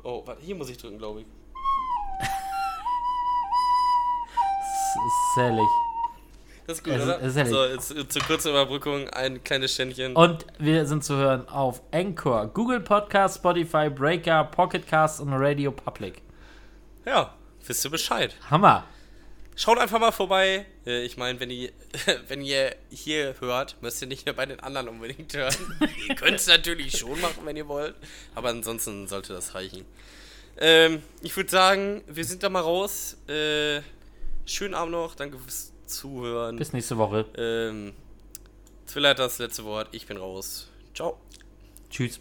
Oh, 0.04 0.22
warte, 0.26 0.42
hier 0.42 0.56
muss 0.56 0.70
ich 0.70 0.78
drücken, 0.78 0.98
glaube 0.98 1.22
ich. 1.22 1.28
Sellig. 5.36 5.68
Das 6.66 6.78
ist 6.80 6.84
gut, 6.84 6.94
Es 6.94 7.04
oder? 7.04 7.20
ist 7.20 7.50
so, 7.50 7.66
jetzt 7.66 7.92
äh, 7.96 8.08
zur 8.10 8.22
kurzen 8.24 8.50
Überbrückung 8.50 9.10
ein 9.10 9.42
kleines 9.44 9.74
Ständchen. 9.74 10.16
Und 10.16 10.46
wir 10.60 10.86
sind 10.86 11.04
zu 11.04 11.16
hören 11.16 11.48
auf 11.48 11.82
Anchor, 11.94 12.48
Google 12.48 12.82
Podcast, 12.82 13.38
Spotify, 13.38 13.90
Breaker, 13.90 14.44
Pocket 14.46 14.86
Cast 14.86 15.22
und 15.22 15.32
Radio 15.34 15.72
Public. 15.72 16.22
ja, 17.06 17.34
wisst 17.66 17.86
ihr 17.86 17.92
Bescheid. 17.92 18.36
Hammer. 18.50 18.84
Schaut 19.60 19.80
einfach 19.80 20.00
mal 20.00 20.12
vorbei. 20.12 20.68
Äh, 20.86 21.04
Ich 21.04 21.18
meine, 21.18 21.40
wenn 21.40 21.50
ihr, 21.50 21.72
wenn 22.28 22.42
ihr 22.42 22.76
hier 22.92 23.36
hört, 23.40 23.76
müsst 23.82 24.02
ihr 24.02 24.08
nicht 24.08 24.26
mehr 24.26 24.36
bei 24.36 24.46
den 24.46 24.60
anderen 24.60 24.88
unbedingt 24.88 25.34
hören. 25.34 25.54
ihr 26.08 26.16
könnt 26.16 26.36
es 26.36 26.46
natürlich 26.48 26.96
schon 26.98 27.20
machen, 27.20 27.42
wenn 27.44 27.58
ihr 27.58 27.68
wollt. 27.68 27.96
Aber 28.36 28.50
ansonsten 28.50 29.08
sollte 29.08 29.34
das 29.34 29.56
reichen. 29.56 29.84
Ähm, 30.60 31.02
ich 31.24 31.36
würde 31.36 31.50
sagen, 31.50 32.04
wir 32.08 32.24
sind 32.24 32.44
da 32.44 32.50
mal 32.50 32.62
raus. 32.62 33.18
Äh, 33.28 33.82
schönen 34.46 34.76
Abend 34.76 34.92
noch. 34.92 35.16
Danke 35.16 35.40
fürs 35.40 35.74
Zuhören. 35.88 36.58
Bis 36.58 36.72
nächste 36.74 36.98
Woche. 36.98 37.26
Ähm, 37.36 37.94
Twiller 38.86 39.10
hat 39.10 39.20
das 39.20 39.40
letzte 39.40 39.64
Wort. 39.66 39.90
Ich 39.92 40.06
bin 40.06 40.18
raus. 40.18 40.68
Ciao. 40.94 41.20
Tschüss. 41.90 42.20